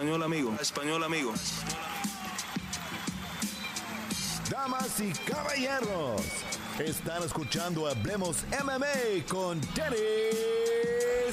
Español 0.00 0.22
amigo, 0.22 0.56
español 0.58 1.04
amigo. 1.04 1.34
Damas 4.48 4.98
y 4.98 5.12
caballeros, 5.30 6.22
están 6.78 7.22
escuchando 7.22 7.86
Hablemos 7.86 8.38
MMA 8.64 9.26
con 9.28 9.60
Danny 9.74 9.98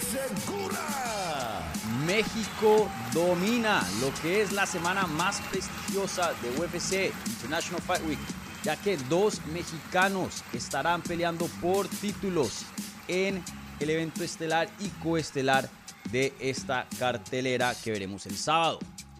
Segura. 0.01 1.63
México 2.05 2.89
domina 3.13 3.87
lo 4.01 4.13
que 4.21 4.41
es 4.41 4.51
la 4.51 4.65
semana 4.65 5.07
más 5.07 5.39
prestigiosa 5.49 6.33
de 6.41 6.49
UFC, 6.59 7.13
International 7.25 7.81
Fight 7.81 8.05
Week, 8.05 8.19
ya 8.63 8.75
que 8.75 8.97
dos 9.07 9.39
mexicanos 9.53 10.43
estarán 10.51 11.01
peleando 11.01 11.45
por 11.61 11.87
títulos 11.87 12.65
en 13.07 13.41
el 13.79 13.89
evento 13.89 14.25
estelar 14.25 14.67
y 14.79 14.89
coestelar 15.01 15.69
de 16.11 16.33
esta 16.39 16.87
cartelera 16.97 17.75
que 17.83 17.91
veremos 17.91 18.25
el 18.25 18.37
sábado. 18.37 18.79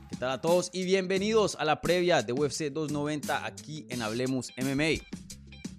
¿Qué 0.10 0.16
tal 0.16 0.32
a 0.32 0.42
todos 0.42 0.70
y 0.72 0.86
bienvenidos 0.86 1.56
a 1.60 1.66
la 1.66 1.82
previa 1.82 2.22
de 2.22 2.32
UFC 2.32 2.72
290 2.72 3.46
aquí 3.46 3.86
en 3.90 4.02
Hablemos 4.02 4.54
MMA? 4.58 5.04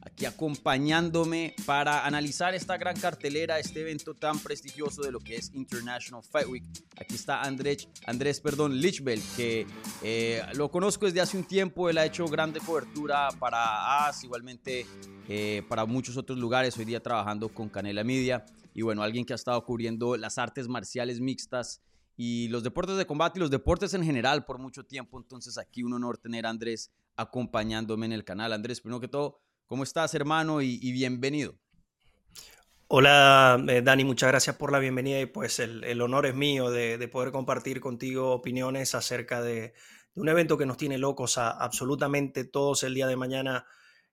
Aquí 0.02 0.26
acompañándome 0.26 1.54
para 1.64 2.04
analizar 2.04 2.54
esta 2.54 2.76
gran 2.76 2.98
cartelera, 2.98 3.58
este 3.58 3.80
evento 3.80 4.14
tan 4.14 4.38
prestigioso 4.38 5.02
de 5.02 5.12
lo 5.12 5.20
que 5.20 5.36
es 5.36 5.52
International 5.54 6.22
Fight 6.22 6.48
Week. 6.48 6.64
Aquí 7.00 7.14
está 7.14 7.42
Andrés, 7.42 7.88
Andrés 8.04 8.40
perdón, 8.40 8.78
Lichbel, 8.80 9.22
que 9.36 9.66
eh, 10.02 10.42
lo 10.54 10.70
conozco 10.70 11.06
desde 11.06 11.20
hace 11.20 11.36
un 11.36 11.44
tiempo, 11.44 11.88
él 11.88 11.98
ha 11.98 12.04
hecho 12.04 12.26
grande 12.26 12.60
cobertura 12.60 13.28
para 13.38 14.08
AS, 14.08 14.24
igualmente 14.24 14.86
eh, 15.28 15.62
para 15.68 15.86
muchos 15.86 16.16
otros 16.16 16.38
lugares, 16.38 16.76
hoy 16.76 16.84
día 16.84 17.00
trabajando 17.00 17.48
con 17.48 17.68
Canela 17.68 18.04
Media 18.04 18.44
y 18.78 18.82
bueno, 18.82 19.02
alguien 19.02 19.24
que 19.24 19.32
ha 19.32 19.34
estado 19.34 19.60
cubriendo 19.64 20.16
las 20.16 20.38
artes 20.38 20.68
marciales 20.68 21.20
mixtas 21.20 21.82
y 22.16 22.46
los 22.46 22.62
deportes 22.62 22.96
de 22.96 23.06
combate 23.06 23.40
y 23.40 23.40
los 23.40 23.50
deportes 23.50 23.92
en 23.92 24.04
general 24.04 24.44
por 24.44 24.60
mucho 24.60 24.86
tiempo. 24.86 25.18
Entonces 25.18 25.58
aquí 25.58 25.82
un 25.82 25.94
honor 25.94 26.16
tener 26.16 26.46
a 26.46 26.50
Andrés 26.50 26.92
acompañándome 27.16 28.06
en 28.06 28.12
el 28.12 28.22
canal. 28.22 28.52
Andrés, 28.52 28.80
primero 28.80 29.00
que 29.00 29.08
todo, 29.08 29.40
¿cómo 29.66 29.82
estás 29.82 30.14
hermano 30.14 30.62
y, 30.62 30.92
bienvenido? 30.92 31.56
Hola 32.86 33.60
eh, 33.66 33.82
Dani, 33.82 34.04
muchas 34.04 34.28
gracias 34.28 34.54
por 34.54 34.70
la 34.70 34.78
bienvenida 34.78 35.18
y 35.18 35.26
pues 35.26 35.58
el, 35.58 36.00
honor 36.00 36.26
es 36.26 36.36
mío 36.36 36.70
de, 36.70 37.08
poder 37.08 37.32
compartir 37.32 37.80
contigo 37.80 38.30
opiniones 38.30 38.94
acerca 38.94 39.42
de, 39.42 39.74
un 40.14 40.28
evento 40.28 40.56
que 40.56 40.66
nos 40.66 40.76
tiene 40.76 40.98
locos 40.98 41.36
a 41.36 41.50
absolutamente 41.50 42.44
todos 42.44 42.84
el 42.84 42.94
día 42.94 43.08
de 43.08 43.16
mañana 43.16 43.66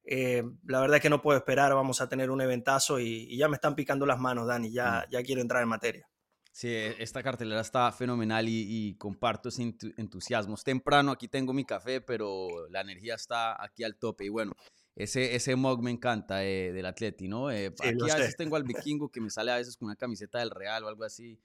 eh, 0.06 0.44
la 0.66 0.80
verdad 0.82 0.98
es 0.98 1.02
que 1.02 1.10
no 1.10 1.22
puedo 1.22 1.38
esperar, 1.38 1.74
vamos 1.74 2.00
a 2.00 2.08
tener 2.08 2.30
un 2.30 2.42
eventazo 2.42 3.00
y, 3.00 3.36
ya 3.38 3.48
me 3.48 3.56
están 3.56 3.76
picando 3.76 4.06
las 4.06 4.20
manos, 4.20 4.48
Dani, 4.48 4.72
ya, 4.72 5.06
mm. 5.08 5.12
ya 5.12 5.24
quiero 5.24 5.42
entrar 5.42 5.64
en 5.64 5.70
materia. 5.70 6.08
Sí, 6.52 6.70
e, 6.70 6.96
esta 7.04 7.22
cartelera 7.24 7.62
está 7.62 7.92
fenomenal 7.92 8.46
y, 8.48 8.96
comparto 8.98 9.50
ese 9.50 9.76
entusiasmo. 9.98 10.56
Es 10.56 10.64
temprano, 10.64 11.12
aquí 11.12 11.28
tengo 11.28 11.54
mi 11.54 11.66
café, 11.66 12.02
pero 12.02 12.48
la 12.70 12.82
energía 12.82 13.16
está 13.16 13.62
aquí 13.62 13.84
al 13.84 13.98
tope. 13.98 14.26
Y 14.26 14.30
bueno, 14.30 14.54
ese, 14.96 15.36
ese 15.36 15.56
mug 15.56 15.82
me 15.82 15.92
encanta 15.92 16.46
eh, 16.46 16.72
del 16.72 16.86
Atleti, 16.86 17.28
¿no? 17.28 17.52
Eh, 17.52 17.74
aquí 17.84 18.10
a 18.10 18.16
veces 18.16 18.38
tengo 18.38 18.56
al 18.56 18.64
vikingo 18.64 19.10
que 19.10 19.20
me 19.20 19.30
sale 19.30 19.52
a 19.52 19.58
veces 19.58 19.76
con 19.76 19.88
una 19.88 19.98
camiseta 19.98 20.40
del 20.40 20.52
Real 20.52 20.84
o 20.86 20.88
algo 20.88 21.04
así, 21.04 21.38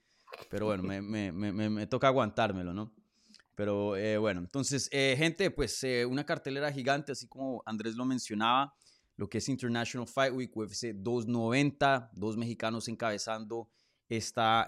pero 0.49 0.67
bueno, 0.67 0.83
me, 1.01 1.01
me, 1.01 1.31
me, 1.31 1.69
me 1.69 1.87
toca 1.87 2.07
aguantármelo, 2.07 2.73
¿no? 2.73 2.93
Pero 3.55 3.95
eh, 3.97 4.17
bueno, 4.17 4.39
entonces, 4.39 4.87
eh, 4.91 5.15
gente, 5.17 5.51
pues 5.51 5.83
eh, 5.83 6.05
una 6.05 6.25
cartelera 6.25 6.71
gigante, 6.71 7.11
así 7.11 7.27
como 7.27 7.61
Andrés 7.65 7.95
lo 7.95 8.05
mencionaba, 8.05 8.73
lo 9.17 9.29
que 9.29 9.39
es 9.39 9.49
International 9.49 10.07
Fight 10.07 10.33
Week, 10.33 10.55
UFC 10.55 10.93
290, 10.93 12.11
dos 12.13 12.37
mexicanos 12.37 12.87
encabezando 12.87 13.69
esta 14.09 14.67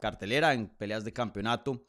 cartelera 0.00 0.52
en 0.52 0.68
peleas 0.68 1.04
de 1.04 1.12
campeonato. 1.12 1.86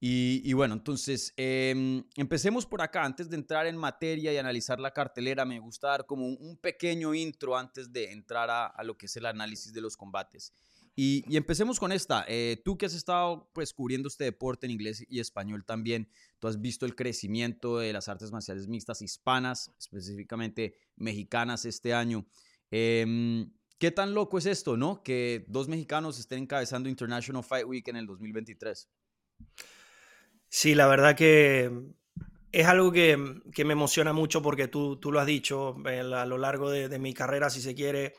Y, 0.00 0.52
bueno, 0.52 0.74
entonces, 0.74 1.32
em, 1.36 2.04
empecemos 2.16 2.66
por 2.66 2.82
acá. 2.82 3.04
Antes 3.04 3.28
de 3.28 3.36
entrar 3.36 3.66
en 3.66 3.76
materia 3.76 4.32
y 4.32 4.36
analizar 4.36 4.78
la 4.78 4.92
cartelera, 4.92 5.44
me 5.44 5.58
gusta 5.58 5.88
dar 5.88 6.06
como 6.06 6.26
un, 6.26 6.56
pequeño 6.56 7.14
intro 7.14 7.56
antes 7.56 7.92
de 7.92 8.12
entrar 8.12 8.48
a, 8.48 8.66
a, 8.66 8.84
lo 8.84 8.96
que 8.96 9.06
es 9.06 9.16
el 9.16 9.26
análisis 9.26 9.72
de 9.72 9.80
los 9.80 9.96
combates. 9.96 10.52
Y, 11.00 11.24
empecemos 11.36 11.78
con 11.78 11.92
esta. 11.92 12.24
Eh, 12.26 12.60
tú 12.64 12.76
que 12.76 12.86
has 12.86 12.92
estado 12.92 13.48
pues, 13.52 13.72
cubriendo 13.72 14.08
este 14.08 14.24
deporte 14.24 14.66
en 14.66 14.72
inglés 14.72 15.06
y 15.08 15.20
español 15.20 15.64
también, 15.64 16.08
tú 16.40 16.48
has 16.48 16.60
visto 16.60 16.86
el 16.86 16.96
crecimiento 16.96 17.78
de 17.78 17.92
las 17.92 18.08
artes 18.08 18.32
marciales 18.32 18.66
mixtas 18.66 19.00
hispanas, 19.00 19.72
específicamente 19.78 20.74
mexicanas 20.96 21.66
este 21.66 21.94
año. 21.94 22.26
Em, 22.72 23.52
¿Qué 23.78 23.92
tan 23.92 24.12
loco 24.12 24.38
es 24.38 24.46
esto, 24.46 24.76
no? 24.76 25.04
Que 25.04 25.44
dos 25.46 25.68
mexicanos 25.68 26.18
estén 26.18 26.40
encabezando 26.40 26.88
International 26.88 27.44
Fight 27.44 27.64
Week 27.64 27.86
en 27.86 27.94
el 27.94 28.06
2023. 28.08 28.88
Sí, 30.48 30.74
la 30.74 30.88
verdad 30.88 31.14
que 31.14 31.70
es 32.50 32.66
algo 32.66 32.90
que, 32.90 33.16
me 33.16 33.72
emociona 33.72 34.12
mucho 34.12 34.42
porque 34.42 34.66
tú, 34.66 34.96
tú 34.96 35.12
lo 35.12 35.20
has 35.20 35.26
dicho 35.28 35.76
eh, 35.88 36.00
a 36.00 36.26
lo 36.26 36.38
largo 36.38 36.70
de, 36.70 36.88
de 36.88 36.98
mi 36.98 37.14
carrera, 37.14 37.50
si 37.50 37.60
se 37.60 37.76
quiere 37.76 38.14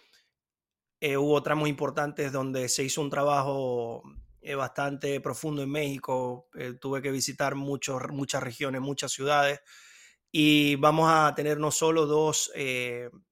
eh, 1.00 1.18
hubo 1.18 1.42
tramos 1.42 1.70
importantes 1.70 2.32
donde 2.32 2.70
se 2.70 2.84
hizo 2.84 3.02
un 3.02 3.10
trabajo 3.10 4.04
eh, 4.42 4.56
bastante 4.56 5.20
profundo 5.22 5.62
en 5.62 5.70
México. 5.70 6.48
Eh, 6.56 6.74
tuve 6.80 7.02
que 7.02 7.12
visitar 7.12 7.56
muchos, 7.56 8.02
muchas 8.12 8.44
regiones, 8.44 8.82
muchas 8.82 9.12
ciudades. 9.12 9.62
Y 10.32 10.76
vamos 10.76 11.10
a 11.12 11.34
tener 11.36 11.58
no 11.58 11.72
solo 11.72 12.06
dos, 12.06 12.52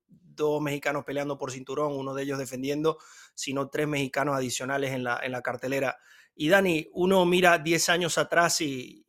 dos 0.10 0.62
mexicanos 0.62 1.04
peleando 1.06 1.38
por 1.38 1.52
cinturón, 1.52 1.94
uno 1.94 2.16
de 2.16 2.24
ellos 2.24 2.40
defendiendo, 2.40 2.98
sino 3.36 3.70
tres 3.70 3.88
mexicanos 3.88 4.36
adicionales 4.36 4.94
en 4.94 5.04
la, 5.04 5.20
en 5.22 5.32
la 5.32 5.44
cartelera. 5.44 6.00
Y 6.40 6.50
Dani, 6.50 6.88
uno 6.94 7.26
mira 7.26 7.58
10 7.58 7.90
años 7.90 8.18
atrás 8.18 8.62
y, 8.62 9.04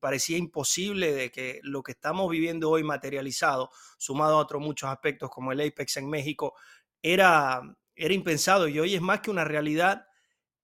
parecía 0.00 0.36
imposible 0.36 1.12
de 1.12 1.30
que 1.30 1.60
lo 1.62 1.82
que 1.82 1.92
estamos 1.92 2.30
viviendo 2.30 2.70
hoy 2.70 2.84
materializado, 2.84 3.70
sumado 3.96 4.36
a 4.36 4.40
otros 4.40 4.62
muchos 4.62 4.90
aspectos 4.90 5.30
como 5.30 5.50
el 5.50 5.60
Apex 5.60 5.96
en 5.96 6.08
México, 6.08 6.54
era, 7.02 7.62
era 7.98 8.14
impensado 8.14 8.68
y 8.68 8.78
hoy 8.78 8.94
es 8.94 9.02
más 9.02 9.20
que 9.20 9.30
una 9.30 9.44
realidad 9.44 10.06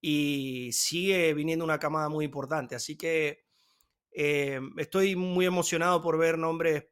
y 0.01 0.71
sigue 0.71 1.33
viniendo 1.33 1.65
una 1.65 1.79
camada 1.79 2.09
muy 2.09 2.25
importante. 2.25 2.75
Así 2.75 2.95
que 2.97 3.45
eh, 4.11 4.59
estoy 4.77 5.15
muy 5.15 5.45
emocionado 5.45 6.01
por 6.01 6.17
ver 6.17 6.37
nombres 6.37 6.85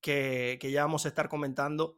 que, 0.00 0.58
ya 0.70 0.82
vamos 0.82 1.06
a 1.06 1.08
estar 1.08 1.28
comentando, 1.28 1.96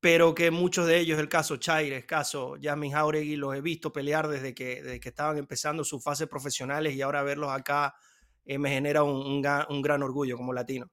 pero 0.00 0.34
que 0.34 0.50
muchos 0.50 0.86
de 0.86 0.98
ellos, 0.98 1.18
el 1.18 1.28
caso 1.28 1.56
Chaires, 1.56 2.04
caso 2.04 2.56
Jasmine 2.60 2.94
Jauregui, 2.94 3.36
los 3.36 3.56
he 3.56 3.62
visto 3.62 3.92
pelear 3.92 4.28
desde 4.28 4.54
que, 4.54 4.82
desde 4.82 5.00
que 5.00 5.08
estaban 5.08 5.38
empezando 5.38 5.82
sus 5.82 6.02
fases 6.02 6.28
profesionales 6.28 6.94
y 6.94 7.00
ahora 7.00 7.22
verlos 7.22 7.50
acá 7.50 7.94
eh, 8.44 8.58
me 8.58 8.68
genera 8.68 9.02
un, 9.02 9.40
gran 9.40 10.02
orgullo 10.02 10.36
como 10.36 10.52
latino. 10.52 10.90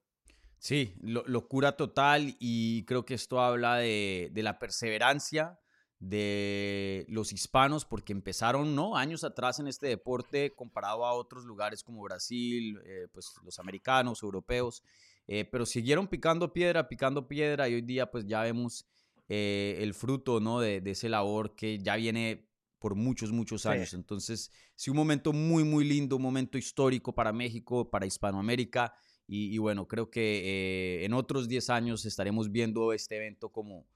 Sí, 0.58 0.96
locura 1.02 1.76
total 1.76 2.38
y 2.40 2.86
creo 2.86 3.04
que 3.04 3.16
esto 3.16 3.42
habla 3.42 3.76
de, 3.76 4.30
de 4.32 4.44
la 4.44 4.60
perseverancia 4.60 5.60
de 6.04 7.06
los 7.08 7.32
hispanos, 7.32 7.86
porque 7.86 8.12
empezaron 8.12 8.76
¿no? 8.76 8.98
años 8.98 9.24
atrás 9.24 9.60
en 9.60 9.70
este 9.70 9.88
deporte 9.88 10.52
comparado 10.54 11.06
a 11.06 11.14
otros 11.14 11.46
lugares 11.46 11.82
como 11.82 12.04
Brasil, 12.04 12.78
eh, 12.86 13.08
pues 13.14 13.34
los 13.44 13.58
americanos, 13.58 14.22
europeos, 14.22 14.84
eh, 15.28 15.46
pero 15.50 15.66
siguieron 15.66 16.10
picando 16.10 16.52
piedra, 16.52 16.90
picando 16.90 17.26
piedra 17.30 17.70
y 17.70 17.76
hoy 17.76 17.82
día 17.82 18.12
pues 18.12 18.26
ya 18.26 18.42
vemos 18.42 18.86
eh, 19.30 19.78
el 19.80 19.94
fruto 19.94 20.42
¿no? 20.42 20.60
de, 20.60 20.82
de, 20.82 20.92
ese 20.92 21.08
labor 21.08 21.56
que 21.56 21.80
ya 21.80 21.96
viene 21.96 22.50
por 22.80 22.96
muchos, 22.96 23.32
muchos 23.32 23.66
años. 23.66 23.94
Entonces, 23.94 24.52
sí, 24.76 24.90
un 24.90 24.98
momento 24.98 25.32
muy, 25.32 25.64
muy 25.64 25.86
lindo, 25.86 26.18
un 26.18 26.22
momento 26.22 26.58
histórico 26.58 27.16
para 27.16 27.32
México, 27.32 27.90
para 27.90 28.06
Hispanoamérica. 28.06 28.94
Y, 29.26 29.56
y 29.56 29.58
bueno, 29.58 29.88
creo 29.88 30.10
que 30.10 31.06
en 31.06 31.14
otros 31.14 31.48
10 31.48 31.70
años 31.70 32.04
estaremos 32.04 32.52
viendo 32.52 32.92
este 32.92 33.16
evento 33.16 33.54
como, 33.54 33.88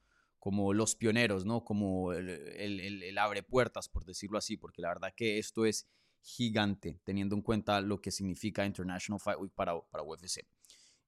como 0.47 0.71
los 0.71 0.95
pioneros, 0.95 1.45
¿no? 1.45 1.65
Como 1.65 2.13
el, 2.13 3.17
abre 3.17 3.43
puertas, 3.43 3.89
por 3.89 4.05
decirlo 4.05 4.37
así, 4.37 4.55
porque 4.55 4.81
la 4.81 4.87
verdad 4.87 5.13
que 5.13 5.39
esto 5.39 5.65
es 5.65 5.89
gigante, 6.21 7.01
teniendo 7.03 7.35
en 7.35 7.41
cuenta 7.41 7.81
lo 7.81 7.99
que 7.99 8.11
significa 8.11 8.65
International 8.65 9.19
Fight 9.19 9.37
Week 9.41 9.51
para, 9.53 9.77
para 9.91 10.03
UFC. 10.03 10.47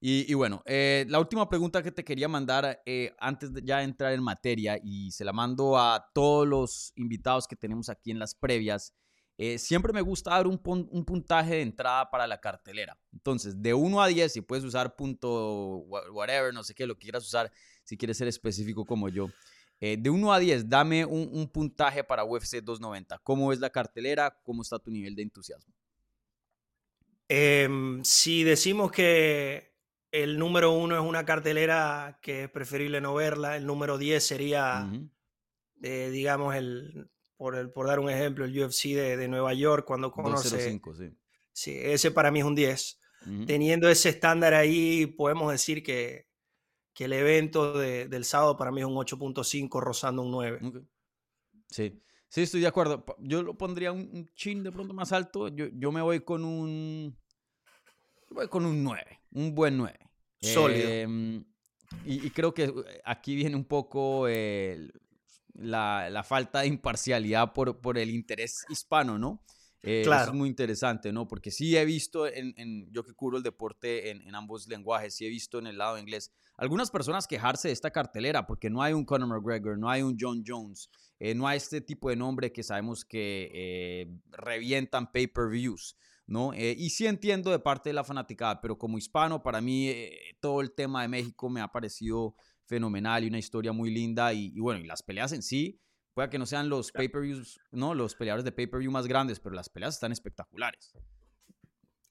Y, 0.02 0.34
bueno, 0.34 0.62
eh, 0.66 1.06
la 1.08 1.22
última 1.22 1.48
pregunta 1.48 1.82
que 1.82 1.94
te 1.94 2.04
quería 2.04 2.28
mandar 2.28 2.82
eh, 2.86 3.14
antes 3.18 3.54
de 3.54 3.62
ya 3.64 3.82
entrar 3.82 4.12
en 4.12 4.22
materia, 4.22 4.78
y 4.84 5.10
se 5.12 5.24
la 5.24 5.32
mando 5.32 5.78
a 5.78 6.12
todos 6.14 6.46
los 6.46 6.92
invitados 6.98 7.48
que 7.48 7.56
tenemos 7.56 7.88
aquí 7.88 8.12
en 8.12 8.20
las 8.20 8.36
previas, 8.36 8.94
eh, 9.38 9.58
siempre 9.58 9.94
me 9.94 10.02
gusta 10.02 10.32
dar 10.32 10.48
un, 10.48 10.60
un, 10.66 11.06
puntaje 11.06 11.56
de 11.56 11.62
entrada 11.62 12.12
para 12.12 12.28
la 12.28 12.42
cartelera. 12.42 13.00
Entonces, 13.14 13.62
de 13.62 13.74
1 13.74 14.02
a 14.02 14.08
10, 14.08 14.34
si 14.34 14.42
puedes 14.42 14.66
usar 14.66 14.98
punto 14.98 15.78
whatever, 16.12 16.54
no 16.54 16.62
sé 16.62 16.76
qué, 16.76 16.86
lo 16.86 16.96
que 16.96 17.04
quieras 17.04 17.26
usar, 17.26 17.50
si 17.90 17.98
quieres 17.98 18.18
ser 18.18 18.28
específico 18.28 18.86
como 18.86 19.10
yo. 19.10 19.30
Eh, 19.80 19.98
de 20.00 20.12
1 20.12 20.32
a 20.32 20.38
10, 20.38 20.70
dame 20.70 21.06
un, 21.06 21.50
puntaje 21.50 22.04
para 22.04 22.24
UFC 22.24 22.58
290. 22.58 23.18
¿Cómo 23.24 23.52
es 23.52 23.60
la 23.60 23.72
cartelera? 23.72 24.38
¿Cómo 24.44 24.62
está 24.62 24.78
tu 24.78 24.92
nivel 24.92 25.16
de 25.16 25.24
entusiasmo? 25.24 25.74
Em, 27.28 28.04
si 28.04 28.44
decimos 28.44 28.92
que 28.92 29.74
el 30.12 30.38
número 30.38 30.74
1 30.74 31.00
es 31.00 31.02
una 31.02 31.26
cartelera 31.26 32.20
que 32.22 32.44
es 32.44 32.50
preferible 32.52 33.02
no 33.02 33.16
verla, 33.16 33.58
el 33.58 33.66
número 33.66 33.98
10 33.98 34.24
sería, 34.24 34.88
eh, 35.82 36.10
digamos, 36.12 36.56
el 36.56 37.10
por, 37.38 37.56
el, 37.56 37.72
por 37.72 37.88
dar 37.88 38.00
un 38.00 38.12
ejemplo, 38.12 38.46
el 38.46 38.60
UFC 38.60 38.90
de, 38.90 39.18
de 39.18 39.28
Nueva 39.28 39.56
York, 39.56 39.84
cuando 39.88 40.12
conoce... 40.12 40.50
205, 40.50 40.96
sí. 40.96 41.18
sí, 41.54 41.76
ese 41.76 42.12
para 42.12 42.30
mí 42.30 42.40
es 42.40 42.46
un 42.46 42.56
10. 42.56 43.00
Teniendo 43.46 43.90
ese 43.90 44.10
estándar 44.10 44.54
ahí, 44.54 45.06
podemos 45.06 45.52
decir 45.52 45.84
que, 45.84 46.29
que 47.00 47.06
el 47.06 47.14
evento 47.14 47.78
del 47.78 48.26
sábado 48.26 48.58
para 48.58 48.74
mí 48.74 48.82
es 48.82 48.86
un 48.86 48.96
8.5 48.96 49.80
rozando 49.80 50.22
un 50.22 50.32
9. 50.32 50.60
Sí, 51.70 51.98
sí, 52.28 52.42
estoy 52.42 52.60
de 52.60 52.68
acuerdo. 52.68 53.06
Yo 53.20 53.42
lo 53.42 53.58
pondría 53.58 53.94
un, 53.94 54.30
chin 54.36 54.64
de 54.64 54.72
pronto 54.74 54.94
más 54.94 55.14
alto. 55.14 55.48
Yo, 55.48 55.68
yo 55.72 55.94
me 55.94 56.02
voy 56.02 56.20
con 56.20 56.44
un... 56.44 57.18
Voy 58.32 58.50
con 58.50 58.66
un 58.66 58.84
9, 58.84 59.22
un 59.32 59.56
buen 59.56 59.78
9. 59.78 59.98
Sólido. 60.42 60.90
Em, 60.90 61.46
y, 62.04 62.30
creo 62.32 62.54
que 62.54 62.64
eh, 62.66 63.02
aquí 63.06 63.34
viene 63.34 63.56
un 63.56 63.64
poco 63.64 64.28
la, 65.54 66.10
la, 66.10 66.24
falta 66.26 66.60
de 66.60 66.68
imparcialidad 66.68 67.54
por, 67.54 67.80
por 67.80 67.98
el 67.98 68.10
interés 68.10 68.66
hispano, 68.68 69.18
¿no? 69.18 69.42
Eh, 69.82 70.06
es 70.06 70.34
muy 70.34 70.50
interesante, 70.50 71.14
¿no? 71.14 71.28
Porque 71.28 71.52
sí 71.52 71.78
he 71.78 71.86
visto, 71.86 72.28
en, 72.28 72.54
en 72.58 72.92
yo 72.92 73.04
que 73.04 73.14
cubro 73.14 73.38
el 73.38 73.44
deporte 73.44 74.10
en, 74.12 74.22
en, 74.24 74.36
ambos 74.36 74.68
lenguajes, 74.68 75.16
sí 75.16 75.26
he 75.26 75.30
visto 75.30 75.58
en 75.60 75.68
el 75.68 75.78
lado 75.78 75.98
inglés 75.98 76.32
algunas 76.58 76.92
personas 76.92 77.28
quejarse 77.28 77.70
de 77.70 77.74
esta 77.74 77.92
cartelera 77.92 78.46
porque 78.46 78.70
no 78.70 78.82
hay 78.82 78.92
un 78.92 79.06
Conor 79.06 79.30
McGregor, 79.30 79.78
no 79.78 79.90
hay 79.90 80.02
un 80.02 80.18
John 80.20 80.44
Jones, 80.46 80.90
eh, 81.20 81.34
no 81.34 81.48
hay 81.48 81.58
este 81.58 81.80
tipo 81.80 82.10
de 82.10 82.18
nombre 82.18 82.52
que 82.52 82.64
sabemos 82.64 83.06
que 83.06 83.50
eh, 83.54 84.08
revientan 84.32 85.10
pay-per-views, 85.12 85.96
¿no? 86.28 86.54
y 86.54 86.90
sí 86.90 87.08
entiendo 87.08 87.50
de 87.50 87.60
parte 87.60 87.90
de 87.90 87.94
la 87.94 88.04
fanaticada, 88.04 88.62
pero 88.62 88.78
como 88.78 88.98
hispano, 88.98 89.42
para 89.42 89.62
mí 89.62 89.92
todo 90.40 90.62
el 90.62 90.74
tema 90.74 91.02
de 91.02 91.08
México 91.08 91.50
me 91.50 91.62
ha 91.62 91.70
parecido 91.70 92.36
fenomenal 92.66 93.24
y 93.24 93.28
una 93.28 93.40
historia 93.40 93.72
muy 93.72 93.90
linda 93.90 94.32
y, 94.34 94.52
y 94.54 94.60
bueno, 94.60 94.80
y 94.80 94.86
las 94.86 95.02
peleas 95.02 95.32
en 95.32 95.42
sí 95.42 95.80
Puede 96.14 96.30
que 96.30 96.40
no 96.40 96.46
sean 96.46 96.70
los 96.70 96.92
pay-per-views, 96.92 97.60
no, 97.72 97.94
los 97.94 98.16
peleadores 98.16 98.44
de 98.44 98.52
pay-per-view 98.52 98.92
más 98.92 99.08
grandes, 99.08 99.40
pero 99.40 99.56
las 99.56 99.70
peleas 99.70 99.96
están 99.96 100.12
espectaculares. 100.12 100.94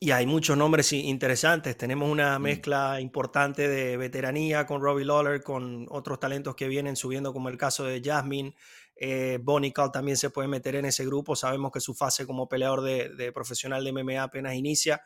Y 0.01 0.13
hay 0.13 0.27
muchos 0.27 0.57
nombres 0.57 0.93
interesantes. 0.93 1.77
Tenemos 1.77 2.09
una 2.09 2.39
mm. 2.39 2.43
mezcla 2.43 3.01
importante 3.01 3.69
de 3.69 3.97
veteranía 3.97 4.65
con 4.65 4.81
Robbie 4.81 5.05
Lawler, 5.05 5.43
con 5.43 5.87
otros 5.91 6.21
talentos 6.21 6.55
que 6.55 6.69
vienen 6.69 6.95
subiendo, 6.95 7.33
como 7.33 7.49
el 7.49 7.59
caso 7.59 7.85
de 7.85 8.01
Jasmine. 8.01 8.55
Eh, 8.95 9.39
Bonnie 9.43 9.73
Call 9.73 9.91
también 9.91 10.17
se 10.17 10.31
puede 10.31 10.47
meter 10.47 10.77
en 10.77 10.85
ese 10.85 11.05
grupo. 11.05 11.35
Sabemos 11.35 11.73
que 11.73 11.81
su 11.81 11.95
fase 11.95 12.27
como 12.27 12.49
peleador 12.49 12.83
de, 12.83 13.09
de 13.09 13.33
profesional 13.33 13.83
de 13.83 13.93
MMA 13.93 14.23
apenas 14.23 14.55
inicia 14.55 15.03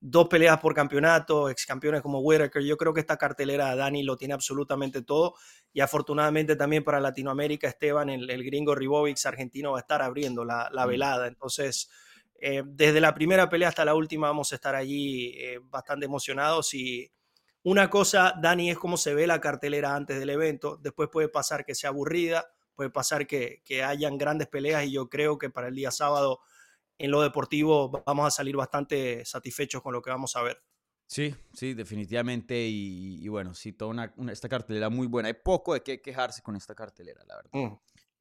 dos 0.00 0.28
peleas 0.28 0.60
por 0.60 0.74
campeonato, 0.74 1.48
ex 1.48 1.66
campeones 1.66 2.02
como 2.02 2.20
Whitaker. 2.20 2.62
Yo 2.62 2.76
creo 2.76 2.92
que 2.92 3.00
esta 3.00 3.16
cartelera 3.16 3.74
Dani 3.74 4.02
lo 4.02 4.16
tiene 4.16 4.34
absolutamente 4.34 5.02
todo 5.02 5.34
y 5.72 5.80
afortunadamente 5.80 6.56
también 6.56 6.84
para 6.84 7.00
Latinoamérica 7.00 7.68
Esteban, 7.68 8.10
el, 8.10 8.44
gringo 8.44 8.74
Ribovics 8.74 9.26
argentino 9.26 9.72
va 9.72 9.78
a 9.78 9.80
estar 9.80 10.02
abriendo 10.02 10.44
la, 10.44 10.70
mm. 10.72 10.88
velada. 10.88 11.26
Entonces, 11.26 11.90
eh, 12.40 12.62
desde 12.66 13.00
la 13.00 13.14
primera 13.14 13.48
pelea 13.48 13.68
hasta 13.68 13.84
la 13.84 13.94
última 13.94 14.28
vamos 14.28 14.52
a 14.52 14.56
estar 14.56 14.74
allí 14.74 15.34
eh, 15.38 15.58
bastante 15.62 16.06
emocionados 16.06 16.74
y 16.74 17.10
una 17.62 17.90
cosa, 17.90 18.34
Dani, 18.40 18.70
es 18.70 18.78
cómo 18.78 18.96
se 18.96 19.12
ve 19.12 19.26
la 19.26 19.40
cartelera 19.40 19.96
antes 19.96 20.20
del 20.20 20.30
evento. 20.30 20.78
Después 20.80 21.08
puede 21.10 21.28
pasar 21.28 21.64
que 21.64 21.74
sea 21.74 21.90
aburrida, 21.90 22.46
puede 22.76 22.90
pasar 22.90 23.26
que, 23.26 23.60
que 23.64 23.82
hayan 23.82 24.18
grandes 24.18 24.46
peleas 24.46 24.84
y 24.84 24.92
yo 24.92 25.08
creo 25.08 25.36
que 25.36 25.50
para 25.50 25.66
el 25.66 25.74
día 25.74 25.90
sábado 25.90 26.38
en 26.98 27.10
lo 27.10 27.22
deportivo 27.22 27.90
vamos 28.06 28.26
a 28.26 28.30
salir 28.30 28.56
bastante 28.56 29.24
satisfechos 29.24 29.82
con 29.82 29.92
lo 29.92 30.02
que 30.02 30.10
vamos 30.10 30.34
a 30.36 30.42
ver. 30.42 30.62
Sí, 31.06 31.34
sí, 31.52 31.74
definitivamente. 31.74 32.66
Y, 32.68 33.26
bueno, 33.28 33.54
sí, 33.54 33.72
toda 33.72 34.12
una, 34.16 34.32
esta 34.32 34.48
cartelera 34.48 34.90
muy 34.90 35.06
buena. 35.06 35.28
Hay 35.28 35.34
poco 35.34 35.74
de 35.74 35.82
qué 35.82 36.00
quejarse 36.00 36.42
con 36.42 36.56
esta 36.56 36.74
cartelera, 36.74 37.22
la 37.26 37.36
verdad. 37.36 37.50
Mm. 37.52 37.78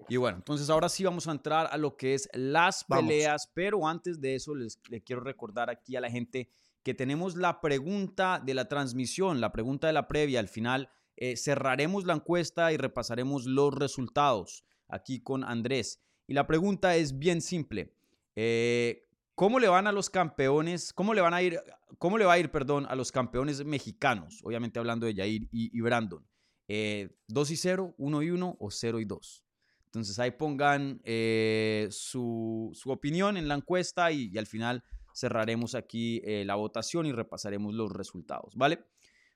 Y 0.10 0.18
bueno, 0.18 0.38
entonces 0.38 0.70
ahora 0.70 0.90
sí 0.90 1.04
vamos 1.04 1.28
a 1.28 1.32
entrar 1.32 1.68
a 1.72 1.78
lo 1.78 1.96
que 1.96 2.14
es 2.14 2.30
las 2.34 2.84
peleas, 2.84 3.50
pero 3.54 3.88
antes 3.88 4.20
de 4.20 4.36
eso 4.36 4.54
les, 4.54 4.78
quiero 5.06 5.22
recordar 5.22 5.70
aquí 5.70 5.96
a 5.96 6.02
la 6.02 6.12
gente 6.12 6.50
que 6.84 6.94
tenemos 6.94 7.36
la 7.36 7.62
pregunta 7.62 8.42
de 8.44 8.54
la 8.54 8.68
transmisión, 8.68 9.42
la 9.42 9.52
pregunta 9.52 9.88
de 9.88 9.94
la 9.94 10.08
previa. 10.08 10.40
Al 10.40 10.50
final 10.50 10.90
eh, 11.16 11.38
cerraremos 11.38 12.06
la 12.06 12.14
encuesta 12.14 12.72
y 12.72 12.78
repasaremos 12.78 13.46
los 13.46 13.74
resultados 13.74 14.66
aquí 14.88 15.22
con 15.22 15.44
Andrés. 15.44 16.04
Y 16.28 16.34
la 16.34 16.46
pregunta 16.46 16.96
es 16.96 17.18
bien 17.18 17.42
simple. 17.42 17.96
Eh, 18.36 19.08
¿Cómo 19.34 19.60
le 19.60 19.68
van 19.68 19.88
a 19.88 19.92
los 19.92 20.10
campeones? 20.10 20.94
¿Cómo 20.94 21.14
le 21.14 21.22
van 21.22 21.34
a 21.34 21.42
ir? 21.42 21.60
¿Cómo 21.98 22.18
le 22.18 22.26
va 22.26 22.34
a 22.34 22.40
ir, 22.40 22.52
perdón, 22.52 22.86
a 22.88 22.96
los 22.96 23.12
campeones 23.12 23.64
mexicanos? 23.66 24.40
Obviamente 24.44 24.80
hablando 24.80 25.06
de 25.06 25.16
Jair 25.16 25.48
y, 25.52 25.82
Brandon. 25.82 26.26
Eh, 26.68 27.10
¿2 27.30 27.52
y 27.52 27.58
0, 27.58 27.96
1 27.98 28.24
y 28.24 28.30
1 28.32 28.58
o 28.60 28.72
0 28.72 29.00
y 29.00 29.06
2? 29.06 29.44
Entonces 29.86 30.20
ahí 30.20 30.32
pongan 30.32 31.02
eh, 31.04 31.88
su, 31.92 32.72
opinión 32.86 33.38
en 33.38 33.48
la 33.48 33.56
encuesta 33.56 34.12
y, 34.12 34.38
al 34.38 34.48
final 34.48 34.84
cerraremos 35.14 35.76
aquí 35.76 36.22
la 36.44 36.56
votación 36.56 37.06
y 37.06 37.14
repasaremos 37.14 37.74
los 37.74 37.90
resultados, 37.90 38.54
¿vale? 38.56 38.84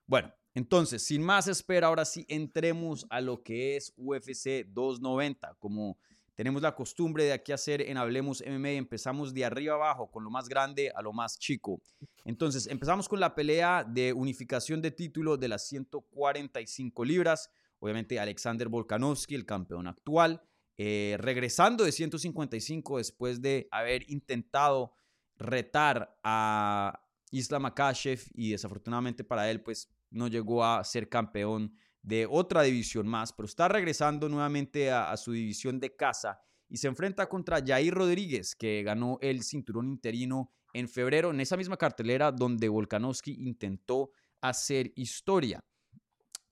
Bueno, 0.06 0.34
entonces, 0.54 1.04
sin 1.04 1.22
más 1.22 1.48
espera, 1.48 1.88
ahora 1.88 2.04
sí 2.04 2.25
entremos 2.28 3.06
a 3.10 3.22
lo 3.22 3.44
que 3.44 3.78
es 3.78 3.94
UFC 3.95 4.66
290. 4.68 5.56
Como 5.60 5.98
tenemos 6.39 6.62
la 6.62 6.74
costumbre 6.74 7.25
de 7.25 7.33
aquí 7.33 7.51
hacer 7.51 7.81
en 7.81 7.97
Hablemos 7.97 8.41
MMA, 8.47 8.69
empezamos 8.69 9.33
de 9.33 9.44
arriba 9.44 9.75
abajo, 9.75 10.09
con 10.09 10.24
lo 10.24 10.30
más 10.30 10.47
grande 10.47 10.89
a 10.95 11.01
lo 11.01 11.12
más 11.12 11.38
chico. 11.38 11.81
Entonces, 12.24 12.65
empezamos 12.68 13.09
con 13.09 13.19
la 13.19 13.36
pelea 13.36 13.83
de 13.83 14.13
unificación 14.13 14.81
de 14.81 14.91
título 14.91 15.36
de 15.36 15.50
las 15.50 15.68
145 15.68 17.03
libras. 17.03 17.51
Obviamente, 17.80 18.21
Alexander 18.21 18.69
Volkanovski, 18.69 19.36
el 19.36 19.45
campeón 19.45 19.86
actual, 19.88 20.41
eh, 20.77 21.18
regresando 21.19 21.83
de 21.83 21.91
155 21.91 23.00
después 23.00 23.42
de 23.42 23.68
haber 23.69 24.09
intentado 24.09 24.94
retar 25.35 26.18
a 26.24 27.01
Islam 27.31 27.63
Makashev 27.63 28.21
y 28.33 28.51
desafortunadamente 28.51 29.25
para 29.25 29.51
él, 29.51 29.62
pues 29.62 29.89
no 30.09 30.30
llegó 30.30 30.63
a 30.63 30.81
ser 30.85 31.09
campeón 31.09 31.75
de 32.01 32.28
otra 32.30 32.63
división 32.63 33.07
más, 33.07 33.34
pero 33.34 33.46
está 33.46 33.68
regresando 33.68 34.30
nuevamente 34.30 34.92
a, 34.92 35.16
su 35.18 35.31
división 35.31 35.80
de 35.80 35.96
casa 35.96 36.40
y 36.68 36.78
se 36.78 36.88
enfrenta 36.88 37.28
contra 37.28 37.63
Jair 37.66 37.94
Rodríguez, 37.94 38.56
que 38.56 38.84
ganó 38.84 39.18
el 39.22 39.44
cinturón 39.44 39.88
interino 39.88 40.51
en 40.74 40.88
febrero 40.88 41.31
en 41.31 41.40
esa 41.40 41.57
misma 41.57 41.78
cartelera 41.78 42.31
donde 42.31 42.69
Volkanovski 42.69 43.36
intentó 43.40 44.12
hacer 44.42 44.94
historia. 44.96 45.63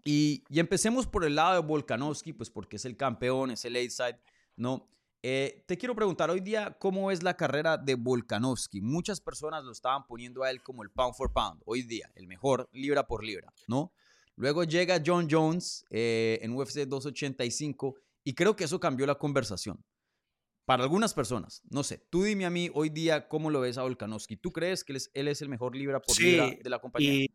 Y, 0.03 0.43
empecemos 0.49 1.05
por 1.05 1.25
el 1.25 1.35
lado 1.35 1.61
de 1.61 1.67
Volkanovski, 1.67 2.33
pues 2.33 2.49
porque 2.49 2.77
es 2.77 2.85
el 2.85 2.95
campeón, 2.95 3.51
es 3.51 3.65
el 3.65 3.75
A-side, 3.75 4.19
¿no? 4.55 4.89
Eh, 5.21 5.65
te 5.67 5.77
quiero 5.77 5.95
preguntar 5.95 6.29
hoy 6.29 6.39
día 6.39 6.77
cómo 6.79 7.11
es 7.11 7.23
la 7.23 7.35
carrera 7.35 7.77
de 7.77 7.95
Volkanovski. 7.95 8.81
Muchas 8.81 9.19
personas 9.19 9.63
lo 9.63 9.71
estaban 9.71 10.05
poniendo 10.07 10.43
a 10.43 10.51
él 10.51 10.63
como 10.63 10.83
el 10.83 10.91
pound 10.91 11.15
for 11.15 11.33
pound, 11.33 11.61
hoy 11.65 11.83
día, 11.83 12.09
el 12.15 12.27
mejor 12.27 12.69
libra 12.71 13.05
por 13.05 13.23
libra, 13.23 13.51
¿no? 13.67 13.91
Luego 14.37 14.63
llega 14.63 15.01
John 15.03 15.27
Jones 15.29 15.83
eh, 15.89 16.39
en 16.43 16.55
UFC 16.55 16.85
285 16.85 17.95
y 18.23 18.35
creo 18.35 18.55
que 18.55 18.65
eso 18.65 18.79
cambió 18.79 19.07
la 19.07 19.15
conversación. 19.15 19.83
Para 20.63 20.83
algunas 20.83 21.13
personas, 21.13 21.63
no 21.71 21.81
sé, 21.83 22.05
tú 22.09 22.23
dime 22.23 22.45
a 22.45 22.49
mí 22.49 22.69
hoy 22.73 22.89
día 22.89 23.27
cómo 23.27 23.49
lo 23.49 23.61
ves 23.61 23.77
a 23.77 23.83
Volkanovski. 23.83 24.37
¿Tú 24.37 24.51
crees 24.51 24.83
que 24.83 24.93
él 25.13 25.27
es, 25.27 25.41
el 25.41 25.49
mejor 25.49 25.75
libra 25.75 26.01
por 26.01 26.19
libra 26.19 26.51
de 26.61 26.69
la 26.69 26.79
compañía? 26.79 27.25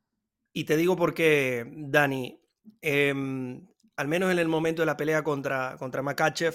Y, 0.53 0.65
te 0.65 0.77
digo 0.77 0.97
por 0.97 1.15
qué, 1.15 1.65
Dani, 1.67 2.41
em, 2.83 3.67
al 3.97 4.07
menos 4.07 4.31
en 4.31 4.39
el 4.39 4.49
momento 4.49 4.83
de 4.83 4.87
la 4.87 4.97
pelea 4.99 5.25
contra, 5.25 5.77
contra 5.79 6.03
Makachev, 6.03 6.55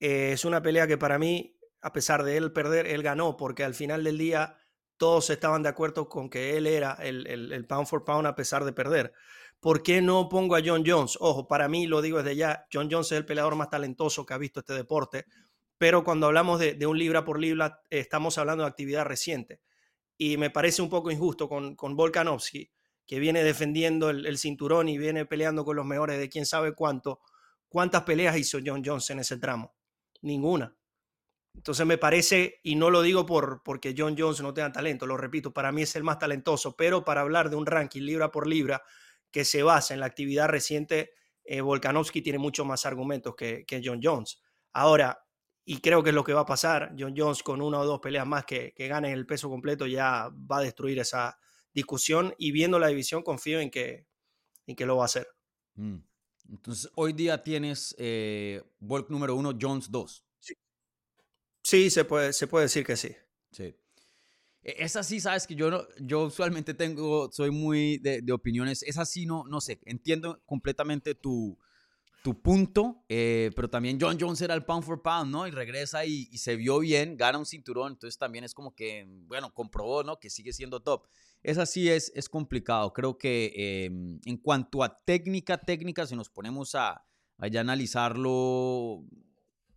eh, 0.00 0.32
es 0.32 0.44
una 0.46 0.62
pelea 0.62 0.86
que 0.86 0.96
para 0.96 1.18
mí, 1.18 1.56
a 1.82 1.92
pesar 1.92 2.24
de 2.24 2.38
él 2.38 2.52
perder, 2.52 2.86
él 2.86 3.02
ganó, 3.02 3.36
porque 3.36 3.62
al 3.62 3.74
final 3.74 4.02
del 4.02 4.16
día 4.16 4.56
todos 4.96 5.28
estaban 5.28 5.62
de 5.62 5.68
acuerdo 5.68 6.08
con 6.08 6.30
que 6.30 6.56
él 6.56 6.66
era 6.66 6.94
el, 6.94 7.26
el 7.26 7.66
pound 7.66 7.86
for 7.86 8.02
pound 8.02 8.26
a 8.26 8.34
pesar 8.34 8.64
de 8.64 8.72
perder. 8.72 9.12
¿Por 9.62 9.84
qué 9.84 10.02
no 10.02 10.28
pongo 10.28 10.56
a 10.56 10.60
John 10.64 10.82
Jones? 10.84 11.16
Ojo, 11.20 11.46
para 11.46 11.68
mí, 11.68 11.86
lo 11.86 12.02
digo 12.02 12.18
desde 12.18 12.34
ya, 12.34 12.66
John 12.72 12.88
Jones 12.90 13.12
es 13.12 13.18
el 13.18 13.24
peleador 13.24 13.54
más 13.54 13.70
talentoso 13.70 14.26
que 14.26 14.34
ha 14.34 14.38
visto 14.38 14.58
este 14.58 14.74
deporte, 14.74 15.26
pero 15.78 16.02
cuando 16.02 16.26
hablamos 16.26 16.58
de, 16.58 16.84
un 16.84 16.98
libra 16.98 17.24
por 17.24 17.38
libra, 17.38 17.80
estamos 17.88 18.38
hablando 18.38 18.64
de 18.64 18.70
actividad 18.70 19.04
reciente. 19.04 19.60
Y 20.18 20.36
me 20.36 20.50
parece 20.50 20.82
un 20.82 20.90
poco 20.90 21.12
injusto 21.12 21.48
con, 21.48 21.76
con 21.76 21.94
Volkanovski, 21.94 22.72
que 23.06 23.20
viene 23.20 23.44
defendiendo 23.44 24.10
el, 24.10 24.36
cinturón 24.36 24.88
y 24.88 24.98
viene 24.98 25.26
peleando 25.26 25.64
con 25.64 25.76
los 25.76 25.86
mejores 25.86 26.18
de 26.18 26.28
quién 26.28 26.44
sabe 26.44 26.74
cuánto. 26.74 27.20
¿Cuántas 27.68 28.02
peleas 28.02 28.36
hizo 28.36 28.58
John 28.66 28.82
Jones 28.84 29.10
en 29.10 29.20
ese 29.20 29.36
tramo? 29.36 29.76
Ninguna. 30.22 30.74
Entonces 31.54 31.86
me 31.86 31.98
parece, 31.98 32.58
y 32.64 32.74
no 32.74 32.90
lo 32.90 33.00
digo 33.00 33.26
por, 33.26 33.62
porque 33.62 33.94
John 33.96 34.16
Jones 34.18 34.40
no 34.40 34.52
tenga 34.52 34.72
talento, 34.72 35.06
lo 35.06 35.16
repito, 35.16 35.52
para 35.52 35.70
mí 35.70 35.82
es 35.82 35.94
el 35.94 36.02
más 36.02 36.18
talentoso, 36.18 36.74
pero 36.76 37.04
para 37.04 37.20
hablar 37.20 37.48
de 37.48 37.54
un 37.54 37.66
ranking 37.66 38.02
libra 38.02 38.32
por 38.32 38.48
libra, 38.48 38.82
que 39.32 39.44
se 39.44 39.62
basa 39.62 39.94
en 39.94 40.00
la 40.00 40.06
actividad 40.06 40.48
reciente, 40.48 41.10
eh, 41.44 41.60
Volkanovski 41.60 42.22
tiene 42.22 42.38
mucho 42.38 42.64
más 42.64 42.86
argumentos 42.86 43.34
que, 43.34 43.82
John 43.82 44.00
Jones. 44.02 44.40
Ahora, 44.72 45.26
y 45.64 45.78
creo 45.78 46.02
que 46.02 46.10
es 46.10 46.14
lo 46.14 46.24
que 46.24 46.34
va 46.34 46.42
a 46.42 46.46
pasar, 46.46 46.94
John 46.98 47.14
Jones 47.16 47.42
con 47.42 47.62
una 47.62 47.80
o 47.80 47.86
dos 47.86 48.00
peleas 48.00 48.26
más 48.26 48.44
que, 48.44 48.72
que 48.74 48.88
gane 48.88 49.12
el 49.12 49.26
peso 49.26 49.48
completo 49.48 49.86
ya 49.86 50.28
va 50.50 50.58
a 50.58 50.62
destruir 50.62 50.98
esa 50.98 51.38
discusión 51.72 52.34
y 52.38 52.52
viendo 52.52 52.78
la 52.78 52.88
división 52.88 53.22
confío 53.22 53.60
en 53.60 53.70
que, 53.70 54.06
en 54.66 54.76
que 54.76 54.86
lo 54.86 54.96
va 54.96 55.04
a 55.04 55.06
hacer. 55.06 55.26
Mm. 55.74 55.98
Entonces, 56.50 56.90
hoy 56.96 57.12
día 57.12 57.42
tienes 57.42 57.94
eh, 57.98 58.62
Volk 58.80 59.08
número 59.08 59.34
uno, 59.34 59.56
Jones 59.58 59.90
2. 59.90 60.26
Sí, 60.38 60.54
sí 61.62 61.90
se, 61.90 62.04
puede, 62.04 62.32
se 62.32 62.46
puede 62.46 62.66
decir 62.66 62.84
que 62.84 62.96
sí. 62.96 63.14
Sí. 63.52 63.74
E, 64.62 64.76
es 64.78 64.96
así, 64.96 65.20
sabes 65.20 65.46
que 65.46 65.54
yo, 65.54 65.86
yo 66.00 66.24
usualmente 66.24 66.74
tengo, 66.74 67.30
soy 67.32 67.50
muy 67.50 67.98
de, 67.98 68.32
opiniones, 68.32 68.82
es 68.82 68.98
así, 68.98 69.26
no, 69.26 69.44
no 69.48 69.60
sé, 69.60 69.80
entiendo 69.84 70.42
completamente 70.46 71.14
tu, 71.14 71.58
tu 72.22 72.40
punto, 72.40 73.04
eh, 73.08 73.50
pero 73.56 73.68
también 73.68 73.98
John 74.00 74.16
Jones 74.18 74.40
era 74.40 74.54
el 74.54 74.64
pound 74.64 74.84
for 74.84 75.02
pound, 75.02 75.30
¿no? 75.32 75.46
Y 75.46 75.50
regresa 75.50 76.04
y, 76.04 76.26
se 76.38 76.54
vio 76.56 76.78
bien, 76.78 77.16
gana 77.16 77.38
un 77.38 77.46
cinturón, 77.46 77.92
entonces 77.92 78.16
también 78.16 78.44
es 78.44 78.54
como 78.54 78.74
que, 78.74 79.04
bueno, 79.26 79.52
comprobó, 79.52 80.04
¿no? 80.04 80.18
Que 80.20 80.30
sigue 80.30 80.52
siendo 80.52 80.80
top. 80.80 81.06
Es 81.42 81.58
así, 81.58 81.88
es, 81.88 82.12
es 82.14 82.28
complicado. 82.28 82.92
Creo 82.92 83.18
que 83.18 83.52
em, 83.56 84.20
en 84.24 84.36
cuanto 84.36 84.84
a 84.84 85.02
técnica, 85.04 85.58
técnica, 85.58 86.06
si 86.06 86.14
nos 86.14 86.30
ponemos 86.30 86.76
a 86.76 87.04
analizarlo 87.38 89.04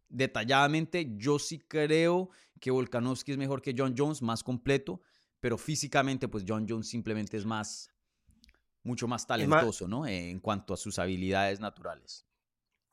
detalladamente, 0.10 1.14
yo 1.18 1.40
sí 1.40 1.58
creo 1.58 2.30
que 2.60 2.72
Volkanovski 2.72 3.34
es 3.34 3.38
mejor 3.38 3.62
que 3.62 3.76
John 3.78 3.96
Jones, 3.98 4.22
más 4.22 4.44
completo, 4.44 5.02
pero 5.40 5.58
físicamente, 5.58 6.28
pues 6.28 6.44
John 6.48 6.66
Jones 6.68 6.90
simplemente 6.90 7.38
es 7.38 7.46
más, 7.46 7.90
mucho 8.84 9.08
más 9.08 9.28
talentoso, 9.28 9.88
¿no? 9.88 10.08
En 10.08 10.40
cuanto 10.40 10.74
a 10.74 10.78
sus 10.78 10.98
habilidades 11.00 11.60
naturales. 11.60 12.26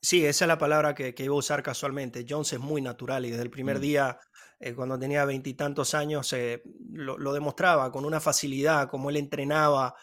Sí, 0.03 0.25
esa 0.25 0.43
es 0.43 0.47
la 0.49 0.57
palabra 0.57 0.93
que, 0.93 1.15
iba 1.17 1.33
a 1.33 1.37
usar 1.37 1.63
casualmente. 1.63 2.25
Jones 2.27 2.51
es 2.51 2.59
muy 2.59 2.81
natural 2.81 3.25
y 3.25 3.29
desde 3.29 3.43
el 3.43 3.49
primer 3.49 3.77
mm. 3.77 3.81
día, 3.81 4.19
eh, 4.59 4.73
cuando 4.73 4.99
tenía 4.99 5.23
veintitantos 5.23 5.93
años, 5.93 6.33
eh, 6.33 6.61
lo, 6.91 7.31
demostraba 7.31 7.89
con 7.89 8.03
una 8.03 8.19
facilidad, 8.19 8.89
como 8.89 9.09
él 9.09 9.15
entrenaba, 9.15 9.95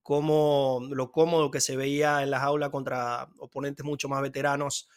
como 0.00 0.80
lo 0.92 1.10
cómodo 1.10 1.50
que 1.50 1.60
se 1.60 1.76
veía 1.76 2.22
en 2.22 2.30
las 2.30 2.42
aulas 2.42 2.70
contra 2.70 3.28
oponentes 3.40 3.84
mucho 3.84 4.08
más 4.08 4.22
veteranos. 4.22 4.88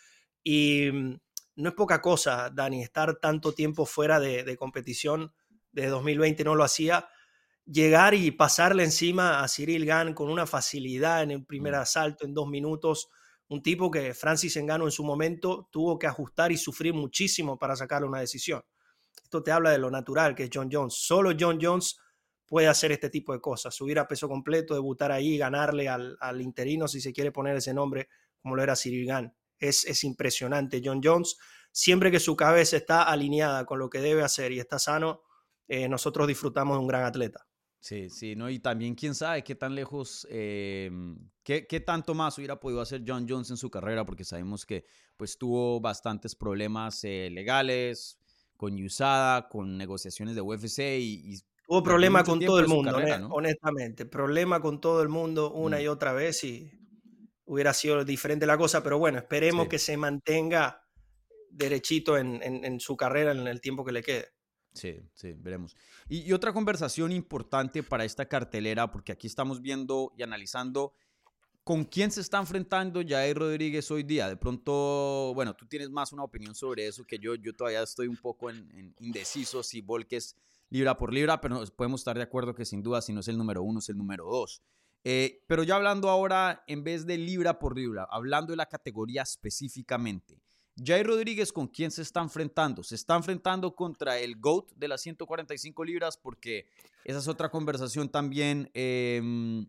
Y 0.43 0.91
mm, 0.91 1.15
no 1.55 1.69
es 1.69 1.75
poca 1.75 2.01
cosa, 2.01 2.49
Dani, 2.49 2.81
estar 2.81 3.19
tanto 3.19 3.53
tiempo 3.53 3.85
fuera 3.85 4.19
de, 4.19 4.55
competición. 4.57 5.33
De 5.71 5.87
2020 5.87 6.43
no 6.43 6.55
lo 6.55 6.63
hacía. 6.63 7.07
Llegar 7.65 8.13
y 8.13 8.31
pasarle 8.31 8.83
encima 8.83 9.43
a 9.43 9.47
Cyril 9.47 9.85
Gann 9.85 10.13
con 10.13 10.29
una 10.29 10.45
facilidad 10.45 11.23
en 11.23 11.31
el 11.31 11.45
primer 11.45 11.73
mm. 11.73 11.77
asalto 11.77 12.25
en 12.25 12.33
dos 12.33 12.47
minutos 12.47 13.09
un 13.51 13.61
tipo 13.61 13.91
que 13.91 14.13
Francis 14.13 14.55
Engano 14.55 14.85
en 14.85 14.91
su 14.91 15.03
momento 15.03 15.67
tuvo 15.73 15.99
que 15.99 16.07
ajustar 16.07 16.53
y 16.53 16.57
sufrir 16.57 16.93
muchísimo 16.93 17.59
para 17.59 17.75
sacar 17.75 18.05
una 18.05 18.21
decisión. 18.21 18.63
Esto 19.21 19.43
te 19.43 19.51
habla 19.51 19.71
de 19.71 19.77
lo 19.77 19.91
natural 19.91 20.33
que 20.33 20.45
es 20.45 20.49
John 20.53 20.69
Jones. 20.71 20.93
Solo 20.93 21.33
John 21.37 21.59
Jones 21.61 21.97
puede 22.45 22.69
hacer 22.69 22.93
este 22.93 23.09
tipo 23.09 23.33
de 23.33 23.41
cosas, 23.41 23.75
subir 23.75 23.99
a 23.99 24.07
peso 24.07 24.29
completo, 24.29 24.73
debutar 24.73 25.11
ahí, 25.11 25.37
ganarle 25.37 25.89
al, 25.89 26.41
interino, 26.41 26.87
si 26.87 27.01
se 27.01 27.11
quiere 27.11 27.33
poner 27.33 27.57
ese 27.57 27.73
nombre, 27.73 28.07
como 28.41 28.55
lo 28.55 28.63
era 28.63 28.73
Cyril 28.73 29.05
Gann. 29.05 29.35
Es, 29.61 29.85
es 29.85 30.03
impresionante. 30.03 30.81
John 30.83 30.99
Jones, 31.01 31.37
siempre 31.71 32.11
que 32.11 32.19
su 32.19 32.35
cabeza 32.35 32.75
está 32.75 33.03
alineada 33.03 33.65
con 33.65 33.79
lo 33.79 33.89
que 33.89 34.01
debe 34.01 34.23
hacer 34.23 34.51
y 34.51 34.59
está 34.59 34.77
sano, 34.77 35.21
eh, 35.69 35.87
nosotros 35.87 36.27
disfrutamos 36.27 36.75
de 36.75 36.81
un 36.81 36.87
gran 36.87 37.05
atleta. 37.05 37.47
Sí, 37.79 38.09
sí, 38.09 38.35
¿no? 38.35 38.49
Y 38.49 38.59
también 38.59 38.93
quién 38.93 39.15
sabe 39.15 39.43
qué 39.43 39.55
tan 39.55 39.73
lejos, 39.73 40.27
em, 40.29 41.17
qué, 41.43 41.65
qué, 41.65 41.79
tanto 41.79 42.13
más 42.13 42.37
hubiera 42.37 42.59
podido 42.59 42.81
hacer 42.81 43.03
John 43.07 43.25
Jones 43.27 43.49
en 43.49 43.57
su 43.57 43.71
carrera, 43.71 44.05
porque 44.05 44.23
sabemos 44.23 44.65
que 44.65 44.85
pues 45.17 45.37
tuvo 45.37 45.79
bastantes 45.79 46.35
problemas 46.35 47.03
eh, 47.03 47.29
legales, 47.31 48.19
con 48.61 48.75
USADA, 48.75 49.49
con 49.49 49.75
negociaciones 49.75 50.35
de 50.35 50.41
UFC 50.41 50.79
y... 50.99 51.39
tuvo 51.65 51.81
problemas 51.81 52.23
con 52.23 52.39
todo 52.39 52.59
el 52.59 52.67
mundo, 52.67 52.95
honestamente, 53.31 54.05
problema 54.05 54.61
con 54.61 54.79
todo 54.79 55.01
el 55.01 55.09
mundo 55.09 55.51
una 55.51 55.77
mm. 55.77 55.81
y 55.81 55.87
otra 55.87 56.13
vez 56.13 56.43
y 56.43 56.71
hubiera 57.45 57.73
sido 57.73 58.03
diferente 58.05 58.45
la 58.45 58.57
cosa, 58.57 58.83
pero 58.83 58.97
bueno, 58.97 59.17
esperemos 59.19 59.67
que 59.67 59.79
se 59.79 59.97
mantenga 59.97 60.87
derechito 61.49 62.17
en, 62.17 62.41
en 62.43 62.79
su 62.79 62.95
carrera 62.95 63.31
en 63.31 63.47
el 63.47 63.59
tiempo 63.61 63.83
que 63.83 63.91
le 63.91 64.03
quede. 64.03 64.29
Sí, 64.73 65.01
sí, 65.13 65.33
veremos. 65.37 65.75
Y, 66.07 66.31
otra 66.31 66.53
conversación 66.53 67.11
importante 67.11 67.83
para 67.83 68.05
esta 68.05 68.27
cartelera, 68.27 68.89
porque 68.91 69.11
aquí 69.11 69.27
estamos 69.27 69.61
viendo 69.61 70.13
y 70.17 70.23
analizando 70.23 70.93
con 71.63 71.83
quién 71.83 72.09
se 72.11 72.21
está 72.21 72.39
enfrentando 72.39 73.01
Jair 73.05 73.37
Rodríguez 73.37 73.91
hoy 73.91 74.03
día. 74.03 74.29
De 74.29 74.37
pronto, 74.37 75.33
bueno, 75.35 75.53
tú 75.55 75.67
tienes 75.67 75.89
más 75.89 76.13
una 76.13 76.23
opinión 76.23 76.55
sobre 76.55 76.87
eso 76.87 77.03
que 77.05 77.19
yo. 77.19 77.35
Yo 77.35 77.53
todavía 77.53 77.83
estoy 77.83 78.07
un 78.07 78.17
poco 78.17 78.49
en, 78.49 78.95
indeciso 78.99 79.61
si 79.61 79.81
Volques 79.81 80.35
libra 80.69 80.97
por 80.97 81.13
libra, 81.13 81.41
pero 81.41 81.65
podemos 81.75 82.01
estar 82.01 82.15
de 82.15 82.23
acuerdo 82.23 82.55
que 82.55 82.65
sin 82.65 82.81
duda 82.81 83.01
si 83.01 83.11
no 83.11 83.19
es 83.19 83.27
el 83.27 83.37
número 83.37 83.61
uno, 83.61 83.79
es 83.79 83.89
el 83.89 83.97
número 83.97 84.25
dos. 84.25 84.63
Eh, 85.03 85.43
pero 85.47 85.63
ya 85.63 85.75
hablando 85.75 86.09
ahora, 86.09 86.63
en 86.67 86.83
vez 86.83 87.05
de 87.05 87.17
libra 87.17 87.57
por 87.57 87.77
libra, 87.77 88.07
hablando 88.09 88.51
de 88.51 88.57
la 88.57 88.67
categoría 88.67 89.23
específicamente, 89.23 90.41
Jair 90.83 91.05
Rodríguez, 91.05 91.51
¿con 91.51 91.67
quién 91.67 91.91
se 91.91 92.01
está 92.01 92.21
enfrentando? 92.21 92.83
Se 92.83 92.95
está 92.95 93.15
enfrentando 93.15 93.75
contra 93.75 94.17
el 94.17 94.39
GOAT 94.39 94.71
de 94.75 94.87
las 94.87 95.01
145 95.01 95.83
libras, 95.83 96.17
porque 96.17 96.67
esa 97.03 97.19
es 97.19 97.27
otra 97.27 97.49
conversación 97.49 98.09
también 98.09 98.69
em, 98.73 99.67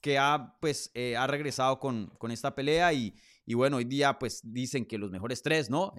que 0.00 0.18
ha, 0.18 0.56
pues, 0.60 0.90
eh, 0.94 1.16
ha 1.16 1.26
regresado 1.26 1.78
con, 1.78 2.08
con 2.18 2.30
esta 2.30 2.54
pelea. 2.54 2.92
Y, 2.92 3.14
y, 3.46 3.54
bueno, 3.54 3.76
hoy 3.76 3.84
día 3.84 4.18
pues 4.18 4.40
dicen 4.42 4.84
que 4.84 4.98
los 4.98 5.10
mejores 5.10 5.42
tres, 5.42 5.70
¿no? 5.70 5.94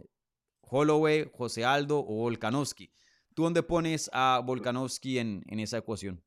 Holloway, 0.62 1.30
José 1.34 1.66
Aldo 1.66 2.00
o 2.00 2.16
Volkanovski. 2.16 2.92
¿Tú 3.34 3.44
dónde 3.44 3.64
pones 3.64 4.10
a 4.14 4.42
Volkanovski 4.46 5.20
en, 5.20 5.44
en 5.48 5.60
esa 5.60 5.78
ecuación? 5.78 6.24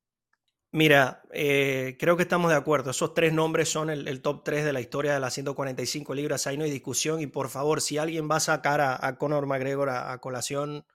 Mira, 0.75 1.23
eh, 1.35 1.99
creo 2.01 2.17
que 2.17 2.23
estamos 2.23 2.51
de 2.51 2.57
acuerdo. 2.57 2.93
Esos 2.93 3.13
tres 3.13 3.35
nombres 3.35 3.69
son 3.69 3.91
el, 3.91 4.23
top 4.23 4.43
3 4.43 4.65
de 4.65 4.73
la 4.73 4.81
historia 4.81 5.13
de 5.13 5.21
las 5.21 5.35
145 5.35 6.15
libras. 6.15 6.47
Ahí 6.47 6.57
no 6.57 6.65
hay 6.65 6.71
discusión. 6.71 7.21
Y 7.21 7.27
por 7.27 7.51
favor, 7.51 7.83
si 7.83 7.99
alguien 7.99 8.27
va 8.29 8.37
a 8.37 8.41
sacar 8.41 8.81
a, 8.81 9.19
Conor 9.19 9.45
McGregor 9.45 9.91
a, 9.91 10.19
colación, 10.19 10.87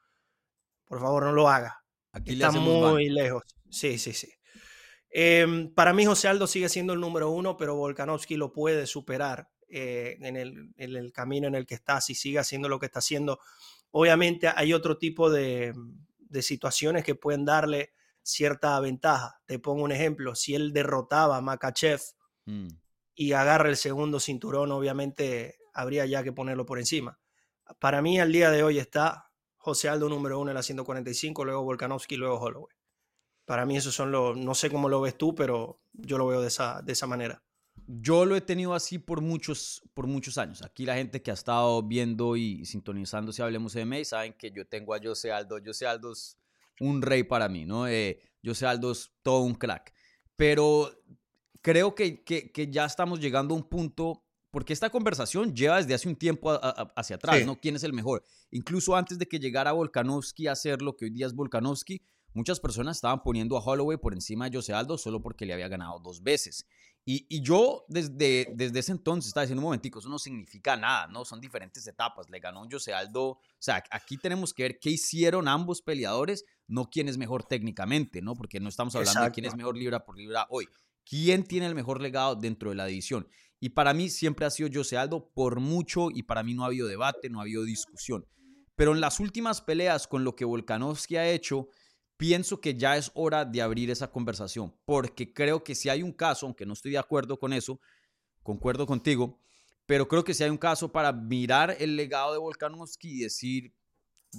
por 0.85 0.99
favor 0.99 1.25
no 1.25 1.31
lo 1.31 1.47
haga. 1.47 1.83
Aquí 2.11 2.33
Está 2.33 2.49
muy 2.49 3.09
lejos. 3.09 3.43
Sí, 3.69 3.99
sí, 3.99 4.13
sí. 4.13 4.31
Em, 5.11 5.71
para 5.71 5.93
mí, 5.93 6.05
José 6.07 6.27
Aldo 6.27 6.47
sigue 6.47 6.69
siendo 6.69 6.93
el 6.93 6.99
número 6.99 7.29
uno, 7.29 7.55
pero 7.55 7.75
Volkanovski 7.75 8.35
lo 8.35 8.51
puede 8.51 8.87
superar 8.87 9.47
eh, 9.69 10.17
en, 10.21 10.37
el, 10.95 11.11
camino 11.13 11.47
en 11.47 11.53
el 11.53 11.67
que 11.67 11.75
está, 11.75 12.01
si 12.01 12.15
sigue 12.15 12.39
haciendo 12.39 12.67
lo 12.67 12.79
que 12.79 12.87
está 12.87 12.97
haciendo. 12.97 13.39
Obviamente, 13.91 14.47
hay 14.47 14.73
otro 14.73 14.97
tipo 14.97 15.29
de, 15.29 15.75
de 16.17 16.41
situaciones 16.41 17.03
que 17.03 17.13
pueden 17.13 17.45
darle 17.45 17.91
cierta 18.27 18.79
ventaja. 18.79 19.39
Te 19.45 19.57
pongo 19.57 19.83
un 19.83 19.91
ejemplo, 19.91 20.35
si 20.35 20.53
él 20.53 20.73
derrotaba 20.73 21.37
a 21.37 21.41
Makachev 21.41 22.01
mm. 22.45 22.67
y 23.15 23.31
agarra 23.31 23.69
el 23.69 23.77
segundo 23.77 24.19
cinturón, 24.19 24.71
obviamente 24.71 25.57
habría 25.73 26.05
ya 26.05 26.23
que 26.23 26.33
ponerlo 26.33 26.65
por 26.65 26.77
encima. 26.77 27.19
Para 27.79 28.01
mí 28.01 28.19
al 28.19 28.31
día 28.31 28.51
de 28.51 28.63
hoy 28.63 28.79
está 28.79 29.31
José 29.55 29.89
Aldo 29.89 30.09
número 30.09 30.39
uno 30.39 30.51
en 30.51 30.55
la 30.55 30.63
145, 30.63 31.45
luego 31.45 31.63
Volkanovski, 31.63 32.17
luego 32.17 32.39
Holloway. 32.39 32.75
Para 33.45 33.65
mí 33.65 33.77
esos 33.77 33.95
son 33.95 34.11
los, 34.11 34.35
no 34.35 34.53
sé 34.53 34.69
cómo 34.69 34.89
lo 34.89 34.99
ves 34.99 35.17
tú, 35.17 35.33
pero 35.33 35.79
yo 35.93 36.17
lo 36.17 36.27
veo 36.27 36.41
de 36.41 36.47
esa, 36.47 36.81
de 36.81 36.91
esa 36.91 37.07
manera. 37.07 37.41
Yo 37.85 38.25
lo 38.25 38.35
he 38.35 38.41
tenido 38.41 38.73
así 38.73 38.99
por 38.99 39.21
muchos, 39.21 39.83
por 39.93 40.05
muchos 40.05 40.37
años. 40.37 40.61
Aquí 40.63 40.85
la 40.85 40.95
gente 40.95 41.21
que 41.21 41.31
ha 41.31 41.33
estado 41.33 41.81
viendo 41.83 42.35
y 42.35 42.65
sintonizando 42.65 43.31
si 43.31 43.41
hablemos 43.41 43.73
de 43.73 43.85
MMA 43.85 44.03
saben 44.03 44.33
que 44.33 44.51
yo 44.51 44.67
tengo 44.67 44.93
a 44.93 44.99
José 45.01 45.31
Aldo. 45.31 45.57
José 45.65 45.87
Aldo 45.87 46.11
es 46.11 46.37
un 46.79 47.01
rey 47.01 47.23
para 47.23 47.49
mí, 47.49 47.65
¿no? 47.65 47.87
Eh, 47.87 48.19
José 48.43 48.65
Aldo 48.65 48.91
es 48.91 49.11
todo 49.21 49.41
un 49.41 49.55
crack. 49.55 49.93
Pero 50.35 50.91
creo 51.61 51.95
que, 51.95 52.23
que, 52.23 52.67
ya 52.71 52.85
estamos 52.85 53.19
llegando 53.19 53.53
a 53.53 53.57
un 53.57 53.63
punto, 53.67 54.23
porque 54.51 54.73
esta 54.73 54.89
conversación 54.89 55.55
lleva 55.55 55.77
desde 55.77 55.93
hace 55.93 56.07
un 56.07 56.15
tiempo 56.15 56.51
hacia 56.95 57.15
atrás, 57.15 57.45
¿no? 57.45 57.59
¿Quién 57.59 57.75
es 57.75 57.83
el 57.83 57.93
mejor? 57.93 58.23
Incluso 58.51 58.95
antes 58.95 59.17
de 59.17 59.27
que 59.27 59.39
llegara 59.39 59.71
Volkanovski 59.71 60.47
a 60.47 60.53
hacer 60.53 60.81
lo 60.81 60.95
que 60.95 61.05
hoy 61.05 61.11
día 61.11 61.25
es 61.25 61.33
Volkanovski, 61.33 62.01
muchas 62.33 62.59
personas 62.59 62.97
estaban 62.97 63.23
poniendo 63.23 63.57
a 63.57 63.61
Holloway 63.61 63.97
por 63.97 64.13
encima 64.13 64.49
de 64.49 64.57
José 64.57 64.73
Aldo 64.73 64.97
solo 64.97 65.21
porque 65.21 65.45
le 65.45 65.53
había 65.53 65.67
ganado 65.67 65.99
dos 65.99 66.21
veces. 66.21 66.65
Y, 67.09 67.41
yo 67.41 67.85
desde, 67.87 68.51
desde 68.53 68.79
ese 68.79 68.91
entonces 68.91 69.29
estaba 69.29 69.45
diciendo 69.45 69.61
un 69.61 69.67
momentico, 69.67 69.99
eso 69.99 70.09
no 70.09 70.19
significa 70.19 70.75
nada, 70.75 71.07
¿no? 71.07 71.23
Son 71.23 71.39
diferentes 71.39 71.87
etapas. 71.87 72.29
Le 72.29 72.37
ganó 72.41 72.67
José 72.69 72.93
Aldo. 72.93 73.29
O 73.29 73.39
sea, 73.59 73.81
aquí 73.91 74.17
tenemos 74.17 74.53
que 74.53 74.63
ver 74.63 74.77
qué 74.77 74.89
hicieron 74.89 75.47
ambos 75.47 75.81
peleadores, 75.81 76.43
no 76.67 76.89
quién 76.89 77.07
es 77.07 77.17
mejor 77.17 77.43
técnicamente, 77.43 78.21
¿no? 78.21 78.35
Porque 78.35 78.59
no 78.59 78.69
estamos 78.69 78.95
hablando 78.95 79.23
de 79.23 79.31
quién 79.31 79.45
es 79.45 79.55
mejor 79.55 79.77
libra 79.77 80.03
por 80.05 80.17
libra 80.17 80.47
hoy. 80.49 80.67
¿Quién 81.05 81.43
tiene 81.43 81.65
el 81.65 81.75
mejor 81.75 82.01
legado 82.01 82.35
dentro 82.35 82.69
de 82.69 82.75
la 82.75 82.85
división? 82.85 83.27
Y 83.59 83.69
para 83.69 83.93
mí 83.93 84.09
siempre 84.09 84.45
ha 84.45 84.49
sido 84.49 84.69
José 84.71 84.97
Aldo 84.97 85.31
por 85.33 85.59
mucho 85.59 86.09
y 86.11 86.23
para 86.23 86.43
mí 86.43 86.53
no 86.53 86.63
ha 86.63 86.67
habido 86.67 86.87
debate, 86.87 87.29
no 87.29 87.39
ha 87.39 87.43
habido 87.43 87.63
discusión. 87.63 88.25
Pero 88.75 88.91
en 88.93 89.01
las 89.01 89.19
últimas 89.19 89.61
peleas 89.61 90.07
con 90.07 90.23
lo 90.23 90.35
que 90.35 90.45
Volkanovski 90.45 91.15
ha 91.15 91.29
hecho, 91.29 91.69
pienso 92.17 92.59
que 92.59 92.75
ya 92.75 92.97
es 92.97 93.11
hora 93.15 93.45
de 93.45 93.61
abrir 93.61 93.89
esa 93.89 94.11
conversación, 94.11 94.75
porque 94.85 95.33
creo 95.33 95.63
que 95.63 95.75
si 95.75 95.89
hay 95.89 96.03
un 96.03 96.11
caso, 96.11 96.45
aunque 96.45 96.65
no 96.65 96.73
estoy 96.73 96.91
de 96.91 96.97
acuerdo 96.97 97.39
con 97.39 97.53
eso, 97.53 97.79
concuerdo 98.43 98.85
contigo, 98.85 99.39
pero 99.85 100.07
creo 100.07 100.23
que 100.23 100.33
si 100.33 100.43
hay 100.43 100.49
un 100.49 100.57
caso 100.57 100.91
para 100.91 101.13
mirar 101.13 101.75
el 101.79 101.95
legado 101.95 102.33
de 102.33 102.39
Volkanovski 102.39 103.09
y 103.09 103.19
decir, 103.23 103.73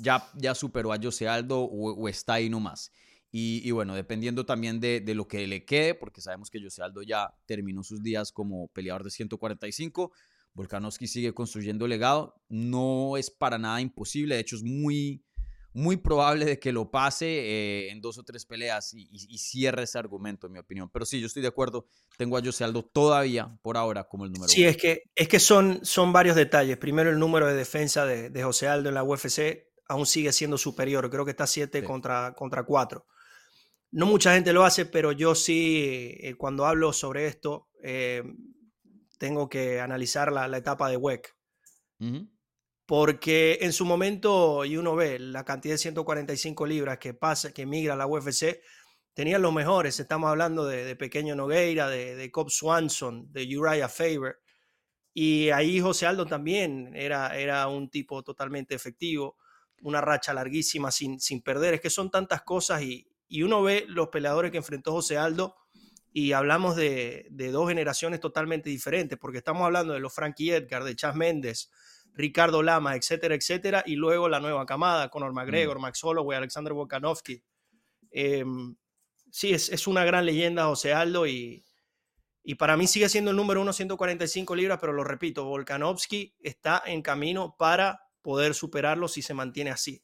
ya, 0.00 0.30
ya 0.34 0.54
superó 0.54 0.92
a 0.92 0.98
José 1.00 1.28
Aldo 1.28 1.60
o, 1.60 2.08
está 2.08 2.34
ahí 2.34 2.48
nomás. 2.48 2.92
Y, 3.30 3.60
y 3.62 3.70
bueno, 3.72 3.94
dependiendo 3.94 4.46
también 4.46 4.80
de, 4.80 5.00
de, 5.00 5.14
lo 5.14 5.28
que 5.28 5.46
le 5.46 5.64
quede, 5.64 5.94
porque 5.94 6.20
sabemos 6.20 6.50
que 6.50 6.62
José 6.62 6.82
Aldo 6.82 7.02
ya 7.02 7.34
terminó 7.46 7.82
sus 7.82 8.02
días 8.02 8.32
como 8.32 8.68
peleador 8.68 9.04
de 9.04 9.10
145, 9.10 10.12
Volkanovski 10.54 11.06
sigue 11.06 11.34
construyendo 11.34 11.86
legado, 11.86 12.34
no 12.48 13.16
es 13.16 13.30
para 13.30 13.58
nada 13.58 13.80
imposible, 13.80 14.34
de 14.34 14.40
hecho 14.40 14.56
es 14.56 14.62
muy 14.62 15.22
muy 15.78 15.96
probable 15.96 16.44
de 16.44 16.58
que 16.58 16.72
lo 16.72 16.90
pase 16.90 17.26
eh, 17.26 17.90
en 17.90 18.00
dos 18.00 18.18
o 18.18 18.24
tres 18.24 18.44
peleas 18.44 18.92
y, 18.94 19.38
cierre 19.38 19.84
ese 19.84 19.98
argumento, 19.98 20.46
en 20.46 20.54
mi 20.54 20.58
opinión. 20.58 20.90
Pero 20.92 21.04
sí, 21.04 21.20
yo 21.20 21.26
estoy 21.26 21.42
de 21.42 21.48
acuerdo. 21.48 21.86
Tengo 22.16 22.36
a 22.36 22.42
José 22.42 22.64
Aldo 22.64 22.84
todavía, 22.84 23.56
por 23.62 23.76
ahora, 23.76 24.04
como 24.04 24.24
el 24.24 24.32
número 24.32 24.48
sí, 24.48 24.62
uno. 24.62 24.70
Sí, 24.70 24.76
es 24.76 24.82
que, 24.82 25.02
es 25.14 25.28
que 25.28 25.38
son, 25.38 25.80
son 25.84 26.12
varios 26.12 26.34
detalles. 26.36 26.76
Primero, 26.78 27.10
el 27.10 27.18
número 27.18 27.46
de 27.46 27.54
defensa 27.54 28.06
de, 28.06 28.28
de 28.30 28.42
José 28.42 28.66
Aldo 28.66 28.88
en 28.88 28.94
la 28.96 29.04
UFC 29.04 29.67
aún 29.88 30.06
sigue 30.06 30.32
siendo 30.32 30.58
superior. 30.58 31.10
Creo 31.10 31.24
que 31.24 31.32
está 31.32 31.46
7 31.46 31.82
contra, 31.82 32.34
contra 32.34 32.62
4. 32.62 33.06
No 33.90 34.06
mucha 34.06 34.34
gente 34.34 34.52
lo 34.52 34.64
hace, 34.64 34.84
pero 34.84 35.12
yo 35.12 35.34
sí, 35.34 36.14
eh, 36.20 36.34
cuando 36.36 36.66
hablo 36.66 36.92
sobre 36.92 37.26
esto, 37.26 37.68
eh, 37.82 38.22
tengo 39.18 39.48
que 39.48 39.80
analizar 39.80 40.30
la, 40.30 40.56
etapa 40.56 40.90
de 40.90 40.96
WEC. 40.96 41.34
Porque 42.86 43.58
en 43.62 43.72
su 43.72 43.84
momento, 43.84 44.64
y 44.64 44.76
uno 44.76 44.94
ve 44.94 45.18
la 45.18 45.44
cantidad 45.44 45.74
de 45.74 45.78
145 45.78 46.66
libras 46.66 46.98
que 46.98 47.12
pasa, 47.12 47.52
que 47.52 47.66
migra 47.66 47.94
a 47.94 47.96
la 47.96 48.06
UFC, 48.06 48.60
tenían 49.14 49.42
los 49.42 49.52
mejores. 49.52 49.98
Estamos 49.98 50.30
hablando 50.30 50.64
de, 50.66 50.94
Pequeño 50.96 51.34
Nogueira, 51.34 51.88
de, 51.88 52.14
de 52.14 52.30
Cobb 52.30 52.50
Swanson, 52.50 53.32
de 53.32 53.58
Uriah 53.58 53.88
Faber. 53.88 54.38
Y 55.12 55.50
ahí 55.50 55.80
José 55.80 56.06
Aldo 56.06 56.26
también 56.26 56.94
era, 56.94 57.36
era 57.36 57.66
un 57.66 57.90
tipo 57.90 58.22
totalmente 58.22 58.74
efectivo, 58.74 59.36
una 59.82 60.00
racha 60.00 60.34
larguísima 60.34 60.90
sin, 60.90 61.20
sin 61.20 61.42
perder. 61.42 61.74
Es 61.74 61.80
que 61.80 61.90
son 61.90 62.10
tantas 62.10 62.42
cosas 62.42 62.82
y, 62.82 63.08
y 63.28 63.42
uno 63.42 63.62
ve 63.62 63.84
los 63.88 64.08
peleadores 64.08 64.50
que 64.50 64.58
enfrentó 64.58 64.92
José 64.92 65.18
Aldo 65.18 65.54
y 66.12 66.32
hablamos 66.32 66.74
de, 66.74 67.28
dos 67.30 67.68
generaciones 67.68 68.20
totalmente 68.20 68.70
diferentes, 68.70 69.18
porque 69.18 69.38
estamos 69.38 69.64
hablando 69.64 69.92
de 69.92 70.00
los 70.00 70.12
Frankie 70.12 70.50
Edgar, 70.50 70.82
de 70.84 70.96
Chas 70.96 71.14
Méndez, 71.14 71.70
Ricardo 72.14 72.62
Lama, 72.62 72.96
etcétera, 72.96 73.34
etcétera, 73.34 73.84
y 73.86 73.94
luego 73.94 74.28
la 74.28 74.40
nueva 74.40 74.64
camada, 74.66 75.10
Conor 75.10 75.32
McGregor, 75.32 75.78
mm. 75.78 75.82
Max 75.82 76.02
Holloway, 76.02 76.38
Alexander 76.38 76.72
Volkanovski. 76.72 77.42
Em, 78.10 78.74
sí, 79.30 79.52
es, 79.52 79.86
una 79.86 80.04
gran 80.04 80.24
leyenda 80.24 80.64
José 80.64 80.94
Aldo 80.94 81.26
y, 81.26 81.64
y 82.42 82.54
para 82.54 82.76
mí 82.76 82.86
sigue 82.86 83.08
siendo 83.08 83.30
el 83.30 83.36
número 83.36 83.60
uno, 83.60 83.72
145 83.72 84.56
libras, 84.56 84.78
pero 84.80 84.94
lo 84.94 85.04
repito, 85.04 85.44
Volkanovski 85.44 86.34
está 86.40 86.82
en 86.86 87.02
camino 87.02 87.54
para 87.56 88.07
poder 88.22 88.54
superarlo 88.54 89.08
si 89.08 89.22
se 89.22 89.34
mantiene 89.34 89.70
así. 89.70 90.02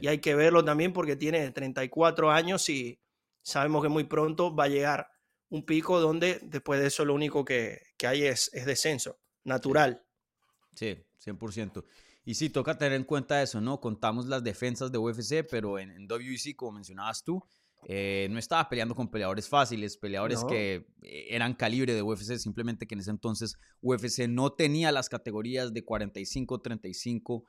Y 0.00 0.06
hay 0.06 0.20
que 0.20 0.34
verlo 0.34 0.64
también 0.64 0.92
porque 0.92 1.16
tiene 1.16 1.50
34 1.50 2.30
años 2.30 2.68
y 2.68 3.00
sabemos 3.42 3.82
que 3.82 3.88
muy 3.88 4.04
pronto 4.04 4.54
va 4.54 4.64
a 4.64 4.68
llegar 4.68 5.08
un 5.48 5.66
pico 5.66 6.00
donde 6.00 6.38
después 6.42 6.80
de 6.80 6.86
eso 6.86 7.04
lo 7.04 7.14
único 7.14 7.44
que, 7.44 7.82
hay 8.06 8.24
es, 8.24 8.50
es, 8.54 8.64
descenso 8.64 9.20
natural. 9.44 10.04
Sí, 10.74 10.96
100%. 11.24 11.84
Y 12.24 12.34
sí, 12.34 12.48
toca 12.50 12.78
tener 12.78 12.94
en 12.94 13.04
cuenta 13.04 13.42
eso, 13.42 13.60
¿no? 13.60 13.80
Contamos 13.80 14.26
las 14.26 14.44
defensas 14.44 14.92
de 14.92 14.98
UFC, 14.98 15.44
pero 15.48 15.78
en, 15.78 15.90
en 15.90 16.10
WEC, 16.10 16.54
como 16.54 16.72
mencionabas 16.72 17.24
tú, 17.24 17.44
eh, 17.88 18.28
no 18.30 18.38
estaba 18.38 18.68
peleando 18.68 18.94
con 18.94 19.10
peleadores 19.10 19.48
fáciles, 19.48 19.96
peleadores 19.96 20.44
que 20.44 20.86
eh, 21.02 21.26
eran 21.30 21.54
calibre 21.54 21.94
de 21.94 22.02
UFC, 22.02 22.38
simplemente 22.38 22.86
que 22.86 22.94
en 22.94 23.00
ese 23.00 23.10
entonces 23.10 23.56
UFC 23.80 24.28
no 24.28 24.52
tenía 24.52 24.92
las 24.92 25.08
categorías 25.08 25.72
de 25.72 25.84
45, 25.84 26.60
35 26.60 27.44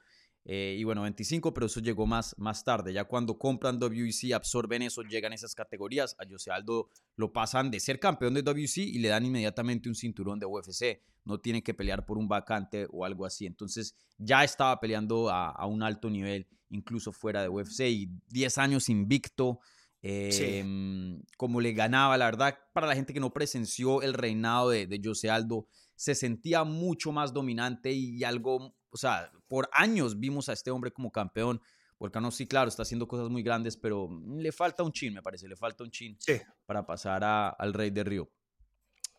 eh, 0.46 0.76
y 0.78 0.84
bueno, 0.84 1.04
25, 1.04 1.54
pero 1.54 1.68
eso 1.68 1.80
llegó 1.80 2.06
más, 2.06 2.36
más 2.38 2.64
tarde. 2.64 2.92
Ya 2.92 3.06
cuando 3.06 3.38
compran 3.38 3.80
WEC, 3.82 4.34
absorben 4.34 4.82
eso, 4.82 5.02
llegan 5.04 5.32
esas 5.34 5.56
categorías. 5.56 6.16
A 6.20 6.30
José 6.30 6.52
Aldo 6.52 6.90
lo 7.16 7.32
pasan 7.32 7.72
de 7.72 7.80
ser 7.80 8.00
campeón 8.00 8.34
de 8.34 8.42
WEC 8.42 8.78
y 8.78 9.00
le 9.00 9.10
dan 9.10 9.26
inmediatamente 9.26 9.88
un 9.88 9.96
cinturón 9.96 10.40
de 10.40 10.46
UFC. 10.46 11.02
No 11.24 11.40
tiene 11.40 11.64
que 11.64 11.74
pelear 11.74 12.06
por 12.06 12.18
un 12.18 12.28
vacante 12.28 12.88
o 12.92 13.06
algo 13.06 13.26
así. 13.26 13.46
Entonces 13.46 13.96
ya 14.18 14.44
estaba 14.44 14.80
peleando 14.80 15.30
a, 15.30 15.66
un 15.66 15.82
alto 15.82 16.10
nivel, 16.10 16.48
incluso 16.70 17.14
fuera 17.14 17.42
de 17.42 17.48
UFC. 17.48 17.82
Y 17.82 18.10
10 18.30 18.58
años 18.58 18.90
invicto. 18.90 19.60
Em, 20.06 21.22
como 21.38 21.62
le 21.62 21.72
ganaba, 21.74 22.18
la 22.18 22.26
verdad, 22.26 22.60
para 22.74 22.88
la 22.88 22.96
gente 22.96 23.14
que 23.14 23.22
no 23.22 23.32
presenció 23.32 24.02
el 24.02 24.14
reinado 24.14 24.70
de, 24.70 24.86
de 24.86 25.02
José 25.04 25.30
Aldo, 25.30 25.66
se 25.96 26.14
sentía 26.14 26.66
mucho 26.66 27.12
más 27.12 27.34
dominante 27.34 27.92
y 27.94 28.24
algo 28.24 28.76
o 28.94 28.98
sea, 28.98 29.32
por 29.48 29.70
años 29.74 30.20
vimos 30.20 30.50
a 30.50 30.54
este 30.54 30.70
hombre 30.70 30.92
como 30.92 31.12
campeón. 31.12 31.60
Volcano 31.98 32.30
sí, 32.32 32.46
claro, 32.48 32.70
está 32.70 32.84
haciendo 32.84 33.08
cosas 33.08 33.30
muy 33.30 33.42
grandes, 33.42 33.76
pero 33.76 34.08
le 34.38 34.52
falta 34.52 34.84
un 34.84 34.92
chin, 34.92 35.14
me 35.14 35.22
parece, 35.22 35.48
le 35.48 35.56
falta 35.56 35.84
un 35.84 35.90
chin 35.90 36.18
para 36.66 36.86
pasar 36.86 37.24
al 37.24 37.74
Rey 37.74 37.90
de 37.90 38.04
Río. 38.04 38.30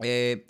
Eh, 0.00 0.46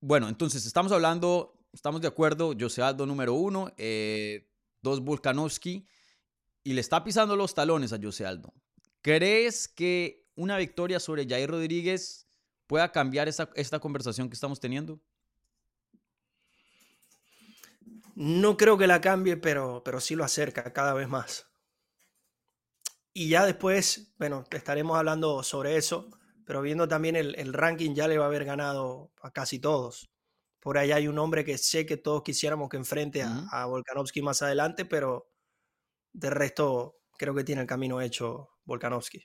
bueno, 0.00 0.28
entonces 0.28 0.64
estamos 0.64 0.92
hablando, 0.92 1.58
estamos 1.72 2.00
de 2.00 2.08
acuerdo, 2.08 2.52
José 2.58 2.82
Aldo 2.82 3.04
número 3.04 3.34
uno, 3.34 3.72
eh, 3.76 4.48
dos 4.80 5.00
Volkanovski, 5.00 5.88
y 6.62 6.72
le 6.72 6.80
está 6.80 7.02
pisando 7.02 7.34
los 7.34 7.54
talones 7.54 7.92
a 7.92 7.98
José 8.00 8.26
Aldo. 8.26 8.52
¿Crees 9.02 9.68
que 9.68 10.24
una 10.36 10.56
victoria 10.56 11.00
sobre 11.00 11.26
Jair 11.26 11.50
Rodríguez 11.50 12.28
pueda 12.68 12.92
cambiar 12.92 13.28
esta 13.28 13.80
conversación 13.80 14.28
que 14.28 14.34
estamos 14.34 14.60
teniendo? 14.60 15.00
No 18.14 18.56
creo 18.56 18.78
que 18.78 18.86
la 18.86 19.00
cambie, 19.00 19.36
pero, 19.36 19.82
pero 19.84 20.00
sí 20.00 20.14
lo 20.14 20.24
acerca 20.24 20.72
cada 20.72 20.94
vez 20.94 21.08
más. 21.08 21.48
Y 23.12 23.28
ya 23.28 23.44
después, 23.44 24.14
bueno, 24.18 24.44
estaremos 24.50 24.96
hablando 24.96 25.42
sobre 25.42 25.76
eso, 25.76 26.08
pero 26.46 26.62
viendo 26.62 26.86
también 26.86 27.16
el, 27.16 27.52
ranking 27.52 27.94
ya 27.94 28.08
le 28.08 28.18
va 28.18 28.24
a 28.24 28.28
haber 28.28 28.44
ganado 28.44 29.12
a 29.20 29.32
casi 29.32 29.58
todos. 29.58 30.10
Por 30.60 30.78
ahí 30.78 30.92
hay 30.92 31.08
un 31.08 31.18
hombre 31.18 31.44
que 31.44 31.58
sé 31.58 31.86
que 31.86 31.96
todos 31.96 32.22
quisiéramos 32.22 32.68
que 32.68 32.76
enfrente 32.76 33.22
a, 33.22 33.46
a 33.50 33.66
Volkanovski 33.66 34.22
más 34.22 34.42
adelante, 34.42 34.84
pero 34.84 35.28
de 36.12 36.30
resto 36.30 37.00
creo 37.18 37.34
que 37.34 37.44
tiene 37.44 37.62
el 37.62 37.66
camino 37.66 38.00
hecho 38.00 38.51
Volkanovski. 38.64 39.24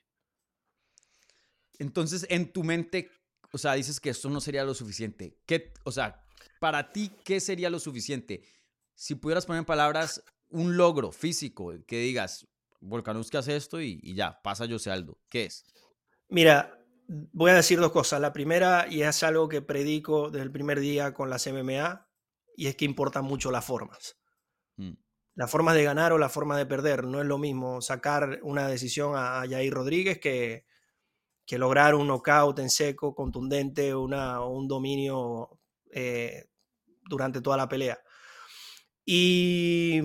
Entonces, 1.80 2.26
en 2.30 2.52
tu 2.52 2.64
mente, 2.64 3.12
o 3.52 3.58
sea, 3.58 3.74
dices 3.74 4.00
que 4.00 4.10
esto 4.10 4.30
no 4.30 4.42
sería 4.42 4.64
lo 4.64 4.74
suficiente. 4.74 5.38
¿Qué, 5.46 5.74
o 5.84 5.92
sea, 5.92 6.24
para 6.60 6.92
ti, 6.92 7.12
¿qué 7.24 7.40
sería 7.40 7.70
lo 7.70 7.80
suficiente? 7.80 8.44
si 8.98 9.14
pudieras 9.14 9.46
poner 9.46 9.60
en 9.60 9.66
palabras 9.66 10.24
un 10.50 10.76
logro 10.76 11.12
físico 11.12 11.72
que 11.86 12.00
digas, 12.00 12.48
Volkanovski 12.82 13.38
hace 13.38 13.56
esto 13.56 13.80
y, 13.80 14.16
ya, 14.16 14.42
pasa 14.42 14.68
José 14.68 14.90
Aldo, 14.90 15.20
¿qué 15.30 15.46
es? 15.46 15.64
Mira, 16.30 16.84
voy 17.08 17.52
a 17.52 17.56
decir 17.56 17.80
dos 17.80 17.92
cosas. 17.92 18.20
La 18.20 18.34
primera, 18.34 18.88
y 18.90 19.04
es 19.04 19.22
algo 19.22 19.48
que 19.48 19.62
predico 19.62 20.32
desde 20.32 20.46
el 20.46 20.52
primer 20.52 20.80
día 20.80 21.14
con 21.14 21.30
las 21.30 21.46
MMA, 21.46 22.08
y 22.56 22.68
es 22.68 22.76
que 22.76 22.86
importan 22.86 23.24
mucho 23.24 23.52
las 23.52 23.66
formas. 23.66 24.18
Mm. 24.78 24.94
Las 25.38 25.52
formas 25.52 25.76
de 25.76 25.84
ganar 25.84 26.14
o 26.14 26.18
la 26.18 26.30
forma 26.30 26.58
de 26.58 26.66
perder. 26.66 27.06
No 27.06 27.22
es 27.22 27.28
lo 27.28 27.38
mismo 27.38 27.80
sacar 27.80 28.40
una 28.42 28.68
decisión 28.68 29.14
a, 29.16 29.46
Jair 29.48 29.72
Rodríguez 29.72 30.20
que, 30.20 30.66
que 31.46 31.60
lograr 31.60 31.94
un 31.94 32.08
knockout 32.08 32.58
en 32.58 32.72
seco, 32.72 33.14
contundente, 33.14 33.94
una, 33.94 34.42
un 34.42 34.68
dominio 34.68 35.60
eh, 35.92 36.50
durante 37.08 37.40
toda 37.40 37.56
la 37.56 37.70
pelea. 37.70 38.00
Y 39.06 40.02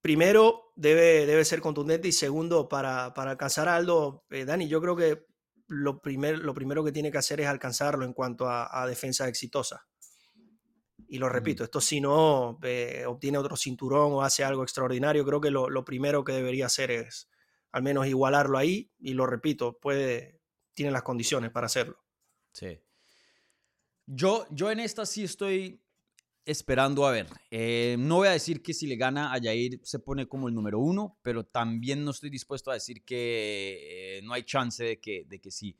primero, 0.00 0.72
debe, 0.74 1.26
debe 1.26 1.44
ser 1.44 1.60
contundente 1.60 2.08
y 2.08 2.12
segundo, 2.12 2.66
para, 2.66 3.12
para 3.12 3.32
alcanzar 3.32 3.68
a 3.68 3.76
Aldo, 3.76 4.24
eh, 4.30 4.46
Dani, 4.46 4.68
yo 4.68 4.80
creo 4.80 4.96
que 4.96 5.26
lo, 5.68 6.00
primer, 6.00 6.38
lo 6.38 6.54
primero 6.54 6.82
que 6.82 6.92
tiene 6.92 7.10
que 7.10 7.18
hacer 7.18 7.40
es 7.40 7.46
alcanzarlo 7.46 8.04
en 8.04 8.12
cuanto 8.12 8.48
a, 8.48 8.86
defensa 8.86 9.28
exitosa. 9.28 9.86
Y 11.08 11.18
lo 11.18 11.28
repito, 11.28 11.64
esto 11.64 11.80
si 11.80 12.00
no 12.00 12.58
eh, 12.62 13.04
obtiene 13.06 13.38
otro 13.38 13.56
cinturón 13.56 14.12
o 14.12 14.22
hace 14.22 14.44
algo 14.44 14.62
extraordinario, 14.62 15.24
creo 15.24 15.40
que 15.40 15.50
lo, 15.50 15.70
lo, 15.70 15.84
primero 15.84 16.24
que 16.24 16.32
debería 16.32 16.66
hacer 16.66 16.90
es 16.90 17.28
al 17.72 17.82
menos 17.82 18.06
igualarlo 18.06 18.58
ahí. 18.58 18.90
Y 18.98 19.14
lo 19.14 19.26
repito, 19.26 19.78
puede, 19.78 20.40
tiene 20.74 20.90
las 20.90 21.02
condiciones 21.02 21.50
para 21.50 21.66
hacerlo. 21.66 21.98
Sí. 22.52 22.80
Yo, 24.06 24.46
yo 24.50 24.70
en 24.70 24.80
esta 24.80 25.04
sí 25.04 25.24
estoy 25.24 25.82
esperando 26.46 27.04
a 27.06 27.10
ver. 27.10 27.26
Eh, 27.50 27.96
no 27.98 28.16
voy 28.16 28.28
a 28.28 28.32
decir 28.32 28.62
que 28.62 28.72
si 28.72 28.86
le 28.86 28.96
gana 28.96 29.34
a 29.34 29.40
Jair 29.40 29.80
se 29.82 29.98
pone 29.98 30.28
como 30.28 30.48
el 30.48 30.54
número 30.54 30.78
uno, 30.78 31.18
pero 31.20 31.44
también 31.44 32.04
no 32.04 32.12
estoy 32.12 32.30
dispuesto 32.30 32.70
a 32.70 32.74
decir 32.74 33.04
que 33.04 34.18
eh, 34.18 34.22
no 34.22 34.32
hay 34.32 34.44
chance 34.44 34.82
de 34.82 35.00
que, 35.00 35.24
de 35.26 35.40
que 35.40 35.50
sí. 35.50 35.76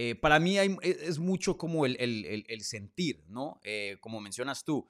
Eh, 0.00 0.14
para 0.14 0.38
mí 0.38 0.58
e, 0.58 0.78
es 0.82 1.18
mucho 1.18 1.58
como 1.58 1.84
el, 1.84 2.60
sentir, 2.62 3.24
¿no? 3.28 3.60
como 4.00 4.20
mencionas 4.20 4.64
tú, 4.64 4.88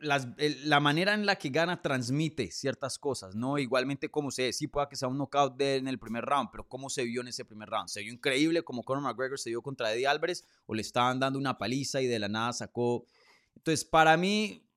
la 0.00 0.80
manera 0.80 1.14
en 1.14 1.24
la 1.24 1.36
que 1.36 1.50
gana 1.50 1.80
transmite 1.80 2.50
ciertas 2.50 2.98
cosas, 2.98 3.36
¿no? 3.36 3.58
Igualmente 3.58 4.10
como 4.10 4.32
se, 4.32 4.52
sí 4.52 4.66
pueda 4.66 4.88
que 4.88 4.96
sea 4.96 5.06
un 5.06 5.16
knockout 5.16 5.60
en 5.60 5.86
el 5.86 6.00
primer 6.00 6.24
round, 6.24 6.48
pero 6.50 6.66
cómo 6.66 6.90
se 6.90 7.04
vio 7.04 7.20
en 7.20 7.28
ese 7.28 7.44
primer 7.44 7.68
round. 7.68 7.88
Se 7.88 8.00
vio 8.00 8.12
increíble 8.12 8.64
como 8.64 8.82
Conor 8.82 9.04
McGregor 9.04 9.38
se 9.38 9.50
vio 9.50 9.62
contra 9.62 9.92
Eddie 9.92 10.08
Álvarez 10.08 10.44
o 10.66 10.74
le 10.74 10.82
estaban 10.82 11.20
dando 11.20 11.38
una 11.38 11.56
paliza 11.56 12.00
y 12.00 12.08
de 12.08 12.18
la 12.18 12.28
nada 12.28 12.52
sacó 12.52 13.06
entonces, 13.56 13.84
para 13.84 14.16
mí, 14.16 14.68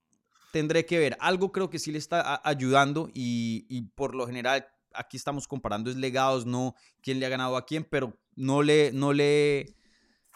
tendré 0.52 0.86
que 0.86 1.00
ver. 1.00 1.18
Algo 1.20 1.52
creo 1.52 1.70
que 1.70 1.80
sí 1.80 1.92
le 1.92 1.98
está 1.98 2.42
ayudando 2.44 3.10
y, 3.14 3.82
por 3.96 4.16
lo 4.16 4.28
general 4.28 4.68
aquí 4.98 5.18
estamos 5.18 5.46
comparando 5.46 5.90
es 5.90 5.98
legados, 5.98 6.46
no 6.46 6.74
quién 7.02 7.20
le 7.20 7.26
ha 7.26 7.30
ganado 7.30 7.58
a 7.58 7.66
quién, 7.66 7.84
pero 7.84 8.18
no 8.36 8.62
le, 8.64 8.92
no 8.92 9.14
le, 9.14 9.76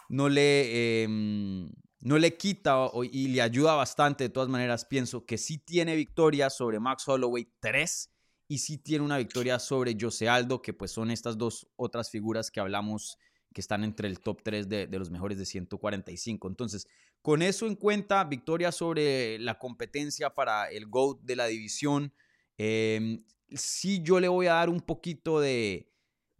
no 0.08 0.28
le, 0.28 1.02
em, 1.02 1.70
no 2.00 2.18
le 2.18 2.36
quita 2.36 2.90
y 3.12 3.28
le 3.28 3.42
ayuda 3.42 3.74
bastante. 3.74 4.24
De 4.24 4.30
todas 4.30 4.48
maneras, 4.48 4.84
pienso 4.84 5.24
que 5.26 5.38
sí 5.38 5.58
tiene 5.58 5.96
victoria 5.96 6.50
sobre 6.50 6.80
Max 6.80 7.06
Holloway 7.06 7.48
3 7.60 8.10
y 8.48 8.58
sí 8.58 8.78
tiene 8.78 9.04
una 9.04 9.18
victoria 9.18 9.58
sobre 9.58 9.96
Jose 9.98 10.28
Aldo, 10.28 10.62
que 10.62 10.72
pues 10.72 10.90
son 10.90 11.10
estas 11.10 11.38
dos 11.38 11.68
otras 11.76 12.10
figuras 12.10 12.50
que 12.50 12.60
hablamos 12.60 13.18
que 13.52 13.60
están 13.60 13.84
entre 13.84 14.08
el 14.08 14.20
top 14.20 14.42
3 14.42 14.68
de, 14.68 14.86
de 14.86 14.98
los 14.98 15.10
mejores 15.10 15.38
de 15.38 15.44
145. 15.44 16.48
Entonces, 16.48 16.86
con 17.22 17.42
eso 17.42 17.66
en 17.66 17.74
cuenta, 17.74 18.24
victoria 18.24 18.72
sobre 18.72 19.38
la 19.38 19.58
competencia 19.58 20.30
para 20.34 20.70
el 20.70 20.86
GOAT 20.86 21.20
de 21.22 21.36
la 21.36 21.46
división. 21.46 22.14
Eh, 22.56 23.20
sí 23.52 24.00
yo 24.02 24.20
le 24.20 24.28
voy 24.28 24.46
a 24.46 24.54
dar 24.54 24.70
un 24.70 24.80
poquito 24.80 25.40
de, 25.40 25.90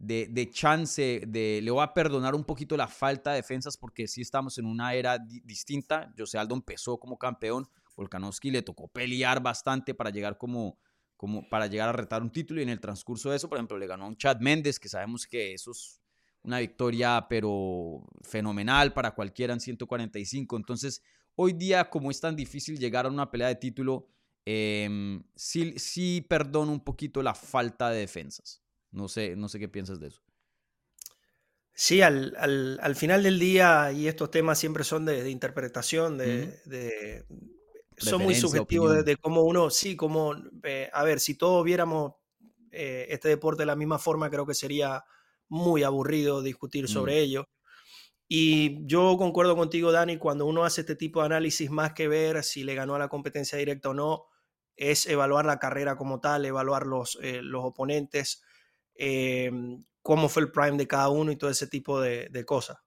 de, 0.01 0.49
chance, 0.51 1.21
de, 1.27 1.59
le 1.61 1.69
voy 1.69 1.83
a 1.83 1.93
perdonar 1.93 2.33
un 2.33 2.43
poquito 2.43 2.75
la 2.75 2.87
falta 2.87 3.31
de 3.31 3.37
defensas 3.37 3.77
porque 3.77 4.07
sí 4.07 4.21
estamos 4.21 4.57
en 4.57 4.65
una 4.65 4.95
era 4.95 5.19
distinta. 5.19 6.11
José 6.17 6.39
Aldo 6.39 6.55
empezó 6.55 6.97
como 6.97 7.17
campeón, 7.17 7.67
Volkanovski 7.95 8.49
le 8.49 8.63
tocó 8.63 8.87
pelear 8.87 9.41
bastante 9.41 9.93
para 9.93 10.09
llegar 10.09 10.39
como, 10.39 10.79
como 11.15 11.47
para 11.47 11.67
llegar 11.67 11.89
a 11.89 11.93
retar 11.93 12.23
un 12.23 12.31
título 12.31 12.61
y 12.61 12.63
en 12.63 12.69
el 12.69 12.79
transcurso 12.79 13.29
de 13.29 13.37
eso, 13.37 13.47
por 13.47 13.59
ejemplo, 13.59 13.77
le 13.77 13.85
ganó 13.85 14.05
a 14.05 14.07
un 14.07 14.17
Chad 14.17 14.39
Méndez, 14.39 14.79
que 14.79 14.89
sabemos 14.89 15.27
que 15.27 15.53
eso 15.53 15.69
es 15.69 16.01
una 16.41 16.57
victoria 16.57 17.27
pero 17.29 18.03
fenomenal 18.23 18.93
para 18.93 19.11
cualquiera 19.11 19.53
en 19.53 19.59
145. 19.59 20.57
Entonces, 20.57 21.03
hoy 21.35 21.53
día 21.53 21.91
como 21.91 22.09
es 22.09 22.19
tan 22.19 22.35
difícil 22.35 22.79
llegar 22.79 23.05
a 23.05 23.09
una 23.09 23.29
pelea 23.29 23.49
de 23.49 23.55
título, 23.55 24.07
eh, 24.47 25.21
sí, 25.35 25.75
sí 25.77 26.25
perdono 26.27 26.71
un 26.71 26.83
poquito 26.83 27.21
la 27.21 27.35
falta 27.35 27.91
de 27.91 27.99
defensas. 27.99 28.60
No 28.91 29.07
sé, 29.07 29.35
no 29.35 29.49
sé 29.49 29.59
qué 29.59 29.69
piensas 29.69 29.99
de 29.99 30.07
eso. 30.07 30.21
Sí, 31.73 32.01
al, 32.01 32.95
final 32.95 33.23
del 33.23 33.39
día, 33.39 33.91
y 33.91 34.07
estos 34.07 34.29
temas 34.29 34.59
siempre 34.59 34.83
son 34.83 35.05
de, 35.05 35.29
interpretación, 35.29 36.17
de, 36.17 37.25
son 37.97 38.21
muy 38.21 38.35
subjetivos 38.35 39.03
de, 39.03 39.17
cómo 39.17 39.43
uno, 39.43 39.69
sí, 39.69 39.95
como, 39.95 40.35
eh, 40.63 40.89
a 40.91 41.03
ver, 41.03 41.19
si 41.19 41.35
todos 41.35 41.63
viéramos 41.63 42.13
eh, 42.71 43.07
este 43.09 43.29
deporte 43.29 43.63
de 43.63 43.67
la 43.67 43.75
misma 43.75 43.99
forma, 43.99 44.29
creo 44.29 44.45
que 44.45 44.53
sería 44.53 45.03
muy 45.47 45.83
aburrido 45.83 46.41
discutir 46.41 46.85
mm. 46.85 46.87
sobre 46.87 47.19
ello. 47.19 47.49
Y 48.27 48.85
yo 48.85 49.17
concuerdo 49.17 49.55
contigo, 49.55 49.91
Dani, 49.91 50.17
cuando 50.17 50.45
uno 50.45 50.63
hace 50.63 50.81
este 50.81 50.95
tipo 50.95 51.19
de 51.19 51.25
análisis, 51.27 51.69
más 51.69 51.93
que 51.93 52.07
ver 52.07 52.43
si 52.43 52.63
le 52.63 52.75
ganó 52.75 52.95
a 52.95 52.99
la 52.99 53.09
competencia 53.09 53.57
directa 53.57 53.89
o 53.89 53.93
no, 53.93 54.25
es 54.77 55.05
evaluar 55.05 55.45
la 55.45 55.59
carrera 55.59 55.97
como 55.97 56.21
tal, 56.21 56.45
evaluar 56.45 56.85
los, 56.85 57.17
eh, 57.21 57.41
los 57.41 57.65
oponentes, 57.65 58.43
Em, 59.03 59.83
cómo 60.03 60.29
fue 60.29 60.43
el 60.43 60.51
prime 60.51 60.77
de 60.77 60.85
cada 60.85 61.09
uno 61.09 61.31
y 61.31 61.35
todo 61.35 61.49
ese 61.49 61.65
tipo 61.65 61.99
de, 61.99 62.45
cosas. 62.45 62.77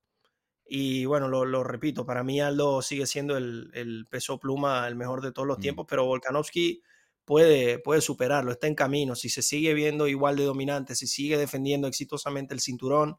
Y 0.64 1.06
bueno, 1.06 1.26
lo, 1.26 1.64
repito, 1.64 2.06
para 2.06 2.22
mí 2.22 2.40
Aldo 2.40 2.82
sigue 2.82 3.04
siendo 3.04 3.36
el, 3.36 4.06
peso 4.08 4.38
pluma 4.38 4.86
el 4.86 4.94
mejor 4.94 5.22
de 5.22 5.32
todos 5.32 5.48
los 5.48 5.58
mm. 5.58 5.60
tiempos, 5.60 5.86
pero 5.88 6.06
Volkanovski 6.06 6.84
puede, 7.24 7.80
puede 7.80 8.00
superarlo, 8.00 8.52
está 8.52 8.68
en 8.68 8.76
camino. 8.76 9.16
Si 9.16 9.28
se 9.28 9.42
sigue 9.42 9.74
viendo 9.74 10.06
igual 10.06 10.36
de 10.36 10.44
dominante, 10.44 10.94
si 10.94 11.08
sigue 11.08 11.36
defendiendo 11.36 11.88
exitosamente 11.88 12.54
el 12.54 12.60
cinturón, 12.60 13.18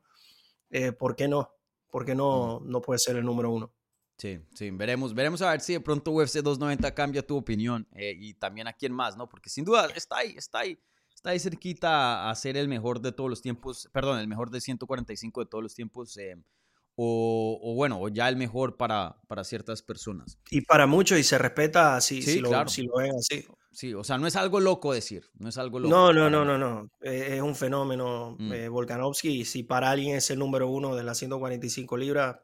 eh, 0.69 0.93
¿por 0.93 1.17
qué 1.17 1.27
no? 1.27 1.51
¿Por 1.91 2.05
qué 2.05 2.15
no, 2.15 2.61
mm. 2.61 2.69
no 2.69 2.79
puede 2.79 2.99
ser 2.99 3.17
el 3.17 3.25
número 3.25 3.51
uno? 3.51 3.73
Sí, 4.17 4.39
sí, 4.53 4.71
veremos, 4.71 5.13
veremos 5.13 5.41
a 5.41 5.51
ver 5.51 5.59
si 5.59 5.73
de 5.73 5.81
pronto 5.81 6.11
UFC 6.11 6.35
290 6.35 6.95
cambia 6.95 7.27
tu 7.27 7.35
opinión 7.35 7.89
eh, 7.91 8.15
y 8.17 8.35
también 8.35 8.69
a 8.69 8.73
quién 8.73 8.93
más, 8.93 9.17
¿no? 9.17 9.27
Porque 9.27 9.49
sin 9.49 9.65
duda 9.65 9.89
está 9.93 10.19
ahí, 10.19 10.35
está 10.37 10.59
ahí 10.59 10.79
está 11.25 11.31
ahí 11.31 11.39
cerquita 11.39 12.29
a 12.29 12.35
ser 12.35 12.55
el 12.55 12.67
mejor 12.67 13.01
de 13.01 13.11
todos 13.11 13.31
los 13.31 13.41
tiempos, 13.41 13.89
perdón, 13.91 14.19
el 14.19 14.27
mejor 14.27 14.51
de 14.51 14.61
145 14.61 15.41
de 15.41 15.45
todos 15.47 15.63
los 15.63 15.73
tiempos, 15.73 16.15
eh, 16.17 16.37
o, 16.95 17.73
bueno, 17.75 17.99
o 17.99 18.09
ya 18.09 18.29
el 18.29 18.37
mejor 18.37 18.77
para, 18.77 19.17
para 19.27 19.43
ciertas 19.43 19.81
personas. 19.81 20.37
Y 20.51 20.61
para 20.61 20.85
muchos, 20.85 21.17
y 21.17 21.23
se 21.23 21.39
respeta 21.39 21.99
si, 21.99 22.21
si, 22.21 22.39
lo, 22.39 22.67
si 22.67 22.83
lo 22.83 22.99
así. 22.99 23.43
Sí, 23.71 23.93
o 23.93 24.03
sea, 24.03 24.19
no 24.19 24.27
es 24.27 24.35
algo 24.35 24.59
loco 24.59 24.93
decir, 24.93 25.25
no 25.39 25.49
es 25.49 25.57
algo 25.57 25.79
loco. 25.79 25.93
No, 25.93 26.13
no, 26.13 26.29
no, 26.29 26.45
no, 26.45 26.57
no, 26.59 26.91
es 27.01 27.41
un 27.41 27.55
fenómeno. 27.55 28.37
Mm. 28.39 28.53
Eh, 28.53 28.69
Volkanovski, 28.69 29.43
si 29.45 29.63
para 29.63 29.89
alguien 29.89 30.15
es 30.15 30.29
el 30.29 30.39
número 30.39 30.69
uno 30.69 30.95
de 30.95 31.03
las 31.03 31.17
145 31.17 31.97
libras, 31.97 32.37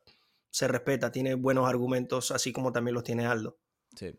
se 0.49 0.67
respeta, 0.67 1.11
tiene 1.11 1.35
buenos 1.35 1.69
argumentos, 1.69 2.31
así 2.31 2.51
como 2.51 2.71
también 2.71 2.95
los 2.95 3.03
tiene 3.03 3.27
Aldo. 3.27 3.59
Sí. 3.95 4.11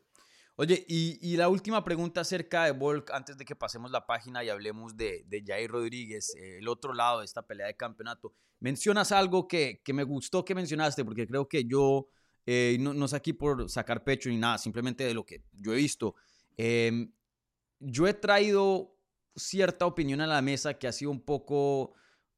Oye, 0.62 0.84
y, 0.86 1.36
la 1.36 1.48
última 1.48 1.82
pregunta 1.82 2.20
acerca 2.20 2.66
de 2.66 2.70
Volk, 2.70 3.10
antes 3.10 3.36
de 3.36 3.44
que 3.44 3.56
pasemos 3.56 3.90
la 3.90 4.06
página 4.06 4.44
y 4.44 4.48
hablemos 4.48 4.96
de, 4.96 5.24
de 5.26 5.42
Jair 5.44 5.68
Rodríguez, 5.68 6.36
eh, 6.36 6.58
el 6.58 6.68
otro 6.68 6.94
lado 6.94 7.18
de 7.18 7.24
esta 7.24 7.42
pelea 7.42 7.66
de 7.66 7.74
campeonato. 7.74 8.32
Mencionas 8.60 9.10
algo 9.10 9.48
que, 9.48 9.82
que 9.84 9.92
me 9.92 10.04
gustó 10.04 10.44
que 10.44 10.54
mencionaste, 10.54 11.04
porque 11.04 11.26
creo 11.26 11.48
que 11.48 11.64
yo, 11.64 12.06
eh, 12.46 12.76
no, 12.78 12.94
no, 12.94 13.06
es 13.06 13.12
aquí 13.12 13.32
por 13.32 13.68
sacar 13.68 14.04
pecho 14.04 14.28
ni 14.28 14.36
nada, 14.36 14.56
simplemente 14.56 15.02
de 15.02 15.14
lo 15.14 15.26
que 15.26 15.42
yo 15.50 15.72
he 15.72 15.76
visto. 15.78 16.14
Em, 16.56 17.12
yo 17.80 18.06
he 18.06 18.14
traído 18.14 18.96
cierta 19.34 19.84
opinión 19.84 20.20
a 20.20 20.28
la 20.28 20.42
mesa 20.42 20.74
que 20.74 20.86
ha 20.86 20.92
sido 20.92 21.10
un 21.10 21.24
poco, 21.24 21.94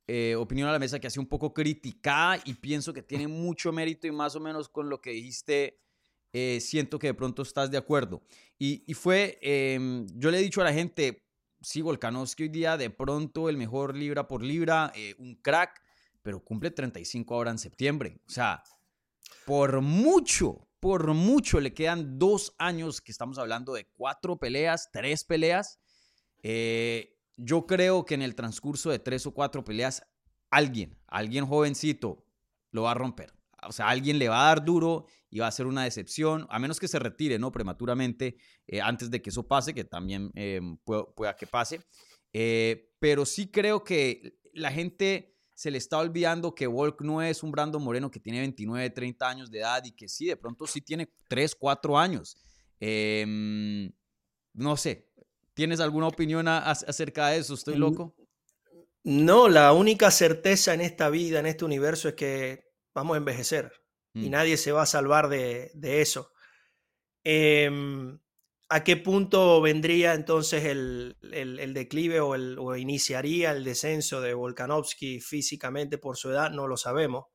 eh, 0.06 0.34
opinión 0.34 0.66
a 0.70 0.72
la 0.72 0.78
mesa 0.78 0.98
que 0.98 1.08
ha 1.08 1.10
sido 1.10 1.24
un 1.24 1.28
poco 1.28 1.52
criticada 1.52 2.40
y 2.46 2.54
pienso 2.54 2.94
que 2.94 3.02
tiene 3.02 3.28
mucho 3.28 3.70
mérito 3.70 4.06
y 4.06 4.12
más 4.12 4.34
o 4.34 4.40
menos 4.40 4.70
con 4.70 4.88
lo 4.88 5.02
que 5.02 5.10
dijiste 5.10 5.83
eh, 6.36 6.58
siento 6.60 6.98
que 6.98 7.06
de 7.06 7.14
pronto 7.14 7.42
estás 7.42 7.70
de 7.70 7.78
acuerdo. 7.78 8.20
Y, 8.58 8.92
fue, 8.94 9.38
em, 9.40 10.04
yo 10.16 10.32
le 10.32 10.38
he 10.38 10.42
dicho 10.42 10.60
a 10.60 10.64
la 10.64 10.72
gente, 10.72 11.28
sí, 11.62 11.80
Volkanovski 11.80 12.42
hoy 12.42 12.48
día 12.48 12.76
de 12.76 12.90
pronto 12.90 13.48
el 13.48 13.56
mejor 13.56 13.96
libra 13.96 14.26
por 14.26 14.42
libra, 14.42 14.90
eh, 14.96 15.14
un 15.18 15.36
crack, 15.36 15.80
pero 16.22 16.42
cumple 16.42 16.72
35 16.72 17.32
ahora 17.36 17.52
en 17.52 17.58
septiembre. 17.58 18.20
O 18.26 18.30
sea, 18.30 18.64
por 19.46 19.80
mucho, 19.80 20.66
por 20.80 21.14
mucho 21.14 21.60
le 21.60 21.72
quedan 21.72 22.18
dos 22.18 22.52
años 22.58 23.00
que 23.00 23.12
estamos 23.12 23.38
hablando 23.38 23.72
de 23.72 23.86
cuatro 23.92 24.36
peleas, 24.36 24.90
tres 24.92 25.22
peleas. 25.22 25.78
Eh, 26.42 27.16
yo 27.36 27.64
creo 27.64 28.04
que 28.04 28.14
en 28.14 28.22
el 28.22 28.34
transcurso 28.34 28.90
de 28.90 28.98
tres 28.98 29.24
o 29.26 29.32
cuatro 29.32 29.62
peleas, 29.62 30.02
alguien, 30.50 30.98
alguien 31.06 31.46
jovencito, 31.46 32.26
lo 32.72 32.82
va 32.82 32.90
a 32.90 32.94
romper 32.94 33.32
o 33.68 33.72
sea, 33.72 33.88
alguien 33.88 34.18
le 34.18 34.28
va 34.28 34.44
a 34.44 34.48
dar 34.48 34.64
duro 34.64 35.06
y 35.34 35.40
va 35.40 35.48
a 35.48 35.50
ser 35.50 35.66
una 35.66 35.82
decepción, 35.82 36.46
a 36.48 36.60
menos 36.60 36.78
que 36.78 36.86
se 36.86 37.00
retire, 37.00 37.40
¿no? 37.40 37.50
Prematuramente, 37.50 38.36
eh, 38.68 38.80
antes 38.80 39.10
de 39.10 39.20
que 39.20 39.30
eso 39.30 39.48
pase, 39.48 39.74
que 39.74 39.82
también 39.82 40.30
eh, 40.36 40.60
pueda, 40.84 41.34
que 41.34 41.48
pase. 41.48 41.80
Eh, 42.32 42.92
pero 43.00 43.26
sí 43.26 43.48
creo 43.48 43.82
que 43.82 44.38
la 44.52 44.70
gente 44.70 45.36
se 45.52 45.72
le 45.72 45.78
está 45.78 45.98
olvidando 45.98 46.54
que 46.54 46.68
Volk 46.68 47.00
no 47.00 47.20
es 47.20 47.42
un 47.42 47.50
Brando 47.50 47.80
Moreno 47.80 48.12
que 48.12 48.20
tiene 48.20 48.38
29, 48.38 48.90
30 48.90 49.28
años 49.28 49.50
de 49.50 49.58
edad 49.58 49.84
y 49.84 49.90
que 49.90 50.06
sí, 50.08 50.26
de 50.26 50.36
pronto 50.36 50.68
sí 50.68 50.80
tiene 50.80 51.12
3, 51.26 51.56
4 51.56 51.98
años. 51.98 52.36
Em, 52.78 53.90
no 54.52 54.76
sé, 54.76 55.10
¿tienes 55.52 55.80
alguna 55.80 56.06
opinión 56.06 56.46
acerca 56.46 57.30
de 57.30 57.38
eso? 57.38 57.54
¿Estoy 57.54 57.76
loco? 57.76 58.14
No, 59.02 59.48
la 59.48 59.72
única 59.72 60.12
certeza 60.12 60.74
en 60.74 60.80
esta 60.80 61.10
vida, 61.10 61.40
en 61.40 61.46
este 61.46 61.64
universo, 61.64 62.06
es 62.06 62.14
que 62.14 62.72
vamos 62.94 63.16
a 63.16 63.18
envejecer 63.18 63.83
y 64.14 64.28
mm. 64.28 64.30
nadie 64.30 64.56
se 64.56 64.72
va 64.72 64.82
a 64.82 64.86
salvar 64.86 65.28
de, 65.28 65.72
eso. 65.82 66.32
Em, 67.24 68.18
¿A 68.68 68.82
qué 68.82 68.96
punto 68.96 69.60
vendría 69.60 70.14
entonces 70.14 70.64
el, 70.64 71.16
declive 71.74 72.20
o, 72.20 72.34
el, 72.34 72.58
iniciaría 72.78 73.50
el 73.50 73.62
descenso 73.62 74.20
de 74.20 74.34
Volkanovski 74.34 75.20
físicamente 75.20 75.98
por 75.98 76.16
su 76.16 76.30
edad? 76.30 76.50
No 76.50 76.66
lo 76.66 76.76
sabemos. 76.76 77.26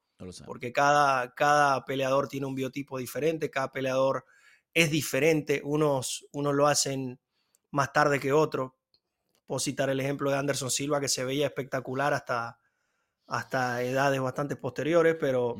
Porque 0.46 0.74
cada, 0.74 1.34
cada 1.34 1.86
peleador 1.86 2.28
tiene 2.28 2.46
un 2.46 2.56
biotipo 2.56 2.98
diferente, 2.98 3.50
cada 3.50 3.72
peleador 3.72 4.26
es 4.74 4.92
diferente, 4.92 5.62
unos, 5.64 6.28
unos 6.34 6.54
lo 6.56 6.68
hacen 6.68 7.20
más 7.72 7.94
tarde 7.94 8.20
que 8.20 8.34
otros. 8.34 8.74
Puedo 9.46 9.60
citar 9.60 9.90
el 9.90 10.00
ejemplo 10.00 10.30
de 10.30 10.38
Anderson 10.38 10.72
Silva, 10.72 11.00
que 11.00 11.08
se 11.08 11.24
veía 11.24 11.48
espectacular 11.48 12.14
hasta, 12.14 12.60
hasta 13.28 13.82
edades 13.82 14.20
bastante 14.20 14.58
posteriores, 14.58 15.16
pero, 15.20 15.56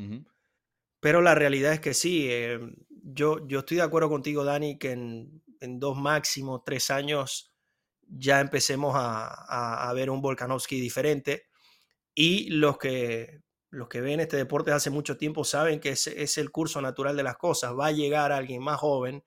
pero 1.00 1.22
la 1.22 1.34
realidad 1.34 1.72
es 1.72 1.80
que 1.80 1.94
sí. 1.94 2.26
Eh, 2.30 2.60
yo, 2.88 3.46
yo 3.48 3.60
estoy 3.60 3.78
de 3.78 3.82
acuerdo 3.82 4.08
contigo, 4.08 4.44
Dani, 4.44 4.78
que 4.78 4.92
en, 4.92 5.42
dos 5.60 5.96
máximo 5.96 6.62
tres 6.64 6.90
años 6.90 7.52
ya 8.02 8.40
empecemos 8.40 8.94
a, 8.96 9.88
a, 9.88 9.92
ver 9.92 10.10
un 10.10 10.22
Volkanovski 10.22 10.80
diferente. 10.80 11.46
Y 12.14 12.50
los 12.50 12.78
que, 12.78 13.40
los 13.70 13.88
que 13.88 14.00
ven 14.00 14.20
este 14.20 14.36
deporte 14.36 14.72
hace 14.72 14.90
mucho 14.90 15.16
tiempo 15.16 15.44
saben 15.44 15.80
que 15.80 15.90
es, 15.90 16.06
es 16.06 16.38
el 16.38 16.50
curso 16.50 16.80
natural 16.80 17.16
de 17.16 17.22
las 17.22 17.36
cosas. 17.36 17.72
Va 17.78 17.86
a 17.86 17.92
llegar 17.92 18.32
alguien 18.32 18.62
más 18.62 18.80
joven 18.80 19.24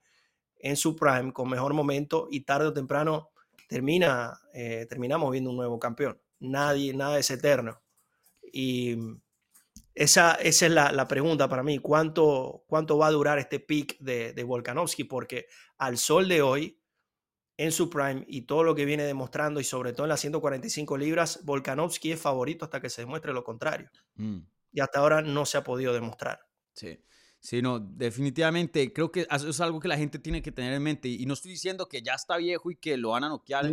en 0.58 0.76
su 0.76 0.96
prime, 0.96 1.32
con 1.32 1.48
mejor 1.48 1.74
momento, 1.74 2.28
y 2.30 2.40
tarde 2.40 2.68
o 2.68 2.72
temprano 2.72 3.30
termina, 3.68 4.40
eh, 4.52 4.86
terminamos 4.88 5.30
viendo 5.30 5.50
un 5.50 5.56
nuevo 5.56 5.78
campeón. 5.78 6.20
Nadie, 6.40 6.94
nada 6.94 7.18
es 7.18 7.30
eterno. 7.30 7.82
Y 8.52 8.96
esa, 9.94 10.32
esa 10.34 10.66
es 10.66 10.72
la, 10.72 11.08
pregunta 11.08 11.48
para 11.48 11.62
mí. 11.62 11.78
¿Cuánto, 11.78 12.64
¿Cuánto 12.66 12.98
va 12.98 13.06
a 13.06 13.12
durar 13.12 13.38
este 13.38 13.60
pick 13.60 13.98
de, 14.00 14.32
de 14.32 14.44
Volkanovski? 14.44 15.04
Porque 15.04 15.46
al 15.78 15.98
sol 15.98 16.28
de 16.28 16.42
hoy, 16.42 16.80
en 17.56 17.70
su 17.70 17.88
prime 17.88 18.24
y 18.26 18.42
todo 18.42 18.64
lo 18.64 18.74
que 18.74 18.84
viene 18.84 19.04
demostrando, 19.04 19.60
y 19.60 19.64
sobre 19.64 19.92
todo 19.92 20.06
en 20.06 20.10
las 20.10 20.20
145 20.20 20.96
libras, 20.96 21.44
Volkanovski 21.44 22.12
es 22.12 22.20
favorito 22.20 22.64
hasta 22.64 22.80
que 22.80 22.90
se 22.90 23.02
demuestre 23.02 23.32
lo 23.32 23.44
contrario. 23.44 23.88
Mm. 24.16 24.40
Y 24.72 24.80
hasta 24.80 24.98
ahora 24.98 25.22
no 25.22 25.46
se 25.46 25.58
ha 25.58 25.64
podido 25.64 25.92
demostrar. 25.92 26.40
Sí. 26.72 26.98
Sí, 27.44 27.60
no, 27.60 27.78
definitivamente. 27.78 28.90
Creo 28.90 29.12
que 29.12 29.26
eso 29.30 29.50
es 29.50 29.60
algo 29.60 29.78
que 29.78 29.86
la 29.86 29.98
gente 29.98 30.18
tiene 30.18 30.40
que 30.40 30.50
tener 30.50 30.72
en 30.72 30.82
mente. 30.82 31.08
Y 31.08 31.26
no 31.26 31.34
estoy 31.34 31.50
diciendo 31.50 31.90
que 31.90 32.00
ya 32.00 32.14
está 32.14 32.38
viejo 32.38 32.70
y 32.70 32.76
que 32.76 32.96
lo 32.96 33.10
van 33.10 33.24
a 33.24 33.28
noquear 33.28 33.66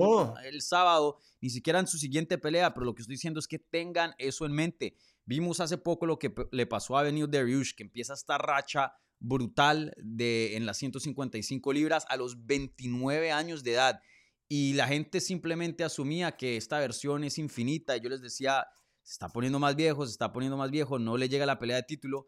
el, 0.44 0.62
sábado, 0.62 1.20
ni 1.40 1.50
siquiera 1.50 1.80
en 1.80 1.88
su 1.88 1.98
siguiente 1.98 2.38
pelea, 2.38 2.74
pero 2.74 2.86
lo 2.86 2.94
que 2.94 3.02
estoy 3.02 3.16
diciendo 3.16 3.40
es 3.40 3.48
que 3.48 3.60
tengan 3.60 4.14
eso 4.18 4.46
en 4.46 4.52
mente. 4.52 4.98
Vimos 5.32 5.62
hace 5.62 5.78
poco 5.78 6.06
lo 6.06 6.20
que 6.20 6.34
le 6.52 6.66
pasó 6.66 6.98
a 6.98 7.04
Benio 7.04 7.26
Dariush, 7.26 7.74
que 7.74 7.84
empieza 7.84 8.14
esta 8.14 8.38
racha 8.38 8.94
brutal 9.18 9.94
de, 9.98 10.58
en 10.58 10.66
las 10.66 10.78
155 10.78 11.72
libras 11.72 12.06
a 12.10 12.18
los 12.18 12.46
29 12.46 13.32
años 13.32 13.64
de 13.64 13.72
edad. 13.72 14.02
Y 14.50 14.74
la 14.74 14.88
gente 14.88 15.22
simplemente 15.22 15.86
asumía 15.86 16.36
que 16.36 16.58
esta 16.58 16.80
versión 16.80 17.24
es 17.24 17.38
infinita. 17.38 17.96
Y 17.96 18.02
yo 18.02 18.10
les 18.10 18.22
decía, 18.22 18.68
se 19.04 19.14
está 19.14 19.30
poniendo 19.30 19.58
más 19.58 19.78
viejo, 19.78 20.06
se 20.06 20.12
está 20.12 20.34
poniendo 20.34 20.58
más 20.58 20.70
viejo, 20.70 21.00
no 21.00 21.16
le 21.16 21.30
llega 21.30 21.46
la 21.46 21.60
pelea 21.60 21.78
de 21.78 21.84
título 21.84 22.28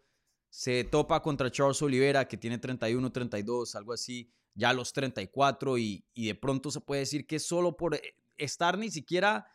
se 0.54 0.84
topa 0.84 1.20
contra 1.24 1.50
Charles 1.50 1.82
Oliveira, 1.82 2.28
que 2.28 2.38
tiene 2.38 2.60
31, 2.60 3.12
32, 3.12 3.74
algo 3.74 3.92
así, 3.92 4.32
ya 4.54 4.70
a 4.70 4.74
los 4.74 4.94
34, 4.94 5.80
y, 5.80 6.06
y 6.14 6.28
de 6.28 6.36
pronto 6.36 6.70
se 6.70 6.80
puede 6.80 7.00
decir 7.00 7.26
que 7.26 7.40
solo 7.40 7.76
por 7.76 7.96
eh, 7.96 8.02
estar 8.38 8.78
ni 8.78 8.92
siquiera 8.92 9.48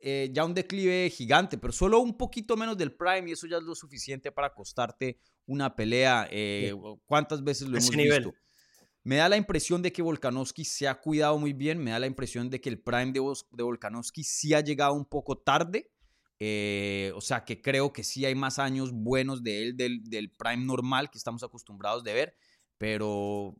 eh, 0.00 0.30
ya 0.32 0.44
un 0.44 0.54
declive 0.54 1.10
gigante, 1.10 1.58
pero 1.58 1.72
solo 1.72 2.00
un 2.00 2.16
poquito 2.16 2.56
menos 2.56 2.76
del 2.78 2.92
prime, 2.92 3.28
y 3.28 3.32
eso 3.32 3.46
ya 3.46 3.58
es 3.58 3.62
lo 3.62 3.74
suficiente 3.74 4.32
para 4.32 4.54
costarte 4.54 5.18
una 5.46 5.76
pelea. 5.76 6.26
Eh, 6.30 6.74
¿Cuántas 7.04 7.44
veces 7.44 7.68
lo 7.68 7.76
hemos 7.76 7.90
visto? 7.90 8.34
Me 9.02 9.16
da 9.16 9.28
la 9.28 9.36
impresión 9.36 9.82
de 9.82 9.92
que 9.92 10.02
Volkanovski 10.02 10.64
se 10.64 10.86
ha 10.86 11.00
cuidado 11.00 11.38
muy 11.38 11.52
bien, 11.52 11.78
me 11.78 11.90
da 11.90 11.98
la 11.98 12.06
impresión 12.06 12.50
de 12.50 12.60
que 12.60 12.68
el 12.68 12.80
prime 12.80 13.12
de, 13.12 13.20
de 13.52 13.62
Volkanovski 13.62 14.24
sí 14.24 14.52
ha 14.54 14.60
llegado 14.60 14.94
un 14.94 15.06
poco 15.06 15.38
tarde, 15.38 15.90
eh, 16.38 17.12
o 17.14 17.20
sea 17.20 17.44
que 17.44 17.60
creo 17.60 17.92
que 17.92 18.02
sí 18.02 18.24
hay 18.24 18.34
más 18.34 18.58
años 18.58 18.92
buenos 18.92 19.42
de 19.42 19.62
él 19.62 19.76
del, 19.76 20.02
del 20.04 20.30
prime 20.30 20.64
normal 20.64 21.10
que 21.10 21.18
estamos 21.18 21.42
acostumbrados 21.42 22.04
de 22.04 22.12
ver, 22.14 22.36
pero 22.76 23.56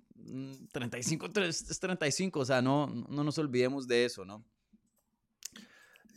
35 0.72 1.28
mm, 1.28 1.42
es 1.42 1.80
35, 1.80 2.40
o 2.40 2.44
sea, 2.44 2.62
no, 2.62 2.86
no 2.86 3.24
nos 3.24 3.36
olvidemos 3.38 3.86
de 3.86 4.06
eso, 4.06 4.24
¿no? 4.24 4.44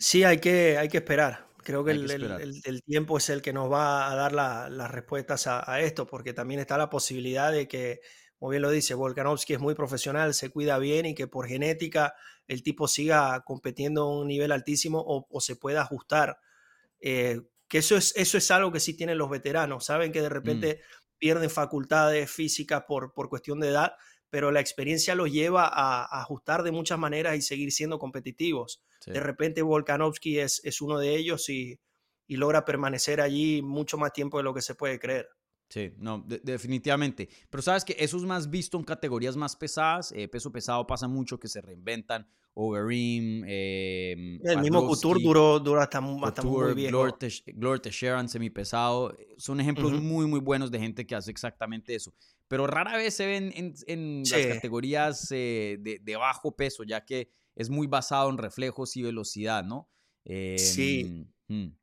Sí, 0.04 0.24
hay 0.24 0.40
que, 0.40 0.78
hay 0.78 0.90
que 0.90 0.98
esperar. 0.98 1.48
Creo 1.64 1.86
que, 1.86 1.92
el, 1.92 2.12
el, 2.12 2.84
tiempo 2.84 3.18
es 3.18 3.30
el 3.30 3.42
que 3.42 3.54
nos 3.54 3.72
va 3.72 4.12
a 4.12 4.16
dar 4.16 4.34
las 4.34 4.92
respuestas 4.92 5.48
a, 5.48 5.72
a, 5.72 5.80
esto, 5.80 6.06
porque 6.06 6.34
también 6.34 6.60
está 6.60 6.78
la 6.78 6.90
posibilidad 6.90 7.54
de 7.54 7.70
que, 7.70 8.02
como 8.38 8.50
bien 8.50 8.62
lo 8.62 8.70
dice, 8.70 8.96
Volkanovski 8.96 9.54
es 9.54 9.62
muy 9.62 9.76
profesional, 9.76 10.34
se 10.34 10.50
cuida 10.50 10.78
bien 10.78 11.06
y 11.06 11.16
que 11.16 11.28
por 11.28 11.48
genética 11.48 12.16
el 12.48 12.64
tipo 12.64 12.90
siga 12.90 13.42
compitiendo 13.46 14.04
a 14.04 14.20
un 14.20 14.28
nivel 14.28 14.52
altísimo 14.52 15.00
o, 15.00 15.26
o 15.30 15.40
se 15.40 15.56
pueda 15.56 15.84
ajustar 15.84 16.38
eh, 17.00 17.42
que 17.68 17.80
eso 17.80 17.98
es, 17.98 18.14
eso 18.16 18.38
es 18.38 18.52
algo 18.52 18.72
que 18.72 18.80
sí 18.80 18.96
tienen 18.96 19.18
los 19.18 19.30
veteranos, 19.30 19.86
saben 19.86 20.12
que 20.12 20.22
de 20.22 20.30
mm. 20.30 20.34
repente 20.34 20.82
pierden 21.18 21.50
facultades 21.50 22.32
físicas 22.32 22.84
por, 22.88 23.14
por 23.14 23.30
cuestión 23.30 23.60
de 23.60 23.70
edad, 23.70 23.94
pero 24.30 24.52
la 24.52 24.60
experiencia 24.60 25.16
los 25.16 25.32
lleva 25.32 25.68
a, 25.68 26.22
ajustar 26.22 26.64
de 26.64 26.72
muchas 26.72 26.98
maneras 26.98 27.36
y 27.36 27.42
seguir 27.42 27.72
siendo 27.72 28.00
competitivos. 28.00 28.84
De 29.06 29.20
repente 29.20 29.62
Volkanovski 29.62 30.40
es, 30.40 30.62
es 30.64 30.82
uno 30.82 31.00
de 31.00 31.16
ellos 31.16 31.50
y, 31.50 31.80
y 32.28 32.38
logra 32.38 32.66
permanecer 32.66 33.22
allí 33.22 33.62
mucho 33.62 33.98
más 33.98 34.14
tiempo 34.14 34.38
de 34.38 34.44
lo 34.44 34.54
que 34.54 34.62
se 34.62 34.76
puede 34.76 35.00
creer. 35.00 35.28
Sí, 35.70 35.92
no, 35.98 36.24
definitivamente. 36.44 37.28
Pero 37.50 37.64
sabes 37.64 37.84
que 37.84 37.96
eso 37.98 38.18
es 38.18 38.24
más 38.24 38.50
visto 38.50 38.78
en 38.78 38.84
categorías 38.84 39.36
más 39.36 39.56
pesadas. 39.56 40.12
Eh, 40.12 40.28
peso 40.28 40.52
pesado 40.52 40.86
pasa 40.86 41.08
mucho 41.08 41.40
que 41.40 41.48
se 41.48 41.62
reinventan. 41.62 42.28
Overeem. 42.54 43.44
Eh, 43.48 44.40
el 44.44 44.60
mismo 44.60 44.86
Couture 44.86 45.20
duró, 45.24 45.60
duró 45.60 45.82
hasta, 45.82 45.98
hasta 45.98 46.44
muy 46.44 46.76
viejo. 46.76 47.08
Gloria 47.56 47.82
Teixeira 47.82 48.20
en 48.20 48.30
semipesado. 48.30 49.18
Son 49.38 49.60
ejemplos 49.60 49.94
muy, 49.94 50.28
muy 50.28 50.40
buenos 50.40 50.70
de 50.70 50.78
gente 50.78 51.08
que 51.08 51.16
hace 51.16 51.32
exactamente 51.32 51.96
eso. 51.96 52.14
Pero 52.48 52.68
rara 52.68 52.96
vez 52.96 53.16
se 53.16 53.26
ven 53.26 53.52
en, 53.56 53.74
en 53.88 54.22
las 54.30 54.46
categorías 54.46 55.32
eh, 55.32 55.78
de, 55.80 56.00
de, 56.04 56.16
bajo 56.16 56.56
peso, 56.56 56.84
ya 56.84 57.04
que 57.04 57.32
es 57.56 57.70
muy 57.70 57.88
basado 57.88 58.30
en 58.30 58.38
reflejos 58.38 58.96
y 58.98 59.02
velocidad, 59.04 59.64
¿no? 59.64 59.90
sí. 60.58 61.28
Em, 61.48 61.66
mm. 61.68 61.78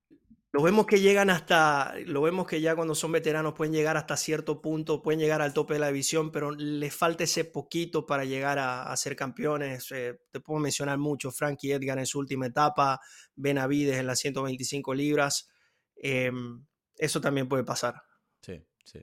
Lo 0.52 0.62
vemos 0.62 0.84
que 0.84 0.98
llegan 0.98 1.30
hasta, 1.30 1.94
lo 2.06 2.22
vemos 2.22 2.44
que 2.44 2.60
ya 2.60 2.74
cuando 2.74 2.96
son 2.96 3.12
veteranos 3.12 3.54
pueden 3.54 3.72
llegar 3.72 3.96
hasta 3.96 4.16
cierto 4.16 4.60
punto, 4.60 5.00
pueden 5.00 5.20
llegar 5.20 5.40
al 5.42 5.54
tope 5.54 5.74
de 5.74 5.80
la 5.80 5.86
división, 5.86 6.32
pero 6.32 6.50
les 6.50 6.92
falta 6.92 7.22
ese 7.22 7.44
poquito 7.44 8.04
para 8.04 8.24
llegar 8.24 8.58
a, 8.58 8.96
ser 8.96 9.14
campeones. 9.14 9.92
Eh, 9.92 10.18
te 10.32 10.40
puedo 10.40 10.58
mencionar 10.58 10.98
mucho, 10.98 11.30
Frankie 11.30 11.70
Edgar 11.70 12.00
en 12.00 12.06
su 12.06 12.18
última 12.18 12.46
etapa, 12.46 13.00
Benavides 13.36 13.98
en 13.98 14.08
las 14.08 14.18
125 14.18 14.92
libras. 14.92 15.48
Em, 15.94 16.66
eso 16.96 17.20
también 17.20 17.48
puede 17.48 17.62
pasar. 17.62 18.02
Sí, 18.42 18.60
sí. 18.84 18.98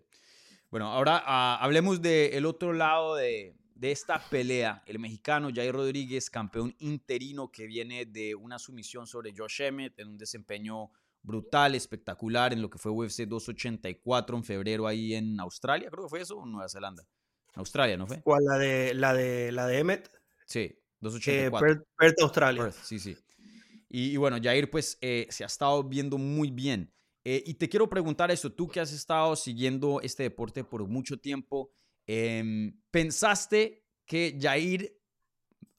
Bueno, 0.70 0.92
ahora 0.92 1.24
ah, 1.26 1.60
hablemos 1.62 2.02
del 2.02 2.46
otro 2.46 2.74
lado 2.74 3.16
de, 3.16 3.56
de 3.78 3.92
esta 3.92 4.20
pelea. 4.30 4.84
El 4.86 5.00
mexicano 5.00 5.50
Jair 5.54 5.74
Rodríguez, 5.74 6.30
campeón 6.30 6.76
interino 6.80 7.52
que 7.52 7.68
viene 7.68 8.06
de 8.06 8.36
una 8.36 8.60
sumisión 8.60 9.08
sobre 9.08 9.34
Josh 9.36 9.62
Emmett 9.62 10.00
en 10.00 10.10
un 10.10 10.18
desempeño 10.18 10.92
brutal, 11.22 11.76
espectacular 11.76 12.54
en 12.54 12.62
lo 12.62 12.70
que 12.70 12.80
fue 12.80 12.92
UFC 12.92 13.24
284 13.24 14.38
en 14.38 14.44
febrero 14.44 14.88
ahí 14.88 15.14
en 15.14 15.40
Australia, 15.40 15.90
creo 15.90 16.06
que 16.06 16.10
fue 16.10 16.22
eso, 16.22 16.38
o 16.38 16.46
Nueva 16.46 16.70
Zelanda. 16.70 17.04
Australia, 17.56 17.98
¿no 17.98 18.08
fue? 18.08 18.22
¿Cuál? 18.22 18.46
La 18.46 18.58
de, 18.58 18.94
la 18.94 19.14
de, 19.14 19.52
la 19.52 19.68
de 19.68 19.80
Emmet. 19.80 20.12
Sí, 20.46 20.74
284. 21.02 21.70
Eh, 21.70 21.86
Perth, 21.98 22.22
Australia. 22.22 22.72
sí, 22.72 23.00
sí. 23.00 23.18
Y, 23.90 24.18
bueno, 24.18 24.38
Jair 24.42 24.70
pues 24.70 24.98
eh, 25.02 25.28
se 25.30 25.44
ha 25.44 25.48
estado 25.48 25.84
viendo 25.84 26.18
muy 26.18 26.52
bien. 26.52 26.94
Eh, 27.24 27.44
y 27.46 27.54
te 27.56 27.68
quiero 27.68 27.90
preguntar 27.90 28.32
eso, 28.32 28.52
tú 28.52 28.68
que 28.68 28.80
has 28.80 28.92
estado 28.92 29.36
siguiendo 29.36 30.00
este 30.02 30.24
deporte 30.24 30.64
por 30.64 30.86
mucho 30.88 31.18
tiempo, 31.18 31.72
em, 32.08 32.80
¿pensaste 32.90 33.86
que 34.06 34.38
Jair 34.42 34.98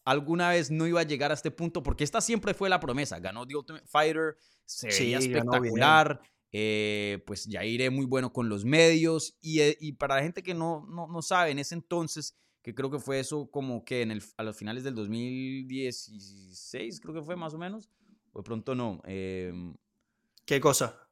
alguna 0.04 0.50
vez 0.50 0.70
no 0.70 0.86
iba 0.86 1.00
a 1.00 1.04
llegar 1.04 1.30
a 1.30 1.34
este 1.34 1.50
punto? 1.50 1.82
Porque 1.82 2.04
esta 2.04 2.20
siempre 2.20 2.54
fue 2.54 2.68
la 2.68 2.80
promesa. 2.80 3.18
Ganó 3.18 3.46
The 3.46 3.56
Ultimate 3.56 3.86
Fighter, 3.86 4.36
se 4.64 4.88
veía 4.88 5.18
espectacular. 5.18 6.20
Eh, 6.50 7.22
pues 7.26 7.46
Jair 7.50 7.82
es 7.82 7.92
muy 7.92 8.06
bueno 8.06 8.32
con 8.32 8.48
los 8.48 8.64
medios. 8.64 9.36
Y, 9.40 9.60
eh, 9.60 9.76
y 9.80 9.92
para 9.92 10.16
la 10.16 10.22
gente 10.22 10.42
que 10.42 10.54
no, 10.54 10.86
no, 10.86 11.06
no, 11.06 11.22
sabe, 11.22 11.50
en 11.50 11.58
ese 11.58 11.74
entonces, 11.74 12.36
que 12.62 12.74
creo 12.74 12.90
que 12.90 12.98
fue 12.98 13.20
eso 13.20 13.50
como 13.50 13.84
que 13.84 14.02
en 14.02 14.10
el, 14.10 14.22
a 14.36 14.42
los 14.42 14.56
finales 14.56 14.84
del 14.84 14.94
2016, 14.94 17.00
creo 17.00 17.14
que 17.14 17.22
fue 17.22 17.36
más 17.36 17.54
o 17.54 17.58
menos, 17.58 17.90
o 18.32 18.40
de 18.40 18.44
pronto 18.44 18.74
no. 18.74 19.00
Em, 19.04 19.74
¿Qué 20.44 20.60
cosa? 20.60 21.07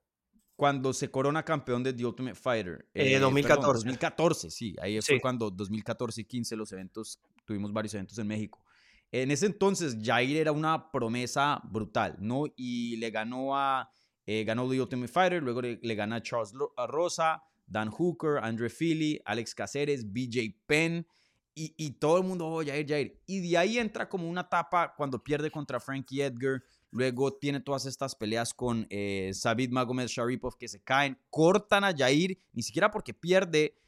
Cuando 0.57 0.92
se 0.95 1.11
corona 1.11 1.45
campeón 1.45 1.83
de 1.83 1.92
The 1.92 2.07
Ultimate 2.07 2.35
Fighter. 2.35 2.88
Eh, 2.95 3.19
2014. 3.19 3.66
2014, 3.66 4.51
sí. 4.51 4.75
Ahí 4.81 4.99
fue 5.03 5.21
cuando 5.21 5.51
2014 5.51 6.23
y 6.23 6.25
15 6.25 6.57
los 6.57 6.73
eventos, 6.73 7.21
tuvimos 7.45 7.73
varios 7.73 7.92
eventos 7.95 8.19
en 8.19 8.27
México. 8.27 8.64
En 9.12 9.31
ese 9.31 9.47
entonces, 9.47 9.97
Jair 10.03 10.37
era 10.37 10.53
una 10.53 10.90
promesa 10.90 11.61
brutal, 11.64 12.16
¿no? 12.19 12.45
Y 12.57 12.97
le 12.97 13.11
ganó 13.11 13.57
a, 13.57 13.90
eh, 14.27 14.45
ganó 14.45 14.69
The 14.69 14.81
Ultimate 14.81 15.12
Fighter, 15.12 15.42
luego 15.42 15.62
le, 15.62 15.95
gana 15.95 16.16
a 16.16 16.23
Charles 16.23 16.53
Rosa, 16.88 17.42
Dan 17.66 17.90
Hooker, 17.90 18.38
Andre 18.42 18.69
Philly, 18.69 19.21
Alex 19.25 19.55
Caceres, 19.55 20.11
BJ 20.12 20.57
Penn, 20.66 21.07
y, 21.55 21.75
y, 21.79 21.92
todo 21.92 22.19
el 22.19 22.25
mundo, 22.25 22.47
oh, 22.47 22.62
Jair, 22.62 22.87
Jair. 22.87 23.23
Y 23.27 23.49
de 23.49 23.57
ahí 23.57 23.79
entra 23.79 24.07
como 24.09 24.29
una 24.29 24.42
etapa 24.42 24.95
cuando 24.95 25.23
pierde 25.23 25.51
contra 25.51 25.81
Frankie 25.81 26.21
Edgar, 26.21 26.62
luego 26.97 27.35
tiene 27.35 27.61
todas 27.61 27.85
estas 27.85 28.15
peleas 28.15 28.55
con 28.55 28.87
eh, 28.89 29.31
Sabid 29.35 29.71
Magomed 29.71 30.07
Sharipov 30.07 30.57
que 30.57 30.67
se 30.67 30.83
caen, 30.83 31.19
cortan 31.29 31.85
a 31.85 31.95
Jair, 31.95 32.39
ni 32.53 32.63
siquiera 32.63 32.91
porque 32.91 33.13
pierde, 33.13 33.79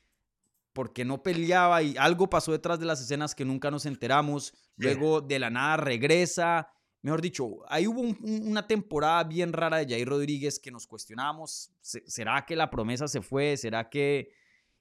porque 0.74 1.06
no 1.06 1.22
peleaba 1.22 1.82
y 1.82 1.96
algo 1.96 2.28
pasó 2.28 2.52
detrás 2.52 2.78
de 2.78 2.84
las 2.84 3.00
escenas 3.00 3.34
que 3.34 3.46
nunca 3.46 3.70
nos 3.70 3.86
enteramos. 3.86 4.52
Luego 4.76 5.22
de 5.22 5.38
la 5.38 5.50
nada 5.50 5.78
regresa. 5.78 6.68
Mejor 7.00 7.22
dicho, 7.22 7.48
ahí 7.68 7.86
hubo 7.86 8.02
una 8.02 8.66
temporada 8.66 9.24
bien 9.24 9.52
rara 9.52 9.78
de 9.78 9.88
Jair 9.88 10.06
Rodríguez 10.06 10.58
que 10.58 10.70
nos 10.70 10.86
cuestionamos. 10.86 11.72
¿Será 11.80 12.44
que 12.44 12.56
la 12.56 12.70
promesa 12.70 13.08
se 13.08 13.22
fue? 13.22 13.56
¿Será 13.56 13.88
que...? 13.88 14.30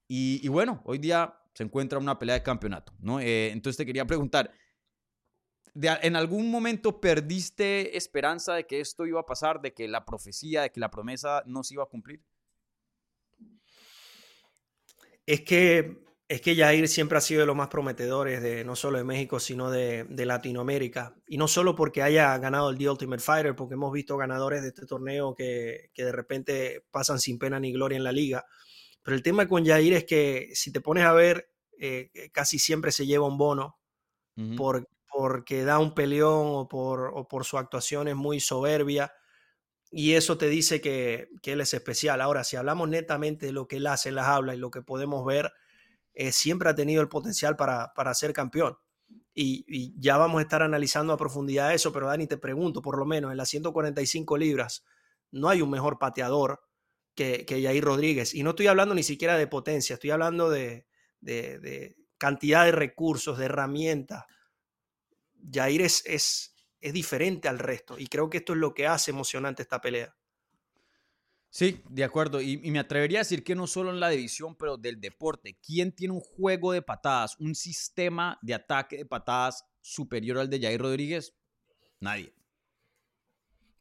Y, 0.10 0.48
bueno, 0.50 0.82
hoy 0.86 1.00
día 1.00 1.34
se 1.54 1.63
encuentra 1.63 1.98
una 2.00 2.20
pelea 2.20 2.36
de 2.36 2.44
campeonato, 2.44 2.94
¿no? 3.00 3.20
Eh, 3.20 3.52
entonces 3.52 3.78
te 3.78 3.86
quería 3.86 4.06
preguntar, 4.06 4.52
¿en 5.82 6.16
algún 6.16 6.50
momento 6.50 7.00
perdiste 7.00 7.98
esperanza 7.98 8.54
de 8.54 8.66
que 8.66 8.80
esto 8.80 9.06
iba 9.06 9.20
a 9.20 9.26
pasar, 9.26 9.62
de 9.62 9.74
que 9.74 9.88
la 9.88 10.06
profecía, 10.06 10.63
de 10.63 10.72
que 10.72 10.80
la 10.80 10.90
promesa 10.90 11.44
no 11.46 11.63
se 11.63 11.76
iba 11.76 11.84
a 11.84 11.88
cumplir? 11.88 12.24
Es 15.26 15.42
que, 15.42 16.06
es 16.28 16.42
que 16.42 16.56
Jair 16.56 16.88
siempre 16.88 17.18
ha 17.18 17.22
sido 17.22 17.42
de 17.42 17.48
los 17.48 17.56
más 17.56 17.68
prometedores, 17.68 18.42
de, 18.42 18.63
no 18.63 18.76
solo 18.76 18.98
de 18.98 19.04
México, 19.04 19.40
sino 19.40 19.70
de, 19.70 20.08
Latinoamérica. 20.10 21.16
Y 21.28 21.38
no 21.38 21.48
solo 21.48 21.76
porque 21.76 22.02
haya 22.02 22.38
ganado 22.38 22.70
el 22.70 22.78
The 22.78 22.90
Ultimate 22.90 23.22
Fighter, 23.22 23.56
porque 23.56 23.76
hemos 23.76 23.92
visto 23.92 24.18
ganadores 24.18 24.62
de 24.62 24.70
este 24.70 24.86
torneo 24.86 25.36
que, 25.36 25.92
de 25.96 26.12
repente 26.12 26.86
pasan 26.92 27.20
sin 27.20 27.38
pena 27.38 27.60
ni 27.60 27.74
gloria 27.74 27.98
en 27.98 28.04
la 28.04 28.12
liga. 28.12 28.46
Pero 29.04 29.16
el 29.16 29.24
tema 29.24 29.48
con 29.48 29.66
Jair 29.66 29.94
es 29.94 30.06
que 30.06 30.50
si 30.54 30.72
te 30.72 30.82
pones 30.82 31.04
a 31.04 31.13
ver, 31.13 31.52
eh, 31.80 32.10
casi 32.32 32.58
siempre 32.58 32.92
se 32.92 33.06
lleva 33.06 33.28
un 33.28 33.38
bono 33.38 33.78
por, 34.56 34.88
porque 35.12 35.63
da 35.63 35.80
un 35.80 35.93
peleón 35.93 36.48
o 36.54 36.67
por, 36.67 37.46
su 37.46 37.58
actuación 37.58 38.08
es 38.08 38.15
muy 38.15 38.39
soberbia. 38.39 39.13
y 39.91 40.13
eso 40.13 40.38
te 40.38 40.50
dice 40.50 40.82
que, 40.82 41.30
él 41.43 41.62
es 41.62 41.74
especial. 41.74 42.22
Ahora, 42.22 42.43
si 42.43 42.56
hablamos 42.58 42.89
netamente 42.89 43.48
de 43.48 43.52
lo 43.54 43.67
que 43.67 43.78
él 43.78 43.88
hace 43.88 44.12
las 44.12 44.28
aulas 44.28 44.56
y 44.56 44.60
lo 44.60 44.72
que 44.72 44.82
podemos 44.82 45.26
ver, 45.26 45.54
eh, 46.13 46.32
siempre 46.32 46.70
ha 46.70 46.76
tenido 46.76 47.02
el 47.02 47.10
potencial 47.10 47.56
para, 47.56 48.13
ser 48.13 48.34
campeón. 48.34 48.78
Y, 49.34 49.93
ya 50.00 50.17
vamos 50.17 50.39
a 50.39 50.41
estar 50.43 50.63
analizando 50.63 51.13
a 51.13 51.17
profundidad 51.17 51.74
eso, 51.74 51.93
pero 51.93 52.08
Dani, 52.08 52.28
te 52.28 52.38
pregunto, 52.38 52.82
por 52.82 52.98
lo 52.98 53.06
menos 53.06 53.32
en 53.32 53.38
las 53.38 53.50
145 53.50 54.38
libras, 54.38 54.84
no 55.32 55.50
hay 55.50 55.62
un 55.62 55.70
mejor 55.70 56.00
pateador 56.00 56.62
que, 57.15 57.46
que 57.46 57.62
Jair 57.63 57.84
Rodríguez. 57.84 58.34
Y 58.34 58.43
no 58.43 58.52
estoy 58.52 58.67
hablando 58.67 58.96
ni 58.96 59.04
siquiera 59.04 59.38
de 59.38 59.48
potencia, 59.48 59.93
estoy 59.96 60.12
hablando 60.12 60.50
de, 60.50 60.88
de, 61.22 61.96
cantidad 62.17 62.65
de 62.65 62.72
recursos, 62.72 63.38
de 63.38 63.46
herramientas. 63.46 64.26
Jair 65.52 65.82
es, 65.82 66.04
es, 66.06 66.56
es 66.80 66.93
diferente 66.93 67.47
al 67.47 67.60
resto. 67.60 67.97
Y 67.97 68.08
creo 68.08 68.30
que 68.30 68.38
esto 68.38 68.54
es 68.54 68.60
lo 68.60 68.73
que 68.73 68.88
hace 68.88 69.12
emocionante 69.12 69.62
esta 69.62 69.82
pelea. 69.82 70.15
Sí, 71.50 71.82
de 71.89 72.04
acuerdo. 72.04 72.41
Y, 72.41 72.58
me 72.69 72.80
atrevería 72.80 73.19
a 73.19 73.21
decir 73.21 73.43
que 73.43 73.56
no 73.56 73.67
solo 73.67 73.89
en 73.89 74.00
la 74.00 74.10
división, 74.10 74.56
pero 74.56 74.78
del 74.78 75.00
deporte. 75.00 75.58
¿Quién 75.65 75.91
tiene 75.91 76.13
un 76.13 76.19
juego 76.19 76.71
de 76.71 76.82
patadas, 76.82 77.36
un 77.39 77.56
sistema 77.56 78.38
de 78.41 78.54
ataque 78.54 78.97
de 78.97 79.06
patadas 79.06 79.65
superior 79.82 80.38
al 80.38 80.50
de 80.50 80.60
Jair 80.60 80.82
Rodríguez? 80.82 81.34
Nadie. 82.00 82.34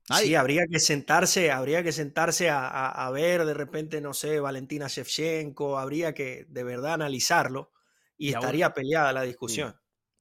Sí, 0.08 0.36
habría 0.36 0.66
que 0.70 0.78
sentarse, 0.78 1.50
habría 1.50 1.82
que 1.82 1.90
sentarse 1.90 2.48
a, 2.48 3.10
ver 3.12 3.44
de 3.44 3.54
repente, 3.54 4.00
no 4.00 4.14
sé, 4.14 4.38
Valentina 4.38 4.86
Shevchenko, 4.86 5.78
habría 5.78 6.14
que 6.14 6.46
de 6.48 6.62
verdad 6.62 6.94
analizarlo 6.94 7.72
y, 8.16 8.32
estaría 8.32 8.72
peleada 8.72 9.12
la 9.12 9.22
discusión. 9.22 9.76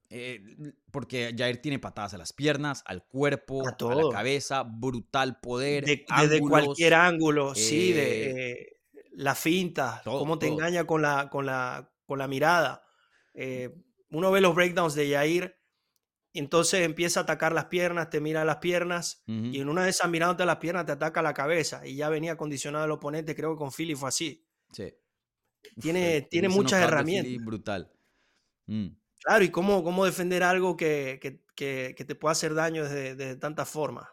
Eh, 0.10 0.40
porque 0.92 1.34
Jair 1.36 1.62
tiene 1.62 1.80
patadas 1.80 2.14
a 2.14 2.18
las 2.18 2.32
piernas, 2.32 2.84
al 2.86 3.06
cuerpo, 3.06 3.64
a, 3.68 3.96
la 3.96 4.10
cabeza, 4.12 4.64
brutal 4.64 5.40
poder. 5.40 5.84
desde 5.84 6.40
cualquier 6.40 6.94
ángulo, 6.94 7.56
sí, 7.56 7.92
de 7.92 8.52
eh, 8.52 8.82
la 9.14 9.34
finta, 9.34 10.02
cómo 10.04 10.38
te 10.38 10.48
engaña 10.48 10.86
con 10.86 11.02
la, 11.02 11.30
con 11.30 11.46
la, 11.46 11.92
con 12.06 12.20
la 12.20 12.28
mirada. 12.28 12.84
Eh, 13.34 13.76
uno 14.12 14.32
ve 14.32 14.42
los 14.42 14.54
breakdowns 14.54 14.94
de 14.94 15.10
Jair, 15.10 15.58
entonces 16.34 16.82
empieza 16.82 17.22
a 17.22 17.24
atacar 17.24 17.52
las 17.52 17.66
piernas, 17.66 18.10
te 18.10 18.22
mira 18.22 18.46
las 18.46 18.58
piernas, 18.58 19.24
y 19.26 19.60
en 19.60 19.70
una 19.70 19.84
de 19.84 19.90
esas 19.90 20.10
mirándote 20.10 20.46
las 20.46 20.58
piernas 20.58 20.86
te 20.86 20.92
ataca 20.92 21.22
la 21.24 21.34
cabeza, 21.34 21.86
y 21.86 21.96
ya 21.96 22.10
venía 22.10 22.38
condicionado 22.38 22.86
el 22.86 22.92
oponente, 22.92 23.36
creo 23.36 23.54
que 23.54 23.58
con 23.58 23.72
Philly 23.72 23.96
fue 23.96 24.10
así. 24.10 24.46
Sí. 24.72 24.94
Tiene, 25.82 26.22
tiene 26.22 26.48
muchas 26.48 26.82
herramientas. 26.82 27.44
Brutal. 27.44 27.92
Mm. 28.68 28.90
Claro, 29.26 29.44
y 29.44 29.50
cómo, 29.50 29.84
cómo 29.84 30.06
defender 30.06 30.44
algo 30.44 30.78
que, 30.78 31.42
te 31.56 32.16
pueda 32.16 32.32
hacer 32.32 32.54
daño 32.54 32.88
de, 32.88 33.16
de 33.16 33.36
tantas 33.36 33.68
formas. 33.68 34.08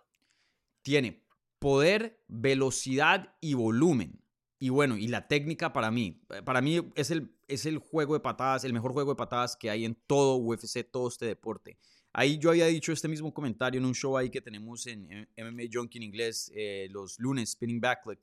Tiene 0.80 1.22
poder, 1.58 2.18
velocidad 2.28 3.36
y 3.42 3.52
volumen. 3.52 4.22
Y 4.58 4.70
bueno, 4.70 4.96
y 4.96 5.08
la 5.08 5.28
técnica 5.28 5.72
para 5.74 5.90
mí, 5.90 6.22
eh, 6.30 6.40
para 6.42 6.62
mí 6.62 6.80
es 6.94 7.10
el, 7.10 7.30
es 7.46 7.66
el 7.66 7.76
juego 7.76 8.14
de 8.14 8.20
patadas, 8.20 8.64
el 8.64 8.72
mejor 8.72 8.92
juego 8.92 9.10
de 9.10 9.16
patadas 9.16 9.54
que 9.54 9.68
hay 9.68 9.84
en 9.84 9.94
todo 10.06 10.36
UFC, 10.36 10.82
todo 10.90 11.08
este 11.08 11.26
deporte. 11.26 11.76
Ahí 12.12 12.38
yo 12.38 12.48
había 12.48 12.66
dicho 12.66 12.90
este 12.90 13.06
mismo 13.06 13.34
comentario 13.34 13.80
en 13.80 13.84
un 13.84 13.94
show 13.94 14.16
ahí 14.16 14.30
que 14.30 14.40
tenemos 14.40 14.86
en 14.86 15.28
MMA 15.36 15.64
Junkie 15.70 15.98
en 15.98 16.04
inglés 16.04 16.50
eh, 16.54 16.88
los 16.90 17.18
lunes, 17.18 17.50
Spinning 17.50 17.82
Backlick. 17.82 18.20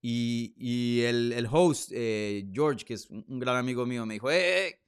Y, 0.00 0.54
y 0.56 1.00
el, 1.00 1.32
el, 1.32 1.48
host, 1.50 1.90
eh, 1.92 2.46
George, 2.52 2.84
que 2.84 2.94
es 2.94 3.10
un 3.10 3.40
gran 3.40 3.56
amigo 3.56 3.84
mío, 3.84 4.06
me 4.06 4.14
dijo, 4.14 4.30
¡eh! 4.30 4.78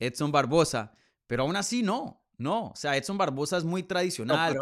Edson 0.00 0.32
Barbosa, 0.32 0.92
pero 1.26 1.44
aún 1.44 1.54
así 1.54 1.82
no, 1.82 2.20
no, 2.40 2.68
o 2.68 2.74
sea, 2.74 2.96
Edson 2.96 3.18
Barbosa 3.18 3.58
es 3.58 3.64
muy 3.64 3.82
tradicional. 3.82 4.58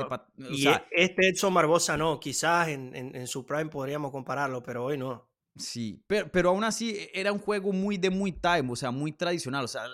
y 0.51 0.67
este 0.91 1.29
Edson 1.29 1.55
Barbosa 1.55 1.97
no, 1.97 2.19
quizás 2.19 2.69
en, 2.69 2.95
en, 2.95 3.27
su 3.29 3.47
prime 3.47 3.67
podríamos 3.67 4.11
compararlo, 4.11 4.63
pero 4.65 4.85
hoy 4.85 4.99
no. 4.99 5.29
Sí, 5.55 6.03
pero, 6.07 6.31
pero 6.31 6.51
aún 6.51 6.65
así 6.65 7.09
era 7.13 7.33
un 7.33 7.39
juego 7.39 7.73
muy 7.73 7.97
de 7.97 8.11
muy 8.11 8.33
time, 8.33 8.67
o 8.71 8.77
sea, 8.77 8.91
muy 8.91 9.13
tradicional. 9.13 9.65
O 9.65 9.69
sea, 9.69 9.85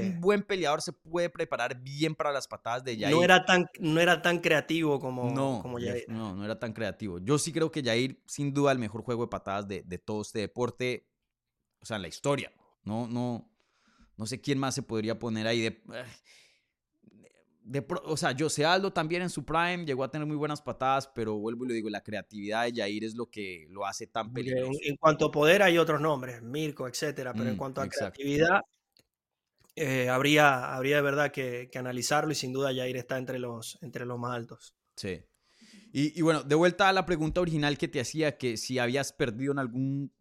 un 0.00 0.20
buen 0.20 0.42
peleador 0.42 0.82
se 0.82 0.92
puede 0.92 1.30
preparar 1.30 1.80
bien 1.80 2.14
para 2.16 2.32
las 2.32 2.48
patadas 2.48 2.82
de 2.82 2.96
Jair. 2.96 3.14
No 3.14 3.22
era 3.22 3.44
tan, 3.44 3.68
no 3.78 4.00
era 4.00 4.20
tan 4.20 4.40
creativo 4.40 4.98
como, 4.98 5.30
no, 5.30 5.60
como 5.62 5.78
Jair. 5.78 6.04
No, 6.08 6.34
no 6.34 6.44
era 6.44 6.58
tan 6.58 6.72
creativo. 6.72 7.20
Yo 7.20 7.38
sí 7.38 7.52
creo 7.52 7.70
que 7.70 7.84
Jair, 7.84 8.20
sin 8.26 8.52
duda, 8.52 8.72
el 8.72 8.78
mejor 8.78 9.02
juego 9.02 9.22
de 9.22 9.28
patadas 9.28 9.68
de, 9.68 9.82
de 9.82 9.98
todo 9.98 10.22
este 10.22 10.40
deporte, 10.40 11.08
o 11.80 11.86
sea, 11.86 11.96
en 11.96 12.02
la 12.02 12.08
historia. 12.08 12.52
No, 12.84 13.06
no, 13.06 13.51
no 14.22 14.26
sé 14.26 14.40
quién 14.40 14.56
más 14.56 14.72
se 14.72 14.82
podría 14.82 15.18
poner 15.18 15.48
ahí 15.48 15.60
de... 15.62 15.82
De, 17.64 17.84
o 18.04 18.16
sea, 18.16 18.34
José 18.36 18.64
Aldo 18.64 18.92
también 18.92 19.22
en 19.22 19.30
su 19.30 19.44
prime 19.44 19.84
llegó 19.84 20.02
a 20.02 20.10
tener 20.10 20.26
muy 20.26 20.36
buenas 20.36 20.60
patadas, 20.60 21.08
pero 21.14 21.38
vuelvo 21.38 21.64
y 21.64 21.68
lo 21.68 21.74
digo, 21.74 21.88
la 21.90 22.02
creatividad 22.02 22.64
de 22.64 22.72
Jair 22.74 23.04
es 23.04 23.14
lo 23.14 23.30
que 23.30 23.66
lo 23.68 23.86
hace 23.86 24.08
tan 24.08 24.32
peligroso. 24.32 24.72
En, 24.82 24.96
cuanto 24.96 25.26
a 25.26 25.30
poder 25.30 25.62
hay 25.62 25.78
otros 25.78 26.00
nombres, 26.00 26.42
Mirko, 26.42 26.88
etcétera, 26.88 27.32
pero 27.32 27.48
en 27.48 27.54
mm, 27.54 27.58
cuanto 27.58 27.80
a 27.80 27.88
creatividad 27.88 28.62
eh, 29.76 30.08
habría, 30.08 30.74
habría 30.74 30.96
de 30.96 31.02
verdad 31.02 31.30
que, 31.32 31.70
analizarlo 31.74 32.32
y 32.32 32.36
sin 32.36 32.52
duda 32.52 32.74
Jair 32.74 32.96
está 32.96 33.16
entre 33.16 33.38
los, 33.38 33.78
entre 33.80 34.06
los 34.06 34.18
más 34.18 34.36
altos. 34.36 34.74
Sí. 34.96 35.20
Y, 35.92 36.18
y, 36.18 36.22
bueno, 36.22 36.42
de 36.42 36.54
vuelta 36.54 36.88
a 36.88 36.92
la 36.92 37.06
pregunta 37.06 37.40
original 37.40 37.78
que 37.78 37.88
te 37.88 38.00
hacía, 38.00 38.38
que 38.38 38.56
si 38.56 38.78
habías 38.78 39.12
perdido 39.12 39.52
en 39.52 39.58
algún 39.60 40.12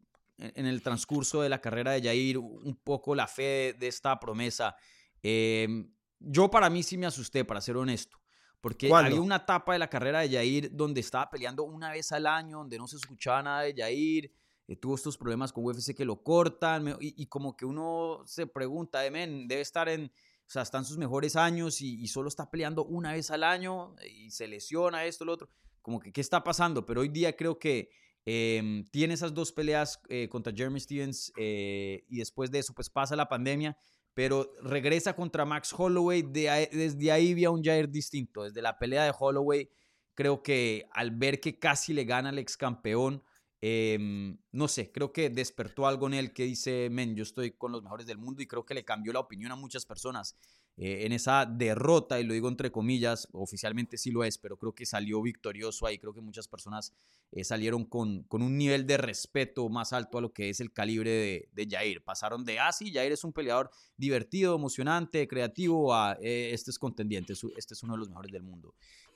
en 0.41 0.65
el 0.65 0.81
transcurso 0.81 1.41
de 1.41 1.49
la 1.49 1.61
carrera 1.61 1.91
de 1.91 2.01
Jair 2.01 2.37
un 2.37 2.79
poco 2.83 3.15
la 3.15 3.27
fe 3.27 3.75
de 3.77 3.87
esta 3.87 4.19
promesa. 4.19 4.75
Eh, 5.23 5.85
yo 6.19 6.49
para 6.49 6.69
mí 6.69 6.83
sí 6.83 6.97
me 6.97 7.05
asusté, 7.05 7.45
para 7.45 7.61
ser 7.61 7.77
honesto. 7.77 8.17
Porque 8.59 8.93
había 8.93 9.19
una 9.19 9.37
etapa 9.37 9.73
de 9.73 9.79
la 9.79 9.89
carrera 9.89 10.19
de 10.19 10.29
Jair 10.29 10.69
donde 10.71 11.01
estaba 11.01 11.29
peleando 11.29 11.63
una 11.63 11.91
vez 11.91 12.11
al 12.11 12.27
año, 12.27 12.59
donde 12.59 12.77
no 12.77 12.87
se 12.87 12.97
escuchaba 12.97 13.41
nada 13.41 13.61
de 13.61 13.73
Jair. 13.75 14.31
Eh, 14.67 14.75
tuvo 14.75 14.95
estos 14.95 15.17
problemas 15.17 15.51
con 15.51 15.65
UFC 15.65 15.95
que 15.95 16.05
lo 16.05 16.21
cortan. 16.21 16.95
y, 16.99 17.25
como 17.25 17.57
que 17.57 17.65
uno 17.65 18.21
se 18.25 18.45
pregunta, 18.45 19.01
men, 19.11 19.47
debe 19.47 19.61
estar 19.61 19.89
en. 19.89 20.05
O 20.05 20.53
sea, 20.53 20.61
están 20.61 20.85
sus 20.85 20.97
mejores 20.97 21.35
años 21.35 21.81
y, 21.81 22.07
solo 22.07 22.27
está 22.27 22.51
peleando 22.51 22.85
una 22.85 23.13
vez 23.13 23.31
al 23.31 23.43
año 23.43 23.95
y 24.07 24.29
se 24.31 24.47
lesiona 24.47 25.05
esto, 25.05 25.25
lo 25.25 25.33
otro. 25.33 25.49
Como 25.81 25.99
que, 25.99 26.11
¿qué 26.11 26.21
está 26.21 26.43
pasando? 26.43 26.85
Pero 26.85 27.01
hoy 27.01 27.09
día 27.09 27.35
creo 27.35 27.57
que 27.57 27.89
em, 28.25 28.85
tiene 28.85 29.13
esas 29.13 29.33
dos 29.33 29.51
peleas 29.51 29.99
eh, 30.09 30.29
contra 30.29 30.53
Jeremy 30.53 30.79
Stevens 30.79 31.31
eh, 31.37 32.05
y 32.09 32.17
después 32.17 32.51
de 32.51 32.59
eso, 32.59 32.73
pues 32.73 32.89
pasa 32.89 33.15
la 33.15 33.29
pandemia 33.29 33.77
pero 34.13 34.51
regresa 34.61 35.15
contra 35.15 35.45
Max 35.45 35.73
Holloway. 35.75 36.21
desde 36.23 37.11
ahí 37.11 37.33
vi 37.33 37.45
un 37.45 37.63
Jair 37.63 37.89
distinto. 37.89 38.43
Desde 38.43 38.61
la 38.61 38.77
pelea 38.77 39.03
de 39.05 39.13
Holloway, 39.17 39.69
creo 40.13 40.43
que 40.43 40.87
al 40.91 41.11
ver 41.11 41.39
que 41.39 41.59
casi 41.59 41.93
le 41.93 42.03
gana 42.03 42.29
al 42.29 42.39
ex 42.39 42.57
campeón, 42.57 43.23
em, 43.61 44.37
no 44.51 44.67
sé, 44.67 44.91
creo 44.91 45.13
que 45.13 45.29
despertó 45.29 45.87
algo 45.87 46.07
en 46.07 46.15
él 46.15 46.33
que 46.33 46.43
dice, 46.43 46.89
men, 46.91 47.15
yo 47.15 47.23
estoy 47.23 47.51
con 47.51 47.71
los 47.71 47.83
mejores 47.83 48.05
del 48.05 48.17
mundo 48.17 48.41
y 48.41 48.47
creo 48.47 48.65
que 48.65 48.73
le 48.73 48.83
cambió 48.83 49.13
la 49.13 49.19
opinión 49.19 49.51
a 49.51 49.55
muchas 49.55 49.85
personas. 49.85 50.35
Eh, 50.77 51.05
en 51.05 51.11
esa 51.11 51.45
derrota, 51.45 52.19
y 52.19 52.23
lo 52.23 52.33
digo 52.33 52.47
entre 52.47 52.71
comillas, 52.71 53.27
oficialmente 53.33 53.97
sí 53.97 54.09
lo 54.09 54.23
es, 54.23 54.37
pero 54.37 54.57
creo 54.57 54.73
que 54.73 54.85
salió 54.85 55.21
victorioso 55.21 55.85
ahí, 55.85 55.99
creo 55.99 56.13
que 56.13 56.21
muchas 56.21 56.47
personas 56.47 56.93
eh, 57.31 57.43
salieron 57.43 57.85
con, 57.85 58.23
con, 58.23 58.41
un 58.41 58.57
nivel 58.57 58.87
de 58.87 58.97
respeto 58.97 59.67
más 59.69 59.93
alto 59.93 60.17
a 60.17 60.21
lo 60.21 60.31
que 60.31 60.49
es 60.49 60.59
el 60.59 60.71
calibre 60.71 61.11
de, 61.11 61.49
de 61.51 61.67
Jair. 61.69 62.03
Pasaron 62.03 62.45
de, 62.45 62.59
ah, 62.59 62.71
sí, 62.71 62.91
Jair 62.91 63.11
es 63.11 63.23
un 63.23 63.33
peleador 63.33 63.69
divertido, 63.97 64.55
emocionante, 64.55 65.27
creativo, 65.27 65.93
a 65.93 66.17
eh, 66.21 66.51
este 66.53 66.71
es 66.71 66.79
contendiente, 66.79 67.33
este 67.57 67.73
es 67.73 67.83
uno 67.83 67.93
de 67.93 67.99
los 67.99 68.09
mejores 68.09 68.31
del 68.31 68.43
mundo. 68.43 68.73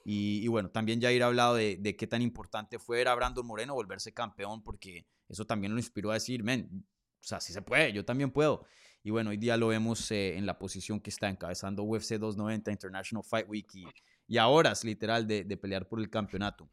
Y, 0.07 0.47
bueno, 0.49 0.69
también 0.69 1.01
Jair 1.01 1.23
ha 1.23 1.25
hablado 1.25 1.55
de, 1.55 1.77
de, 1.77 1.95
qué 1.95 2.05
tan 2.05 2.21
importante 2.21 2.77
fue 2.77 3.01
a 3.07 3.15
Brandon 3.15 3.43
Moreno 3.43 3.73
volverse 3.73 4.13
campeón, 4.13 4.61
porque 4.61 5.07
eso 5.27 5.45
también 5.45 5.73
lo 5.73 5.79
inspiró 5.79 6.11
a 6.11 6.13
decir, 6.13 6.43
men, 6.43 6.85
o 7.25 7.27
sea, 7.27 7.39
sí 7.39 7.53
se 7.53 7.63
puede, 7.63 7.91
yo 7.91 8.05
también 8.05 8.29
puedo. 8.29 8.67
Y 9.05 9.11
bueno, 9.11 9.29
hoy 9.29 9.37
día 9.37 9.55
lo 9.55 9.67
vemos 9.67 10.09
eh, 10.09 10.35
en 10.35 10.47
la 10.47 10.57
posición 10.57 10.99
que 10.99 11.11
está 11.11 11.29
encabezando 11.29 11.83
UFC 11.83 12.13
290 12.13 12.71
International 12.71 13.23
Fight 13.23 13.47
Week 13.47 13.67
y, 13.75 13.85
y 14.27 14.37
es 14.39 14.83
literal 14.83 15.27
de, 15.27 15.57
pelear 15.57 15.87
por 15.87 15.99
el 15.99 16.09
campeonato. 16.09 16.67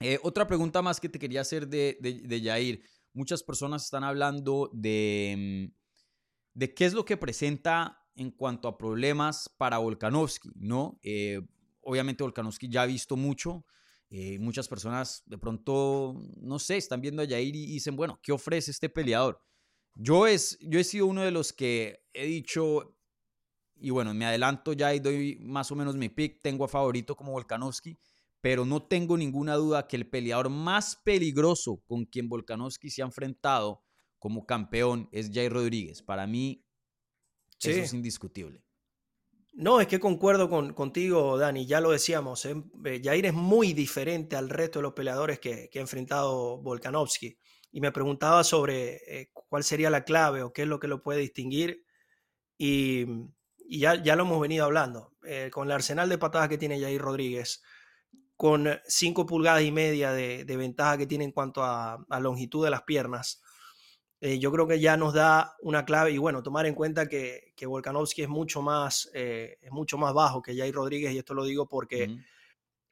Eh, 0.00 0.18
otra 0.24 0.48
pregunta 0.48 0.82
más 0.82 0.98
que 0.98 1.08
te 1.08 1.20
quería 1.20 1.42
hacer 1.42 1.68
de, 1.68 1.98
de, 2.00 2.40
Jair. 2.42 2.82
Muchas 3.12 3.44
personas 3.44 3.84
están 3.84 4.02
hablando 4.02 4.70
de, 4.72 5.70
mm, 5.70 6.58
de 6.58 6.74
qué 6.74 6.84
es 6.84 6.94
lo 6.94 7.04
que 7.04 7.16
presenta 7.16 7.96
en 8.16 8.32
cuanto 8.32 8.66
a 8.66 8.76
problemas 8.76 9.48
para 9.56 9.78
Volkanovski, 9.78 10.50
¿no? 10.56 10.98
Eh, 11.04 11.40
obviamente 11.80 12.24
Volkanovski 12.24 12.68
ya 12.68 12.82
ha 12.82 12.86
visto 12.86 13.16
mucho. 13.16 13.64
muchas 14.40 14.66
personas 14.66 15.22
de 15.26 15.38
pronto, 15.38 16.20
no 16.40 16.58
sé, 16.58 16.76
están 16.76 17.00
viendo 17.00 17.22
a 17.22 17.26
Jair 17.26 17.54
y 17.54 17.66
dicen, 17.66 17.94
bueno, 17.94 18.18
¿qué 18.20 18.32
ofrece 18.32 18.72
este 18.72 18.88
peleador? 18.88 19.45
Yo, 19.96 20.26
es, 20.26 20.58
yo 20.60 20.78
he 20.78 20.84
sido 20.84 21.06
uno 21.06 21.22
de 21.22 21.30
los 21.30 21.52
que 21.52 22.04
he 22.12 22.26
dicho, 22.26 22.96
y 23.76 23.90
bueno, 23.90 24.14
me 24.14 24.26
adelanto 24.26 24.72
ya 24.74 24.94
y 24.94 25.00
doy 25.00 25.38
más 25.40 25.70
o 25.72 25.76
menos 25.76 25.96
mi 25.96 26.08
pick, 26.08 26.40
tengo 26.42 26.64
a 26.64 26.68
favorito 26.68 27.16
como 27.16 27.32
Volkanovski, 27.32 27.98
pero 28.40 28.64
no 28.64 28.82
tengo 28.82 29.16
ninguna 29.16 29.54
duda 29.54 29.88
que 29.88 29.96
el 29.96 30.08
peleador 30.08 30.50
más 30.50 30.96
peligroso 30.96 31.82
con 31.86 32.04
quien 32.04 32.28
Volkanovski 32.28 32.90
se 32.90 33.02
ha 33.02 33.06
enfrentado 33.06 33.82
como 34.18 34.46
campeón 34.46 35.08
es 35.12 35.30
Jay 35.32 35.48
Rodríguez. 35.48 36.02
Para 36.02 36.26
mí, 36.26 36.64
eso 37.60 37.70
es 37.70 37.92
indiscutible. 37.92 38.62
No, 39.56 39.80
es 39.80 39.86
que 39.86 39.98
concuerdo 39.98 40.50
con, 40.50 40.74
contigo, 40.74 41.38
Dani, 41.38 41.64
ya 41.64 41.80
lo 41.80 41.90
decíamos, 41.90 42.44
¿eh? 42.44 42.62
eh 42.84 43.00
Jair 43.02 43.24
es 43.24 43.32
muy 43.32 43.72
diferente 43.72 44.36
al 44.36 44.50
resto 44.50 44.80
de 44.80 44.82
los 44.82 44.92
peleadores 44.92 45.38
que, 45.40 45.70
ha 45.74 45.78
enfrentado 45.78 46.58
Volkanovski. 46.58 47.38
Y 47.76 47.80
me 47.82 47.92
preguntaba 47.92 48.42
sobre 48.42 48.94
eh, 49.06 49.30
cuál 49.32 49.62
sería 49.62 49.90
la 49.90 50.04
clave 50.04 50.42
o 50.42 50.52
qué 50.52 50.62
es 50.62 50.68
lo 50.68 50.80
que 50.80 50.88
lo 50.88 51.02
puede 51.02 51.20
distinguir. 51.20 51.84
Y, 52.56 53.04
ya, 53.68 54.02
ya, 54.02 54.16
lo 54.16 54.22
hemos 54.22 54.40
venido 54.40 54.64
hablando. 54.64 55.12
Eh, 55.26 55.50
con 55.52 55.66
el 55.66 55.72
arsenal 55.72 56.08
de 56.08 56.16
patadas 56.16 56.48
que 56.48 56.56
tiene 56.56 56.80
Jair 56.80 57.00
Rodríguez, 57.00 57.62
con 58.36 58.66
cinco 58.86 59.26
pulgadas 59.26 59.62
y 59.62 59.72
media 59.72 60.12
de, 60.12 60.44
ventaja 60.56 60.96
que 60.96 61.06
tiene 61.06 61.24
en 61.24 61.32
cuanto 61.32 61.62
a, 61.62 62.04
a 62.08 62.20
longitud 62.20 62.64
de 62.64 62.70
las 62.70 62.84
piernas, 62.84 63.42
eh, 64.20 64.38
yo 64.38 64.50
creo 64.50 64.66
que 64.66 64.80
ya 64.80 64.96
nos 64.96 65.12
da 65.12 65.54
una 65.60 65.84
clave 65.84 66.10
y 66.12 66.18
bueno, 66.18 66.42
tomar 66.42 66.64
en 66.64 66.74
cuenta 66.74 67.06
que, 67.06 67.52
que 67.54 67.66
Volkanovski 67.66 68.22
es 68.22 68.28
mucho, 68.28 68.62
más, 68.62 69.10
eh, 69.12 69.58
es 69.60 69.70
mucho 69.70 69.98
más 69.98 70.14
bajo 70.14 70.40
que 70.40 70.56
Jair 70.56 70.74
Rodríguez 70.74 71.12
y 71.12 71.18
esto 71.18 71.34
lo 71.34 71.44
digo 71.44 71.68
porque 71.68 72.16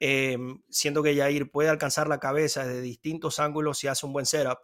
em, 0.00 0.62
siento 0.68 1.02
que 1.02 1.16
Jair 1.16 1.50
puede 1.50 1.70
alcanzar 1.70 2.08
la 2.08 2.20
cabeza 2.20 2.66
desde 2.66 2.82
distintos 2.82 3.40
ángulos 3.40 3.78
si 3.78 3.86
hace 3.86 4.04
un 4.04 4.12
buen 4.12 4.26
setup. 4.26 4.58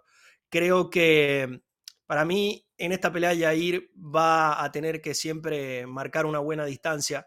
Creo 0.51 0.91
que 0.91 1.63
para 2.07 2.25
mí 2.25 2.67
en 2.77 2.93
esta 2.93 3.13
pelea 3.13 3.37
Jair 3.37 3.91
va 3.97 4.63
a 4.63 4.71
tener 4.71 5.01
que 5.01 5.15
siempre 5.15 5.87
marcar 5.87 6.27
una 6.27 6.41
buena 6.41 6.67
distancia, 6.67 7.27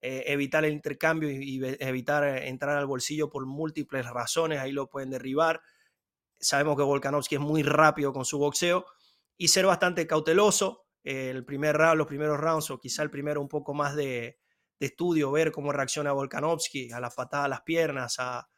eh, 0.00 0.24
evitar 0.28 0.64
el 0.64 0.72
intercambio 0.72 1.30
y 1.30 1.60
evitar 1.80 2.24
entrar 2.24 2.78
al 2.78 2.86
bolsillo 2.86 3.28
por 3.28 3.44
múltiples 3.44 4.06
razones, 4.06 4.60
ahí 4.60 4.72
lo 4.72 4.88
pueden 4.88 5.10
derribar 5.10 5.60
Sabemos 6.40 6.76
que 6.76 6.82
Volkanovski 6.82 7.34
es 7.34 7.40
muy 7.40 7.62
rápido 7.62 8.14
con 8.14 8.24
su 8.24 8.38
boxeo 8.38 8.86
y 9.36 9.48
ser 9.48 9.66
bastante 9.66 10.06
cauteloso. 10.06 10.86
El 11.04 11.44
primer 11.44 11.76
round, 11.76 11.98
los 11.98 12.06
primeros 12.06 12.40
rounds, 12.40 12.70
o 12.70 12.80
quizá 12.80 13.02
el 13.02 13.10
primero 13.10 13.42
un 13.42 13.48
poco 13.48 13.74
más 13.74 13.94
de, 13.94 14.38
estudio, 14.78 15.30
ver 15.30 15.52
cómo 15.52 15.72
reacciona 15.72 16.12
Volkanovski 16.12 16.90
a 16.92 17.00
las 17.00 17.14
patadas 17.14 17.44
a 17.44 17.48
las 17.48 17.60
piernas, 17.60 18.16
a, 18.18 18.48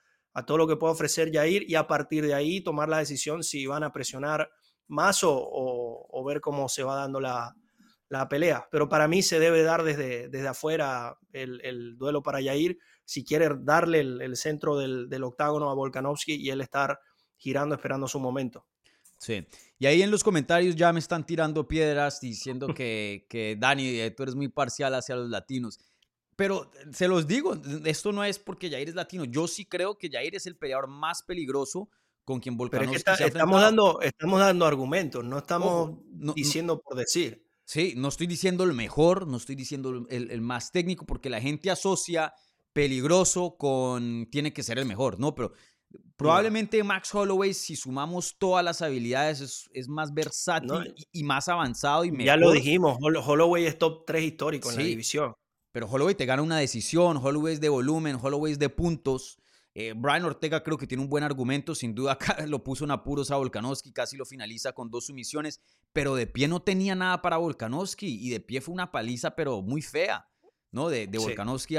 todo 0.46 0.58
lo 0.58 0.66
que 0.66 0.76
puede 0.76 0.92
ofrecer 0.92 1.30
Jair 1.32 1.68
y 1.68 1.74
a 1.74 1.86
partir 1.86 2.26
de 2.26 2.34
ahí 2.34 2.62
tomar 2.62 2.88
la 2.88 2.98
decisión 2.98 3.42
si 3.42 3.66
van 3.66 3.82
a 3.82 3.92
presionar 3.92 4.50
más 4.88 5.20
o, 5.22 6.24
ver 6.26 6.40
cómo 6.40 6.68
se 6.68 6.82
va 6.82 6.96
dando 6.96 7.20
la, 7.20 7.54
pelea. 8.28 8.68
Pero 8.70 8.88
para 8.88 9.08
mí 9.08 9.22
se 9.22 9.38
debe 9.38 9.62
dar 9.62 9.82
desde, 9.82 10.28
desde 10.28 10.48
afuera 10.48 11.18
el, 11.32 11.96
duelo 11.96 12.22
para 12.22 12.42
Jair 12.42 12.78
si 13.04 13.24
quiere 13.24 13.48
darle 13.60 14.00
el, 14.00 14.36
centro 14.36 14.78
del, 14.78 15.08
del, 15.08 15.24
octágono 15.24 15.70
a 15.70 15.74
Volkanovski 15.74 16.34
y 16.34 16.50
él 16.50 16.60
estar 16.60 16.98
girando 17.36 17.74
esperando 17.74 18.06
su 18.06 18.20
momento. 18.20 18.66
Sí, 19.22 19.46
y 19.78 19.86
ahí 19.86 20.02
en 20.02 20.10
los 20.10 20.24
comentarios 20.24 20.74
ya 20.74 20.92
me 20.92 20.98
están 20.98 21.24
tirando 21.24 21.68
piedras 21.68 22.20
diciendo 22.20 22.74
que, 22.74 23.24
que 23.28 23.56
Dani, 23.56 24.00
eh, 24.00 24.10
tú 24.10 24.24
eres 24.24 24.34
muy 24.34 24.48
parcial 24.48 24.94
hacia 24.94 25.14
los 25.14 25.30
latinos. 25.30 25.78
Pero 26.42 26.68
se 26.92 27.06
los 27.06 27.28
digo, 27.28 27.56
esto 27.84 28.10
no 28.10 28.24
es 28.24 28.40
porque 28.40 28.68
Jair 28.68 28.88
es 28.88 28.96
latino. 28.96 29.24
Yo 29.24 29.46
sí 29.46 29.64
creo 29.64 29.96
que 29.96 30.10
Jair 30.10 30.34
es 30.34 30.44
el 30.46 30.56
peleador 30.56 30.88
más 30.88 31.22
peligroso 31.22 31.88
con 32.24 32.40
quien 32.40 32.56
Volkanovski 32.56 33.00
Pero 33.04 33.26
estamos 33.28 33.60
dando 33.60 34.00
estamos 34.00 34.40
dando 34.40 34.66
argumentos, 34.66 35.24
no 35.24 35.38
estamos 35.38 35.92
diciendo 36.34 36.80
por 36.80 36.96
decir. 36.96 37.46
Sí, 37.64 37.94
no 37.96 38.08
estoy 38.08 38.26
diciendo 38.26 38.64
el 38.64 38.72
mejor, 38.72 39.28
no 39.28 39.36
estoy 39.36 39.54
diciendo 39.54 40.04
el, 40.10 40.32
el, 40.32 40.40
más 40.40 40.72
técnico, 40.72 41.06
porque 41.06 41.30
la 41.30 41.40
gente 41.40 41.70
asocia 41.70 42.34
peligroso 42.72 43.54
con 43.56 44.26
tiene 44.28 44.52
que 44.52 44.64
ser 44.64 44.80
el 44.80 44.84
mejor, 44.84 45.20
¿no? 45.20 45.36
Pero 45.36 45.52
Probablemente 46.16 46.82
Max 46.82 47.14
Holloway, 47.14 47.54
si 47.54 47.76
sumamos 47.76 48.36
todas 48.36 48.64
las 48.64 48.82
habilidades, 48.82 49.68
es, 49.72 49.88
más 49.88 50.12
versátil 50.12 50.92
y, 51.12 51.22
más 51.22 51.48
avanzado. 51.48 52.04
Y 52.04 52.24
Ya 52.24 52.36
lo 52.36 52.50
dijimos, 52.50 52.98
Holloway 53.00 53.66
es 53.66 53.78
top 53.78 54.04
3 54.06 54.24
histórico 54.24 54.70
en 54.70 54.76
la 54.76 54.82
división. 54.82 55.34
Pero 55.72 55.86
Holloway 55.88 56.14
te 56.14 56.26
gana 56.26 56.42
una 56.42 56.58
decisión, 56.58 57.16
Holloway 57.16 57.54
es 57.54 57.60
de 57.60 57.68
volumen, 57.68 58.18
Holloway 58.22 58.52
es 58.52 58.58
de 58.58 58.68
puntos. 58.68 59.38
Eh, 59.74 59.94
Brian 59.96 60.24
Ortega 60.24 60.62
creo 60.62 60.76
que 60.76 60.86
tiene 60.86 61.02
un 61.02 61.08
buen 61.08 61.24
argumento, 61.24 61.74
sin 61.74 61.94
duda 61.94 62.18
lo 62.46 62.62
puso 62.62 62.84
en 62.84 62.90
apuros 62.90 63.30
a 63.30 63.36
Volkanovski, 63.36 63.90
casi 63.92 64.18
lo 64.18 64.26
finaliza 64.26 64.72
con 64.72 64.90
dos 64.90 65.06
sumisiones, 65.06 65.60
pero 65.94 66.14
de 66.14 66.26
pie 66.26 66.46
no 66.46 66.60
tenía 66.60 66.94
nada 66.94 67.22
para 67.22 67.38
Volkanovski 67.38 68.06
y 68.06 68.30
de 68.30 68.40
pie 68.40 68.60
fue 68.60 68.74
una 68.74 68.92
paliza, 68.92 69.34
pero 69.34 69.62
muy 69.62 69.80
fea, 69.80 70.28
¿no? 70.70 70.90
De, 70.90 71.06
de 71.06 71.18
Volkanovski 71.18 71.76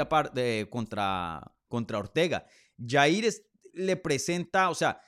contra, 0.70 1.54
contra 1.68 1.98
Ortega. 1.98 2.46
Jair 2.84 3.26
es, 3.26 3.46
le 3.72 3.96
presenta, 3.96 4.70
o 4.70 4.74
sea, 4.74 5.00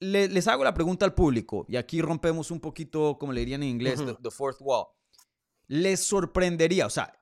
les 0.00 0.48
hago 0.48 0.64
la 0.64 0.74
pregunta 0.74 1.04
al 1.04 1.14
público 1.14 1.66
y 1.68 1.76
aquí 1.76 2.00
rompemos 2.00 2.50
un 2.50 2.60
poquito, 2.60 3.18
como 3.18 3.32
le 3.32 3.40
dirían 3.40 3.62
en 3.62 3.68
inglés, 3.68 4.00
the, 4.22 4.30
fourth 4.30 4.58
wall. 4.60 4.86
¿Les 5.72 6.00
sorprendería, 6.00 6.84
o 6.86 6.90
sea, 6.90 7.16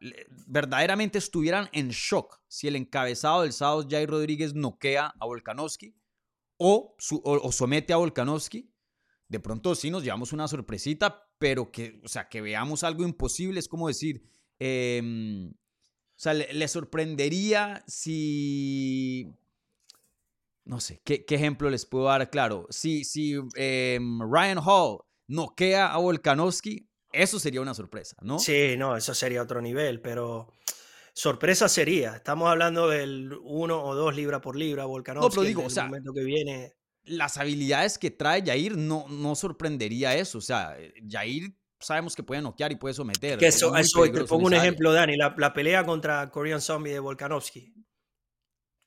verdaderamente 0.47 1.19
estuvieran 1.19 1.69
en 1.73 1.91
shock 1.91 2.41
si 2.49 2.67
el 2.67 2.77
encabezado 2.77 3.43
del 3.43 3.53
sábado, 3.53 3.87
Jair 3.87 4.09
Rodríguez, 4.09 4.55
noquea 4.55 5.13
a 5.21 5.27
Volkanovski 5.27 5.95
o, 6.57 6.97
o, 7.25 7.53
somete 7.53 7.93
a 7.93 7.99
Volkanovski? 7.99 8.73
De 9.29 9.39
pronto 9.39 9.75
sí 9.75 9.91
nos 9.91 10.03
llevamos 10.03 10.33
una 10.33 10.49
sorpresita, 10.49 11.31
pero 11.39 11.71
que, 11.71 12.01
o 12.03 12.09
sea, 12.09 12.31
que 12.31 12.41
veamos 12.41 12.85
algo 12.85 13.05
imposible, 13.05 13.61
es 13.61 13.69
como 13.69 13.87
decir, 13.87 14.23
em, 14.59 15.51
o 15.51 15.55
sea, 16.17 16.33
le, 16.33 16.69
sorprendería 16.69 17.85
si 17.87 19.31
no 20.65 20.81
sé, 20.81 21.03
¿qué, 21.05 21.23
ejemplo 21.29 21.69
les 21.69 21.85
puedo 21.85 22.07
dar? 22.07 22.31
Claro, 22.31 22.67
si, 22.71 23.05
si 23.05 23.35
em, 23.57 24.21
Ryan 24.23 24.61
Hall 24.65 25.01
noquea 25.27 25.93
a 25.93 25.99
Volkanovski, 25.99 26.89
eso 27.23 27.39
sería 27.39 27.61
una 27.61 27.75
sorpresa, 27.75 28.17
¿no? 28.23 28.39
Sí, 28.39 28.77
no, 28.77 28.97
eso 28.97 29.15
sería 29.15 29.43
otro 29.43 29.61
nivel, 29.61 30.01
pero 30.01 30.53
sorpresa 31.13 31.69
sería. 31.69 32.17
Estamos 32.17 32.49
hablando 32.49 32.89
del 32.89 33.33
uno 33.43 33.83
o 33.83 33.95
dos 33.95 34.15
libra 34.15 34.41
por 34.41 34.57
libra, 34.57 34.85
Volkanovski. 34.85 35.29
No, 35.29 35.31
pero 35.31 35.47
digo, 35.47 35.65
o 35.65 35.71
sea, 35.71 35.85
momento 35.85 36.13
que 36.13 36.25
viene. 36.25 36.75
Las 37.05 37.39
habilidades 37.39 37.99
que 37.99 38.11
trae 38.11 38.45
Jair 38.45 38.77
no, 38.77 39.07
no 39.09 39.35
sorprendería 39.35 40.15
eso. 40.15 40.39
O 40.39 40.43
sea, 40.43 40.77
Jair 41.09 41.55
sabemos 41.81 42.15
que 42.15 42.23
puede 42.23 42.43
noquear 42.43 42.73
y 42.73 42.77
puede 42.77 42.95
someter. 42.95 43.39
Que 43.39 43.47
eso, 43.47 43.73
te 43.73 44.25
pongo 44.25 44.47
un 44.47 44.55
ejemplo, 44.55 44.93
Dani. 44.93 45.17
La, 45.17 45.35
la, 45.37 45.53
pelea 45.53 45.85
contra 45.85 46.31
Korean 46.31 46.61
Zombie 46.61 46.93
de 46.93 47.01
Volkanovski. 47.01 47.73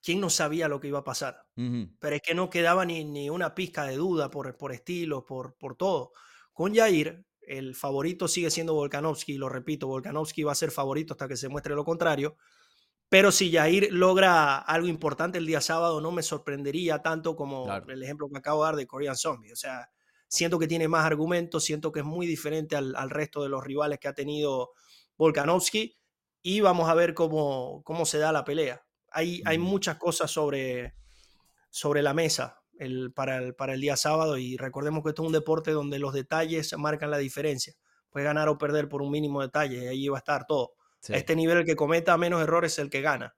¿quién 0.03 0.19
no 0.19 0.29
sabía 0.29 0.67
lo 0.67 0.79
que 0.79 0.87
iba 0.87 0.99
a 0.99 1.03
pasar? 1.03 1.45
Pero 1.55 2.15
es 2.15 2.21
que 2.21 2.33
no 2.33 2.49
quedaba 2.49 2.85
ni, 2.85 3.03
ni 3.03 3.29
una 3.29 3.53
pizca 3.53 3.85
de 3.85 3.95
duda 3.95 4.29
por, 4.29 4.57
por 4.57 4.71
estilos, 4.71 5.23
por, 5.23 5.55
por 5.57 5.75
todo. 5.75 6.13
Con 6.53 6.73
Jair, 6.73 7.23
el 7.41 7.75
favorito 7.75 8.27
sigue 8.27 8.51
siendo 8.51 8.73
Volkanovski, 8.73 9.37
lo 9.37 9.49
repito, 9.49 9.87
Volkanovski 9.87 10.43
va 10.43 10.51
a 10.51 10.55
ser 10.55 10.71
favorito 10.71 11.13
hasta 11.13 11.27
que 11.27 11.37
se 11.37 11.49
muestre 11.49 11.75
lo 11.75 11.83
contrario. 11.85 12.37
Pero 13.09 13.31
si 13.31 13.51
Jair 13.51 13.91
logra 13.91 14.57
algo 14.57 14.87
importante 14.87 15.37
el 15.37 15.45
día 15.45 15.59
sábado, 15.59 15.99
no 15.99 16.11
me 16.11 16.23
sorprendería 16.23 17.01
tanto 17.01 17.35
como 17.35 17.67
el 17.87 18.03
ejemplo 18.03 18.29
que 18.29 18.37
acabo 18.37 18.63
de 18.63 18.67
dar 18.67 18.75
de 18.77 18.87
Korean 18.87 19.17
Zombie. 19.17 19.51
O 19.51 19.55
sea, 19.55 19.89
siento 20.27 20.57
que 20.59 20.67
tiene 20.67 20.87
más 20.87 21.05
argumentos, 21.05 21.65
siento 21.65 21.91
que 21.91 21.99
es 21.99 22.05
muy 22.05 22.25
diferente 22.25 22.77
al, 22.77 22.95
al 22.95 23.09
resto 23.09 23.43
de 23.43 23.49
los 23.49 23.63
rivales 23.63 23.99
que 23.99 24.07
ha 24.07 24.13
tenido 24.13 24.71
Volkanovski 25.17 25.97
y 26.41 26.61
vamos 26.61 26.89
a 26.89 26.93
ver 26.93 27.13
cómo, 27.13 27.81
cómo 27.83 28.05
se 28.05 28.17
da 28.17 28.31
la 28.31 28.45
pelea 28.45 28.81
hay, 29.11 29.41
hay 29.45 29.57
muchas 29.57 29.97
cosas 29.97 30.31
sobre, 30.31 30.95
sobre 31.69 32.01
la 32.01 32.13
mesa 32.13 32.60
el, 32.81 33.13
para, 33.13 33.37
el, 33.37 33.53
para 33.53 33.73
el 33.73 33.81
día 33.81 33.95
sábado 33.95 34.37
y 34.37 34.57
recordemos 34.57 35.03
que 35.03 35.09
esto 35.09 35.21
es 35.21 35.27
un 35.27 35.33
deporte 35.33 35.71
donde 35.71 35.99
los 35.99 36.13
detalles 36.13 36.75
marcan 36.77 37.11
la 37.11 37.19
diferencia. 37.19 37.73
Puede 38.09 38.25
ganar 38.25 38.49
o 38.49 38.57
perder 38.57 38.89
por 38.89 39.01
un 39.01 39.11
mínimo 39.11 39.41
detalle 39.41 39.83
y 39.83 39.87
ahí 39.87 40.07
va 40.07 40.17
a 40.17 40.19
estar 40.19 40.45
todo. 40.47 40.73
A 41.09 41.17
este 41.17 41.35
nivel 41.35 41.59
el 41.59 41.65
que 41.65 41.75
cometa 41.75 42.17
menos 42.17 42.41
errores 42.41 42.73
es 42.73 42.79
el 42.79 42.89
que 42.89 43.01
gana. 43.01 43.35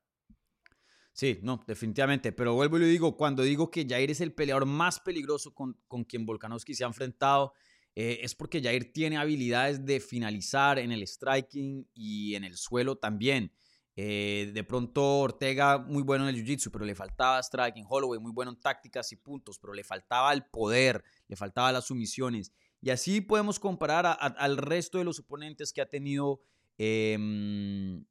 Sí, 1.11 1.39
no, 1.43 1.63
definitivamente. 1.67 2.31
Pero 2.31 2.55
vuelvo 2.55 2.77
y 2.77 2.81
lo 2.81 2.85
digo, 2.87 3.17
cuando 3.17 3.43
digo 3.43 3.69
que 3.69 3.85
Jair 3.87 4.11
es 4.11 4.21
el 4.21 4.33
peleador 4.33 4.65
más 4.65 4.99
peligroso 4.99 5.53
con, 5.53 5.77
con 5.87 6.05
quien 6.05 6.25
Volkanovski 6.25 6.73
se 6.73 6.85
ha 6.85 6.87
enfrentado, 6.87 7.53
eh, 7.95 8.19
es 8.21 8.33
porque 8.33 8.61
Jair 8.61 8.91
tiene 8.91 9.17
habilidades 9.17 9.85
de 9.85 9.99
finalizar 9.99 10.79
en 10.79 10.91
el 10.91 11.05
striking 11.05 11.87
y 11.93 12.35
en 12.35 12.45
el 12.45 12.57
suelo 12.57 12.97
también. 12.97 13.51
Eh, 13.95 14.51
de 14.53 14.63
pronto 14.63 15.19
Ortega 15.19 15.77
muy 15.77 16.01
bueno 16.01 16.27
en 16.27 16.35
el 16.35 16.43
jiu-jitsu, 16.43 16.71
pero 16.71 16.85
le 16.85 16.95
faltaba 16.95 17.41
striking. 17.41 17.85
Holloway 17.87 18.19
muy 18.19 18.31
bueno 18.31 18.51
en 18.51 18.59
tácticas 18.59 19.11
y 19.11 19.17
puntos, 19.17 19.59
pero 19.59 19.73
le 19.73 19.83
faltaba 19.83 20.33
el 20.33 20.45
poder, 20.45 21.03
le 21.27 21.35
faltaba 21.35 21.71
las 21.71 21.85
sumisiones. 21.85 22.51
Y 22.81 22.89
así 22.89 23.21
podemos 23.21 23.59
comparar 23.59 24.17
al 24.19 24.57
resto 24.57 24.97
de 24.97 25.03
los 25.03 25.19
oponentes 25.19 25.71
que 25.71 25.81
ha 25.81 25.87
tenido. 25.87 26.41
Em, 26.77 28.03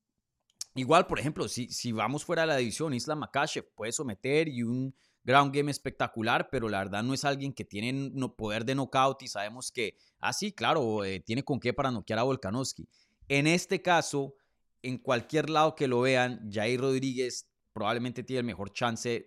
igual, 0.77 1.07
por 1.07 1.19
ejemplo, 1.19 1.49
si, 1.49 1.69
si 1.69 1.93
vamos 1.93 2.25
fuera 2.25 2.43
de 2.43 2.49
la 2.49 2.57
división, 2.57 2.95
Islam 2.95 3.19
Makashev 3.19 3.75
puede 3.75 3.93
someter 3.93 4.49
y 4.49 4.63
un 4.63 4.95
ground 5.25 5.55
game 5.55 5.71
espectacular, 5.71 6.49
pero 6.51 6.69
la 6.69 6.79
verdad 6.79 7.03
no 7.03 7.15
es 7.15 7.25
alguien 7.25 7.53
que 7.53 7.65
tiene 7.65 8.11
poder 8.37 8.65
de 8.65 8.75
knockout 8.75 9.23
y 9.23 9.29
sabemos 9.29 9.71
que, 9.71 9.97
ah, 10.21 10.33
sí, 10.33 10.53
claro, 10.53 11.05
eh, 11.05 11.21
tiene 11.21 11.43
con 11.43 11.61
qué 11.61 11.73
para 11.73 11.91
noquear 11.91 12.21
a 12.21 12.25
Volkanovski. 12.25 12.89
En 13.29 13.47
este 13.47 13.83
caso, 13.83 14.35
en 14.83 14.99
cualquier 14.99 15.49
lado 15.51 15.75
que 15.75 15.89
lo 15.89 16.01
vean, 16.01 16.51
Jair 16.51 16.81
Rodríguez 16.81 17.49
probablemente 17.73 18.23
tiene 18.23 18.41
el 18.41 18.47
mejor 18.47 18.73
chance 18.73 19.27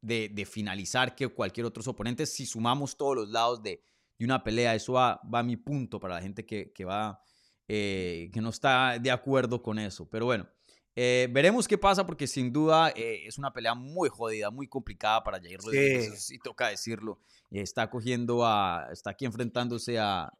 de, 0.00 0.48
finalizar 0.50 1.14
que 1.14 1.28
cualquier 1.28 1.66
otro 1.66 1.82
oponente 1.90 2.26
si 2.26 2.44
sumamos 2.44 2.96
todos 2.96 3.16
los 3.16 3.28
lados 3.28 3.62
de, 3.62 3.82
una 4.20 4.42
pelea. 4.44 4.74
Eso 4.74 4.94
va, 4.94 5.20
a 5.32 5.42
mi 5.42 5.56
punto 5.56 5.98
para 5.98 6.14
la 6.14 6.22
gente 6.22 6.46
que, 6.46 6.84
va 6.84 7.20
eh, 7.68 8.30
que 8.32 8.40
no 8.40 8.50
está 8.50 8.98
de 8.98 9.10
acuerdo 9.10 9.62
con 9.62 9.78
eso. 9.78 10.08
Pero 10.08 10.26
bueno, 10.26 10.48
eh, 10.94 11.28
veremos 11.30 11.66
qué 11.66 11.76
pasa 11.76 12.06
porque 12.06 12.26
sin 12.26 12.52
duda 12.52 12.90
eh, 12.90 13.26
es 13.26 13.38
una 13.38 13.52
pelea 13.52 13.74
muy 13.74 14.08
jodida, 14.08 14.50
muy 14.50 14.68
complicada 14.68 15.24
para 15.24 15.40
Jair 15.40 15.58
Rodríguez, 15.60 16.24
sí. 16.24 16.38
toca 16.38 16.68
decirlo. 16.68 17.20
está 17.50 17.90
cogiendo 17.90 18.46
a, 18.46 18.88
está 18.92 19.10
aquí 19.10 19.24
enfrentándose 19.24 19.98
a, 19.98 20.32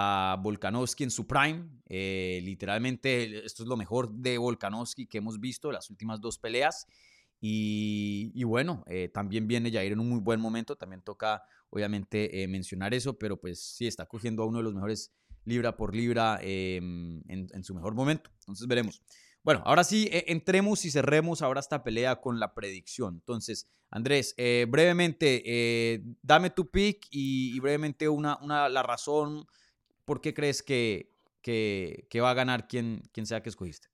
a 0.00 0.36
Volkanovski 0.36 1.04
en 1.04 1.10
su 1.10 1.26
prime. 1.26 1.68
literalmente 1.88 3.44
esto 3.44 3.62
es 3.62 3.68
lo 3.68 3.76
mejor 3.76 4.10
de 4.10 4.38
Volkanovski 4.38 5.06
que 5.06 5.18
hemos 5.18 5.40
visto 5.40 5.72
las 5.72 5.90
últimas 5.90 6.20
dos 6.20 6.38
peleas. 6.38 6.86
Y, 7.40 8.32
y 8.34 8.44
bueno, 8.44 8.84
también 9.12 9.46
viene 9.46 9.70
Jair 9.70 9.92
en 9.92 10.00
un 10.00 10.08
muy 10.08 10.20
buen 10.20 10.40
momento, 10.40 10.76
también 10.76 11.02
toca 11.02 11.42
obviamente 11.70 12.46
mencionar 12.48 12.94
eso, 12.94 13.18
pero 13.18 13.40
pues 13.40 13.60
sí, 13.60 13.86
está 13.86 14.06
cogiendo 14.06 14.42
a 14.42 14.46
uno 14.46 14.58
de 14.58 14.64
los 14.64 14.74
mejores 14.74 15.12
libra 15.48 15.76
por 15.76 15.96
libra 15.96 16.38
em, 16.42 17.22
en, 17.28 17.64
su 17.64 17.74
mejor 17.74 17.94
momento. 17.94 18.30
Entonces 18.40 18.66
veremos. 18.68 19.02
Bueno, 19.42 19.62
ahora 19.64 19.82
sí, 19.82 20.08
e, 20.12 20.26
entremos 20.28 20.84
y 20.84 20.90
cerremos 20.90 21.42
ahora 21.42 21.60
esta 21.60 21.82
pelea 21.82 22.20
con 22.20 22.38
la 22.38 22.54
predicción. 22.54 23.14
Entonces, 23.14 23.66
Andrés, 23.90 24.34
eh, 24.36 24.66
brevemente, 24.68 25.42
eh, 25.44 26.02
dame 26.22 26.50
tu 26.50 26.70
pick 26.70 27.06
y, 27.10 27.58
brevemente 27.60 28.08
una, 28.08 28.38
una, 28.42 28.68
la 28.68 28.82
razón 28.82 29.46
por 30.08 30.22
qué 30.22 30.32
crees 30.32 30.62
que, 30.62 31.12
que, 31.42 32.20
va 32.22 32.30
a 32.30 32.34
ganar 32.34 32.66
quien, 32.66 33.02
quien 33.12 33.26
sea 33.26 33.42
que 33.42 33.50
escogiste. 33.50 33.88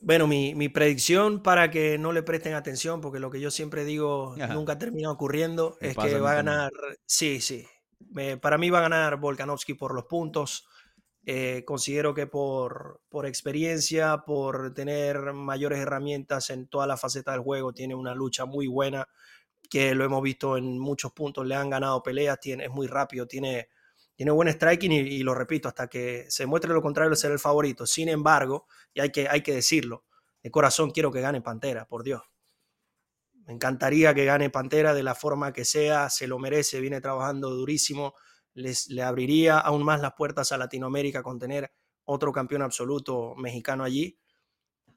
Bueno, 0.00 0.28
mi, 0.28 0.54
mi, 0.54 0.68
predicción 0.68 1.42
para 1.42 1.68
que 1.72 1.98
no 1.98 2.12
le 2.12 2.22
presten 2.22 2.54
atención, 2.54 3.00
porque 3.00 3.18
lo 3.18 3.28
que 3.28 3.40
yo 3.40 3.50
siempre 3.50 3.84
digo 3.84 4.36
nunca 4.50 4.78
termina 4.78 5.10
ocurriendo, 5.10 5.76
es 5.80 5.96
que 5.96 6.20
va 6.20 6.30
a 6.30 6.36
ganar, 6.36 6.70
sí, 7.06 7.40
sí, 7.40 7.66
para 8.40 8.56
mí 8.56 8.70
va 8.70 8.78
a 8.78 8.82
ganar 8.82 9.18
Volkanovski 9.18 9.74
por 9.74 9.92
los 9.96 10.04
puntos. 10.04 10.68
Eh, 11.26 11.64
considero 11.66 12.14
que 12.14 12.28
por, 12.28 13.00
por, 13.08 13.26
experiencia, 13.26 14.18
por 14.24 14.72
tener 14.74 15.32
mayores 15.32 15.80
herramientas 15.80 16.50
en 16.50 16.68
toda 16.68 16.86
la 16.86 16.96
faceta 16.96 17.32
del 17.32 17.40
juego, 17.40 17.72
tiene 17.72 17.96
una 17.96 18.14
lucha 18.14 18.44
muy 18.44 18.68
buena, 18.68 19.08
que 19.68 19.96
lo 19.96 20.04
hemos 20.04 20.22
visto 20.22 20.56
en 20.56 20.78
muchos 20.78 21.12
puntos, 21.12 21.44
le 21.44 21.56
han 21.56 21.68
ganado 21.68 22.00
peleas, 22.00 22.38
tiene, 22.38 22.66
es 22.66 22.70
muy 22.70 22.86
rápido, 22.86 23.26
tiene, 23.26 23.68
tiene 24.18 24.32
buen 24.32 24.48
striking 24.48 24.90
y, 24.90 25.20
lo 25.20 25.32
repito, 25.32 25.68
hasta 25.68 25.86
que 25.86 26.26
se 26.28 26.44
muestre 26.44 26.74
lo 26.74 26.82
contrario, 26.82 27.14
ser 27.14 27.30
el 27.30 27.38
favorito. 27.38 27.86
Sin 27.86 28.08
embargo, 28.08 28.66
y 28.92 28.98
hay 28.98 29.10
que, 29.10 29.28
hay 29.28 29.42
que 29.42 29.54
decirlo, 29.54 30.06
de 30.42 30.50
corazón 30.50 30.90
quiero 30.90 31.12
que 31.12 31.20
gane 31.20 31.40
Pantera, 31.40 31.86
por 31.86 32.02
Dios. 32.02 32.22
Me 33.46 33.52
encantaría 33.52 34.12
que 34.14 34.24
gane 34.24 34.50
Pantera 34.50 34.92
de 34.92 35.04
la 35.04 35.14
forma 35.14 35.52
que 35.52 35.64
sea, 35.64 36.10
se 36.10 36.26
lo 36.26 36.40
merece, 36.40 36.80
viene 36.80 37.00
trabajando 37.00 37.50
durísimo, 37.50 38.14
les, 38.54 38.88
le 38.88 39.04
abriría 39.04 39.56
aún 39.56 39.84
más 39.84 40.00
las 40.00 40.14
puertas 40.14 40.50
a 40.50 40.58
Latinoamérica 40.58 41.22
con 41.22 41.38
tener 41.38 41.70
otro 42.02 42.32
campeón 42.32 42.62
absoluto 42.62 43.36
mexicano 43.36 43.84
allí, 43.84 44.18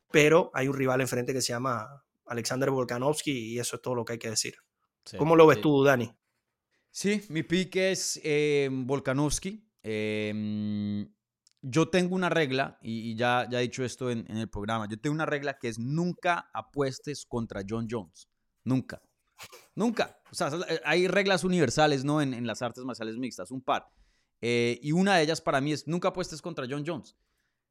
pero 0.09 0.49
hay 0.55 0.67
un 0.67 0.75
rival 0.75 0.99
enfrente 0.99 1.31
que 1.31 1.43
se 1.43 1.53
llama 1.53 2.03
Alexander 2.25 2.71
Volkanovski 2.71 3.53
y 3.53 3.59
eso 3.59 3.75
es 3.75 3.83
todo 3.83 3.93
lo 3.93 4.03
que 4.03 4.13
hay 4.13 4.19
que 4.19 4.31
decir. 4.31 4.55
¿Cómo 5.15 5.35
lo 5.35 5.45
ves 5.45 5.61
tú, 5.61 5.83
Dani? 5.83 6.11
Sí, 6.91 7.23
mi 7.29 7.43
pick 7.43 7.77
es 7.77 8.19
eh, 8.21 8.69
Volkanovski. 8.69 9.65
Em, 9.81 11.09
yo 11.61 11.87
tengo 11.89 12.15
una 12.15 12.29
regla, 12.29 12.77
y, 12.81 13.15
ya, 13.15 13.47
ya 13.49 13.59
he 13.59 13.63
dicho 13.63 13.85
esto 13.85 14.11
en, 14.11 14.29
el 14.29 14.49
programa, 14.49 14.87
yo 14.89 14.99
tengo 14.99 15.13
una 15.13 15.25
regla 15.25 15.57
que 15.57 15.69
es 15.69 15.79
nunca 15.79 16.49
apuestes 16.53 17.25
contra 17.25 17.61
John 17.67 17.87
Jones. 17.89 18.29
Nunca. 18.65 19.01
Nunca. 19.73 20.19
O 20.31 20.35
sea, 20.35 20.49
eh, 20.67 20.81
hay 20.83 21.07
reglas 21.07 21.45
universales, 21.45 22.03
¿no? 22.03 22.21
En, 22.21 22.45
las 22.45 22.61
artes 22.61 22.83
marciales 22.83 23.17
mixtas, 23.17 23.51
un 23.51 23.61
par. 23.61 23.87
Eh, 24.41 24.77
y 24.81 24.91
una 24.91 25.15
de 25.15 25.23
ellas 25.23 25.39
para 25.39 25.61
mí 25.61 25.71
es 25.71 25.87
nunca 25.87 26.09
apuestes 26.09 26.41
contra 26.41 26.67
John 26.69 26.83
Jones. 26.85 27.15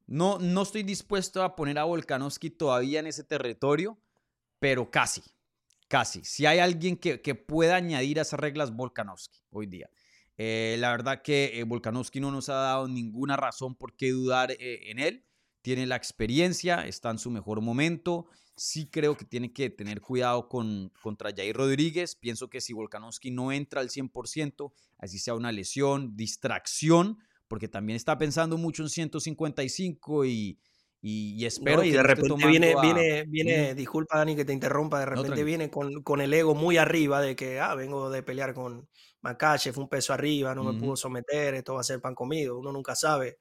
No, 0.06 0.38
no 0.38 0.62
estoy 0.62 0.82
dispuesto 0.82 1.42
a 1.42 1.54
poner 1.54 1.78
a 1.78 1.84
Volkanovski 1.84 2.50
todavía 2.50 3.00
en 3.00 3.06
ese 3.06 3.22
territorio, 3.22 4.00
pero 4.58 4.90
casi, 4.90 5.22
casi. 5.90 6.24
Si 6.24 6.46
hay 6.46 6.60
alguien 6.60 6.96
que, 6.96 7.34
pueda 7.34 7.76
añadir 7.76 8.18
a 8.18 8.22
esas 8.22 8.40
reglas, 8.40 8.74
Volkanovski 8.74 9.40
hoy 9.50 9.66
día. 9.66 9.90
Eh, 10.38 10.76
la 10.78 10.90
verdad 10.90 11.20
que 11.20 11.62
Volkanovski 11.66 12.20
no 12.20 12.30
nos 12.30 12.48
ha 12.48 12.54
dado 12.54 12.88
ninguna 12.88 13.36
razón 13.36 13.74
por 13.74 13.94
qué 13.94 14.10
dudar 14.10 14.56
en 14.58 14.98
él. 14.98 15.26
Tiene 15.60 15.86
la 15.86 15.96
experiencia, 15.96 16.86
está 16.86 17.10
en 17.10 17.18
su 17.18 17.30
mejor 17.30 17.60
momento 17.60 18.28
sí 18.60 18.90
creo 18.90 19.16
que 19.16 19.24
tiene 19.24 19.54
que 19.54 19.70
tener 19.70 20.02
cuidado 20.02 20.46
con, 20.46 20.92
contra 21.02 21.32
Jair 21.34 21.56
Rodríguez. 21.56 22.14
Pienso 22.14 22.50
que 22.50 22.60
si 22.60 22.74
Volkanovski 22.74 23.30
no 23.30 23.52
entra 23.52 23.80
al 23.80 23.88
100%, 23.88 24.72
así 24.98 25.18
sea 25.18 25.34
una 25.34 25.50
lesión, 25.50 26.14
distracción, 26.14 27.18
porque 27.48 27.68
también 27.68 27.96
está 27.96 28.18
pensando 28.18 28.58
mucho 28.58 28.82
en 28.82 28.90
155 28.90 30.26
y, 30.26 30.60
y, 31.02 31.46
espero 31.46 31.82
y 31.82 31.92
de 31.92 32.02
repente 32.02 32.46
viene, 32.46 32.74
viene, 32.80 33.24
viene, 33.26 33.74
disculpa 33.74 34.18
Dani 34.18 34.36
que 34.36 34.44
te 34.44 34.52
interrumpa, 34.52 35.00
de 35.00 35.06
repente 35.06 35.44
viene 35.44 35.70
con, 35.70 36.02
con, 36.02 36.20
el 36.20 36.32
ego 36.34 36.54
muy 36.54 36.76
arriba 36.76 37.22
de 37.22 37.34
que, 37.34 37.58
ah, 37.58 37.74
vengo 37.74 38.10
de 38.10 38.22
pelear 38.22 38.52
con 38.52 38.86
Makachev, 39.22 39.78
un 39.78 39.88
peso 39.88 40.12
arriba, 40.12 40.54
no 40.54 40.62
me 40.62 40.78
pudo 40.78 40.96
someter, 40.96 41.54
esto 41.54 41.74
va 41.74 41.80
a 41.80 41.84
ser 41.84 42.00
pan 42.00 42.14
comido, 42.14 42.58
uno 42.58 42.70
nunca 42.70 42.94
sabe 42.94 43.38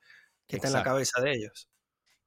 qué 0.47 0.55
está 0.55 0.67
en 0.67 0.73
la 0.73 0.83
cabeza 0.83 1.21
de 1.21 1.33
ellos. 1.33 1.69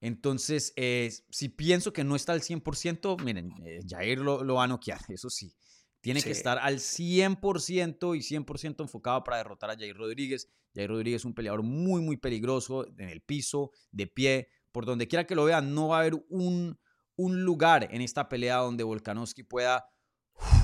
Entonces, 0.01 0.73
eh, 0.75 1.11
si 1.29 1.49
pienso 1.49 1.93
que 1.93 2.03
no 2.03 2.15
está 2.15 2.33
al 2.33 2.41
100%, 2.41 3.23
miren, 3.23 3.53
eh, 3.65 3.79
Jair 3.87 4.19
lo, 4.19 4.43
lo, 4.43 4.55
va 4.55 4.65
a 4.65 4.67
noquear, 4.67 4.99
eso 5.09 5.29
sí. 5.29 5.55
Tiene 6.01 6.21
que 6.21 6.31
estar 6.31 6.59
al 6.59 6.79
100% 6.79 8.17
y 8.17 8.19
100% 8.19 8.81
enfocado 8.81 9.23
para 9.23 9.37
derrotar 9.37 9.69
a 9.69 9.75
Jair 9.75 9.95
Rodríguez. 9.95 10.49
Jair 10.75 10.89
Rodríguez 10.89 11.21
es 11.21 11.25
un 11.25 11.33
peleador 11.33 11.63
muy, 11.63 12.01
muy 12.01 12.17
peligroso 12.17 12.85
en 12.97 13.07
el 13.07 13.21
piso, 13.21 13.71
de 13.91 14.07
pie, 14.07 14.49
por 14.73 14.85
donde 14.85 15.07
quiera 15.07 15.25
que 15.25 15.35
lo 15.35 15.45
vean, 15.45 15.73
no 15.73 15.87
va 15.87 15.97
a 15.97 15.99
haber 16.01 16.15
un, 16.29 16.77
un 17.15 17.43
lugar 17.45 17.87
en 17.91 18.01
esta 18.01 18.27
pelea 18.27 18.57
donde 18.57 18.83
Volkanovski 18.83 19.43
pueda 19.43 19.85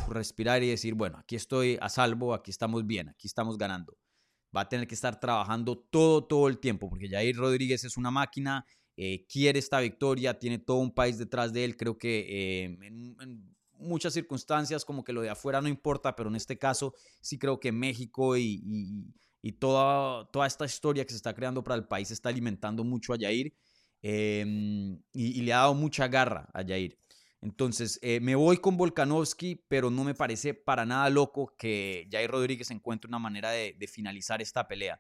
respirar 0.10 0.62
y 0.64 0.70
decir, 0.70 0.95
bueno, 0.95 1.18
aquí 1.20 1.38
estoy 1.38 1.78
a 1.80 1.88
salvo, 1.88 2.34
aquí 2.34 2.51
estamos 2.51 2.86
bien, 2.86 3.07
aquí 3.07 3.28
estamos 3.28 3.57
ganando. 3.57 3.97
Va 4.55 4.62
a 4.62 4.70
tener 4.70 4.88
que 4.88 4.95
estar 4.95 5.18
trabajando 5.20 5.78
todo, 5.78 6.26
todo 6.26 6.49
el 6.49 6.57
tiempo, 6.60 6.89
porque 6.89 7.07
Jair 7.07 7.38
Rodríguez 7.38 7.86
es 7.86 7.95
una 7.95 8.12
máquina 8.12 8.66
eh, 9.01 9.26
quiere 9.30 9.60
esta 9.60 9.80
victoria, 9.80 10.38
tiene 10.38 10.60
todo 10.60 10.76
un 10.80 10.93
país 10.93 11.18
detrás 11.18 11.53
de 11.53 11.64
él. 11.64 11.78
Creo 11.78 11.97
que 11.97 12.20
eh, 12.28 12.66
en, 12.66 13.55
muchas 13.78 14.12
circunstancias 14.12 14.84
como 14.84 15.05
que 15.05 15.14
lo 15.14 15.22
de 15.22 15.30
afuera 15.30 15.62
no 15.62 15.70
importa, 15.70 16.18
pero 16.18 16.28
en 16.28 16.36
este 16.36 16.57
caso 16.57 16.93
sí 17.22 17.39
creo 17.39 17.62
que 17.62 17.72
México 17.72 18.36
y, 18.36 19.14
toda, 19.57 20.30
toda 20.32 20.45
esta 20.47 20.66
historia 20.66 21.05
que 21.05 21.12
se 21.12 21.16
está 21.16 21.34
creando 21.34 21.64
para 21.64 21.78
el 21.78 21.88
país 21.88 22.12
está 22.12 22.28
alimentando 22.28 22.84
mucho 22.84 23.14
a 23.14 23.18
Yair 23.18 23.53
em, 24.02 25.02
y, 25.14 25.41
le 25.41 25.54
ha 25.54 25.58
dado 25.58 25.74
mucha 25.74 26.08
garra 26.08 26.50
a 26.54 26.62
Yair. 26.62 26.97
Entonces, 27.41 28.00
eh, 28.02 28.20
me 28.20 28.36
voy 28.36 28.58
con 28.58 28.78
Volkanovski, 28.78 29.64
pero 29.68 29.89
no 29.89 30.04
me 30.04 30.14
parece 30.14 30.54
para 30.54 30.86
nada 30.86 31.10
loco 31.10 31.56
que 31.58 32.08
Jair 32.12 32.30
Rodríguez 32.30 32.70
encuentre 32.72 33.08
una 33.08 33.20
manera 33.20 33.52
de 33.52 33.88
finalizar 33.88 34.41
esta 34.41 34.68
pelea. 34.68 35.00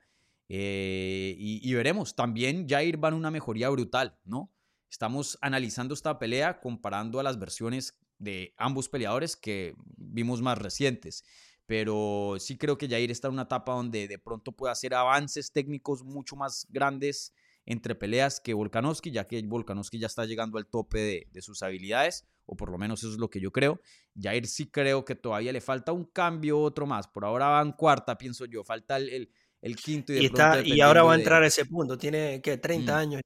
Eh, 0.51 1.35
y, 1.37 1.73
veremos, 1.75 2.15
también 2.15 2.67
Jair 2.67 3.01
va 3.01 3.09
en 3.09 3.13
una 3.13 3.29
mejoría 3.29 3.69
brutal, 3.69 4.17
¿no? 4.25 4.51
Estamos 4.89 5.37
analizando 5.41 5.93
esta 5.93 6.17
pelea 6.17 6.59
comparando 6.59 7.19
a 7.19 7.23
las 7.23 7.37
versiones 7.37 7.99
de 8.17 8.55
ambos 8.57 8.89
peleadores 8.89 9.35
que 9.35 9.75
vimos 9.95 10.41
más 10.41 10.57
recientes. 10.57 11.23
Pero 11.67 12.37
sí 12.39 12.57
creo 12.57 12.79
que 12.79 12.89
Jair 12.89 13.11
está 13.11 13.27
en 13.27 13.35
una 13.35 13.43
etapa 13.43 13.73
donde 13.73 14.07
de 14.07 14.17
pronto 14.17 14.51
puede 14.51 14.71
hacer 14.71 14.95
avances 14.95 15.51
técnicos 15.51 16.03
mucho 16.03 16.35
más 16.35 16.65
grandes 16.71 17.31
entre 17.69 17.93
peleas 17.93 18.41
que 18.41 18.55
Volkanovski, 18.55 19.11
ya 19.11 19.27
que 19.27 19.41
Volkanovski 19.43 19.99
ya 19.99 20.07
está 20.07 20.25
llegando 20.25 20.57
al 20.57 20.65
tope 20.65 21.27
de, 21.31 21.41
sus 21.41 21.61
habilidades, 21.61 22.27
o 22.47 22.57
por 22.57 22.71
lo 22.71 22.79
menos 22.79 23.03
eso 23.03 23.13
es 23.13 23.19
lo 23.19 23.29
que 23.29 23.39
yo 23.39 23.51
creo. 23.51 23.79
Jair 24.19 24.47
sí 24.47 24.71
creo 24.71 25.05
que 25.05 25.15
todavía 25.15 25.53
le 25.53 25.61
falta 25.61 25.91
un 25.91 26.05
cambio, 26.05 26.59
otro 26.59 26.87
más. 26.87 27.07
Por 27.07 27.23
ahora 27.23 27.47
va 27.47 27.61
en 27.61 27.71
cuarta, 27.73 28.17
pienso 28.17 28.45
yo. 28.45 28.63
Falta 28.63 28.97
el, 28.97 29.31
el 29.61 29.75
quinto 29.75 30.13
y, 30.13 30.25
está, 30.25 30.61
y 30.65 30.81
ahora 30.81 31.03
va 31.03 31.13
a 31.13 31.15
entrar 31.15 31.43
a 31.43 31.47
ese 31.47 31.65
punto, 31.65 31.95
tiene 31.95 32.41
que 32.41 32.57
30 32.57 32.91
mm. 32.91 32.95
años. 32.97 33.21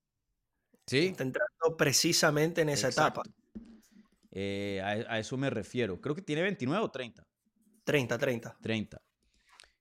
Sí. 0.85 1.07
Está 1.07 1.23
entrando 1.23 1.77
precisamente 1.77 2.61
en 2.61 2.69
esa 2.69 2.89
etapa. 2.89 3.23
Eh, 4.29 4.81
a, 4.83 5.19
eso 5.19 5.37
me 5.37 5.49
refiero. 5.49 6.01
Creo 6.01 6.15
que 6.15 6.21
tiene 6.21 6.41
29 6.41 6.83
o 6.83 6.91
30. 6.91 7.25
30, 7.85 8.17
30. 8.17 8.57
30. 8.61 9.01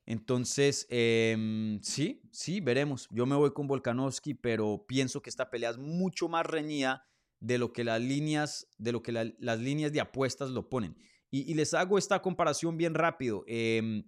Entonces, 0.07 0.86
em, 0.90 1.80
sí, 1.82 2.22
sí, 2.32 2.61
veremos. 2.61 3.09
Yo 3.11 3.24
me 3.26 3.36
voy 3.36 3.53
con 3.53 3.66
Volkanovski, 3.66 4.34
pero 4.34 4.84
pienso 4.86 5.22
que 5.22 5.30
esta 5.30 5.50
pelea 5.50 5.70
es 5.70 5.78
mucho 5.78 6.28
más 6.28 6.44
reñida 6.44 7.07
de 7.40 7.59
lo 7.59 7.72
que 7.72 7.84
las 7.84 8.00
líneas, 8.00 8.68
de 8.78 8.92
lo 8.92 9.03
que 9.03 9.12
las 9.12 9.59
líneas 9.61 9.92
de 9.92 10.00
apuestas 10.00 10.50
lo 10.50 10.68
ponen. 10.68 10.96
Y, 11.30 11.55
les 11.55 11.72
hago 11.72 11.96
esta 11.96 12.20
comparación 12.20 12.76
bien 12.76 12.94
rápido. 12.94 13.42
Em, 13.46 14.05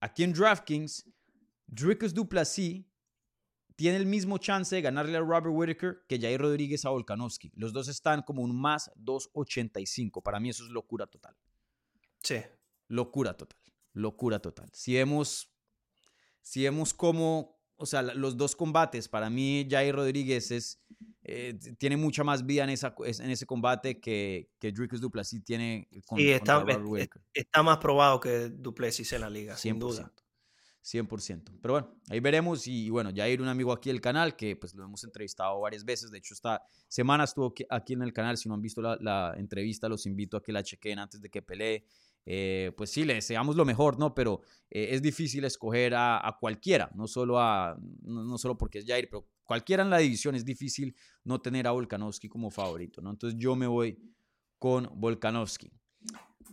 aquí 0.00 0.22
en 0.22 0.32
DraftKings, 0.32 1.04
Dricus 1.66 2.14
Duplessis 2.14 2.84
tiene 3.76 3.98
el 3.98 4.06
mismo 4.06 4.38
chance 4.38 4.74
de 4.74 4.82
ganarle 4.82 5.16
a 5.18 5.20
Robert 5.20 5.50
Whitaker 5.50 6.04
que 6.08 6.18
Jair 6.18 6.40
Rodríguez 6.40 6.84
a 6.84 6.90
Volkanovski. 6.90 7.52
Los 7.54 7.72
dos 7.72 7.88
están 7.88 8.22
como 8.22 8.42
un 8.42 8.58
más 8.58 8.90
2.85. 8.96 10.22
Para 10.22 10.40
mí 10.40 10.48
eso 10.48 10.64
es 10.64 10.70
locura 10.70 11.06
total. 11.06 11.36
Sí. 12.22 12.36
Locura 12.88 13.36
total. 13.36 13.61
Locura 13.92 14.40
total. 14.40 14.70
Si 14.72 14.94
vemos, 14.94 15.50
si 16.40 16.62
vemos 16.62 16.94
cómo, 16.94 17.58
o 17.76 17.86
sea, 17.86 18.02
los 18.02 18.36
dos 18.36 18.56
combates, 18.56 19.08
para 19.08 19.30
mí 19.30 19.66
Jair 19.68 19.94
Rodríguez 19.94 20.50
es, 20.50 20.80
eh, 21.22 21.58
tiene 21.78 21.96
mucha 21.96 22.24
más 22.24 22.44
vida 22.44 22.64
en, 22.64 22.70
esa, 22.70 22.94
en 23.04 23.30
ese 23.30 23.46
combate 23.46 24.00
que, 24.00 24.50
que 24.58 24.72
Dricus 24.72 25.00
Duplessis 25.00 25.44
tiene 25.44 25.88
con, 26.06 26.18
sí, 26.18 26.30
está, 26.30 26.64
está, 27.34 27.62
más 27.62 27.78
probado 27.78 28.20
que 28.20 28.48
Duplessis 28.48 29.12
en 29.12 29.20
la 29.20 29.30
liga, 29.30 29.56
sin 29.56 29.78
duda. 29.78 30.12
100%. 30.82 31.58
Pero 31.60 31.74
bueno, 31.74 31.94
ahí 32.10 32.20
veremos. 32.20 32.66
Y, 32.66 32.90
bueno, 32.90 33.10
Jair, 33.14 33.40
un 33.40 33.48
amigo 33.48 33.72
aquí 33.72 33.90
del 33.90 34.00
canal, 34.00 34.36
que 34.36 34.56
pues 34.56 34.74
lo 34.74 34.84
hemos 34.84 35.04
entrevistado 35.04 35.60
varias 35.60 35.84
veces. 35.84 36.10
De 36.10 36.18
hecho, 36.18 36.34
esta 36.34 36.62
semana 36.88 37.24
estuvo 37.24 37.54
aquí 37.70 37.92
en 37.92 38.02
el 38.02 38.12
canal. 38.12 38.36
Si 38.36 38.48
no 38.48 38.54
han 38.54 38.62
visto 38.62 38.82
la, 38.82 38.96
la 39.00 39.34
entrevista, 39.36 39.88
los 39.88 40.06
invito 40.06 40.36
a 40.36 40.42
que 40.42 40.52
la 40.52 40.62
chequen 40.62 40.98
antes 40.98 41.20
de 41.20 41.30
que 41.30 41.40
pelee. 41.40 41.84
Eh, 42.24 42.72
pues 42.76 42.90
sí, 42.90 43.04
le 43.04 43.14
deseamos 43.14 43.56
lo 43.56 43.64
mejor, 43.64 43.98
¿no? 43.98 44.14
Pero 44.14 44.42
eh, 44.70 44.88
es 44.90 45.02
difícil 45.02 45.44
escoger 45.44 45.94
a, 45.96 46.36
cualquiera, 46.40 46.90
no 46.94 47.08
solo, 47.08 47.38
a, 47.40 47.76
no, 48.02 48.38
solo 48.38 48.56
porque 48.56 48.78
es 48.78 48.86
Jair, 48.86 49.08
pero 49.10 49.26
cualquiera 49.44 49.82
en 49.82 49.90
la 49.90 49.98
división 49.98 50.34
es 50.34 50.44
difícil 50.44 50.94
no 51.24 51.40
tener 51.40 51.66
a 51.66 51.72
Volkanovski 51.72 52.28
como 52.28 52.50
favorito, 52.50 53.00
¿no? 53.00 53.10
Entonces 53.10 53.38
yo 53.38 53.56
me 53.56 53.66
voy 53.66 53.98
con 54.58 54.88
Volkanovski. 54.94 55.72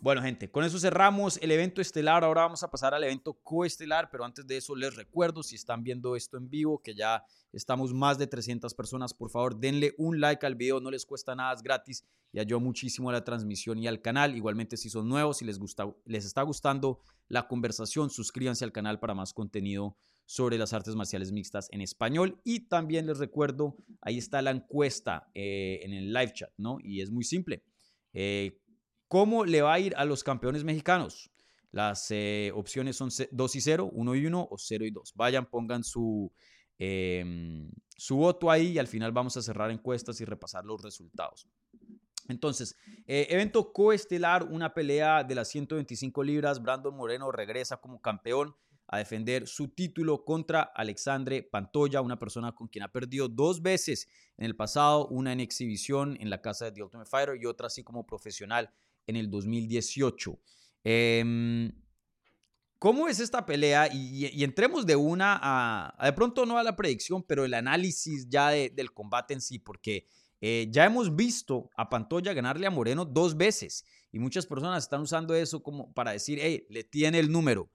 Bueno, 0.01 0.21
gente, 0.21 0.49
con 0.49 0.63
eso 0.63 0.79
cerramos 0.79 1.37
el 1.41 1.51
evento 1.51 1.81
estelar. 1.81 2.23
Ahora 2.23 2.43
vamos 2.43 2.63
a 2.63 2.71
pasar 2.71 2.93
al 2.93 3.03
evento 3.03 3.33
coestelar, 3.43 4.09
pero 4.09 4.23
antes 4.23 4.47
de 4.47 4.57
eso 4.57 4.75
les 4.75 4.95
recuerdo, 4.95 5.43
si 5.43 5.55
están 5.55 5.83
viendo 5.83 6.15
esto 6.15 6.37
en 6.37 6.49
vivo, 6.49 6.81
que 6.81 6.95
ya 6.95 7.23
estamos 7.51 7.93
más 7.93 8.17
de 8.17 8.27
300 8.27 8.73
personas, 8.73 9.13
por 9.13 9.29
favor 9.29 9.59
denle 9.59 9.93
un 9.97 10.21
like 10.21 10.45
al 10.45 10.55
video, 10.55 10.79
no 10.79 10.89
les 10.91 11.05
cuesta 11.05 11.35
nada, 11.35 11.53
es 11.53 11.61
gratis 11.61 12.05
y 12.31 12.39
ayuda 12.39 12.59
muchísimo 12.59 13.09
a 13.09 13.13
la 13.13 13.23
transmisión 13.23 13.79
y 13.79 13.87
al 13.87 14.01
canal. 14.01 14.35
Igualmente, 14.35 14.77
si 14.77 14.89
son 14.89 15.09
nuevos, 15.09 15.37
si 15.37 15.45
les, 15.45 15.59
gusta, 15.59 15.93
les 16.05 16.25
está 16.25 16.43
gustando 16.43 17.01
la 17.27 17.47
conversación, 17.47 18.09
suscríbanse 18.09 18.63
al 18.63 18.71
canal 18.71 18.99
para 18.99 19.13
más 19.13 19.33
contenido 19.33 19.97
sobre 20.25 20.59
las 20.59 20.73
artes 20.73 20.95
marciales 20.95 21.31
mixtas 21.31 21.67
en 21.71 21.81
español. 21.81 22.39
Y 22.43 22.67
también 22.67 23.07
les 23.07 23.17
recuerdo, 23.17 23.75
ahí 24.01 24.17
está 24.17 24.41
la 24.41 24.51
encuesta 24.51 25.29
eh, 25.33 25.79
en 25.83 25.93
el 25.93 26.13
live 26.13 26.33
chat, 26.33 26.51
¿no? 26.57 26.77
Y 26.81 27.01
es 27.01 27.09
muy 27.09 27.23
simple. 27.23 27.63
Eh, 28.13 28.59
¿Cómo 29.09 29.43
le 29.43 29.63
va 29.63 29.73
a 29.73 29.79
ir 29.79 29.95
a 29.97 30.05
los 30.05 30.23
campeones 30.23 30.63
mexicanos? 30.63 31.31
Las 31.71 32.11
eh, 32.11 32.51
opciones 32.53 32.95
son 32.95 33.09
2 33.31 33.55
y 33.55 33.61
0, 33.61 33.89
1 33.91 34.15
y 34.15 34.25
1 34.27 34.47
o 34.51 34.57
0 34.57 34.85
y 34.85 34.91
2. 34.91 35.13
Vayan, 35.15 35.47
pongan 35.47 35.83
su, 35.83 36.31
em, 36.77 37.71
su 37.97 38.17
voto 38.17 38.51
ahí 38.51 38.73
y 38.73 38.77
al 38.77 38.87
final 38.87 39.11
vamos 39.11 39.35
a 39.35 39.41
cerrar 39.41 39.71
encuestas 39.71 40.21
y 40.21 40.25
repasar 40.25 40.63
los 40.63 40.83
resultados. 40.83 41.47
Entonces, 42.27 42.77
eh, 43.07 43.25
evento 43.31 43.73
coestelar, 43.73 44.43
una 44.43 44.75
pelea 44.75 45.23
de 45.23 45.33
las 45.33 45.47
125 45.47 46.23
libras. 46.23 46.61
Brandon 46.61 46.95
Moreno 46.95 47.31
regresa 47.31 47.77
como 47.77 47.99
campeón 48.01 48.55
a 48.85 48.99
defender 48.99 49.47
su 49.47 49.69
título 49.69 50.23
contra 50.23 50.61
Alexandre 50.61 51.41
Pantoya, 51.41 52.01
una 52.01 52.19
persona 52.19 52.53
con 52.53 52.67
quien 52.67 52.83
ha 52.83 52.91
perdido 52.91 53.27
dos 53.27 53.63
veces 53.63 54.07
en 54.37 54.45
el 54.45 54.55
pasado, 54.55 55.07
una 55.07 55.33
en 55.33 55.39
exhibición 55.39 56.15
en 56.19 56.29
la 56.29 56.43
casa 56.43 56.65
de 56.65 56.73
The 56.73 56.83
Ultimate 56.83 57.09
Fighter 57.09 57.41
y 57.41 57.47
otra 57.47 57.67
así 57.67 57.83
como 57.83 58.05
profesional 58.05 58.71
en 59.07 59.15
el 59.15 59.29
2018. 59.29 60.39
Em, 60.83 61.71
¿Cómo 62.79 63.09
es 63.09 63.19
esta 63.19 63.45
pelea? 63.45 63.89
Y, 63.91 64.41
entremos 64.43 64.85
de 64.85 64.95
una 64.95 65.37
a, 65.41 66.05
de 66.05 66.13
pronto 66.13 66.45
no 66.45 66.57
a 66.57 66.63
la 66.63 66.77
predicción, 66.77 67.23
pero 67.23 67.43
el 67.43 67.53
análisis 67.53 68.29
ya 68.29 68.49
del 68.51 68.93
combate 68.93 69.33
en 69.33 69.41
sí, 69.41 69.59
porque 69.59 70.07
eh, 70.39 70.67
ya 70.71 70.85
hemos 70.85 71.13
visto 71.13 71.69
a 71.75 71.89
Pantoya 71.89 72.33
ganarle 72.33 72.65
a 72.65 72.71
Moreno 72.71 73.03
dos 73.03 73.35
veces 73.35 73.83
y 74.11 74.19
muchas 74.19 74.45
personas 74.45 74.83
están 74.83 75.01
usando 75.01 75.35
eso 75.35 75.61
como 75.61 75.93
para 75.93 76.11
decir, 76.11 76.39
hey, 76.41 76.65
le 76.69 76.85
tiene 76.85 77.19
el 77.19 77.29
número, 77.29 77.69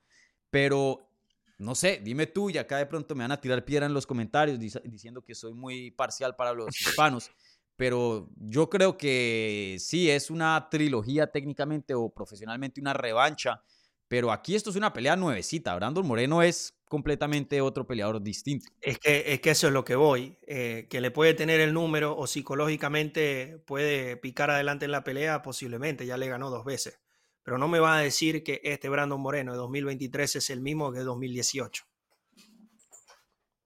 pero 0.49 1.11
no 1.59 1.75
sé, 1.75 2.01
dime 2.03 2.27
tú 2.27 2.49
y 2.49 2.57
acá 2.57 2.79
de 2.79 2.87
pronto 2.87 3.15
me 3.15 3.25
van 3.25 3.33
a 3.33 3.41
tirar 3.41 3.65
piedra 3.65 3.87
en 3.87 3.93
los 3.93 4.07
comentarios 4.07 4.59
diciendo 4.59 5.23
que 5.23 5.35
soy 5.35 5.53
muy 5.53 5.91
parcial 5.91 6.35
para 6.35 6.55
los 6.55 6.81
hispanos 6.81 7.31
pero 7.77 8.29
yo 8.37 8.71
creo 8.71 8.97
que 8.97 9.77
sí, 9.81 10.11
es 10.11 10.31
una 10.31 10.69
trilogía 10.71 11.27
técnicamente 11.27 11.95
o 11.95 12.11
profesionalmente 12.11 12.81
una 12.81 12.93
revancha, 12.93 13.63
pero 14.07 14.31
aquí 14.31 14.55
esto 14.55 14.71
es 14.71 14.77
una 14.77 14.93
pelea 14.93 15.17
nuevecita. 15.17 15.75
Brandon 15.75 16.07
Moreno 16.07 16.43
es 16.43 16.79
completamente 16.89 17.61
otro 17.61 17.87
peleador 17.87 18.23
distinto. 18.23 18.71
Es 18.81 18.99
que, 18.99 19.25
es 19.33 19.41
que 19.41 19.51
eso 19.51 19.67
es 19.67 19.73
lo 19.73 19.85
que 19.85 19.97
voy, 19.97 20.39
eh, 20.47 20.87
que 20.89 21.01
le 21.01 21.11
puede 21.11 21.35
tener 21.35 21.61
el 21.61 21.73
número 21.73 22.17
o 22.17 22.27
psicológicamente 22.27 23.59
puede 23.67 24.17
picar 24.17 24.51
adelante 24.51 24.85
en 24.85 24.93
la 24.93 25.03
pelea, 25.03 25.43
posiblemente, 25.43 26.07
ya 26.07 26.17
le 26.17 26.29
ganó 26.29 26.51
dos 26.51 26.65
veces. 26.65 27.01
Pero 27.43 27.59
no 27.59 27.67
me 27.67 27.81
va 27.81 27.99
a 27.99 28.01
decir 28.01 28.45
que 28.45 28.61
este 28.63 28.89
Brandon 28.89 29.21
Moreno 29.21 29.53
de 29.53 29.59
2023 29.59 30.37
es 30.37 30.51
el 30.51 30.61
mismo 30.61 30.93
que 30.93 31.01
2018 31.01 31.85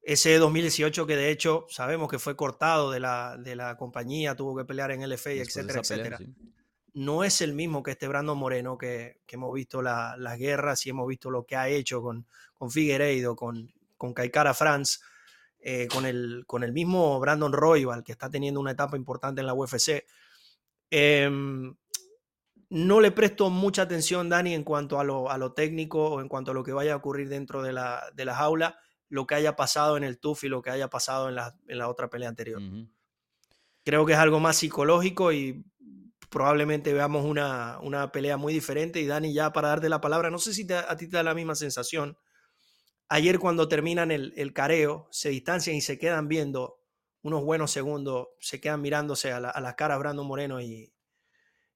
ese 0.08 0.38
2018 0.38 1.06
que 1.06 1.16
de 1.16 1.30
hecho 1.30 1.66
sabemos 1.68 2.08
que 2.08 2.18
fue 2.18 2.34
cortado 2.34 2.90
de 2.90 2.98
la, 2.98 3.36
de 3.36 3.54
la 3.54 3.76
compañía, 3.76 4.34
tuvo 4.34 4.56
que 4.56 4.64
pelear 4.64 4.90
en 4.90 5.06
LFA, 5.06 5.32
etcétera, 5.32 5.80
etcétera. 5.80 6.18
No 6.94 7.24
es 7.24 7.42
el 7.42 7.52
mismo 7.52 7.82
que 7.82 7.90
este 7.90 8.08
Brandon 8.08 8.38
Moreno, 8.38 8.78
que, 8.78 9.20
que 9.26 9.36
hemos 9.36 9.52
visto 9.52 9.82
las 9.82 10.38
guerras 10.38 10.86
y 10.86 10.90
hemos 10.90 11.06
visto 11.06 11.30
lo 11.30 11.44
que 11.44 11.56
ha 11.56 11.68
hecho 11.68 12.00
con, 12.00 12.26
con 12.54 12.70
Figueiredo, 12.70 13.36
con, 13.36 13.70
con 13.98 14.14
Caicara 14.14 14.54
Franz, 14.54 15.02
eh, 15.60 15.86
con, 15.92 16.06
el, 16.06 16.44
con 16.46 16.64
el 16.64 16.72
mismo 16.72 17.20
Brandon 17.20 17.52
Royal, 17.52 18.02
que 18.02 18.12
está 18.12 18.30
teniendo 18.30 18.60
una 18.60 18.70
etapa 18.70 18.96
importante 18.96 19.42
en 19.42 19.46
la 19.46 19.52
UFC. 19.52 20.06
Em, 20.90 21.76
no 22.70 23.00
le 23.02 23.10
presto 23.10 23.50
mucha 23.50 23.82
atención, 23.82 24.30
Dani, 24.30 24.54
en 24.54 24.64
cuanto 24.64 24.98
a 24.98 25.04
lo, 25.04 25.30
a 25.30 25.36
lo 25.36 25.52
técnico 25.52 26.12
o 26.12 26.20
en 26.22 26.28
cuanto 26.28 26.52
a 26.52 26.54
lo 26.54 26.64
que 26.64 26.72
vaya 26.72 26.94
a 26.94 26.96
ocurrir 26.96 27.28
dentro 27.28 27.62
de 27.62 27.74
la, 27.74 28.04
de 28.14 28.24
la 28.24 28.34
jaula 28.34 28.78
lo 29.08 29.26
que 29.26 29.34
haya 29.34 29.56
pasado 29.56 29.96
en 29.96 30.04
el 30.04 30.18
TUF 30.18 30.44
y 30.44 30.48
lo 30.48 30.62
que 30.62 30.70
haya 30.70 30.88
pasado 30.88 31.28
en 31.28 31.34
la, 31.34 31.56
en 31.66 31.78
la 31.78 31.88
otra 31.88 32.10
pelea 32.10 32.28
anterior. 32.28 32.60
Creo 33.84 34.04
que 34.04 34.12
es 34.12 34.18
algo 34.18 34.40
más 34.40 34.56
psicológico 34.56 35.32
y 35.32 35.64
probablemente 36.28 36.92
veamos 36.92 37.24
una, 37.24 37.78
una, 37.80 38.12
pelea 38.12 38.36
muy 38.36 38.52
diferente. 38.52 39.00
Y 39.00 39.06
Dani, 39.06 39.32
ya 39.32 39.52
para 39.52 39.68
darte 39.68 39.88
la 39.88 40.00
palabra, 40.00 40.30
no 40.30 40.38
sé 40.38 40.52
si 40.52 40.66
a 40.72 40.96
ti 40.96 41.08
te 41.08 41.16
da 41.16 41.22
la 41.22 41.34
misma 41.34 41.54
sensación. 41.54 42.18
Ayer 43.08 43.38
cuando 43.38 43.68
terminan 43.68 44.10
el, 44.10 44.34
el 44.36 44.52
careo, 44.52 45.08
se 45.10 45.30
distancian 45.30 45.76
y 45.76 45.80
se 45.80 45.98
quedan 45.98 46.28
viendo 46.28 46.82
unos 47.22 47.42
buenos 47.42 47.70
segundos, 47.70 48.28
se 48.38 48.60
quedan 48.60 48.82
mirándose 48.82 49.32
a, 49.32 49.40
la, 49.40 49.50
a 49.50 49.60
las 49.60 49.74
caras 49.74 49.98
Brandon 49.98 50.26
Moreno 50.26 50.60
y, 50.60 50.92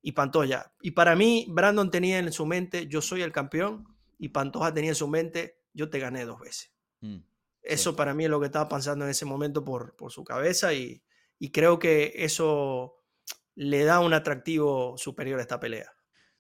y 0.03 0.13
Pantoya. 0.13 0.73
Y 0.83 0.91
para 0.91 1.17
mí, 1.17 1.47
Brandon 1.49 1.91
tenía 1.91 2.19
en 2.19 2.33
su 2.33 2.45
mente, 2.45 2.87
yo 2.89 3.01
soy 3.01 3.23
el 3.23 3.33
campeón, 3.33 3.87
y 4.19 4.29
Pantoja 4.29 4.73
tenía 4.75 4.91
en 4.91 4.97
su 4.97 5.09
mente, 5.09 5.63
yo 5.73 5.89
te 5.89 5.99
gané 5.99 6.25
dos 6.25 6.39
veces. 6.39 6.72
Mm, 7.03 7.19
eso 7.63 7.95
para 7.95 8.15
mí 8.15 8.25
es 8.25 8.31
lo 8.31 8.41
que 8.41 8.47
estaba 8.47 8.69
pensando 8.69 9.05
en 9.05 9.11
ese 9.11 9.25
momento 9.25 9.65
por, 9.65 9.95
por 9.95 10.11
su 10.11 10.25
cabeza 10.25 10.73
y, 10.73 11.03
y, 11.39 11.51
creo 11.51 11.79
que 11.79 12.13
eso 12.17 12.97
le 13.55 13.85
da 13.85 14.01
un 14.01 14.15
atractivo 14.15 14.97
superior 14.97 15.39
a 15.39 15.43
esta 15.43 15.61
pelea. 15.61 15.93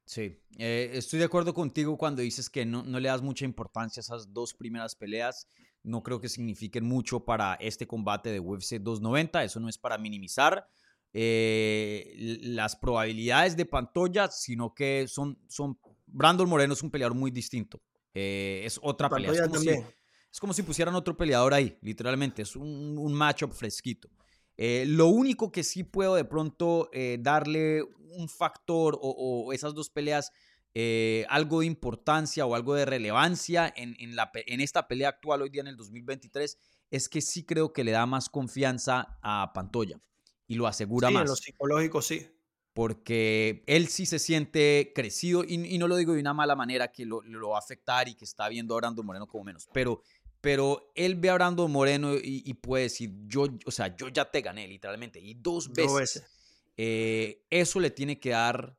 Sí, 0.05 0.41
eh, 0.59 0.91
estoy 0.95 1.19
de 1.21 1.27
acuerdo 1.27 1.55
contigo 1.55 1.97
cuando 1.97 2.23
dices 2.23 2.51
que 2.51 2.65
no, 2.65 2.83
no, 2.83 2.99
le 2.99 3.09
das 3.09 3.23
mucha 3.23 3.45
importancia 3.45 4.01
a 4.01 4.03
esas 4.03 4.33
dos 4.33 4.53
primeras 4.55 4.97
peleas. 4.97 5.49
No 5.83 6.03
creo 6.03 6.21
que 6.21 6.29
signifiquen 6.29 6.85
mucho 6.85 7.25
para 7.25 7.55
este 7.55 7.87
combate 7.87 8.31
de 8.31 8.41
UFC 8.41 8.75
290. 8.75 9.45
Eso 9.45 9.61
no 9.61 9.69
es 9.69 9.79
para 9.79 9.99
minimizar 9.99 10.69
eh, 11.13 12.39
las 12.43 12.77
probabilidades 12.77 13.57
de 13.57 13.67
Pantoya, 13.67 14.29
sino 14.29 14.75
que 14.75 15.07
son, 15.09 15.39
son... 15.49 15.79
Brandon 16.07 16.49
Moreno 16.49 16.75
es 16.75 16.83
un 16.83 16.91
peleador 16.91 17.17
muy 17.17 17.31
distinto. 17.31 17.81
Eh, 18.15 18.63
es 18.65 18.79
otra 18.83 19.09
pelea. 19.09 19.33
Es 19.33 19.41
como 19.43 19.61
si 19.61 19.71
pusieran 20.67 20.95
otro 20.95 21.17
peleador 21.17 21.55
ahí, 21.55 21.77
literalmente. 21.83 22.43
Es 22.43 22.57
un, 22.57 22.97
un 22.99 23.13
matchup 23.13 23.53
fresquito. 23.53 24.09
Eh, 24.57 24.85
lo 24.87 25.09
único 25.09 25.51
que 25.51 25.65
sí 25.65 25.83
puedo 25.83 26.15
de 26.15 26.25
pronto 26.25 26.91
eh, 26.93 27.19
darle 27.21 27.83
un 27.83 28.29
factor 28.29 28.99
o, 29.01 29.53
esas 29.53 29.75
dos 29.75 29.89
peleas, 29.91 30.31
eh, 30.75 31.25
algo 31.29 31.61
de 31.61 31.67
importancia 31.67 32.45
o 32.47 32.55
algo 32.55 32.75
de 32.75 32.85
relevancia 32.85 33.73
en, 33.75 33.97
en, 33.99 34.15
la, 34.17 34.31
en 34.35 34.61
esta 34.61 34.87
pelea 34.87 35.09
actual 35.09 35.43
hoy 35.43 35.51
día 35.51 35.63
en 35.63 35.69
el 35.69 35.77
2023, 35.77 36.59
es 36.91 37.09
que 37.09 37.21
sí 37.21 37.45
creo 37.45 37.73
que 37.73 37.85
le 37.85 37.93
da 37.93 38.05
más 38.07 38.29
confianza 38.29 39.19
a 39.23 39.53
Pantoya 39.55 40.01
y 40.47 40.55
lo 40.55 40.67
asegura 40.67 41.11
más. 41.11 41.23
En 41.23 41.29
lo 41.29 41.37
psicológico 41.37 42.03
sí. 42.03 42.29
Porque 42.75 43.65
él 43.67 43.89
sí 43.89 44.07
se 44.07 44.19
siente 44.19 44.93
crecido 44.95 45.45
y, 45.45 45.77
no 45.77 45.89
lo 45.89 45.97
digo 45.97 46.15
de 46.15 46.21
una 46.21 46.33
mala 46.33 46.57
manera 46.57 46.91
que 46.91 47.05
lo, 47.05 47.21
lo, 47.21 47.51
va 47.51 47.57
a 47.57 47.61
afectar 47.61 48.09
y 48.09 48.15
que 48.15 48.25
está 48.25 48.49
viendo 48.49 48.75
a 48.75 48.79
Brandon 48.79 49.05
Moreno 49.05 49.27
como 49.27 49.45
menos, 49.45 49.69
pero 49.75 50.01
pero 50.43 50.91
él 50.97 51.15
ve 51.15 51.31
a 51.31 51.35
Brando 51.35 51.69
Moreno 51.69 52.15
y, 52.21 52.53
puede 52.55 52.85
decir, 52.85 53.13
yo, 53.27 53.47
o 53.65 53.71
sea, 53.71 53.97
yo 53.97 54.09
ya 54.09 54.29
te 54.29 54.43
gané 54.43 54.67
literalmente, 54.67 55.21
y 55.21 55.35
dos 55.35 55.73
veces. 55.73 56.25
Eh, 56.77 57.45
eso 57.49 57.79
le 57.79 57.91
tiene 57.91 58.19
que 58.19 58.31
dar 58.31 58.77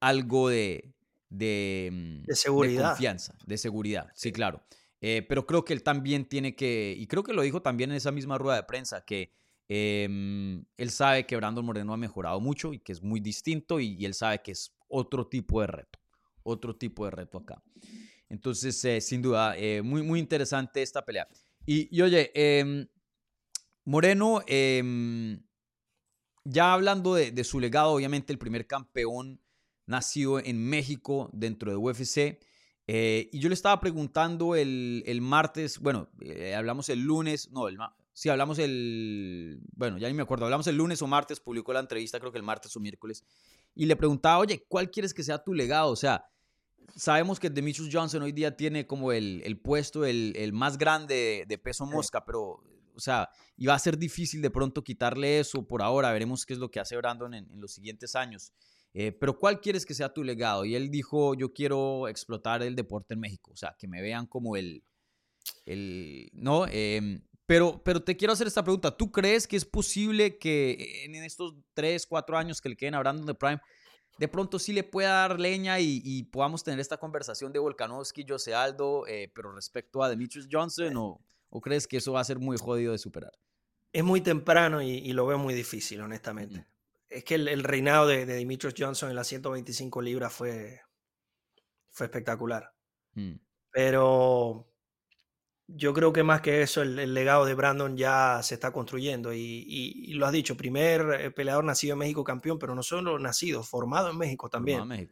algo 0.00 0.48
de, 0.48 0.94
de, 1.28 1.90
mm, 1.92 2.32
seguridad. 2.32 2.88
confianza, 2.88 3.38
de 3.46 3.56
seguridad, 3.56 4.10
sí, 4.14 4.32
claro. 4.32 4.64
Eh, 5.00 5.24
pero 5.28 5.46
creo 5.46 5.64
que 5.64 5.74
él 5.74 5.84
también 5.84 6.24
tiene 6.24 6.56
que, 6.56 6.96
y 6.98 7.06
creo 7.06 7.22
que 7.22 7.32
lo 7.32 7.42
dijo 7.42 7.62
también 7.62 7.90
en 7.90 7.96
esa 7.96 8.10
misma 8.10 8.36
rueda 8.36 8.56
de 8.56 8.64
prensa, 8.64 9.04
que 9.04 9.32
em, 9.68 10.64
él 10.76 10.90
sabe 10.90 11.24
que 11.24 11.36
Brandon 11.36 11.64
Moreno 11.64 11.92
ha 11.92 11.96
mejorado 11.96 12.40
mucho 12.40 12.72
y 12.72 12.80
que 12.80 12.90
es 12.90 13.00
muy 13.00 13.20
distinto 13.20 13.78
y 13.78 14.04
él 14.04 14.14
sabe 14.14 14.42
que 14.42 14.50
es 14.50 14.74
otro 14.88 15.28
tipo 15.28 15.60
de 15.60 15.68
reto, 15.68 16.00
otro 16.42 16.74
tipo 16.74 17.04
de 17.04 17.12
reto 17.12 17.38
acá. 17.38 17.62
Entonces, 18.28 18.84
eh, 18.84 19.00
sin 19.00 19.22
duda, 19.22 19.56
eh, 19.56 19.82
muy, 19.82 20.02
muy 20.02 20.18
interesante 20.18 20.82
esta 20.82 21.04
pelea. 21.04 21.28
Y, 21.64 22.00
oye, 22.00 22.30
em, 22.34 22.86
Moreno, 23.84 24.42
em, 24.46 25.42
ya 26.44 26.72
hablando 26.72 27.14
de, 27.14 27.44
su 27.44 27.58
legado, 27.60 27.92
obviamente 27.92 28.32
el 28.32 28.38
primer 28.38 28.66
campeón 28.66 29.40
nacido 29.86 30.38
en 30.38 30.62
México 30.64 31.30
dentro 31.32 31.70
de 31.70 31.76
UFC. 31.76 32.38
Eh, 32.88 33.28
y 33.32 33.40
yo 33.40 33.48
le 33.48 33.54
estaba 33.54 33.80
preguntando 33.80 34.54
el, 34.54 35.18
martes, 35.20 35.80
bueno, 35.80 36.08
hablamos 36.54 36.88
el 36.88 37.00
lunes, 37.00 37.50
no, 37.50 37.66
el, 37.66 37.78
sí, 38.12 38.28
hablamos 38.28 38.60
el, 38.60 39.60
bueno, 39.72 39.98
ya 39.98 40.06
ni 40.06 40.14
me 40.14 40.22
acuerdo, 40.22 40.44
hablamos 40.44 40.68
el 40.68 40.76
lunes 40.76 41.02
o 41.02 41.08
martes, 41.08 41.40
publicó 41.40 41.72
la 41.72 41.80
entrevista, 41.80 42.20
creo 42.20 42.30
que 42.30 42.38
el 42.38 42.44
martes 42.44 42.76
o 42.76 42.80
miércoles, 42.80 43.24
y 43.74 43.86
le 43.86 43.96
preguntaba, 43.96 44.38
oye, 44.38 44.64
¿cuál 44.68 44.90
quieres 44.90 45.12
que 45.12 45.24
sea 45.24 45.42
tu 45.42 45.52
legado? 45.52 45.90
O 45.90 45.96
sea, 45.96 46.24
sabemos 46.94 47.40
que 47.40 47.50
Demetrius 47.50 47.88
Johnson 47.92 48.22
hoy 48.22 48.32
día 48.32 48.56
tiene 48.56 48.86
como 48.86 49.12
el, 49.12 49.60
puesto, 49.62 50.04
el, 50.04 50.52
más 50.52 50.78
grande 50.78 51.44
de, 51.46 51.58
peso 51.58 51.86
mosca, 51.86 52.24
pero, 52.24 52.62
o 52.94 53.00
sea, 53.00 53.28
iba 53.56 53.74
a 53.74 53.78
ser 53.78 53.98
difícil 53.98 54.42
de 54.42 54.50
pronto 54.50 54.84
quitarle 54.84 55.40
eso 55.40 55.66
por 55.66 55.82
ahora, 55.82 56.12
veremos 56.12 56.46
qué 56.46 56.52
es 56.52 56.58
lo 56.58 56.70
que 56.70 56.80
hace 56.80 56.96
Brandon 56.96 57.34
en, 57.34 57.50
en 57.50 57.60
los 57.60 57.72
siguientes 57.72 58.14
años. 58.14 58.52
Eh, 58.98 59.12
pero 59.12 59.38
¿cuál 59.38 59.60
quieres 59.60 59.84
que 59.84 59.92
sea 59.92 60.14
tu 60.14 60.24
legado? 60.24 60.64
Y 60.64 60.74
él 60.74 60.90
dijo, 60.90 61.34
yo 61.34 61.52
quiero 61.52 62.08
explotar 62.08 62.62
el 62.62 62.74
deporte 62.74 63.12
en 63.12 63.20
México, 63.20 63.50
o 63.52 63.56
sea, 63.56 63.76
que 63.78 63.86
me 63.86 64.00
vean 64.00 64.26
como 64.26 64.56
el, 64.56 64.82
el 65.66 66.30
¿no? 66.32 66.66
Em, 66.66 67.22
pero, 67.44 67.82
pero 67.84 68.02
te 68.02 68.16
quiero 68.16 68.32
hacer 68.32 68.46
esta 68.46 68.64
pregunta, 68.64 68.96
¿tú 68.96 69.12
crees 69.12 69.46
que 69.46 69.56
es 69.56 69.66
posible 69.66 70.38
que 70.38 71.04
en 71.04 71.14
estos 71.16 71.54
3, 71.74 72.06
4 72.06 72.38
años 72.38 72.62
que 72.62 72.70
le 72.70 72.76
queden 72.76 72.94
a 72.94 73.00
Brandon 73.00 73.26
de 73.26 73.34
Prime, 73.34 73.60
de 74.18 74.28
pronto 74.28 74.58
sí 74.58 74.72
le 74.72 74.84
pueda 74.84 75.10
dar 75.10 75.40
leña 75.40 75.78
y, 75.80 76.22
podamos 76.24 76.64
tener 76.64 76.80
esta 76.80 76.96
conversación 76.96 77.52
de 77.52 77.58
Volkanovski, 77.58 78.24
Jose 78.28 78.54
Aldo, 78.54 79.06
eh, 79.06 79.30
pero 79.34 79.52
respecto 79.52 80.02
a 80.02 80.08
Demetrius 80.08 80.48
Johnson, 80.50 80.96
o, 80.96 81.20
o, 81.50 81.60
crees 81.60 81.86
que 81.86 81.98
eso 81.98 82.12
va 82.12 82.20
a 82.20 82.24
ser 82.24 82.38
muy 82.38 82.56
jodido 82.56 82.92
de 82.92 82.98
superar? 82.98 83.32
Es 83.92 84.04
muy 84.04 84.20
temprano 84.20 84.82
y, 84.82 85.12
lo 85.12 85.26
veo 85.26 85.38
muy 85.38 85.54
difícil, 85.54 86.00
honestamente 86.00 86.66
es 87.08 87.22
que 87.22 87.36
el, 87.36 87.62
reinado 87.62 88.08
de, 88.08 88.26
de, 88.26 88.34
Dimitrios 88.34 88.74
Johnson 88.76 89.08
en 89.08 89.14
las 89.16 89.28
125 89.28 90.02
libras 90.02 90.32
fue, 90.32 90.80
fue 91.92 92.06
espectacular. 92.06 92.74
Mm. 93.14 93.36
Pero 93.70 94.68
yo 95.68 95.92
creo 95.92 96.12
que 96.12 96.22
más 96.22 96.40
que 96.40 96.62
eso, 96.62 96.82
el, 96.82 97.12
legado 97.12 97.44
de 97.44 97.54
Brandon 97.54 97.96
ya 97.96 98.40
se 98.42 98.54
está 98.54 98.72
construyendo. 98.72 99.32
Y, 99.32 100.12
lo 100.14 100.26
has 100.26 100.32
dicho, 100.32 100.56
primer 100.56 101.20
eh, 101.20 101.30
peleador 101.30 101.64
nacido 101.64 101.94
en 101.94 101.98
México 101.98 102.24
campeón, 102.24 102.58
pero 102.58 102.74
no 102.74 102.82
solo 102.82 103.18
nacido, 103.18 103.62
formado 103.62 104.10
en 104.10 104.18
México 104.18 104.48
también. 104.48 105.10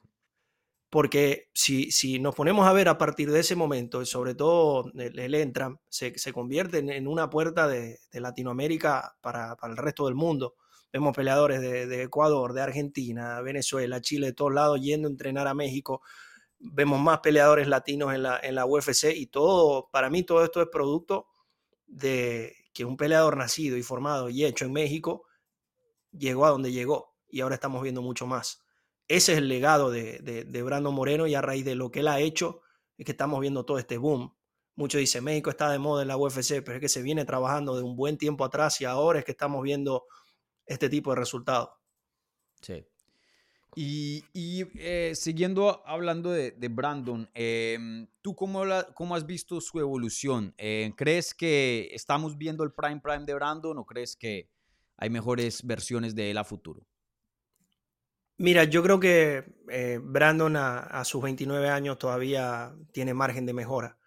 Porque 0.90 1.48
si, 1.52 1.90
si, 1.90 2.20
nos 2.20 2.36
ponemos 2.36 2.68
a 2.68 2.72
ver 2.72 2.88
a 2.88 2.98
partir 2.98 3.30
de 3.32 3.40
ese 3.40 3.56
momento, 3.56 4.04
sobre 4.06 4.36
todo 4.36 4.92
el, 4.94 5.18
el 5.18 5.34
Entram, 5.34 5.78
se, 5.88 6.16
se 6.16 6.32
convierte 6.32 6.78
en, 6.78 7.08
una 7.08 7.28
puerta 7.30 7.66
de, 7.66 7.98
Latinoamérica 8.12 9.16
para, 9.20 9.56
para, 9.56 9.72
el 9.72 9.76
resto 9.76 10.06
del 10.06 10.14
mundo. 10.14 10.54
Vemos 10.92 11.16
peleadores 11.16 11.60
de, 11.60 12.02
Ecuador, 12.04 12.52
de 12.52 12.62
Argentina, 12.62 13.40
Venezuela, 13.40 14.00
Chile, 14.00 14.28
de 14.28 14.32
todos 14.34 14.54
lados 14.54 14.80
yendo 14.80 15.08
a 15.08 15.10
entrenar 15.10 15.48
a 15.48 15.54
México. 15.54 16.00
Vemos 16.58 17.00
más 17.00 17.20
peleadores 17.20 17.68
latinos 17.68 18.14
en 18.14 18.22
la, 18.22 18.38
en 18.42 18.54
la 18.54 18.66
UFC 18.66 19.12
y 19.14 19.26
todo, 19.26 19.88
para 19.90 20.08
mí 20.10 20.22
todo 20.22 20.44
esto 20.44 20.62
es 20.62 20.68
producto 20.68 21.26
de 21.86 22.54
que 22.72 22.84
un 22.84 22.96
peleador 22.96 23.36
nacido 23.36 23.76
y 23.76 23.82
formado 23.82 24.28
y 24.28 24.44
hecho 24.44 24.64
en 24.64 24.72
México 24.72 25.24
llegó 26.10 26.46
a 26.46 26.50
donde 26.50 26.72
llegó 26.72 27.14
y 27.28 27.40
ahora 27.40 27.54
estamos 27.56 27.82
viendo 27.82 28.02
mucho 28.02 28.26
más. 28.26 28.62
Ese 29.08 29.32
es 29.32 29.38
el 29.38 29.48
legado 29.48 29.90
de, 29.90 30.18
de, 30.20 30.62
Brando 30.62 30.90
Moreno 30.90 31.26
y 31.26 31.34
a 31.34 31.42
raíz 31.42 31.64
de 31.64 31.74
lo 31.74 31.90
que 31.90 32.00
él 32.00 32.08
ha 32.08 32.20
hecho 32.20 32.62
es 32.96 33.04
que 33.04 33.12
estamos 33.12 33.40
viendo 33.40 33.64
todo 33.64 33.78
este 33.78 33.98
boom. 33.98 34.34
Muchos 34.76 34.98
dicen 34.98 35.24
México 35.24 35.50
está 35.50 35.70
de 35.70 35.78
moda 35.78 36.02
en 36.02 36.08
la 36.08 36.16
UFC, 36.16 36.62
pero 36.64 36.74
es 36.74 36.80
que 36.80 36.88
se 36.88 37.02
viene 37.02 37.24
trabajando 37.24 37.76
de 37.76 37.82
un 37.82 37.96
buen 37.96 38.16
tiempo 38.16 38.44
atrás 38.44 38.80
y 38.80 38.86
ahora 38.86 39.18
es 39.18 39.24
que 39.24 39.32
estamos 39.32 39.62
viendo 39.62 40.06
este 40.64 40.88
tipo 40.88 41.10
de 41.10 41.16
resultados. 41.16 41.70
Sí. 42.60 42.86
Y, 43.76 44.24
eh, 44.34 45.12
siguiendo 45.14 45.82
hablando 45.86 46.30
de, 46.30 46.68
Brandon, 46.68 47.28
em, 47.34 48.06
¿tú 48.22 48.34
cómo, 48.34 48.62
cómo, 48.94 49.14
has 49.14 49.26
visto 49.26 49.60
su 49.60 49.80
evolución? 49.80 50.54
Eh, 50.58 50.92
¿Crees 50.96 51.34
que 51.34 51.90
estamos 51.92 52.38
viendo 52.38 52.62
el 52.64 52.72
prime 52.72 53.00
prime 53.00 53.24
de 53.24 53.34
Brandon 53.34 53.78
o 53.78 53.84
crees 53.84 54.16
que 54.16 54.48
hay 54.96 55.10
mejores 55.10 55.66
versiones 55.66 56.14
de 56.14 56.30
él 56.30 56.38
a 56.38 56.44
futuro? 56.44 56.86
Mira, 58.36 58.64
yo 58.64 58.82
creo 58.82 58.98
que 58.98 59.44
eh, 59.68 60.00
Brandon 60.02 60.56
a, 60.56 60.78
a, 60.78 61.04
sus 61.04 61.22
29 61.22 61.68
años 61.68 61.98
todavía 61.98 62.74
tiene 62.92 63.14
margen 63.14 63.46
de 63.46 63.52
mejora. 63.52 63.98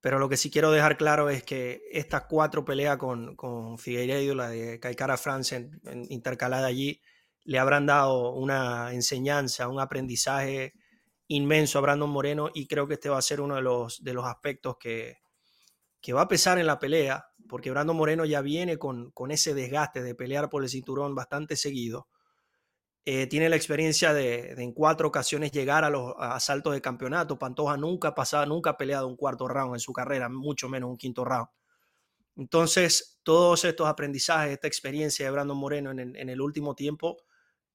Pero 0.00 0.18
lo 0.18 0.28
que 0.28 0.36
sí 0.36 0.50
quiero 0.50 0.70
dejar 0.70 0.98
claro 0.98 1.30
es 1.30 1.42
que 1.44 1.82
estas 1.90 2.24
cuatro 2.26 2.64
peleas 2.64 2.98
con, 2.98 3.36
con 3.36 3.78
Figueiredo, 3.78 4.34
la 4.34 4.50
de 4.50 4.78
Caicara 4.78 5.16
France 5.16 5.70
intercalada 6.10 6.66
allí, 6.66 7.00
le 7.44 7.58
habrán 7.58 7.86
dado 7.86 8.32
una 8.32 8.92
enseñanza, 8.92 9.68
un 9.68 9.80
aprendizaje 9.80 10.74
inmenso 11.28 11.78
a 11.78 11.82
Brandon 11.82 12.10
Moreno 12.10 12.50
y 12.52 12.66
creo 12.66 12.86
que 12.86 12.94
este 12.94 13.08
va 13.08 13.18
a 13.18 13.22
ser 13.22 13.40
uno 13.40 13.56
de 13.56 13.62
los, 13.62 14.02
de 14.02 14.14
los 14.14 14.26
aspectos 14.26 14.76
que, 14.78 15.18
que 16.00 16.12
va 16.12 16.22
a 16.22 16.28
pesar 16.28 16.58
en 16.58 16.66
la 16.66 16.78
pelea, 16.78 17.26
porque 17.48 17.70
Brandon 17.70 17.96
Moreno 17.96 18.24
ya 18.24 18.40
viene 18.40 18.78
con, 18.78 19.10
con 19.12 19.30
ese 19.30 19.54
desgaste 19.54 20.02
de 20.02 20.14
pelear 20.14 20.50
por 20.50 20.62
el 20.62 20.68
cinturón 20.68 21.14
bastante 21.14 21.56
seguido 21.56 22.08
eh, 23.06 23.26
tiene 23.26 23.50
la 23.50 23.56
experiencia 23.56 24.14
de, 24.14 24.52
en 24.52 24.72
cuatro 24.72 25.08
ocasiones 25.08 25.52
llegar 25.52 25.84
a 25.84 25.90
los 25.90 26.14
asaltos 26.18 26.72
de 26.72 26.80
campeonato. 26.80 27.38
Pantoja 27.38 27.76
nunca 27.76 28.08
ha 28.08 28.14
pasado, 28.14 28.46
nunca 28.46 28.70
ha 28.70 28.76
peleado 28.78 29.06
un 29.06 29.16
cuarto 29.16 29.46
round 29.46 29.74
en 29.74 29.80
su 29.80 29.92
carrera, 29.92 30.30
mucho 30.30 30.70
menos 30.70 30.88
un 30.88 30.96
quinto 30.96 31.22
round. 31.22 31.48
Entonces, 32.36 33.20
todos 33.22 33.64
estos 33.66 33.86
aprendizajes, 33.88 34.52
esta 34.52 34.68
experiencia 34.68 35.26
de 35.26 35.32
Brandon 35.32 35.56
Moreno 35.56 35.90
en, 35.90 36.28
el 36.28 36.40
último 36.40 36.74
tiempo, 36.74 37.18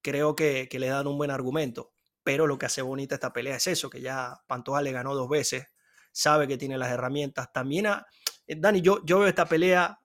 creo 0.02 0.36
que, 0.36 0.68
le 0.72 0.88
dan 0.88 1.08
un 1.08 1.18
buen 1.18 1.32
argumento. 1.32 1.92
Pero 2.24 2.48
lo 2.48 2.58
que 2.58 2.66
hace 2.66 2.82
bonita 2.82 3.16
esta 3.16 3.34
pelea 3.34 3.56
es 3.56 3.68
eso, 3.68 3.90
que 3.90 4.02
ya 4.02 4.42
Pantoja 4.48 4.82
le 4.82 4.92
ganó 4.92 5.16
dos 5.16 5.30
veces, 5.30 5.68
sabe 6.12 6.48
que 6.48 6.58
tiene 6.58 6.78
las 6.78 6.90
herramientas. 6.92 7.52
También, 7.54 7.88
a, 7.88 8.06
eh, 8.46 8.56
Dani, 8.58 8.82
yo, 8.82 9.04
yo 9.06 9.20
veo 9.20 9.28
esta 9.28 9.48
pelea 9.48 10.00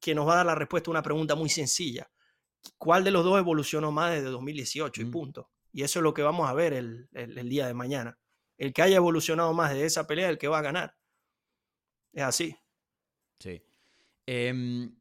que 0.00 0.14
nos 0.14 0.28
va 0.28 0.34
a 0.34 0.36
dar 0.36 0.46
la 0.46 0.54
respuesta 0.54 0.90
a 0.90 0.92
una 0.92 1.02
pregunta 1.02 1.34
muy 1.34 1.48
sencilla 1.48 2.10
cuál 2.78 3.04
de 3.04 3.10
los 3.10 3.24
dos 3.24 3.38
evolucionó 3.38 3.92
más 3.92 4.12
desde 4.12 4.30
2018 4.30 5.02
y 5.02 5.04
mm. 5.04 5.10
punto. 5.10 5.50
Y 5.72 5.82
eso 5.82 5.98
es 5.98 6.02
lo 6.02 6.14
que 6.14 6.22
vamos 6.22 6.48
a 6.48 6.54
ver 6.54 6.72
el, 6.72 7.08
día 7.48 7.66
de 7.66 7.74
mañana. 7.74 8.18
El 8.58 8.72
que 8.72 8.82
haya 8.82 8.96
evolucionado 8.96 9.52
más 9.54 9.72
de 9.72 9.86
esa 9.86 10.06
pelea 10.06 10.26
es 10.26 10.32
el 10.32 10.38
que 10.38 10.48
va 10.48 10.58
a 10.58 10.62
ganar. 10.62 10.94
Es 12.12 12.22
así. 12.22 12.56
Sí. 13.38 13.62
Em, 14.26 14.94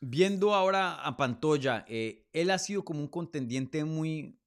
viendo 0.00 0.54
ahora 0.54 0.94
a 0.94 1.16
Pantoya, 1.16 1.84
eh, 1.88 2.26
él 2.32 2.50
ha 2.50 2.58
sido 2.58 2.84
como 2.84 3.00
un 3.00 3.08
contendiente 3.08 3.84
muy, 3.84 4.38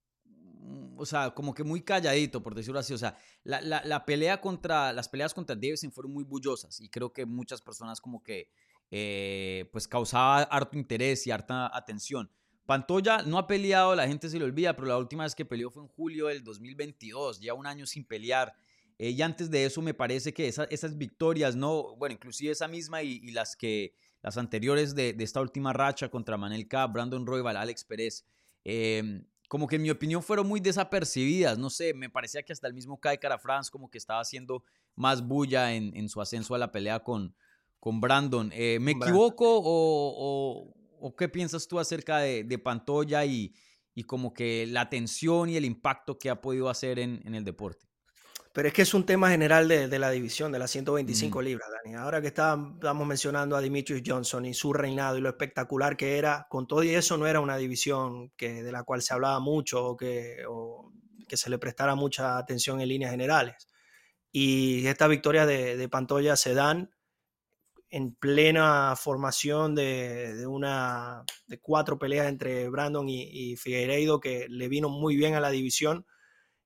o 0.95 1.05
sea, 1.05 1.31
como 1.31 1.53
que 1.53 1.63
muy 1.63 1.81
calladito, 1.81 2.41
por 2.41 2.55
decirlo 2.55 2.79
así. 2.79 2.93
O 2.93 2.97
sea, 2.97 3.17
la, 3.43 4.05
pelea 4.05 4.41
contra, 4.41 4.93
las 4.93 5.09
peleas 5.09 5.33
contra 5.33 5.55
Davison 5.55 5.91
fueron 5.91 6.13
muy 6.13 6.23
bullosas 6.23 6.79
y 6.79 6.89
creo 6.89 7.11
que 7.13 7.25
muchas 7.25 7.61
personas 7.61 7.99
como 7.99 8.23
que, 8.23 8.49
eh, 8.91 9.69
pues 9.71 9.87
causaba 9.87 10.41
harto 10.43 10.77
interés 10.77 11.25
y 11.27 11.31
harta 11.31 11.69
atención. 11.75 12.29
Pantoya 12.65 13.23
no 13.23 13.37
ha 13.37 13.47
peleado, 13.47 13.95
la 13.95 14.07
gente 14.07 14.29
se 14.29 14.39
lo 14.39 14.45
olvida, 14.45 14.75
pero 14.75 14.87
la 14.87 14.97
última 14.97 15.23
vez 15.23 15.35
que 15.35 15.45
peleó 15.45 15.71
fue 15.71 15.83
en 15.83 15.89
julio 15.89 16.27
del 16.27 16.43
2022, 16.43 17.41
ya 17.41 17.53
un 17.53 17.65
año 17.65 17.85
sin 17.85 18.05
pelear. 18.05 18.53
Eh, 18.97 19.09
y 19.09 19.21
antes 19.23 19.49
de 19.49 19.65
eso 19.65 19.81
me 19.81 19.93
parece 19.93 20.33
que 20.33 20.47
esas 20.47 20.97
victorias, 20.97 21.55
no, 21.55 21.95
bueno, 21.95 22.13
inclusive 22.13 22.51
esa 22.51 22.67
misma 22.67 23.01
y, 23.01 23.31
las 23.31 23.55
que 23.55 23.95
las 24.21 24.37
anteriores 24.37 24.95
de, 24.95 25.15
esta 25.19 25.41
última 25.41 25.73
racha 25.73 26.09
contra 26.09 26.37
Manel 26.37 26.67
K, 26.67 26.87
Brandon 26.87 27.25
Royval, 27.25 27.57
Alex 27.57 27.83
Pérez, 27.83 28.25
em, 28.63 29.25
como 29.47 29.67
que 29.67 29.75
en 29.75 29.81
mi 29.81 29.89
opinión 29.89 30.23
fueron 30.23 30.47
muy 30.47 30.59
desapercibidas, 30.59 31.57
no 31.57 31.69
sé, 31.69 31.93
me 31.93 32.09
parecía 32.09 32.43
que 32.43 32.53
hasta 32.53 32.67
el 32.67 32.73
mismo 32.73 32.99
Kai 32.99 33.17
Cara 33.17 33.37
France 33.37 33.69
como 33.69 33.89
que 33.89 33.97
estaba 33.97 34.21
haciendo 34.21 34.63
más 34.95 35.27
bulla 35.27 35.73
en, 35.73 36.07
su 36.07 36.21
ascenso 36.21 36.55
a 36.55 36.57
la 36.57 36.71
pelea 36.71 36.99
con, 36.99 37.35
con 37.79 37.99
Brandon. 37.99 38.51
Eh, 38.53 38.77
¿Me 38.79 38.91
equivoco 38.91 39.45
o, 39.47 40.73
¿O 41.01 41.15
qué 41.15 41.27
piensas 41.27 41.67
tú 41.67 41.79
acerca 41.79 42.19
de, 42.19 42.43
de 42.43 42.59
Pantoya 42.59 43.25
y, 43.25 43.53
y, 43.95 44.03
como 44.03 44.33
que 44.33 44.67
la 44.67 44.81
atención 44.81 45.49
y 45.49 45.57
el 45.57 45.65
impacto 45.65 46.19
que 46.19 46.29
ha 46.29 46.39
podido 46.39 46.69
hacer 46.69 46.99
en, 46.99 47.21
en 47.25 47.33
el 47.33 47.43
deporte? 47.43 47.90
Pero 48.53 48.67
es 48.67 48.73
que 48.73 48.81
es 48.81 48.93
un 48.93 49.05
tema 49.05 49.29
general 49.29 49.67
de, 49.67 49.87
de 49.87 49.99
la 49.99 50.09
división, 50.09 50.51
de 50.51 50.59
las 50.59 50.71
125 50.71 51.41
libras, 51.41 51.69
Dani. 51.83 51.95
Ahora 51.95 52.21
que 52.21 52.27
estamos 52.27 53.07
mencionando 53.07 53.55
a 53.55 53.61
Dimitrius 53.61 54.01
Johnson 54.05 54.45
y 54.45 54.53
su 54.53 54.73
reinado 54.73 55.17
y 55.17 55.21
lo 55.21 55.29
espectacular 55.29 55.95
que 55.95 56.17
era, 56.17 56.47
con 56.49 56.67
todo 56.67 56.83
y 56.83 56.89
eso 56.89 57.17
no 57.17 57.27
era 57.27 57.39
una 57.39 57.57
división 57.57 58.31
que, 58.35 58.63
de 58.63 58.71
la 58.71 58.83
cual 58.83 59.01
se 59.01 59.13
hablaba 59.13 59.39
mucho 59.39 59.85
o 59.85 59.95
que, 59.95 60.43
o 60.49 60.91
que 61.27 61.37
se 61.37 61.49
le 61.49 61.57
prestara 61.59 61.95
mucha 61.95 62.37
atención 62.37 62.81
en 62.81 62.89
líneas 62.89 63.11
generales. 63.11 63.67
Y 64.31 64.85
estas 64.87 65.09
victorias 65.09 65.47
de, 65.47 65.77
de 65.77 65.89
Pantoya 65.89 66.35
se 66.35 66.53
dan 66.53 66.89
en 67.91 68.15
plena 68.15 68.95
formación 68.95 69.75
de, 69.75 70.45
una 70.47 71.25
de 71.47 71.59
cuatro 71.59 71.99
peleas 71.99 72.27
entre 72.27 72.69
Brandon 72.69 73.07
y, 73.09 73.57
Figueiredo 73.57 74.21
que 74.21 74.47
le 74.47 74.69
vino 74.69 74.87
muy 74.87 75.17
bien 75.17 75.35
a 75.35 75.41
la 75.41 75.51
división 75.51 76.05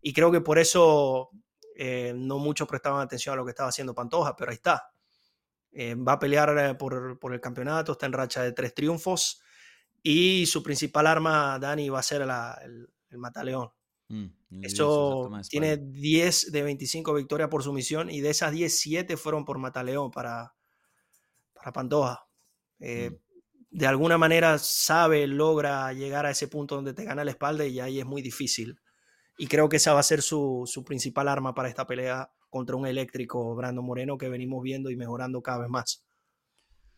y 0.02 0.14
creo 0.14 0.32
que 0.32 0.42
por 0.42 0.60
eso 0.60 1.32
eh, 1.76 2.14
no 2.16 2.40
muchos 2.40 2.68
prestaban 2.68 3.02
atención 3.02 3.34
a 3.34 3.36
lo 3.36 3.46
que 3.46 3.52
estaba 3.52 3.70
haciendo 3.70 3.94
Pantoja, 3.94 4.36
pero 4.36 4.52
ahí 4.52 4.56
está. 4.56 4.92
Eh, 5.78 5.94
va 5.94 6.14
a 6.14 6.20
pelear 6.20 6.58
eh, 6.58 6.76
por, 6.76 7.34
el 7.34 7.42
campeonato, 7.42 7.92
está 7.92 8.06
en 8.06 8.14
racha 8.14 8.42
de 8.42 8.54
tres 8.54 8.74
triunfos 8.74 9.42
y 10.02 10.46
su 10.46 10.64
principal 10.64 11.06
arma, 11.06 11.60
Dani, 11.60 11.90
va 11.90 12.00
a 12.00 12.04
ser 12.04 12.22
el, 12.22 12.88
mataleón. 13.20 13.72
Mm, 14.08 14.28
eso 14.62 15.30
tiene 15.50 15.76
10 15.76 16.54
de 16.54 16.64
25 16.64 17.14
victorias 17.14 17.50
por 17.50 17.62
sumisión 17.62 18.10
y 18.10 18.22
de 18.22 18.30
esas 18.30 18.54
10, 18.54 18.74
7 18.74 19.18
fueron 19.18 19.44
por 19.44 19.58
mataleón 19.58 20.12
para, 20.12 20.56
para 21.54 21.74
Pantoja. 21.74 22.26
Eh, 22.80 23.10
mm. 23.12 23.16
De 23.72 23.88
alguna 23.88 24.18
manera 24.18 24.58
sabe, 24.58 25.28
logra 25.28 25.92
llegar 25.92 26.26
a 26.26 26.32
ese 26.32 26.48
punto 26.48 26.76
donde 26.76 26.94
te 26.94 27.04
gana 27.04 27.26
la 27.26 27.32
espalda 27.32 27.66
y 27.66 27.82
ahí 27.82 28.00
es 28.00 28.06
muy 28.06 28.22
difícil. 28.22 28.80
Y 29.38 29.48
creo 29.48 29.68
que 29.68 29.78
esa 29.78 29.94
va 29.94 30.00
a 30.00 30.04
ser 30.04 30.22
su, 30.22 30.64
su 30.66 30.84
principal 30.84 31.28
arma 31.28 31.54
para 31.54 31.70
esta 31.70 31.86
pelea 31.86 32.32
contra 32.50 32.76
un 32.76 32.88
eléctrico 32.88 33.54
Brando 33.56 33.82
Moreno 33.82 34.18
que 34.18 34.30
venimos 34.30 34.64
viendo 34.64 34.90
y 34.90 34.96
mejorando 34.96 35.42
cada 35.42 35.60
vez 35.60 35.70
más. 35.70 36.06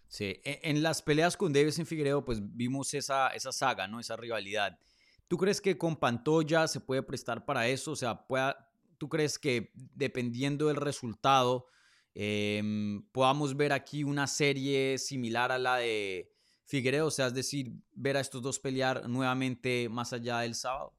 Sí, 0.08 0.40
e, 0.44 0.60
en 0.64 0.84
las 0.84 1.02
peleas 1.02 1.36
con 1.36 1.52
Davis 1.52 1.80
en 1.80 1.86
Figueiredo, 1.86 2.24
pues 2.24 2.40
vimos 2.56 2.94
esa, 2.94 3.30
esa 3.30 3.52
saga, 3.52 3.88
¿no? 3.88 4.00
Esa 4.00 4.16
rivalidad. 4.16 4.80
¿Tú 5.28 5.38
crees 5.38 5.60
que 5.60 5.78
con 5.78 5.98
Pantoya 5.98 6.68
se 6.68 6.80
puede 6.80 7.04
prestar 7.04 7.46
para 7.46 7.68
eso? 7.68 7.92
O 7.92 7.96
sea, 7.96 8.28
pueda, 8.28 8.72
¿tú 8.98 9.10
crees 9.10 9.38
que 9.38 9.72
dependiendo 9.76 10.68
del 10.68 10.78
resultado 10.78 11.68
em, 12.14 13.04
podamos 13.12 13.58
ver 13.58 13.74
aquí 13.74 14.04
una 14.04 14.28
serie 14.28 14.98
similar 14.98 15.52
a 15.52 15.58
la 15.58 15.78
de 15.78 16.32
Figueiredo? 16.66 17.08
O 17.08 17.12
sea, 17.12 17.28
es 17.28 17.34
decir, 17.34 17.74
ver 17.92 18.16
a 18.16 18.22
estos 18.22 18.42
dos 18.42 18.60
pelear 18.60 19.10
nuevamente 19.10 19.90
más 19.90 20.14
allá 20.14 20.40
del 20.40 20.56
sábado. 20.56 20.94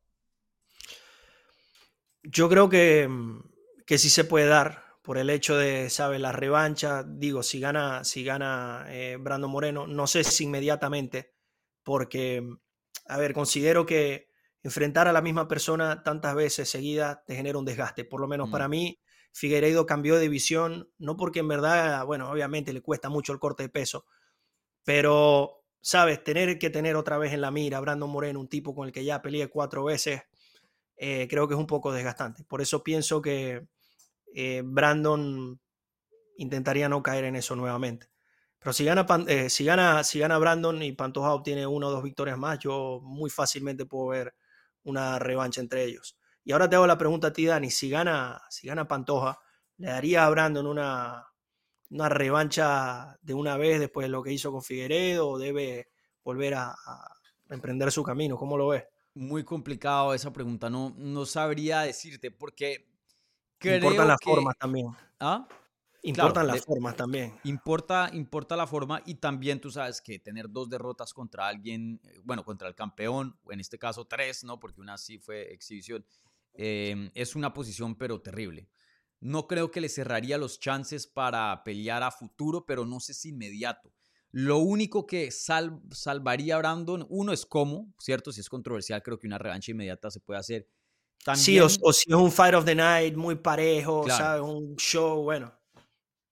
Yo 2.30 2.48
creo 2.48 2.68
que 2.68 3.08
que 3.88 3.96
sí 3.96 4.10
se 4.10 4.24
puede 4.24 4.44
dar 4.44 4.98
por 5.00 5.16
el 5.16 5.30
hecho 5.30 5.56
de, 5.56 5.88
¿sabes? 5.88 6.20
La 6.20 6.30
revancha, 6.30 7.02
digo, 7.02 7.42
si 7.42 7.58
gana, 7.58 8.04
si 8.04 8.22
gana 8.22 8.84
eh, 8.90 9.16
Brando 9.18 9.48
Moreno, 9.48 9.86
no 9.86 10.06
sé 10.06 10.24
si 10.24 10.44
inmediatamente, 10.44 11.32
porque, 11.82 12.46
a 13.06 13.16
ver, 13.16 13.32
considero 13.32 13.86
que 13.86 14.28
enfrentar 14.62 15.08
a 15.08 15.12
la 15.14 15.22
misma 15.22 15.48
persona 15.48 16.02
tantas 16.02 16.34
veces 16.34 16.68
seguidas 16.68 17.24
te 17.24 17.34
genera 17.34 17.56
un 17.56 17.64
desgaste. 17.64 18.04
Por 18.04 18.20
lo 18.20 18.28
menos 18.28 18.50
para 18.50 18.68
mm. 18.68 18.70
mí, 18.70 19.00
Figueiredo 19.32 19.86
cambió 19.86 20.16
de 20.16 20.20
división, 20.20 20.90
no 20.98 21.16
porque 21.16 21.38
en 21.38 21.48
verdad, 21.48 22.04
bueno, 22.04 22.30
obviamente 22.30 22.74
le 22.74 22.82
cuesta 22.82 23.08
mucho 23.08 23.32
el 23.32 23.38
corte 23.38 23.62
de 23.62 23.68
peso, 23.70 24.04
pero, 24.84 25.64
¿sabes? 25.80 26.22
Tener 26.22 26.58
que 26.58 26.68
tener 26.68 26.94
otra 26.94 27.16
vez 27.16 27.32
en 27.32 27.40
la 27.40 27.50
mira 27.50 27.78
a 27.78 27.80
Brandon 27.80 28.10
Moreno, 28.10 28.38
un 28.38 28.48
tipo 28.50 28.74
con 28.74 28.86
el 28.86 28.92
que 28.92 29.02
ya 29.02 29.22
peleé 29.22 29.48
cuatro 29.48 29.82
veces, 29.82 30.20
eh, 30.98 31.26
creo 31.28 31.48
que 31.48 31.54
es 31.54 31.60
un 31.60 31.66
poco 31.66 31.92
desgastante. 31.92 32.44
Por 32.44 32.60
eso 32.60 32.82
pienso 32.82 33.22
que, 33.22 33.66
eh, 34.34 34.62
Brandon 34.64 35.60
intentaría 36.36 36.88
no 36.88 37.02
caer 37.02 37.24
en 37.24 37.36
eso 37.36 37.56
nuevamente. 37.56 38.10
Pero 38.58 38.72
si 38.72 38.84
gana, 38.84 39.06
eh, 39.28 39.50
si 39.50 39.64
gana, 39.64 40.04
si 40.04 40.18
gana 40.18 40.38
Brandon 40.38 40.82
y 40.82 40.92
Pantoja 40.92 41.32
obtiene 41.32 41.66
una 41.66 41.88
o 41.88 41.90
dos 41.90 42.02
victorias 42.02 42.38
más, 42.38 42.58
yo 42.58 43.00
muy 43.02 43.30
fácilmente 43.30 43.86
puedo 43.86 44.08
ver 44.08 44.34
una 44.84 45.18
revancha 45.18 45.60
entre 45.60 45.84
ellos. 45.84 46.18
Y 46.44 46.52
ahora 46.52 46.68
te 46.68 46.76
hago 46.76 46.86
la 46.86 46.98
pregunta 46.98 47.28
a 47.28 47.32
ti, 47.32 47.46
Dani, 47.46 47.70
si 47.70 47.90
gana, 47.90 48.40
si 48.50 48.66
gana 48.66 48.88
Pantoja, 48.88 49.38
¿le 49.76 49.88
daría 49.88 50.26
a 50.26 50.30
Brandon 50.30 50.66
una, 50.66 51.26
una 51.90 52.08
revancha 52.08 53.16
de 53.20 53.34
una 53.34 53.56
vez 53.56 53.80
después 53.80 54.06
de 54.06 54.10
lo 54.10 54.22
que 54.22 54.32
hizo 54.32 54.52
con 54.52 54.62
Figueredo 54.62 55.28
o 55.28 55.38
debe 55.38 55.90
volver 56.24 56.54
a, 56.54 56.74
emprender 57.50 57.92
su 57.92 58.02
camino? 58.02 58.36
¿Cómo 58.36 58.56
lo 58.56 58.68
ves? 58.68 58.84
Muy 59.18 59.44
complicado 59.44 60.14
esa 60.14 60.32
pregunta, 60.32 60.70
no, 60.70 60.94
no 60.96 61.26
sabría 61.26 61.80
decirte, 61.80 62.30
porque 62.30 62.88
Importan 63.60 64.08
las 64.08 64.20
formas 64.22 64.56
también. 64.56 64.86
¿Ah? 65.18 65.46
Importan 66.02 66.46
las 66.46 66.64
formas 66.64 66.96
también. 66.96 67.34
Importa, 67.42 68.08
importa 68.12 68.56
la 68.56 68.66
forma 68.66 69.02
y 69.04 69.16
también 69.16 69.60
tú 69.60 69.70
sabes 69.70 70.00
que 70.00 70.20
tener 70.20 70.48
dos 70.48 70.70
derrotas 70.70 71.12
contra 71.12 71.48
alguien, 71.48 72.00
eh, 72.04 72.20
bueno, 72.22 72.44
contra 72.44 72.68
el 72.68 72.74
campeón, 72.74 73.36
en 73.50 73.60
este 73.60 73.78
caso 73.78 74.06
tres, 74.06 74.44
¿no? 74.44 74.60
Porque 74.60 74.80
una 74.80 74.96
sí 74.96 75.18
fue 75.18 75.52
exhibición, 75.52 76.06
em, 76.54 77.10
es 77.14 77.34
una 77.34 77.52
posición 77.52 77.96
pero 77.96 78.20
terrible. 78.20 78.68
No 79.20 79.48
creo 79.48 79.72
que 79.72 79.80
le 79.80 79.88
cerraría 79.88 80.38
los 80.38 80.60
chances 80.60 81.08
para 81.08 81.64
pelear 81.64 82.04
a 82.04 82.12
futuro, 82.12 82.64
pero 82.64 82.86
no 82.86 83.00
sé 83.00 83.12
si 83.12 83.30
inmediato. 83.30 83.92
Lo 84.30 84.58
único 84.58 85.06
que 85.06 85.30
salvaría 85.30 86.56
a 86.56 86.58
Brandon, 86.58 87.06
uno 87.08 87.32
es 87.32 87.46
cómo, 87.46 87.92
¿cierto? 87.98 88.32
Si 88.32 88.40
es 88.40 88.48
controversial, 88.48 89.02
creo 89.02 89.18
que 89.18 89.26
una 89.26 89.38
revancha 89.38 89.70
inmediata 89.70 90.10
se 90.10 90.20
puede 90.20 90.38
hacer 90.40 90.68
sí, 91.36 91.58
o, 91.60 91.68
si 91.68 92.10
es 92.10 92.14
un 92.14 92.30
Fight 92.30 92.54
of 92.54 92.64
the 92.64 92.74
Night 92.74 93.16
muy 93.16 93.36
parejo, 93.36 94.06
¿sabes? 94.08 94.42
Un 94.42 94.76
show, 94.76 95.22
bueno. 95.22 95.52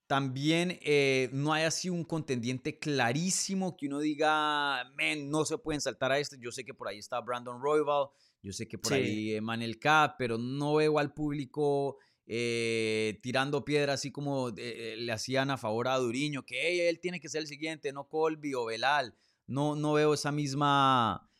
También 0.07 0.79
eh, 0.83 1.29
no 1.33 1.53
hay 1.53 1.65
así 1.65 1.91
un 1.91 2.05
contendiente 2.05 2.79
clarísimo 2.79 3.77
que 3.77 3.89
uno 3.89 3.99
diga, 3.99 4.85
men, 4.95 5.29
no 5.29 5.45
se 5.45 5.59
pueden 5.59 5.81
saltar 5.81 6.13
a 6.13 6.19
este. 6.19 6.39
Yo 6.39 6.53
sé 6.53 6.65
que 6.65 6.75
por 6.75 6.87
ahí 6.87 6.99
está 6.99 7.21
Brandon 7.21 7.61
Royval, 7.61 8.07
yo 8.41 8.53
sé 8.53 8.69
que 8.69 8.79
por 8.79 8.93
ahí 8.93 9.41
Manel 9.41 9.81
K, 9.81 10.15
pero 10.17 10.39
no 10.39 10.77
veo 10.77 11.01
al 11.01 11.13
público 11.13 11.99
eh, 12.27 13.18
tirando 13.22 13.64
piedras 13.64 14.01
así 14.01 14.11
como 14.11 14.51
eh, 14.57 14.95
le 14.99 15.12
hacían 15.12 15.51
a 15.51 15.57
favor 15.57 15.89
a 15.89 15.97
Duriño, 15.97 16.45
que 16.45 16.89
él 16.89 17.01
tiene 17.01 17.20
que 17.20 17.29
ser 17.29 17.43
el 17.43 17.47
siguiente, 17.47 17.93
no 17.93 18.09
Colby 18.09 18.55
o 18.55 18.64
Belal. 18.64 19.14
No, 19.47 19.77
no 19.77 19.93
veo 19.93 20.14
esa 20.14 20.33
misma 20.33 21.31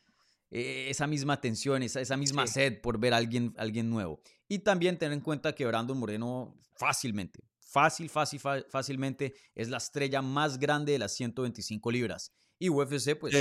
e-, 0.49 0.89
esa 0.89 1.07
misma 1.07 1.39
tensión, 1.41 1.83
esa, 1.83 2.01
esa 2.01 2.17
misma 2.17 2.47
sed 2.47 2.81
por 2.81 2.99
ver 2.99 3.13
a 3.13 3.17
alguien, 3.17 3.53
alguien 3.57 3.89
nuevo. 3.89 4.21
Y 4.47 4.59
también 4.59 4.97
tener 4.97 5.13
en 5.13 5.21
cuenta 5.21 5.53
que 5.53 5.65
Brandon 5.65 5.97
Moreno 5.97 6.57
fácilmente, 6.75 7.39
fácil, 7.59 8.09
fácil, 8.09 8.39
fácilmente 8.69 9.33
es 9.55 9.69
la 9.69 9.77
estrella 9.77 10.21
más 10.21 10.57
grande 10.57 10.93
de 10.93 10.99
las 10.99 11.13
125 11.15 11.91
libras. 11.91 12.31
Y 12.59 12.69
UFC 12.69 13.15
pues 13.19 13.35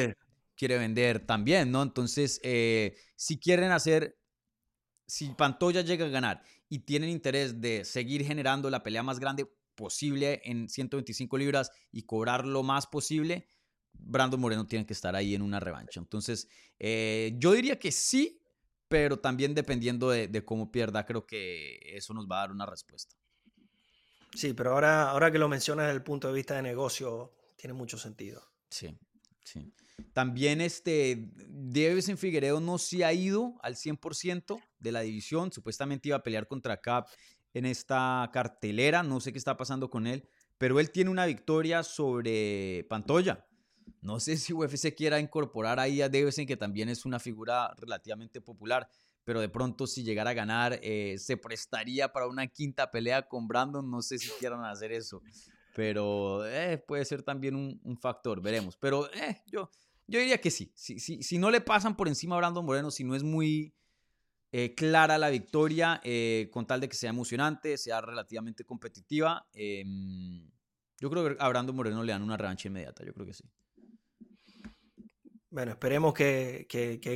quiere 0.56 0.78
vender 0.78 1.24
también, 1.24 1.70
¿no? 1.70 1.82
Entonces, 1.82 2.40
eh, 2.42 2.96
si 3.14 3.38
quieren 3.38 3.70
hacer, 3.70 4.18
si 5.06 5.28
Pantoya 5.30 5.82
llega 5.82 6.06
a 6.06 6.08
ganar 6.08 6.42
y 6.68 6.80
tienen 6.80 7.10
interés 7.10 7.60
de 7.60 7.84
seguir 7.84 8.24
generando 8.24 8.70
la 8.70 8.82
pelea 8.82 9.02
más 9.02 9.18
grande 9.18 9.46
posible 9.74 10.40
en 10.44 10.68
125 10.68 11.38
libras 11.38 11.70
y 11.92 12.02
cobrar 12.02 12.46
lo 12.46 12.62
más 12.62 12.86
posible, 12.86 13.46
Brandon 13.92 14.40
Moreno 14.40 14.66
tiene 14.66 14.86
que 14.86 14.92
estar 14.92 15.14
ahí 15.14 15.34
en 15.34 15.42
una 15.42 15.60
revancha. 15.60 16.00
Entonces, 16.00 16.48
eh, 16.78 17.34
yo 17.38 17.52
diría 17.52 17.78
que 17.78 17.92
sí, 17.92 18.40
pero 18.88 19.18
también 19.18 19.54
dependiendo 19.54 20.10
de, 20.10 20.44
cómo 20.44 20.70
pierda, 20.70 21.04
creo 21.06 21.26
que 21.26 21.78
eso 21.96 22.14
nos 22.14 22.26
va 22.26 22.38
a 22.38 22.40
dar 22.40 22.52
una 22.52 22.66
respuesta. 22.66 23.16
Sí, 24.34 24.52
pero 24.52 24.72
ahora, 24.72 25.10
ahora 25.10 25.30
que 25.30 25.38
lo 25.38 25.48
mencionas 25.48 25.86
desde 25.86 25.96
el 25.96 26.02
punto 26.02 26.28
de 26.28 26.34
vista 26.34 26.56
de 26.56 26.62
negocio, 26.62 27.32
tiene 27.56 27.74
mucho 27.74 27.98
sentido. 27.98 28.42
Sí, 28.68 28.96
sí. 29.44 29.72
También 30.12 30.60
este, 30.60 31.12
en 31.12 32.18
Figueredo 32.18 32.60
no 32.60 32.78
se 32.78 33.04
ha 33.04 33.12
ido 33.12 33.54
al 33.62 33.76
100% 33.76 34.60
de 34.78 34.92
la 34.92 35.00
división. 35.00 35.52
Supuestamente 35.52 36.08
iba 36.08 36.16
a 36.16 36.22
pelear 36.22 36.46
contra 36.46 36.80
Cap 36.80 37.08
en 37.54 37.66
esta 37.66 38.28
cartelera. 38.32 39.02
No 39.02 39.20
sé 39.20 39.32
qué 39.32 39.38
está 39.38 39.56
pasando 39.56 39.90
con 39.90 40.06
él. 40.06 40.28
Pero 40.58 40.80
él 40.80 40.90
tiene 40.90 41.10
una 41.10 41.26
victoria 41.26 41.82
sobre 41.82 42.86
Pantoya. 42.88 43.46
No 44.00 44.20
sé 44.20 44.36
si 44.36 44.52
UFC 44.52 44.94
quiera 44.94 45.20
incorporar 45.20 45.80
ahí 45.80 46.00
a 46.02 46.08
Davison, 46.08 46.46
que 46.46 46.56
también 46.56 46.88
es 46.88 47.04
una 47.04 47.18
figura 47.18 47.74
relativamente 47.76 48.40
popular, 48.40 48.88
pero 49.24 49.40
de 49.40 49.48
pronto 49.48 49.86
si 49.86 50.02
llegara 50.02 50.30
a 50.30 50.34
ganar, 50.34 50.78
eh, 50.82 51.16
se 51.18 51.36
prestaría 51.36 52.12
para 52.12 52.26
una 52.26 52.46
quinta 52.46 52.90
pelea 52.90 53.26
con 53.28 53.48
Brandon. 53.48 53.88
No 53.88 54.02
sé 54.02 54.18
si 54.18 54.30
quieran 54.38 54.64
hacer 54.64 54.92
eso, 54.92 55.20
pero 55.74 56.46
eh, 56.46 56.78
puede 56.78 57.04
ser 57.04 57.22
también 57.22 57.54
un, 57.54 57.98
factor, 57.98 58.40
veremos. 58.40 58.76
Pero 58.76 59.12
eh, 59.12 59.42
yo, 59.46 59.70
yo 60.06 60.18
diría 60.18 60.40
que 60.40 60.50
sí. 60.50 60.72
Si, 60.74 60.98
si, 60.98 61.38
no 61.38 61.50
le 61.50 61.60
pasan 61.60 61.96
por 61.96 62.08
encima 62.08 62.36
a 62.36 62.38
Brandon 62.38 62.64
Moreno, 62.64 62.90
si 62.90 63.04
no 63.04 63.14
es 63.14 63.22
muy 63.22 63.74
clara 64.74 65.18
la 65.18 65.28
victoria, 65.28 66.00
con 66.50 66.66
tal 66.66 66.80
de 66.80 66.88
que 66.88 66.96
sea 66.96 67.10
emocionante, 67.10 67.76
sea 67.76 68.00
relativamente 68.00 68.64
competitiva, 68.64 69.46
em, 69.52 70.50
yo 70.98 71.10
creo 71.10 71.28
que 71.28 71.36
a 71.38 71.48
Brandon 71.48 71.76
Moreno 71.76 72.02
le 72.02 72.12
dan 72.12 72.22
una 72.22 72.36
revancha 72.36 72.68
inmediata, 72.68 73.04
yo 73.04 73.12
creo 73.12 73.26
que 73.26 73.34
sí. 73.34 73.44
Bueno, 75.50 75.72
esperemos 75.72 76.12
que, 76.12 76.66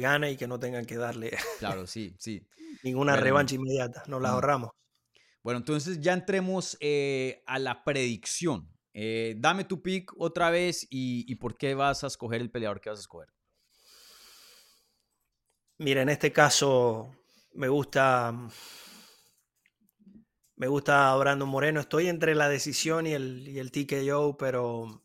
gane 0.00 0.32
y 0.32 0.36
que 0.36 0.46
no 0.46 0.58
tengan 0.58 0.86
que 0.86 0.96
darle 0.96 1.30
claro, 1.58 1.86
sí, 1.86 2.14
sí. 2.18 2.46
ninguna 2.82 3.16
revancha 3.16 3.54
inmediata, 3.54 4.02
nos 4.06 4.22
la 4.22 4.30
ahorramos. 4.30 4.70
Bueno, 5.42 5.58
entonces 5.58 6.00
ya 6.00 6.12
entremos 6.12 6.76
eh, 6.80 7.42
a 7.46 7.58
la 7.58 7.84
predicción. 7.84 8.68
Eh, 8.92 9.34
dame 9.38 9.64
tu 9.64 9.82
pick 9.82 10.12
otra 10.18 10.50
vez 10.50 10.86
y, 10.90 11.34
por 11.36 11.56
qué 11.56 11.74
vas 11.74 12.04
a 12.04 12.08
escoger 12.08 12.40
el 12.40 12.50
peleador 12.50 12.80
que 12.80 12.90
vas 12.90 12.98
a 12.98 13.02
escoger. 13.02 13.28
Mira, 15.78 16.02
en 16.02 16.08
este 16.08 16.32
caso 16.32 17.10
me 17.54 17.68
gusta. 17.68 18.34
Me 20.56 20.66
gusta 20.66 21.14
Brandon 21.16 21.48
Moreno. 21.48 21.80
Estoy 21.80 22.08
entre 22.08 22.34
la 22.34 22.48
decisión 22.48 23.06
y 23.06 23.14
el, 23.14 23.48
y 23.48 23.58
el 23.58 23.72
pero 24.38 25.02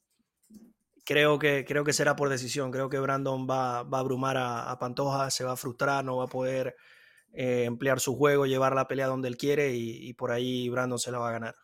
creo 1.05 1.39
que, 1.39 1.63
creo 1.65 1.83
que 1.85 1.93
será 1.93 2.15
por 2.15 2.29
decisión. 2.29 2.71
Creo 2.71 2.89
que 2.89 2.99
Brandon 2.99 3.47
va, 3.49 3.83
va 3.83 3.99
a 3.99 4.01
abrumar 4.01 4.35
a, 4.37 4.77
Pantoja, 4.79 5.29
se 5.31 5.45
va 5.45 5.53
a 5.53 5.57
frustrar, 5.57 6.03
no 6.03 6.17
va 6.17 6.25
a 6.25 6.27
poder 6.27 6.75
eh, 7.33 7.63
emplear 7.65 7.99
su 7.99 8.15
juego, 8.17 8.45
llevar 8.45 8.75
la 8.75 8.87
pelea 8.87 9.07
donde 9.07 9.29
él 9.29 9.37
quiere 9.37 9.73
y, 9.73 10.13
por 10.13 10.31
ahí 10.31 10.67
Brandon 10.69 10.99
se 10.99 11.11
la 11.11 11.19
va 11.19 11.29
a 11.29 11.33
ganar. 11.33 11.55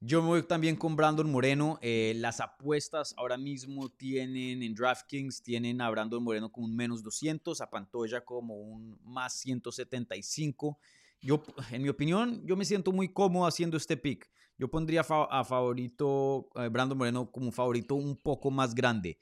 Yo 0.00 0.22
me 0.22 0.28
voy 0.28 0.42
también 0.44 0.76
con 0.76 0.94
Brandon 0.94 1.28
Moreno. 1.28 1.76
Eh, 1.82 2.12
las 2.18 2.38
apuestas 2.38 3.14
ahora 3.16 3.36
mismo 3.36 3.88
tienen 3.88 4.62
en 4.62 4.72
DraftKings, 4.72 5.42
tienen 5.42 5.80
a 5.80 5.90
Brandon 5.90 6.22
Moreno 6.22 6.52
como 6.52 6.66
un 6.68 6.76
menos 6.76 7.02
200, 7.02 7.60
a 7.60 7.68
Pantoya 7.68 8.24
como 8.24 8.54
un 8.54 8.96
más 9.02 9.40
175. 9.40 10.78
Yo, 11.20 11.42
en 11.72 11.82
mi 11.82 11.88
opinión, 11.88 12.46
yo 12.46 12.56
me 12.56 12.64
siento 12.64 12.92
muy 12.92 13.12
cómodo 13.12 13.44
haciendo 13.44 13.76
este 13.76 13.96
pick. 13.96 14.30
Yo 14.56 14.70
pondría 14.70 15.00
a 15.00 15.44
favorito, 15.44 16.48
eh, 16.54 16.68
Brandon 16.68 16.96
Moreno 16.96 17.32
como 17.32 17.46
un 17.46 17.52
favorito 17.52 17.96
un 17.96 18.16
poco 18.16 18.52
más 18.52 18.76
grande. 18.76 19.18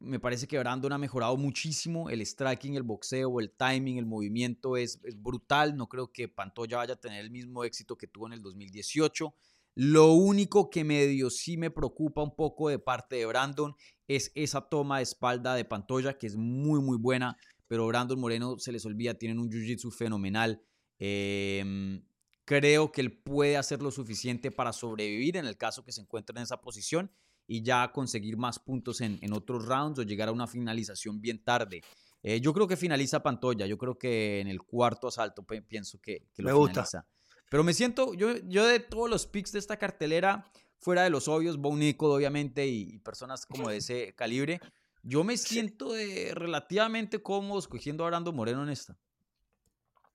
Me 0.00 0.18
parece 0.18 0.48
que 0.48 0.58
Brandon 0.58 0.92
ha 0.94 0.98
mejorado 0.98 1.36
muchísimo. 1.36 2.10
El 2.10 2.26
striking, 2.26 2.74
el 2.74 2.82
boxeo, 2.82 3.38
el 3.38 3.52
timing, 3.52 3.98
el 3.98 4.06
movimiento 4.06 4.76
es, 4.76 4.98
es 5.04 5.20
brutal. 5.20 5.76
No 5.76 5.88
creo 5.88 6.10
que 6.10 6.26
Pantoya 6.26 6.78
vaya 6.78 6.94
a 6.94 7.00
tener 7.00 7.20
el 7.20 7.30
mismo 7.30 7.62
éxito 7.62 7.96
que 7.96 8.08
tuvo 8.08 8.26
en 8.26 8.32
el 8.32 8.42
2018. 8.42 9.32
Lo 9.80 10.10
único 10.10 10.70
que 10.70 10.82
medio 10.82 11.30
sí 11.30 11.56
me 11.56 11.70
preocupa 11.70 12.20
un 12.20 12.34
poco 12.34 12.68
de 12.68 12.80
parte 12.80 13.14
de 13.14 13.26
Brandon 13.26 13.76
es 14.08 14.32
esa 14.34 14.68
toma 14.68 14.96
de 14.96 15.04
espalda 15.04 15.54
de 15.54 15.64
Pantoya, 15.64 16.18
que 16.18 16.26
es 16.26 16.34
muy, 16.34 16.80
muy 16.80 16.98
buena, 16.98 17.36
pero 17.68 17.86
Brandon 17.86 18.18
Moreno 18.18 18.58
se 18.58 18.72
les 18.72 18.84
olvida, 18.84 19.14
tienen 19.14 19.38
un 19.38 19.48
jiu-jitsu 19.48 19.92
fenomenal. 19.92 20.60
Em, 20.98 22.04
creo 22.44 22.90
que 22.90 23.02
él 23.02 23.20
puede 23.22 23.56
hacer 23.56 23.80
lo 23.80 23.92
suficiente 23.92 24.50
para 24.50 24.72
sobrevivir 24.72 25.36
en 25.36 25.46
el 25.46 25.56
caso 25.56 25.84
que 25.84 25.92
se 25.92 26.00
encuentre 26.00 26.36
en 26.36 26.42
esa 26.42 26.60
posición 26.60 27.12
y 27.46 27.62
ya 27.62 27.92
conseguir 27.92 28.36
más 28.36 28.58
puntos 28.58 29.00
en, 29.00 29.32
otros 29.32 29.64
rounds 29.64 30.00
o 30.00 30.02
llegar 30.02 30.28
a 30.28 30.32
una 30.32 30.48
finalización 30.48 31.20
bien 31.20 31.44
tarde. 31.44 31.82
Eh, 32.24 32.40
yo 32.40 32.52
creo 32.52 32.66
que 32.66 32.76
finaliza 32.76 33.22
Pantoya, 33.22 33.64
yo 33.66 33.78
creo 33.78 33.96
que 33.96 34.40
en 34.40 34.48
el 34.48 34.60
cuarto 34.60 35.06
asalto 35.06 35.46
pienso 35.46 36.00
que, 36.00 36.26
que 36.34 36.42
lo 36.42 36.62
me 36.62 36.66
finaliza. 36.66 37.06
Pero 37.48 37.64
me 37.64 37.74
siento, 37.74 38.14
yo, 38.14 38.36
yo 38.44 38.66
de 38.66 38.80
todos 38.80 39.08
los 39.08 39.26
picks 39.26 39.52
de 39.52 39.58
esta 39.58 39.78
cartelera, 39.78 40.50
fuera 40.78 41.02
de 41.02 41.10
los 41.10 41.28
obvios, 41.28 41.58
Bo 41.58 41.70
obviamente 41.70 42.66
y, 42.66 42.98
personas 42.98 43.46
como 43.46 43.68
de 43.68 43.78
ese 43.78 44.14
calibre, 44.14 44.60
yo 45.02 45.24
me 45.24 45.36
siento 45.36 45.92
relativamente 46.34 47.22
cómodo 47.22 47.58
escogiendo 47.58 48.04
a 48.04 48.08
Brando 48.08 48.32
Moreno 48.32 48.62
en 48.62 48.70
esta. 48.70 48.96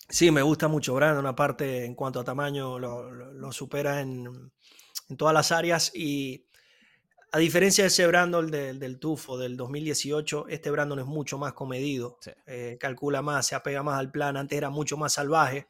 Sí, 0.10 0.32
me 0.32 0.42
gusta 0.42 0.68
mucho 0.68 0.94
Brandon, 0.94 1.26
aparte 1.26 1.86
en 1.86 1.96
cuanto 1.96 2.20
a 2.20 2.24
tamaño 2.24 2.78
lo, 2.78 3.52
supera 3.52 4.02
en, 4.02 4.52
todas 5.18 5.34
las 5.34 5.52
áreas 5.52 5.92
y 5.96 6.46
a 7.34 7.40
diferencia 7.40 7.84
de 7.84 7.88
ese 7.88 8.06
Brandon 8.06 8.52
del, 8.52 8.78
del 8.78 9.00
Tufo 9.00 9.40
del 9.40 9.58
2018, 9.58 10.46
este 10.50 10.70
Brandon 10.70 11.00
es 11.00 11.08
mucho 11.08 11.40
más 11.40 11.54
comedido, 11.54 12.20
eh, 12.46 12.78
calcula 12.80 13.24
más, 13.24 13.48
se 13.48 13.56
apega 13.56 13.82
más 13.82 13.98
al 13.98 14.12
plan, 14.12 14.38
antes 14.38 14.56
era 14.56 14.70
mucho 14.70 14.98
más 14.98 15.14
salvaje. 15.14 15.68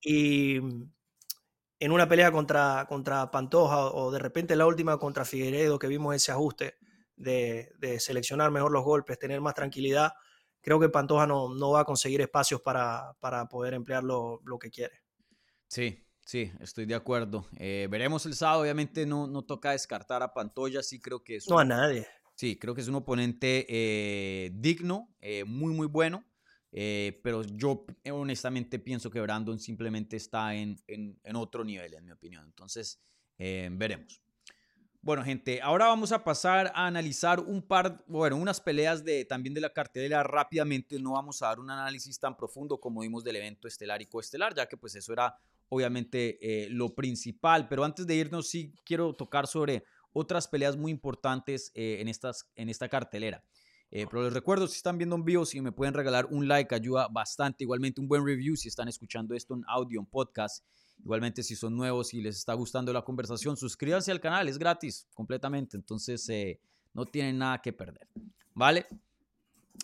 Y 0.00 0.58
en 0.58 1.90
una 1.90 2.08
pelea 2.08 2.30
contra, 2.30 2.86
contra 2.88 3.32
Pantoja 3.32 3.86
o 3.86 4.12
de 4.12 4.20
repente 4.20 4.54
la 4.54 4.64
última 4.64 4.96
contra 4.98 5.24
Figueredo 5.24 5.76
que 5.76 5.88
vimos 5.88 6.14
ese 6.14 6.30
ajuste 6.30 6.76
de, 7.16 7.72
de 7.78 7.98
seleccionar 7.98 8.52
mejor 8.52 8.70
los 8.70 8.84
golpes, 8.84 9.18
tener 9.18 9.40
más 9.40 9.54
tranquilidad, 9.54 10.12
creo 10.60 10.78
que 10.78 10.88
Pantoja 10.88 11.26
no, 11.26 11.52
no 11.52 11.72
va 11.72 11.80
a 11.80 11.84
conseguir 11.84 12.20
espacios 12.20 12.60
para, 12.60 13.16
para 13.18 13.46
poder 13.48 13.74
emplear 13.74 14.04
lo, 14.04 14.40
lo, 14.44 14.56
que 14.56 14.70
quiere. 14.70 15.02
Sí, 15.66 16.06
sí, 16.24 16.50
estoy 16.60 16.86
de 16.86 16.94
acuerdo. 16.94 17.46
Eh, 17.56 17.88
veremos 17.90 18.26
el 18.26 18.34
sábado, 18.34 18.62
obviamente 18.62 19.06
no, 19.06 19.26
no 19.26 19.42
toca 19.42 19.72
descartar 19.72 20.22
a 20.22 20.32
Pantoya, 20.32 20.82
sí 20.82 21.00
creo 21.00 21.22
que 21.22 21.36
es... 21.36 21.48
no 21.48 21.58
a 21.58 21.64
nadie. 21.64 22.06
Sí, 22.34 22.58
creo 22.58 22.74
que 22.74 22.80
es 22.80 22.88
un 22.88 22.94
oponente 22.94 23.66
eh, 23.68 24.50
digno, 24.54 25.14
eh, 25.20 25.44
muy, 25.44 25.74
muy 25.74 25.86
bueno, 25.86 26.24
pero 26.70 27.42
yo 27.42 27.84
honestamente 28.10 28.78
pienso 28.78 29.10
que 29.10 29.20
Brandon 29.20 29.58
simplemente 29.58 30.16
está 30.16 30.54
en, 30.54 30.82
en, 30.86 31.20
en 31.22 31.36
otro 31.36 31.64
nivel, 31.64 31.92
en 31.94 32.04
mi 32.04 32.12
opinión. 32.12 32.44
Entonces, 32.46 32.98
veremos. 33.38 34.22
Bueno, 35.04 35.24
gente, 35.24 35.60
ahora 35.60 35.86
vamos 35.86 36.12
a 36.12 36.22
pasar 36.22 36.70
a 36.76 36.86
analizar 36.86 37.40
un 37.40 37.60
par, 37.60 38.04
bueno, 38.06 38.36
unas 38.36 38.60
peleas 38.60 39.04
de, 39.04 39.24
también 39.24 39.52
de 39.52 39.60
la 39.60 39.72
cartelera 39.72 40.22
rápidamente. 40.22 40.96
No 41.00 41.12
vamos 41.14 41.42
a 41.42 41.48
dar 41.48 41.58
un 41.58 41.68
análisis 41.70 42.20
tan 42.20 42.36
profundo 42.36 42.78
como 42.78 43.00
vimos 43.00 43.24
del 43.24 43.34
evento 43.34 43.66
estelar 43.66 44.00
y 44.00 44.06
coestelar, 44.06 44.54
ya 44.54 44.66
que 44.66 44.76
pues 44.76 44.94
eso 44.94 45.12
era 45.12 45.36
obviamente 45.72 46.36
eh, 46.42 46.68
lo 46.68 46.94
principal. 46.94 47.66
Pero 47.66 47.82
antes 47.82 48.06
de 48.06 48.14
irnos, 48.14 48.48
sí 48.48 48.74
quiero 48.84 49.14
tocar 49.14 49.46
sobre 49.46 49.84
otras 50.12 50.46
peleas 50.46 50.76
muy 50.76 50.92
importantes 50.92 51.72
eh, 51.74 51.96
en, 52.00 52.08
estas, 52.08 52.50
en 52.56 52.68
esta 52.68 52.90
cartelera. 52.90 53.42
Eh, 53.90 54.06
pero 54.10 54.22
les 54.22 54.34
recuerdo, 54.34 54.68
si 54.68 54.76
están 54.76 54.98
viendo 54.98 55.16
en 55.16 55.24
vivo, 55.24 55.46
si 55.46 55.62
me 55.62 55.72
pueden 55.72 55.94
regalar 55.94 56.26
un 56.26 56.46
like, 56.46 56.74
ayuda 56.74 57.08
bastante. 57.08 57.64
Igualmente 57.64 58.02
un 58.02 58.08
buen 58.08 58.24
review 58.24 58.54
si 58.54 58.68
están 58.68 58.86
escuchando 58.86 59.34
esto 59.34 59.54
en 59.54 59.64
audio, 59.66 59.98
en 59.98 60.04
podcast. 60.04 60.62
Igualmente, 61.02 61.42
si 61.42 61.56
son 61.56 61.74
nuevos 61.74 62.12
y 62.12 62.20
les 62.20 62.36
está 62.36 62.52
gustando 62.52 62.92
la 62.92 63.00
conversación, 63.00 63.56
suscríbanse 63.56 64.12
al 64.12 64.20
canal, 64.20 64.48
es 64.48 64.58
gratis 64.58 65.08
completamente, 65.14 65.76
entonces 65.76 66.28
eh, 66.28 66.60
no 66.92 67.06
tienen 67.06 67.38
nada 67.38 67.60
que 67.60 67.72
perder, 67.72 68.06
¿vale? 68.54 68.86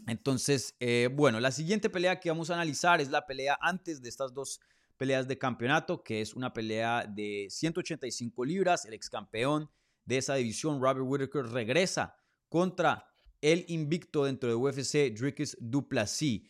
Entonces, 0.07 0.77
bueno, 1.13 1.41
la 1.41 1.51
siguiente 1.51 1.91
pelea 1.91 2.21
que 2.21 2.29
vamos 2.29 2.51
a 2.51 2.55
analizar 2.55 3.01
es 3.01 3.09
la 3.09 3.27
pelea 3.27 3.59
antes 3.61 4.01
de 4.01 4.09
estas 4.09 4.33
dos 4.33 4.61
peleas 4.99 5.27
de 5.27 5.39
campeonato, 5.39 6.03
que 6.03 6.21
es 6.21 6.35
una 6.35 6.53
pelea 6.53 7.07
de 7.09 7.47
185 7.49 8.45
libras, 8.45 8.85
el 8.85 8.95
ex 8.95 9.09
campeón 9.09 9.71
de 10.05 10.19
esa 10.19 10.35
división, 10.35 10.81
Robert 10.81 11.07
Whittaker, 11.07 11.47
regresa 11.47 12.17
contra 12.49 13.07
el 13.41 13.65
invicto 13.69 14.25
dentro 14.25 14.49
de 14.49 14.55
UFC, 14.57 15.15
Dricus 15.15 15.57
Duplessis. 15.61 16.43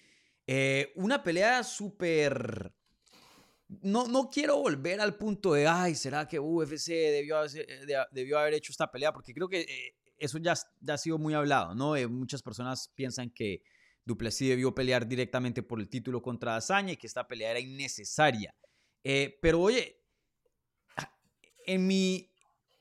Eh, 0.47 0.93
una 0.97 1.23
pelea 1.23 1.63
súper 1.63 2.73
no, 3.83 4.09
no 4.09 4.31
quiero 4.31 4.57
volver 4.57 5.01
al 5.01 5.17
punto 5.17 5.53
de, 5.53 5.67
ay, 5.67 5.95
¿será 5.95 6.27
que 6.27 6.39
UFC 6.39 6.89
debió, 6.89 7.45
eh, 7.45 8.07
debió 8.13 8.39
haber 8.39 8.55
hecho 8.55 8.73
esta 8.73 8.91
pelea? 8.91 9.13
Porque 9.13 9.35
creo 9.35 9.49
que 9.49 9.61
eh, 9.61 9.95
eso 10.17 10.39
ya, 10.39 10.55
ya, 10.81 10.95
ha 10.95 10.99
sido 10.99 11.19
muy 11.19 11.35
hablado, 11.35 11.75
¿no? 11.75 11.95
Muchas 12.09 12.43
personas 12.43 12.91
piensan 12.95 13.31
que 13.31 13.63
Duplessis 14.09 14.49
debió 14.49 14.75
pelear 14.75 15.07
directamente 15.07 15.63
por 15.63 15.79
el 15.79 15.89
título 15.89 16.21
contra 16.21 16.57
Azaña 16.57 16.93
y 16.93 16.97
que 16.97 17.07
esta 17.07 17.29
pelea 17.29 17.53
era 17.53 17.61
innecesaria. 17.61 18.55
pero 19.41 19.61
oye, 19.61 20.01
en 21.67 21.87
mi, 21.87 22.33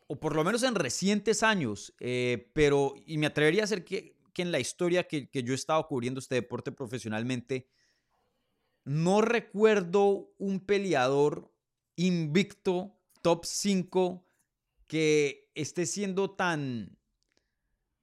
o 0.07 0.19
por 0.19 0.35
lo 0.35 0.43
menos 0.43 0.63
en 0.63 0.73
recientes 0.73 1.43
años, 1.43 1.93
pero, 2.53 2.95
y 3.05 3.17
me 3.17 3.27
atrevería 3.27 3.63
a 3.63 3.67
decir 3.67 3.83
que, 3.83 4.15
que 4.33 4.41
en 4.41 4.51
la 4.51 4.59
historia 4.59 5.07
que, 5.07 5.29
que 5.29 5.43
yo 5.43 5.51
he 5.51 5.55
estado 5.55 5.85
cubriendo 5.87 6.19
este 6.19 6.35
deporte 6.35 6.71
profesionalmente, 6.71 7.67
no 8.85 9.21
recuerdo 9.21 10.33
un 10.37 10.61
peleador 10.61 11.51
invicto, 11.97 12.97
top 13.21 13.43
5, 13.43 14.25
que 14.87 15.49
esté 15.55 15.85
siendo 15.85 16.31
tan, 16.31 16.96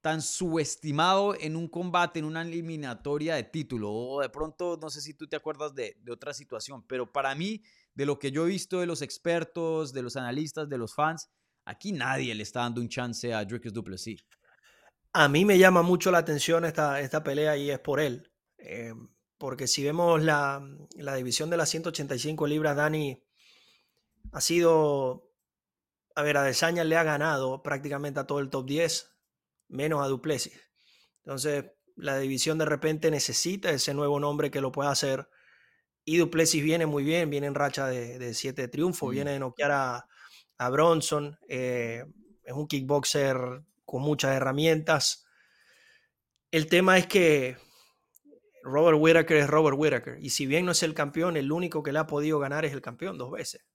tan 0.05 0.21
subestimado 0.21 1.33
en 1.33 1.55
un 1.55 1.67
combate, 1.67 2.19
en 2.19 2.25
una 2.25 2.43
eliminatoria 2.43 3.33
de 3.33 3.43
título. 3.43 3.91
O 3.91 4.21
de 4.21 4.29
pronto, 4.29 4.77
no 4.79 4.91
sé 4.91 5.01
si 5.01 5.15
tú 5.15 5.25
te 5.25 5.35
acuerdas 5.35 5.73
de, 5.73 5.97
otra 6.11 6.31
situación, 6.31 6.85
pero 6.85 7.11
para 7.11 7.33
mí, 7.33 7.63
de 7.95 8.05
lo 8.05 8.19
que 8.19 8.31
yo 8.31 8.45
he 8.45 8.49
visto 8.49 8.79
de 8.79 8.85
los 8.85 9.01
expertos, 9.01 9.93
de 9.93 10.03
los 10.03 10.15
analistas, 10.15 10.69
de 10.69 10.77
los 10.77 10.93
fans, 10.93 11.31
aquí 11.65 11.91
nadie 11.91 12.35
le 12.35 12.43
está 12.43 12.59
dando 12.59 12.81
un 12.81 12.87
chance 12.87 13.33
a 13.33 13.43
Dricus 13.45 13.73
Duplessis. 13.73 14.23
A 15.11 15.27
mí 15.27 15.43
me 15.43 15.57
llama 15.57 15.81
mucho 15.81 16.11
la 16.11 16.19
atención 16.19 16.65
esta, 16.65 17.01
esta 17.01 17.23
pelea 17.23 17.57
y 17.57 17.71
es 17.71 17.79
por 17.79 17.99
él. 17.99 18.31
Eh, 18.59 18.93
porque 19.39 19.65
si 19.65 19.83
vemos 19.83 20.21
la, 20.21 20.61
división 21.17 21.49
de 21.49 21.57
las 21.57 21.69
185 21.69 22.45
libras, 22.45 22.75
Dani 22.75 23.23
ha 24.33 24.39
sido, 24.39 25.33
a 26.13 26.21
ver, 26.21 26.37
a 26.37 26.43
Desaña 26.43 26.83
le 26.83 26.95
ha 26.95 27.03
ganado 27.03 27.63
prácticamente 27.63 28.19
a 28.19 28.27
todo 28.27 28.37
el 28.37 28.51
top 28.51 28.67
10, 28.67 29.14
menos 29.67 30.03
a 30.03 30.07
Duplessis. 30.07 30.59
Entonces, 31.23 31.65
la 31.95 32.17
división 32.17 32.57
de 32.57 32.65
repente 32.65 33.09
necesita 33.09 33.71
ese 33.71 33.93
nuevo 33.93 34.19
nombre 34.19 34.51
que 34.51 34.61
lo 34.61 34.71
pueda 34.71 34.91
hacer. 34.91 35.29
Y 36.03 36.17
Duplessis 36.17 36.63
viene 36.63 36.85
muy 36.85 37.03
bien, 37.03 37.29
viene 37.29 37.47
en 37.47 37.55
racha 37.55 37.87
de, 37.87 38.33
siete 38.33 38.67
triunfos, 38.67 39.11
viene 39.11 39.31
de 39.31 39.39
noquear 39.39 39.71
a, 39.71 40.07
a 40.57 40.69
Bronson. 40.69 41.37
Eh, 41.47 42.05
es 42.43 42.53
un 42.53 42.67
kickboxer 42.67 43.63
con 43.85 44.01
muchas 44.01 44.35
herramientas. 44.35 45.25
El 46.51 46.67
tema 46.67 46.97
es 46.97 47.07
que 47.07 47.57
Robert 48.63 48.97
Whittaker 48.99 49.37
es 49.37 49.47
Robert 49.47 49.77
Whittaker. 49.77 50.17
Y 50.21 50.29
si 50.29 50.45
bien 50.45 50.65
no 50.65 50.71
es 50.71 50.83
el 50.83 50.93
campeón, 50.93 51.37
el 51.37 51.51
único 51.51 51.83
que 51.83 51.91
le 51.91 51.99
ha 51.99 52.07
podido 52.07 52.39
ganar 52.39 52.65
es 52.65 52.73
el 52.73 52.81
campeón 52.81 53.17
dos 53.17 53.31
veces. 53.31 53.65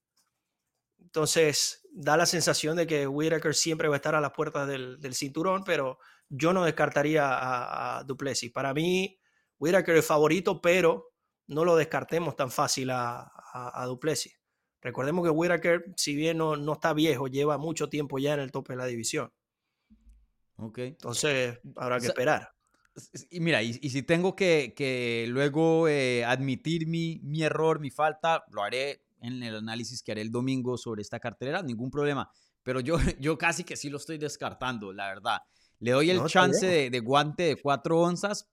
Entonces, 1.11 1.85
da 1.91 2.15
la 2.15 2.25
sensación 2.25 2.77
de 2.77 2.87
que 2.87 3.05
Whittaker 3.05 3.53
siempre 3.53 3.89
va 3.89 3.95
a 3.95 3.97
estar 3.97 4.15
a 4.15 4.21
las 4.21 4.31
puertas 4.31 4.65
del, 4.65 5.13
cinturón, 5.13 5.65
pero 5.65 5.99
yo 6.29 6.53
no 6.53 6.63
descartaría 6.63 7.27
a, 7.27 8.01
Duplessis. 8.05 8.49
Para 8.49 8.73
mí, 8.73 9.19
Whittaker 9.59 9.97
es 9.97 10.05
favorito, 10.05 10.61
pero 10.61 11.11
no 11.47 11.65
lo 11.65 11.75
descartemos 11.75 12.37
tan 12.37 12.49
fácil 12.49 12.91
a, 12.91 13.29
Duplessis. 13.87 14.39
Recordemos 14.79 15.25
que 15.25 15.31
Whittaker, 15.31 15.83
si 15.97 16.15
bien 16.15 16.37
no, 16.37 16.55
no, 16.55 16.73
está 16.73 16.93
viejo, 16.93 17.27
lleva 17.27 17.57
mucho 17.57 17.89
tiempo 17.89 18.17
ya 18.17 18.33
en 18.33 18.39
el 18.39 18.53
tope 18.53 18.71
de 18.71 18.77
la 18.77 18.85
división. 18.85 19.33
Ok. 20.55 20.77
Entonces, 20.77 21.59
habrá 21.75 21.99
que 21.99 22.07
esperar. 22.07 22.53
Y 23.29 23.41
mira, 23.41 23.61
y, 23.61 23.73
si 23.73 24.01
tengo 24.01 24.33
que, 24.37 25.25
luego 25.27 25.89
eh, 25.89 26.23
admitir 26.23 26.87
mi, 26.87 27.19
mi, 27.21 27.43
error, 27.43 27.81
mi 27.81 27.91
falta, 27.91 28.45
lo 28.49 28.63
haré 28.63 29.01
en 29.21 29.41
el 29.43 29.55
análisis 29.55 30.03
que 30.03 30.11
haré 30.11 30.21
el 30.21 30.31
domingo 30.31 30.77
sobre 30.77 31.01
esta 31.01 31.19
cartelera, 31.19 31.61
ningún 31.61 31.89
problema. 31.89 32.29
pero 32.63 32.79
yo, 32.79 32.97
yo 33.19 33.37
casi 33.37 33.63
que 33.63 33.75
sí 33.75 33.89
lo 33.89 33.97
estoy 33.97 34.17
descartando, 34.17 34.91
la 34.91 35.07
verdad. 35.07 35.39
Le 35.79 35.91
doy 35.91 36.11
el 36.11 36.23
chance 36.25 36.89
de, 36.89 36.99
guante 36.99 37.43
de 37.43 37.55
cuatro 37.55 37.99
onzas, 37.99 38.47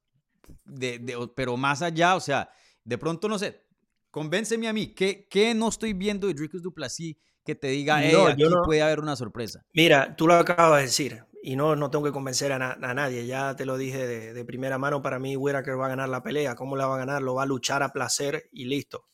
de, 0.65 1.29
pero 1.37 1.57
más 1.59 1.83
allá, 1.83 2.17
o 2.17 2.21
sea, 2.21 2.49
de 2.85 2.97
pronto 2.97 3.29
no 3.29 3.39
sé, 3.39 3.67
convénceme 4.11 4.67
a 4.67 4.73
mí, 4.73 4.95
¿qué, 4.95 5.27
qué 5.29 5.55
no 5.55 5.69
estoy 5.69 5.93
viendo 5.93 6.27
de 6.27 6.33
Dricus 6.35 6.63
Duplessis 6.63 7.17
que 7.45 7.55
te 7.55 7.69
diga, 7.69 8.03
hey, 8.03 8.15
aquí 8.29 8.45
puede 8.65 8.81
haber 8.81 9.01
una 9.01 9.15
sorpresa? 9.15 9.63
Mira, 9.75 10.17
tú 10.17 10.27
lo 10.27 10.35
acabas 10.35 10.79
de 10.79 10.87
decir, 10.87 11.25
y 11.43 11.57
no, 11.57 11.77
no 11.77 11.91
tengo 11.91 12.05
que 12.05 12.13
convencer 12.13 12.53
a, 12.53 12.59
nadie, 12.59 13.27
ya 13.27 13.55
te 13.57 13.65
lo 13.65 13.77
dije 13.77 14.07
de, 14.07 14.45
primera 14.45 14.79
mano, 14.79 15.03
para 15.03 15.19
mí 15.19 15.37
Whitaker 15.37 15.79
va 15.79 15.87
a 15.87 15.91
ganar 15.91 16.09
la 16.09 16.23
pelea, 16.23 16.55
¿cómo 16.55 16.77
la 16.77 16.87
va 16.87 16.97
a 16.97 16.99
ganar? 16.99 17.23
Lo 17.23 17.35
va 17.35 17.45
a 17.45 17.47
luchar 17.47 17.83
a 17.83 17.93
placer 17.93 18.49
y 18.53 18.65
listo. 18.65 19.05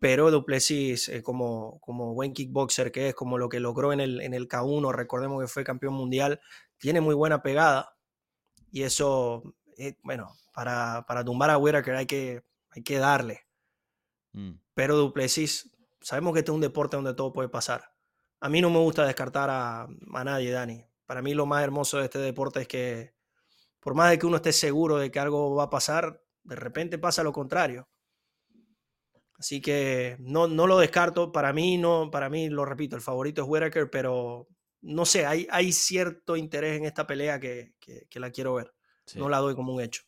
Pero 0.00 0.30
Duplessis, 0.30 1.08
eh, 1.08 1.22
como, 1.22 1.80
como 1.80 2.14
buen 2.14 2.32
kickboxer 2.32 2.92
que 2.92 3.08
es, 3.08 3.14
como 3.14 3.38
lo 3.38 3.48
que 3.48 3.60
logró 3.60 3.92
en 3.92 4.00
el, 4.00 4.20
en 4.20 4.34
el 4.34 4.48
K1, 4.48 4.92
recordemos 4.92 5.40
que 5.40 5.48
fue 5.48 5.64
campeón 5.64 5.94
mundial, 5.94 6.40
tiene 6.78 7.00
muy 7.00 7.14
buena 7.14 7.42
pegada. 7.42 7.96
Y 8.70 8.82
eso, 8.82 9.42
eh, 9.76 9.96
bueno, 10.02 10.32
para, 10.54 11.04
para, 11.06 11.24
tumbar 11.24 11.50
a 11.50 11.58
Whitaker 11.58 11.94
hay 11.96 12.06
que, 12.06 12.44
hay 12.70 12.82
que 12.82 12.98
darle. 12.98 13.46
Mm. 14.32 14.52
Pero 14.74 14.96
Duplessis, 14.96 15.70
sabemos 16.00 16.32
que 16.32 16.40
este 16.40 16.52
es 16.52 16.54
un 16.54 16.60
deporte 16.60 16.96
donde 16.96 17.14
todo 17.14 17.32
puede 17.32 17.48
pasar. 17.48 17.92
A 18.40 18.48
mí 18.48 18.60
no 18.60 18.70
me 18.70 18.78
gusta 18.78 19.04
descartar 19.04 19.50
a, 19.50 19.82
a 19.82 20.24
nadie, 20.24 20.52
Dani. 20.52 20.84
Para 21.06 21.22
mí 21.22 21.34
lo 21.34 21.46
más 21.46 21.64
hermoso 21.64 21.98
de 21.98 22.04
este 22.04 22.18
deporte 22.18 22.60
es 22.60 22.68
que 22.68 23.14
por 23.80 23.94
más 23.94 24.10
de 24.10 24.18
que 24.18 24.26
uno 24.26 24.36
esté 24.36 24.52
seguro 24.52 24.98
de 24.98 25.10
que 25.10 25.18
algo 25.18 25.54
va 25.54 25.64
a 25.64 25.70
pasar, 25.70 26.22
de 26.42 26.56
repente 26.56 26.98
pasa 26.98 27.22
lo 27.22 27.32
contrario. 27.32 27.88
Así 29.38 29.60
que 29.60 30.16
no, 30.18 30.48
no 30.48 30.66
lo 30.66 30.78
descarto. 30.78 31.30
Para 31.30 31.52
mí, 31.52 31.78
no, 31.78 32.10
para 32.10 32.28
mí, 32.28 32.48
lo 32.48 32.64
repito, 32.64 32.96
el 32.96 33.02
favorito 33.02 33.42
es 33.42 33.48
Whitaker, 33.48 33.88
pero 33.88 34.48
no 34.80 35.04
sé, 35.04 35.26
hay, 35.26 35.46
hay 35.50 35.72
cierto 35.72 36.36
interés 36.36 36.76
en 36.76 36.84
esta 36.84 37.06
pelea 37.06 37.38
que, 37.38 37.74
que, 37.80 38.20
la 38.20 38.30
quiero 38.30 38.54
ver. 38.54 38.72
No 39.14 39.28
la 39.28 39.38
doy 39.38 39.54
como 39.54 39.74
un 39.74 39.80
hecho. 39.80 40.02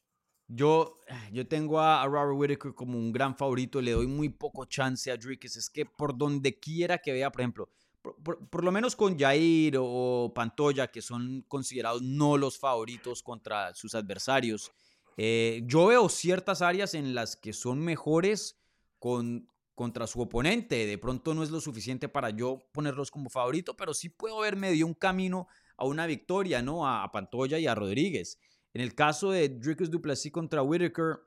Yo, 0.47 0.99
yo 1.31 1.47
tengo 1.47 1.81
a, 1.81 2.05
Robert 2.07 2.37
Whitaker 2.37 2.75
como 2.75 2.99
un 2.99 3.13
gran 3.13 3.37
favorito, 3.37 3.81
le 3.81 3.93
doy 3.93 4.09
muy 4.09 4.31
poco 4.31 4.65
chance 4.65 5.11
a 5.11 5.17
Dricus. 5.17 5.57
Es 5.57 5.71
que 5.71 5.87
por 5.87 6.19
donde 6.19 6.59
quiera 6.59 6.99
que 6.99 7.13
vea, 7.13 7.31
por 7.31 7.41
ejemplo, 7.41 7.69
por, 8.03 8.65
lo 8.65 8.73
menos 8.73 8.97
con 8.97 9.17
Jair 9.17 9.77
o 9.79 10.33
Pantoya, 10.35 10.89
que 10.89 11.03
son 11.03 11.45
considerados 11.47 12.03
no 12.03 12.37
los 12.37 12.59
favoritos 12.59 13.23
contra 13.23 13.75
sus 13.75 13.95
adversarios, 13.95 14.73
eh, 15.17 15.63
yo 15.67 15.87
veo 15.87 16.09
ciertas 16.09 16.63
áreas 16.63 16.95
en 16.95 17.15
las 17.15 17.37
que 17.37 17.53
son 17.53 17.81
mejores 17.81 18.60
con, 19.01 19.49
contra 19.75 20.07
su 20.07 20.21
oponente. 20.21 20.87
De 20.87 20.99
pronto 20.99 21.35
no 21.35 21.43
es 21.43 21.51
lo 21.51 21.61
suficiente 21.61 22.09
para 22.09 22.31
yo 22.31 22.61
ponerlos 22.73 23.11
como 23.11 23.31
favorito, 23.31 23.77
pero 23.77 23.95
sí 23.95 24.11
puedo 24.11 24.39
ver 24.41 24.55
medio 24.55 24.87
un 24.87 24.95
camino 24.95 25.49
a 25.77 25.87
una 25.87 26.07
victoria, 26.07 26.63
¿no? 26.63 26.87
A, 26.87 27.11
Pantoya 27.11 27.59
y 27.59 27.67
a 27.67 27.75
Rodríguez. 27.75 28.39
En 28.75 28.83
el 28.83 28.95
caso 28.95 29.33
de 29.33 29.49
Dricus 29.49 29.91
Duplessis 29.91 30.31
contra 30.31 30.63
Whitaker, 30.63 31.21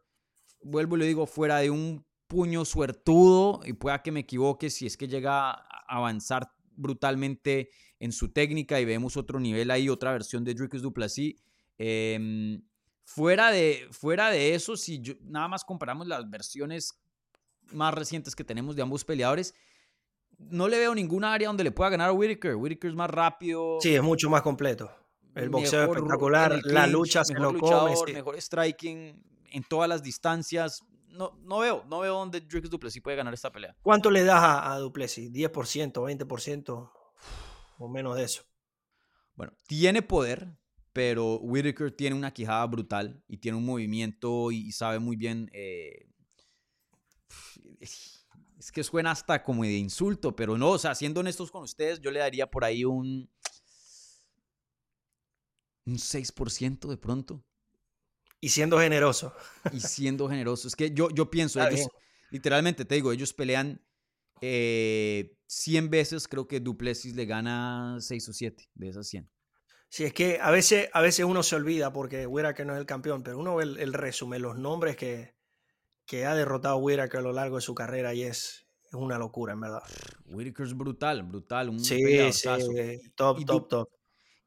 vuelvo 0.61 0.95
y 0.95 0.99
le 0.99 1.07
digo, 1.07 1.25
fuera 1.25 1.57
de 1.57 1.71
un 1.71 2.05
puño 2.27 2.63
suertudo, 2.63 3.61
y 3.65 3.73
pueda 3.73 4.01
que 4.01 4.11
me 4.11 4.21
equivoque 4.21 4.69
si 4.69 4.85
es 4.85 4.95
que 4.95 5.07
llega 5.07 5.51
a 5.51 5.85
avanzar 5.87 6.51
brutalmente 6.75 7.69
en 7.99 8.11
su 8.11 8.31
técnica 8.31 8.79
y 8.79 8.85
vemos 8.85 9.17
otro 9.17 9.39
nivel 9.39 9.71
ahí, 9.71 9.89
otra 9.89 10.11
versión 10.11 10.43
de 10.43 10.53
Dricus 10.53 10.81
Duplessis. 10.81 11.35
Em, 11.77 12.61
fuera, 13.03 13.51
de, 13.51 13.87
fuera 13.91 14.29
de 14.29 14.53
eso, 14.55 14.77
si 14.77 15.01
nada 15.23 15.47
más 15.47 15.63
comparamos 15.63 16.07
las 16.07 16.29
versiones 16.29 17.02
más 17.71 17.93
recientes 17.93 18.35
que 18.35 18.43
tenemos 18.43 18.75
de 18.75 18.81
ambos 18.81 19.05
peleadores, 19.05 19.53
no 20.37 20.67
le 20.67 20.79
veo 20.79 20.93
ninguna 20.95 21.33
área 21.33 21.47
donde 21.47 21.63
le 21.63 21.71
pueda 21.71 21.89
ganar 21.89 22.09
a 22.09 22.13
Whitaker. 22.13 22.55
Whitaker 22.55 22.89
es 22.89 22.95
más 22.95 23.09
rápido. 23.09 23.77
Sí, 23.81 23.95
es 23.95 24.01
mucho 24.01 24.29
más 24.29 24.41
completo. 24.41 24.91
El 25.35 25.49
boxeo 25.49 25.83
es 25.83 25.89
espectacular, 25.89 26.59
la 26.65 26.85
lucha 26.85 27.23
se 27.23 27.33
lo 27.33 27.57
come. 27.57 27.95
Mejor 28.13 28.39
striking 28.39 29.23
en 29.51 29.63
todas 29.63 29.89
las 29.89 30.03
distancias. 30.03 30.83
No, 31.07 31.37
no 31.43 31.59
veo, 31.59 31.83
no 31.87 31.99
veo 31.99 32.13
dónde 32.15 32.41
Drix 32.41 32.69
Duplessis 32.69 33.01
puede 33.01 33.17
ganar 33.17 33.33
esta 33.33 33.51
pelea. 33.51 33.75
¿Cuánto 33.81 34.09
le 34.09 34.23
das 34.23 34.41
a, 34.43 34.73
a 34.73 34.79
Duplessis? 34.79 35.31
¿10%, 35.31 35.91
20% 35.93 36.91
o 37.77 37.87
menos 37.87 38.15
de 38.15 38.23
eso? 38.23 38.43
Bueno, 39.35 39.53
tiene 39.67 40.01
poder, 40.01 40.55
pero 40.91 41.37
Whitaker 41.39 41.91
tiene 41.91 42.15
una 42.15 42.31
quijada 42.31 42.65
brutal 42.65 43.23
y 43.27 43.37
tiene 43.37 43.57
un 43.57 43.65
movimiento 43.65 44.51
y, 44.51 44.71
sabe 44.71 44.99
muy 44.99 45.15
bien 45.15 45.49
eh, 45.53 46.07
es 48.63 48.71
que 48.71 48.83
suena 48.83 49.11
hasta 49.11 49.43
como 49.43 49.63
de 49.63 49.77
insulto, 49.77 50.35
pero 50.35 50.57
no, 50.57 50.71
o 50.71 50.77
sea, 50.77 50.95
siendo 50.95 51.19
honestos 51.19 51.51
con 51.51 51.63
ustedes, 51.63 51.99
yo 51.99 52.11
le 52.11 52.19
daría 52.19 52.49
por 52.49 52.63
ahí 52.63 52.85
un, 52.85 53.29
un 55.85 55.95
6% 55.95 56.87
de 56.87 56.97
pronto. 56.97 57.43
Y 58.39 58.49
siendo 58.49 58.79
generoso. 58.79 59.33
Y 59.71 59.79
siendo 59.79 60.29
generoso. 60.29 60.67
Es 60.67 60.75
que 60.75 60.91
yo, 60.91 61.09
yo 61.09 61.29
pienso, 61.29 61.61
ellos, 61.65 61.87
literalmente 62.29 62.85
te 62.85 62.95
digo, 62.95 63.11
ellos 63.11 63.33
pelean 63.33 63.81
100 64.39 64.41
eh, 64.41 65.87
veces, 65.89 66.27
creo 66.27 66.47
que 66.47 66.59
Duplessis 66.59 67.15
le 67.15 67.25
gana 67.25 67.97
6 67.99 68.29
o 68.29 68.33
7 68.33 68.69
de 68.73 68.89
esas 68.89 69.07
100. 69.07 69.29
Sí, 69.89 70.05
es 70.05 70.13
que 70.13 70.39
a 70.41 70.51
veces, 70.51 70.89
a 70.91 71.01
veces 71.01 71.25
uno 71.25 71.43
se 71.43 71.55
olvida 71.55 71.93
porque 71.93 72.27
que 72.55 72.65
no 72.65 72.73
es 72.73 72.79
el 72.79 72.85
campeón, 72.85 73.23
pero 73.23 73.37
uno 73.37 73.55
ve 73.55 73.63
el, 73.63 73.77
el 73.77 73.93
resumen, 73.93 74.41
los 74.41 74.57
nombres 74.57 74.95
que, 74.95 75.35
que 76.05 76.25
ha 76.25 76.35
derrotado 76.35 76.75
a 76.75 76.77
Whitaker 76.77 77.19
a 77.19 77.23
lo 77.23 77.33
largo 77.33 77.57
de 77.57 77.61
su 77.61 77.73
carrera 77.73 78.13
y 78.13 78.23
es, 78.23 78.65
es 78.85 78.93
una 78.93 79.17
locura, 79.17 79.53
en 79.53 79.61
verdad. 79.61 79.83
Whitaker 80.25 80.65
es 80.65 80.75
brutal, 80.75 81.23
brutal. 81.23 81.69
Un 81.69 81.79
sí, 81.79 81.99
sí, 82.31 82.49
top, 83.15 83.45
top, 83.45 83.67
top. 83.67 83.89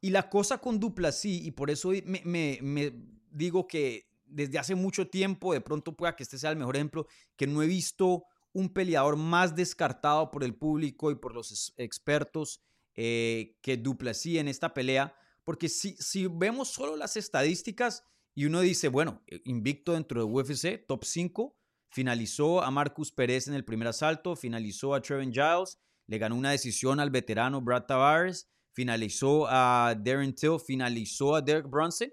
Y 0.01 0.11
la 0.11 0.29
cosa 0.29 0.59
con 0.59 0.79
Duplasí, 0.79 1.47
y 1.47 1.51
por 1.51 1.71
eso 1.71 1.91
me, 2.05 2.23
me, 2.25 2.59
me, 2.63 2.93
digo 3.31 3.67
que 3.67 4.09
desde 4.27 4.59
hace 4.59 4.75
mucho 4.75 5.09
tiempo, 5.09 5.53
de 5.53 5.61
pronto 5.61 5.97
pueda 5.97 6.15
que 6.15 6.23
este 6.23 6.39
sea 6.39 6.51
el 6.51 6.57
mejor 6.57 6.77
ejemplo, 6.77 7.07
que 7.37 7.47
no 7.47 7.63
he 7.63 7.67
visto 7.67 8.25
un 8.53 8.73
peleador 8.73 9.17
más 9.17 9.55
descartado 9.55 10.31
por 10.31 10.45
el 10.45 10.55
público 10.55 11.11
y 11.11 11.17
por 11.17 11.35
los 11.35 11.75
expertos 11.77 12.61
eh, 12.95 13.57
que 13.63 13.77
Duplasí 13.77 14.39
en 14.39 14.49
esta 14.49 14.73
pelea, 14.73 15.15
porque 15.45 15.69
si, 15.69 15.97
si 15.99 16.27
vemos 16.27 16.69
solo 16.69 16.97
las 16.97 17.17
estadísticas, 17.17 18.03
y 18.37 18.45
uno 18.45 18.61
dice, 18.61 18.89
bueno, 18.89 19.23
eh, 19.27 19.41
invicto 19.47 19.95
dentro 19.95 20.21
de 20.21 20.31
UFC, 20.31 20.87
top 20.87 21.05
5, 21.05 21.57
finalizó 21.89 22.63
a 22.63 22.71
Marcus 22.71 23.11
Pérez 23.11 23.49
en 23.49 23.55
el 23.55 23.65
primer 23.65 23.89
asalto, 23.89 24.37
finalizó 24.37 24.95
a 24.95 25.01
Trevin 25.01 25.33
Giles, 25.33 25.81
le 26.07 26.19
ganó 26.19 26.37
una 26.37 26.51
decisión 26.51 27.01
al 27.01 27.11
veterano 27.11 27.63
Brad 27.63 27.87
Tavares, 27.87 28.51
finalizó 28.75 29.47
a 29.49 29.95
Darren 29.99 30.35
Till, 30.35 30.61
finalizó 30.61 31.35
a 31.35 31.41
Derek 31.41 31.67
Brunson. 31.67 32.13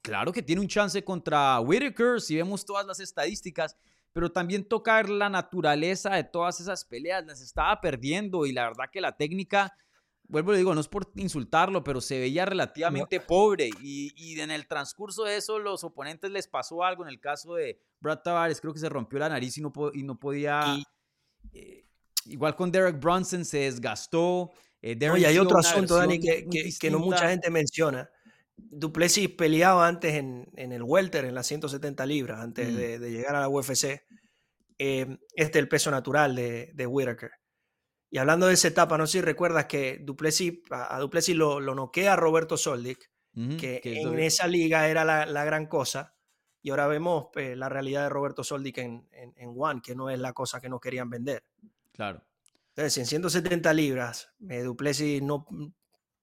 Claro 0.00 0.32
que 0.32 0.42
tiene 0.42 0.62
un 0.62 0.68
chance 0.68 1.04
contra 1.04 1.60
Whitaker 1.60 2.18
si 2.22 2.36
vemos 2.36 2.64
todas 2.64 2.86
las 2.86 2.98
estadísticas, 2.98 3.76
pero 4.14 4.32
también 4.32 4.66
tocar 4.66 5.10
la 5.10 5.28
naturaleza 5.28 6.14
de 6.14 6.24
todas 6.24 6.60
esas 6.60 6.86
peleas, 6.86 7.26
las 7.26 7.42
estaba 7.42 7.78
perdiendo 7.82 8.46
y 8.46 8.52
la 8.52 8.68
verdad 8.68 8.86
que 8.90 9.02
la 9.02 9.18
técnica 9.18 9.76
vuelvo 10.28 10.52
le 10.52 10.58
digo, 10.58 10.74
no 10.74 10.80
es 10.80 10.88
por 10.88 11.10
insultarlo, 11.16 11.82
pero 11.82 12.00
se 12.00 12.18
veía 12.18 12.44
relativamente 12.44 13.18
pobre 13.20 13.70
y, 13.82 14.38
en 14.38 14.50
el 14.50 14.68
transcurso 14.68 15.24
de 15.24 15.36
eso 15.36 15.58
los 15.58 15.82
oponentes 15.82 16.30
les 16.30 16.46
pasó 16.46 16.84
algo. 16.84 17.02
En 17.02 17.08
el 17.08 17.18
caso 17.18 17.54
de 17.54 17.80
Brad 18.00 18.20
Tavares, 18.20 18.60
creo 18.60 18.72
que 18.72 18.78
se 18.78 18.88
rompió 18.88 19.18
la 19.18 19.28
nariz 19.28 19.56
y 19.58 19.62
no, 19.62 19.72
y 19.92 20.02
no 20.02 20.18
podía... 20.18 20.78
Eh, 21.52 21.86
igual 22.26 22.54
con 22.54 22.70
Derek 22.70 23.00
Brunson 23.00 23.44
se 23.44 23.58
desgastó. 23.58 24.52
Eh, 24.82 24.96
Oye, 25.10 25.26
hay 25.26 25.38
otro 25.38 25.58
asunto, 25.58 25.96
Dani, 25.96 26.20
que, 26.20 26.46
que, 26.78 26.90
no 26.90 26.98
mucha 26.98 27.28
gente 27.28 27.50
menciona. 27.50 28.08
Duplessis 28.56 29.28
peleaba 29.30 29.88
antes 29.88 30.14
en, 30.14 30.48
en, 30.56 30.72
el 30.72 30.82
welter, 30.82 31.24
en 31.24 31.34
las 31.34 31.46
170 31.46 32.04
libras, 32.06 32.40
antes 32.40 32.72
mm. 32.72 32.76
de, 32.76 33.10
llegar 33.10 33.34
a 33.34 33.40
la 33.40 33.48
UFC. 33.48 34.02
Eh, 34.80 35.18
este 35.34 35.58
es 35.58 35.62
el 35.62 35.68
peso 35.68 35.90
natural 35.90 36.36
de, 36.36 36.70
de 36.74 36.86
Whitaker. 36.86 37.30
Y 38.10 38.18
hablando 38.18 38.46
de 38.46 38.54
esa 38.54 38.68
etapa, 38.68 38.96
no 38.96 39.06
sé 39.06 39.18
si 39.18 39.20
recuerdas 39.20 39.66
que 39.66 39.98
Duplessis, 40.02 40.54
a 40.70 40.98
Duplessis 40.98 41.36
lo, 41.36 41.60
lo 41.60 41.74
noquea 41.74 42.14
a 42.14 42.16
Roberto 42.16 42.56
Soldic, 42.56 43.10
que, 43.58 43.80
en 43.84 44.18
esa 44.18 44.48
liga 44.48 44.88
era 44.88 45.04
la, 45.04 45.26
la, 45.26 45.44
gran 45.44 45.66
cosa. 45.66 46.16
Y 46.60 46.70
ahora 46.70 46.88
vemos 46.88 47.26
pues, 47.32 47.56
la 47.56 47.68
realidad 47.68 48.02
de 48.02 48.08
Roberto 48.08 48.42
Soldic 48.42 48.78
en, 48.78 49.06
en, 49.12 49.32
en, 49.36 49.54
One, 49.56 49.80
que 49.82 49.94
no 49.94 50.10
es 50.10 50.18
la 50.18 50.32
cosa 50.32 50.60
que 50.60 50.68
no 50.68 50.80
querían 50.80 51.08
vender. 51.08 51.44
Claro. 51.92 52.24
Entonces, 52.70 52.98
en 52.98 53.06
170 53.06 53.72
libras, 53.74 54.32
eh, 54.48 54.62
Duplessis 54.62 55.22
no 55.22 55.46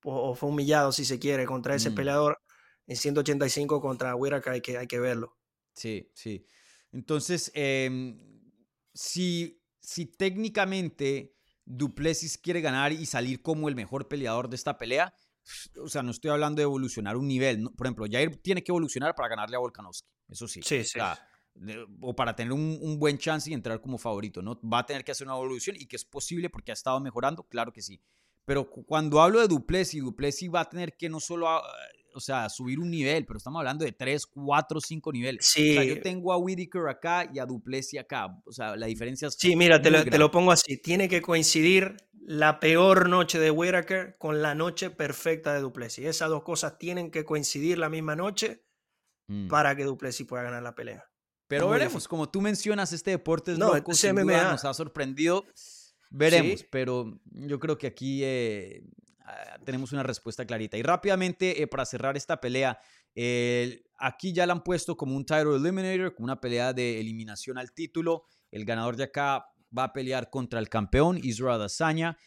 o, 0.05 0.35
fue 0.35 0.49
humillado, 0.49 0.91
si 0.91 1.05
se 1.05 1.19
quiere, 1.19 1.45
contra 1.45 1.75
ese 1.75 1.89
mm. 1.89 1.95
peleador. 1.95 2.41
En 2.87 2.95
185 2.95 3.81
contra 3.81 4.15
Whitaker 4.15 4.53
hay 4.53 4.61
que, 4.61 4.77
hay 4.77 4.87
que 4.87 4.99
verlo. 4.99 5.37
Sí, 5.73 6.09
sí. 6.13 6.45
Entonces, 6.91 7.51
em, 7.55 8.19
si, 8.93 9.61
si 9.79 10.05
técnicamente 10.05 11.34
Duplessis 11.65 12.37
quiere 12.37 12.61
ganar 12.61 12.93
y 12.93 13.05
salir 13.05 13.41
como 13.41 13.69
el 13.69 13.75
mejor 13.75 14.07
peleador 14.07 14.49
de 14.49 14.55
esta 14.55 14.77
pelea, 14.77 15.13
o 15.81 15.87
sea, 15.87 16.03
no 16.03 16.11
estoy 16.11 16.31
hablando 16.31 16.59
de 16.59 16.63
evolucionar 16.63 17.17
un 17.17 17.27
nivel. 17.27 17.69
Por 17.75 17.87
ejemplo, 17.87 18.05
Jair 18.09 18.35
tiene 18.37 18.63
que 18.63 18.71
evolucionar 18.71 19.13
para 19.15 19.29
ganarle 19.29 19.55
a 19.55 19.59
Volkanovski. 19.59 20.09
Eso 20.27 20.47
sí. 20.47 20.61
Sí, 20.63 20.83
sí. 20.83 20.99
O, 22.01 22.15
para 22.15 22.35
tener 22.35 22.51
un, 22.51 22.99
buen 22.99 23.17
chance 23.17 23.49
y 23.49 23.53
entrar 23.53 23.79
como 23.79 23.97
favorito, 23.97 24.41
¿no? 24.41 24.59
Va 24.61 24.79
a 24.79 24.85
tener 24.85 25.03
que 25.03 25.11
hacer 25.11 25.27
una 25.27 25.35
evolución 25.35 25.75
y 25.79 25.85
que 25.85 25.95
es 25.95 26.03
posible 26.03 26.49
porque 26.49 26.71
ha 26.71 26.73
estado 26.73 26.99
mejorando, 26.99 27.43
claro 27.43 27.71
que 27.71 27.81
sí. 27.81 28.01
pero 28.43 28.69
cuando 28.69 29.21
hablo 29.21 29.39
de 29.39 29.47
Duplessis, 29.47 30.03
Duplessis 30.03 30.53
va 30.53 30.61
a 30.61 30.69
tener 30.69 30.97
que 30.97 31.07
no 31.07 31.19
solo, 31.19 31.61
o 32.15 32.19
sea, 32.19 32.49
subir 32.49 32.79
un 32.79 32.89
nivel, 32.89 33.25
pero 33.25 33.37
estamos 33.37 33.59
hablando 33.59 33.85
de 33.85 33.91
3, 33.91 34.25
4, 34.25 34.79
5 34.81 35.11
niveles. 35.11 35.45
Sí. 35.45 35.71
O 35.71 35.73
sea, 35.73 35.83
yo 35.83 36.01
tengo 36.01 36.33
a 36.33 36.37
Whitaker 36.37 36.87
acá 36.87 37.29
y 37.33 37.39
a 37.39 37.45
Duplessis 37.45 37.99
acá. 37.99 38.27
O 38.45 38.51
sea, 38.51 38.75
la 38.75 38.87
diferencia 38.87 39.27
es 39.27 39.35
Sí, 39.37 39.55
mira, 39.55 39.81
te 39.81 39.91
lo, 39.91 40.03
te 40.03 40.17
lo 40.17 40.31
pongo 40.31 40.51
así. 40.51 40.77
Tiene 40.77 41.07
que 41.09 41.21
coincidir 41.21 41.97
la 42.13 42.59
peor 42.59 43.07
noche 43.09 43.37
de 43.37 43.51
Whitaker 43.51 44.15
con 44.17 44.41
la 44.41 44.55
noche 44.55 44.89
perfecta 44.89 45.53
de 45.53 45.59
Duplessis. 45.59 46.05
Esas 46.05 46.29
dos 46.29 46.41
cosas 46.43 46.79
tienen 46.79 47.11
que 47.11 47.23
coincidir 47.25 47.77
la 47.77 47.89
misma 47.89 48.15
noche 48.15 48.61
Mm. 49.27 49.47
para 49.47 49.75
que 49.75 49.83
Duplessis 49.85 50.27
pueda 50.27 50.43
ganar 50.43 50.61
la 50.61 50.75
pelea. 50.75 51.03
Pero 51.47 51.67
muy 51.67 51.79
veremos, 51.79 52.07
como 52.07 52.29
tú 52.29 52.41
mencionas, 52.41 52.93
este 52.93 53.09
deporte 53.11 53.53
es 53.53 53.57
No, 53.57 53.73
loco, 53.75 53.93
sin 53.93 54.15
duda 54.15 54.51
nos 54.51 54.65
ha 54.65 54.73
sorprendido. 54.73 55.45
Veremos, 56.11 56.59
Sí. 56.59 56.67
pero 56.69 57.19
yo 57.31 57.59
creo 57.59 57.75
que 57.77 57.87
aquí 57.87 58.21
eh, 58.23 58.83
tenemos 59.63 59.91
una 59.91 60.03
respuesta 60.03 60.45
clarita. 60.45 60.77
Y 60.77 60.83
rápidamente, 60.83 61.61
eh, 61.61 61.67
para 61.67 61.85
cerrar 61.85 62.17
esta 62.17 62.39
pelea, 62.39 62.79
eh, 63.15 63.83
aquí 63.97 64.33
ya 64.33 64.45
la 64.45 64.53
han 64.53 64.63
puesto 64.63 64.97
como 64.97 65.15
un 65.15 65.25
title 65.25 65.55
eliminator, 65.55 66.13
como 66.13 66.25
una 66.25 66.39
pelea 66.39 66.73
de 66.73 66.99
eliminación 66.99 67.57
al 67.57 67.71
título. 67.71 68.25
El 68.51 68.65
ganador 68.65 68.95
de 68.95 69.05
acá 69.05 69.47
va 69.77 69.85
a 69.85 69.93
pelear 69.93 70.29
contra 70.29 70.59
el 70.59 70.69
campeón, 70.69 71.19
Israel 71.23 71.61
Adesanya. 71.61 72.17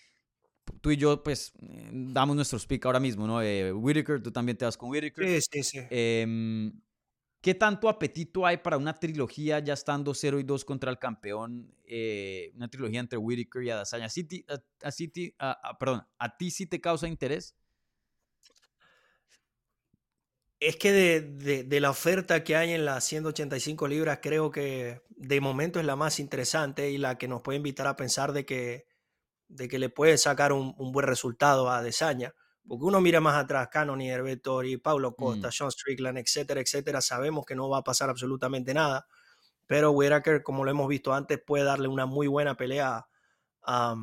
Tú 0.80 0.90
y 0.90 0.96
yo, 0.96 1.22
pues, 1.22 1.52
eh, 1.62 1.90
damos 1.92 2.36
nuestro 2.36 2.58
speak 2.58 2.84
ahora 2.84 3.00
mismo, 3.00 3.26
¿no? 3.26 3.40
Eh, 3.42 3.72
Whitaker, 3.72 4.22
tú 4.22 4.30
también 4.30 4.56
te 4.56 4.64
vas 4.64 4.76
con 4.76 4.90
Whitaker. 4.90 5.40
Sí, 5.40 5.62
sí, 5.62 5.62
sí. 5.62 5.78
¿Qué 7.40 7.54
tanto 7.54 7.88
apetito 7.88 8.44
hay 8.46 8.56
para 8.58 8.76
una 8.78 8.94
trilogía 8.94 9.60
ya 9.60 9.74
estando 9.74 10.12
0 10.12 10.40
y 10.40 10.42
2 10.42 10.64
contra 10.64 10.90
el 10.90 10.98
campeón? 10.98 11.72
eh, 11.84 12.52
una 12.56 12.68
trilogía 12.68 13.00
entre 13.00 13.18
Whitaker 13.18 13.62
y 13.62 13.70
Adesanya. 13.70 14.06
¿A, 14.06 14.08
ti- 14.10 14.44
a- 15.38 15.78
perdón, 15.78 16.02
¿A 16.18 16.36
ti 16.36 16.50
sí 16.50 16.66
te 16.66 16.80
causa 16.80 17.06
interés? 17.08 17.54
Es 20.60 20.76
que 20.76 20.90
de 20.92 21.80
la 21.80 21.90
oferta 21.90 22.42
que 22.42 22.56
hay 22.56 22.72
en 22.72 22.84
las 22.84 23.04
185 23.04 23.86
libras, 23.86 24.18
creo 24.20 24.50
que 24.50 25.02
de 25.10 25.40
momento 25.40 25.78
es 25.78 25.86
la 25.86 25.94
más 25.94 26.18
interesante 26.18 26.90
y 26.90 26.98
la 26.98 27.16
que 27.16 27.28
nos 27.28 27.42
puede 27.42 27.58
invitar 27.58 27.86
a 27.86 27.94
pensar 27.96 28.32
de 28.32 28.44
que, 28.44 28.86
de 29.48 29.68
que 29.68 29.78
le 29.78 29.90
puede 29.90 30.18
sacar 30.18 30.52
un, 30.52 30.74
un 30.78 30.92
buen 30.92 31.06
resultado 31.06 31.70
a 31.70 31.82
Desaña. 31.82 32.34
Porque 32.68 32.84
uno 32.84 33.00
mira 33.00 33.20
más 33.20 33.36
atrás, 33.36 33.68
Canoni, 33.68 34.10
Herbetori, 34.10 34.76
Paulo 34.76 35.14
Costa, 35.16 35.48
Mm. 35.48 35.52
Sean 35.52 35.70
Strickland, 35.72 36.18
etcétera, 36.18 36.60
etcétera. 36.60 37.00
Sabemos 37.00 37.46
que 37.46 37.54
no 37.54 37.68
va 37.68 37.78
a 37.78 37.84
pasar 37.84 38.10
absolutamente 38.10 38.74
nada. 38.74 39.06
Pero 39.66 39.92
Whitaker, 39.92 40.42
como 40.42 40.64
lo 40.64 40.70
hemos 40.70 40.88
visto 40.88 41.12
antes, 41.14 41.40
puede 41.44 41.64
darle 41.64 41.88
una 41.88 42.06
muy 42.06 42.26
buena 42.26 42.56
pelea 42.56 43.06
a, 43.62 43.96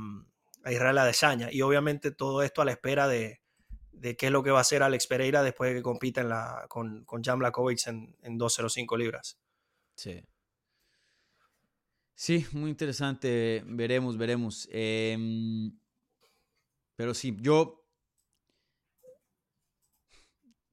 a 0.64 0.72
Israel 0.72 0.98
Adesanya. 0.98 1.50
Y 1.52 1.62
obviamente 1.62 2.12
todo 2.12 2.42
esto 2.44 2.62
a 2.62 2.66
la 2.66 2.72
espera 2.72 3.08
de, 3.08 3.42
de 3.92 4.18
qué 4.18 4.28
es 4.28 4.32
lo 4.32 4.44
que 4.44 4.52
va 4.52 4.60
a 4.60 4.62
hacer 4.62 4.84
Alex 4.84 5.08
Pereira 5.08 5.44
después 5.44 5.72
de 5.72 5.78
que 5.78 5.84
compita 5.84 6.22
en 6.22 6.30
la, 6.30 6.66
con, 6.70 7.06
con 7.06 7.24
Jan 7.24 7.40
Blachowicz 7.40 7.88
en, 7.88 8.16
en 8.22 8.38
205 8.38 8.98
libras. 8.98 9.40
Sí. 9.96 10.24
Sí, 12.14 12.46
muy 12.54 12.70
interesante. 12.70 13.64
Veremos, 13.66 14.18
veremos. 14.18 14.68
Em, 14.72 15.78
pero 16.96 17.14
sí, 17.14 17.36
yo. 17.40 17.85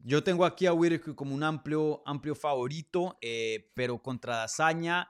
Yo 0.05 0.23
tengo 0.25 0.45
aquí 0.45 0.67
a 0.67 0.73
Whitaker 0.73 1.15
como 1.15 1.35
un 1.35 1.43
amplio, 1.43 2.03
amplio 2.07 2.35
favorito, 2.35 3.19
eh, 3.21 3.71
pero 3.75 4.03
contra 4.03 4.39
Dazaña, 4.39 5.09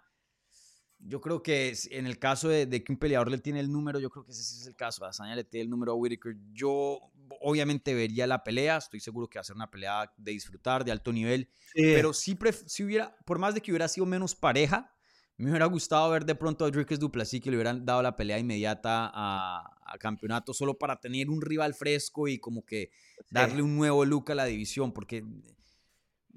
yo 0.98 1.20
creo 1.20 1.43
que 1.43 1.74
en 1.90 2.06
el 2.06 2.19
caso 2.19 2.48
de, 2.48 2.66
de 2.66 2.85
que 2.85 2.93
un 2.93 2.98
peleador 2.98 3.31
le 3.31 3.39
tiene 3.39 3.60
el 3.60 3.73
número, 3.73 3.98
yo 3.98 4.10
creo 4.10 4.24
que 4.24 4.32
ese 4.32 4.43
sí 4.43 4.60
es 4.60 4.66
el 4.66 4.77
caso. 4.77 5.05
Dazaña 5.05 5.35
le 5.35 5.44
tiene 5.44 5.64
el 5.64 5.70
número 5.70 5.93
a 5.93 5.94
Whitaker. 5.94 6.36
Yo 6.52 7.01
obviamente 7.40 7.94
vería 7.94 8.27
la 8.27 8.44
pelea, 8.44 8.77
estoy 8.77 9.01
seguro 9.01 9.28
que 9.28 9.39
va 9.39 9.40
a 9.40 9.44
ser 9.44 9.56
una 9.56 9.70
pelea 9.70 10.12
de 10.16 10.32
disfrutar, 10.32 10.85
de 10.85 10.93
alto 10.93 11.12
nivel. 11.12 11.48
Pero 11.74 12.12
sí, 12.12 12.39
si 12.66 12.85
hubiera, 12.85 13.16
por 13.24 13.39
más 13.39 13.55
de 13.55 13.60
que 13.60 13.73
hubiera 13.73 13.89
sido 13.89 14.06
menos 14.06 14.35
pareja, 14.35 14.94
me 15.36 15.51
hubiera 15.51 15.66
gustado 15.66 16.09
ver 16.10 16.24
de 16.24 16.35
pronto 16.35 16.64
a 16.64 16.70
Dricus 16.70 17.01
Duplessis 17.01 17.40
que 17.40 17.51
le 17.51 17.56
hubieran 17.56 17.85
dado 17.85 18.02
la 18.02 18.14
pelea 18.14 18.39
inmediata 18.39 19.10
a, 19.12 19.74
a 19.93 19.98
campeonato 19.98 20.55
solo 20.55 20.78
para 20.78 20.98
tener 20.98 21.28
un 21.28 21.43
rival 21.43 21.74
fresco 21.74 22.27
y 22.27 22.39
como 22.39 22.64
que 22.64 22.90
darle 23.31 23.60
un 23.60 23.77
nuevo 23.77 24.05
look 24.06 24.32
a 24.32 24.35
la 24.35 24.47
división, 24.47 24.93
porque 24.93 25.23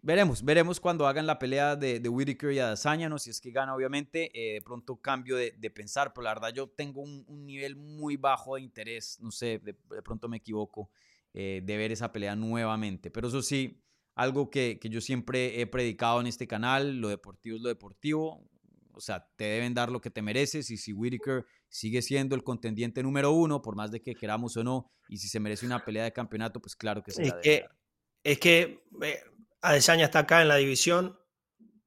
veremos, 0.02 0.44
veremos 0.44 0.82
cuando 0.82 1.08
hagan 1.08 1.26
la 1.26 1.40
pelea 1.40 1.78
de, 1.78 2.02
de 2.02 2.10
Whitaker 2.10 2.52
y 2.52 2.60
Adesanya, 2.60 3.08
¿no? 3.08 3.18
Si 3.18 3.30
es 3.30 3.40
que 3.40 3.52
gana, 3.52 3.74
obviamente, 3.74 4.30
eh, 4.34 4.56
de 4.56 4.62
pronto 4.62 4.98
cambio 4.98 5.38
de, 5.38 5.56
de 5.58 5.70
pensar, 5.70 6.14
pero 6.14 6.24
la 6.24 6.34
verdad 6.34 6.54
yo 6.54 6.68
tengo 6.68 7.02
un, 7.02 7.24
un 7.28 7.46
nivel 7.46 7.78
muy 7.78 8.18
bajo 8.18 8.56
de 8.56 8.62
interés, 8.62 9.18
no 9.22 9.32
sé, 9.32 9.60
de, 9.60 9.74
de 9.90 10.02
pronto 10.04 10.28
me 10.28 10.38
equivoco, 10.38 10.90
eh, 11.34 11.62
de 11.64 11.78
ver 11.78 11.94
esa 11.94 12.12
pelea 12.12 12.36
nuevamente, 12.36 13.10
pero 13.10 13.30
eso 13.30 13.42
sí, 13.42 13.82
algo 14.16 14.50
que, 14.50 14.80
que 14.82 14.90
yo 14.90 15.00
siempre 15.00 15.62
he 15.62 15.66
predicado 15.66 16.20
en 16.20 16.28
este 16.28 16.46
canal, 16.46 16.98
lo 16.98 17.08
deportivo 17.08 17.56
es 17.56 17.62
lo 17.62 17.70
deportivo, 17.70 18.50
o 18.96 19.02
sea, 19.02 19.28
te 19.36 19.44
deben 19.46 19.74
dar 19.74 19.92
lo 19.92 20.02
que 20.02 20.10
te 20.10 20.22
mereces 20.22 20.70
y 20.72 20.78
si 20.78 20.94
Whitaker 20.94 21.46
sigue 21.76 22.02
siendo 22.02 22.36
el 22.36 22.44
contendiente 22.44 23.04
número 23.04 23.32
uno, 23.34 23.62
por 23.62 23.76
más 23.76 23.92
de 23.92 24.02
que 24.02 24.16
queramos 24.16 24.56
o 24.56 24.64
no, 24.64 24.90
y 25.10 25.18
si 25.18 25.28
se 25.28 25.40
merece 25.42 25.66
una 25.66 25.84
pelea 25.84 26.06
de 26.06 26.14
campeonato, 26.14 26.62
pues 26.62 26.76
claro 26.76 27.04
que 27.04 27.12
se 27.12 27.24
Es 27.24 27.30
la 27.30 27.36
debe 27.36 27.44
que, 27.44 27.62
dar. 27.62 27.76
es 28.24 28.40
que 28.40 28.84
eh, 29.02 29.20
Adesanya 29.62 30.06
está 30.06 30.20
acá 30.20 30.42
en 30.42 30.48
la 30.48 30.56
división, 30.56 31.20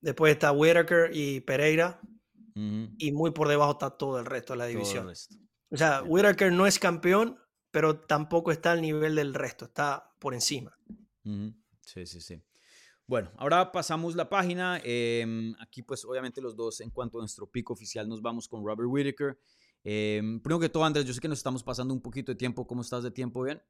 después 0.03 0.33
está 0.33 0.53
Whitaker 0.53 1.11
y 1.15 1.41
Pereira, 1.41 2.01
y 2.55 3.13
muy 3.13 3.31
por 3.31 3.47
debajo 3.49 3.73
está 3.73 3.91
todo 3.91 4.19
el 4.19 4.27
resto 4.27 4.53
de 4.53 4.59
la 4.59 4.67
división. 4.67 5.09
O 5.71 5.77
sea, 5.77 6.01
Sí. 6.03 6.07
Whitaker 6.09 6.51
no 6.53 6.67
es 6.67 6.79
campeón, 6.81 7.39
pero 7.71 8.01
tampoco 8.01 8.51
está 8.51 8.73
al 8.73 8.83
nivel 8.83 9.15
del 9.15 9.33
resto, 9.33 9.67
está 9.67 10.13
por 10.19 10.35
encima. 10.35 10.77
Sí, 11.23 12.05
sí, 12.05 12.21
sí. 12.21 12.43
Bueno, 13.07 13.31
ahora 13.37 13.71
pasamos 13.73 14.17
la 14.17 14.29
página. 14.29 14.81
em, 14.85 15.55
aquí, 15.61 15.83
pues, 15.83 16.05
obviamente, 16.05 16.41
los 16.43 16.57
dos, 16.57 16.81
en 16.81 16.91
cuanto 16.91 17.19
a 17.19 17.23
nuestro 17.23 17.47
pico 17.49 17.73
oficial, 17.73 18.09
nos 18.09 18.21
vamos 18.21 18.49
con 18.49 18.63
Robert 18.67 18.89
Whitaker. 18.91 19.39
Em, 19.85 20.41
primero 20.41 20.61
que 20.61 20.69
todo, 20.69 20.85
Andrés, 20.85 21.07
yo 21.07 21.15
sé 21.15 21.21
que 21.21 21.29
nos 21.29 21.39
estamos 21.39 21.63
pasando 21.63 21.95
un 21.95 22.01
poquito 22.01 22.33
de 22.33 22.37
tiempo. 22.37 22.67
¿Cómo 22.67 22.83
estás 22.83 23.03
de 23.03 23.11
tiempo? 23.11 23.43
¿Bien? 23.43 23.63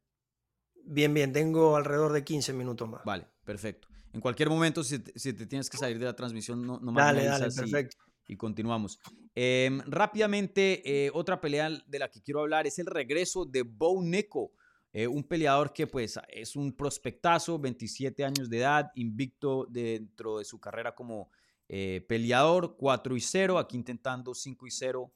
Bien, 0.85 1.13
bien, 1.13 1.33
tengo 1.33 1.77
alrededor 1.77 2.13
de 2.13 2.25
15 2.25 2.53
minutos 2.53 2.89
más. 2.89 3.05
Vale, 3.05 3.27
perfecto. 3.45 3.89
En 4.13 4.21
cualquier 4.21 4.49
momento, 4.49 4.83
si 4.83 4.99
te, 4.99 5.19
si 5.19 5.33
te 5.33 5.47
tienes 5.47 5.69
que 5.69 5.77
salir 5.77 5.99
de 5.99 6.07
la 6.07 6.17
transmisión, 6.17 6.67
no, 6.67 6.81
no 6.81 6.93
dale, 6.93 7.25
dale, 7.25 7.51
perfecto. 7.55 7.97
y 8.27 8.37
continuamos. 8.37 8.99
Em, 9.35 9.81
rápidamente, 9.87 11.07
eh, 11.07 11.11
otra 11.13 11.41
pelea 11.41 11.71
de 11.87 11.99
la 11.99 12.11
que 12.11 12.23
quiero 12.23 12.41
hablar 12.41 12.67
es 12.67 12.79
el 12.79 12.87
regreso 12.87 13.45
de 13.45 13.63
Bo 13.63 14.03
Nico, 14.03 14.53
eh, 14.93 15.07
un 15.07 15.23
peleador 15.23 15.73
que 15.73 15.87
pues 15.87 16.19
es 16.29 16.57
un 16.57 16.73
prospectazo, 16.73 17.59
27 17.59 18.25
años 18.25 18.49
de 18.49 18.59
edad, 18.59 18.91
invicto 18.95 19.67
dentro 19.71 20.39
de 20.39 20.45
su 20.45 20.59
carrera 20.59 20.95
como 20.95 21.31
eh, 21.69 22.05
peleador, 22.09 22.77
4 22.79 23.15
y 23.15 23.21
0, 23.21 23.59
aquí 23.59 23.77
intentando 23.77 24.35
5 24.35 24.67
y 24.67 24.71
0 24.71 25.13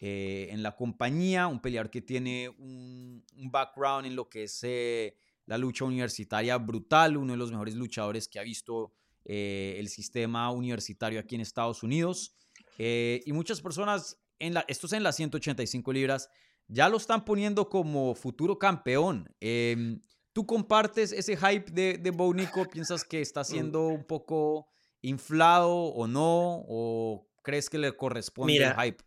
eh, 0.00 0.48
en 0.50 0.62
la 0.62 0.76
compañía, 0.76 1.46
un 1.46 1.60
peleador 1.60 1.90
que 1.90 2.00
tiene 2.00 2.48
un, 2.48 3.24
un 3.36 3.50
background 3.50 4.06
en 4.06 4.16
lo 4.16 4.28
que 4.28 4.44
es 4.44 4.60
eh, 4.62 5.16
la 5.46 5.58
lucha 5.58 5.84
universitaria 5.84 6.56
brutal, 6.58 7.16
uno 7.16 7.32
de 7.32 7.36
los 7.36 7.50
mejores 7.50 7.74
luchadores 7.74 8.28
que 8.28 8.38
ha 8.38 8.42
visto 8.42 8.92
eh, 9.24 9.76
el 9.78 9.88
sistema 9.88 10.50
universitario 10.50 11.20
aquí 11.20 11.34
en 11.34 11.40
Estados 11.40 11.82
Unidos. 11.82 12.34
Eh, 12.78 13.20
y 13.26 13.32
muchas 13.32 13.60
personas, 13.60 14.18
en 14.38 14.54
la, 14.54 14.64
esto 14.68 14.86
es 14.86 14.92
en 14.92 15.02
las 15.02 15.16
185 15.16 15.92
libras, 15.92 16.30
ya 16.68 16.88
lo 16.88 16.96
están 16.96 17.24
poniendo 17.24 17.68
como 17.68 18.14
futuro 18.14 18.58
campeón. 18.58 19.28
Eh, 19.40 19.98
¿Tú 20.32 20.46
compartes 20.46 21.12
ese 21.12 21.36
hype 21.36 21.70
de, 21.72 21.98
de 21.98 22.10
Bo 22.12 22.32
Nico? 22.32 22.64
¿Piensas 22.70 23.04
que 23.04 23.20
está 23.20 23.42
siendo 23.42 23.88
un 23.88 24.04
poco 24.04 24.68
inflado 25.02 25.74
o 25.74 26.06
no? 26.06 26.64
¿O 26.68 27.28
crees 27.42 27.68
que 27.68 27.78
le 27.78 27.96
corresponde 27.96 28.52
Mira, 28.52 28.70
el 28.70 28.80
hype? 28.80 29.04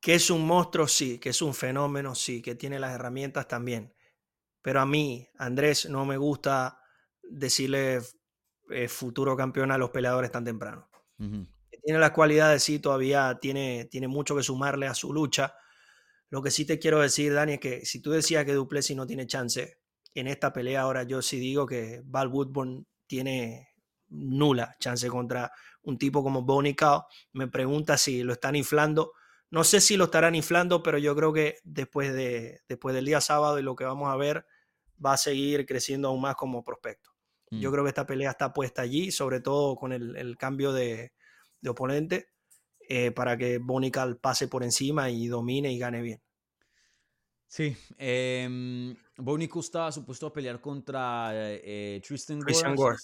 Que 0.00 0.14
es 0.14 0.30
un 0.30 0.46
monstruo, 0.46 0.88
sí, 0.88 1.18
que 1.18 1.30
es 1.30 1.42
un 1.42 1.54
fenómeno, 1.54 2.14
sí, 2.14 2.40
que 2.42 2.54
tiene 2.54 2.78
las 2.78 2.94
herramientas 2.94 3.46
también. 3.48 3.94
Pero 4.62 4.80
a 4.80 4.86
mí, 4.86 5.28
Andrés, 5.38 5.88
no 5.90 6.06
me 6.06 6.16
gusta 6.18 6.80
decirle 7.22 8.00
eh, 8.70 8.88
futuro 8.88 9.36
campeón 9.36 9.72
a 9.72 9.78
los 9.78 9.90
peleadores 9.90 10.32
tan 10.32 10.44
temprano. 10.44 10.90
Ujú, 11.20 11.46
Tiene 11.82 11.98
las 11.98 12.10
cualidades, 12.12 12.62
sí, 12.62 12.78
todavía 12.78 13.38
tiene, 13.40 13.86
tiene 13.90 14.08
mucho 14.08 14.36
que 14.36 14.42
sumarle 14.42 14.86
a 14.86 14.94
su 14.94 15.12
lucha. 15.12 15.54
Lo 16.30 16.42
que 16.42 16.50
sí 16.50 16.64
te 16.64 16.78
quiero 16.78 17.00
decir, 17.00 17.34
Dani, 17.34 17.54
es 17.54 17.60
que 17.60 17.84
si 17.86 18.00
tú 18.00 18.10
decías 18.12 18.44
que 18.44 18.54
Duplessis 18.54 18.96
no 18.96 19.06
tiene 19.06 19.26
chance 19.26 19.80
en 20.14 20.26
esta 20.28 20.52
pelea, 20.52 20.82
ahora 20.82 21.02
yo 21.04 21.22
sí 21.22 21.38
digo 21.38 21.66
que 21.66 22.02
Val 22.04 22.28
Woodburn 22.28 22.86
tiene 23.06 23.68
nula 24.08 24.74
chance 24.80 25.08
contra 25.08 25.52
un 25.82 25.98
tipo 25.98 26.22
como 26.22 26.42
Bonnie 26.42 26.76
Cow. 26.76 27.04
Me 27.32 27.48
pregunta 27.48 27.96
si 27.98 28.22
lo 28.22 28.32
están 28.32 28.56
inflando. 28.56 29.12
No 29.50 29.64
sé 29.64 29.80
si 29.80 29.96
lo 29.96 30.04
estarán 30.04 30.34
inflando, 30.34 30.82
pero 30.82 30.98
yo 30.98 31.14
creo 31.16 31.32
que 31.32 31.58
después, 31.64 32.12
de, 32.12 32.60
después 32.68 32.94
del 32.94 33.04
día 33.04 33.20
sábado 33.20 33.58
y 33.58 33.62
lo 33.62 33.74
que 33.74 33.84
vamos 33.84 34.08
a 34.08 34.16
ver, 34.16 34.46
va 35.04 35.14
a 35.14 35.16
seguir 35.16 35.66
creciendo 35.66 36.08
aún 36.08 36.20
más 36.20 36.36
como 36.36 36.62
prospecto. 36.62 37.10
Yo 37.50 37.68
mm. 37.68 37.72
creo 37.72 37.84
que 37.84 37.88
esta 37.88 38.06
pelea 38.06 38.30
está 38.30 38.52
puesta 38.52 38.82
allí, 38.82 39.10
sobre 39.10 39.40
todo 39.40 39.74
con 39.74 39.92
el, 39.92 40.16
el 40.16 40.36
cambio 40.36 40.72
de, 40.72 41.12
de 41.60 41.70
oponente, 41.70 42.28
eh, 42.88 43.10
para 43.10 43.36
que 43.36 43.58
Bonical 43.58 44.18
pase 44.18 44.48
por 44.48 44.62
encima 44.62 45.10
y 45.10 45.26
domine 45.26 45.72
y 45.72 45.78
gane 45.78 46.00
bien. 46.02 46.22
Sí, 47.50 47.76
eh, 47.98 48.94
estaba 49.58 49.90
supuesto 49.90 50.28
a 50.28 50.32
pelear 50.32 50.60
contra 50.60 51.30
eh, 51.34 52.00
Tristan 52.06 52.38
Gore, 52.76 53.00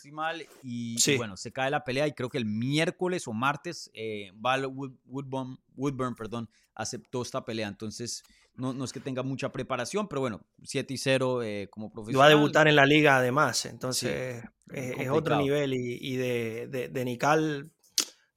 y, 0.63 0.97
bueno, 1.17 1.37
se 1.37 1.51
cae 1.51 1.69
la 1.69 1.83
pelea 1.83 2.07
y 2.07 2.13
creo 2.13 2.29
que 2.29 2.39
el 2.39 2.45
miércoles 2.45 3.27
o 3.27 3.33
martes 3.33 3.91
eh, 3.93 4.31
Val 4.37 4.67
Woodburn, 4.67 6.15
perdón, 6.15 6.49
aceptó 6.77 7.23
esta 7.23 7.45
pelea, 7.45 7.67
entonces 7.67 8.23
no, 8.55 8.73
no, 8.73 8.85
es 8.85 8.93
que 8.93 9.01
tenga 9.01 9.25
mucha 9.25 9.51
preparación, 9.51 10.07
pero 10.07 10.21
bueno, 10.21 10.41
7 10.63 10.95
y 10.95 10.97
0 10.97 11.43
eh, 11.43 11.69
como 11.69 11.91
profesional. 11.91 12.21
va 12.21 12.27
a 12.27 12.37
debutar 12.37 12.69
en 12.69 12.77
la 12.77 12.87
liga 12.87 13.17
además, 13.17 13.67
entonces 13.67 14.45
es, 14.71 15.11
otro 15.11 15.39
nivel 15.39 15.75
y, 15.75 16.15
de, 16.15 16.69
de, 16.69 16.89
de 16.89 17.05
Nical 17.05 17.73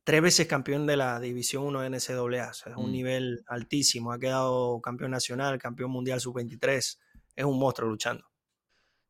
tres 0.10 0.24
veces 0.24 0.48
campeón 0.48 0.88
de 0.88 0.98
la 0.98 1.20
División 1.20 1.66
1 1.66 1.82
de 1.82 1.90
NCAA. 1.92 2.50
es 2.50 2.66
un 2.76 2.90
mm. 2.90 2.92
nivel 2.92 3.44
altísimo. 3.46 4.12
Ha 4.12 4.18
quedado 4.18 4.82
campeón 4.82 5.12
nacional, 5.12 5.60
campeón 5.60 5.92
mundial 5.92 6.20
sub-23. 6.20 6.98
Es 7.36 7.46
un 7.46 7.60
monstruo 7.60 7.88
luchando. 7.88 8.26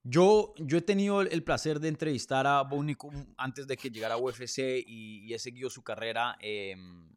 Yo, 0.04 0.54
yo 0.58 0.78
he 0.78 0.82
tenido 0.82 1.22
el 1.22 1.42
placer 1.42 1.80
de 1.80 1.88
entrevistar 1.88 2.46
a 2.46 2.64
Bonico 2.64 3.12
antes 3.38 3.66
de 3.66 3.78
que 3.78 3.90
llegara 3.90 4.16
a 4.16 4.18
UFC 4.18 4.84
y, 4.86 5.34
he 5.34 5.40
seguido 5.40 5.70
su 5.70 5.84
carrera 5.84 6.36
em, 6.42 7.10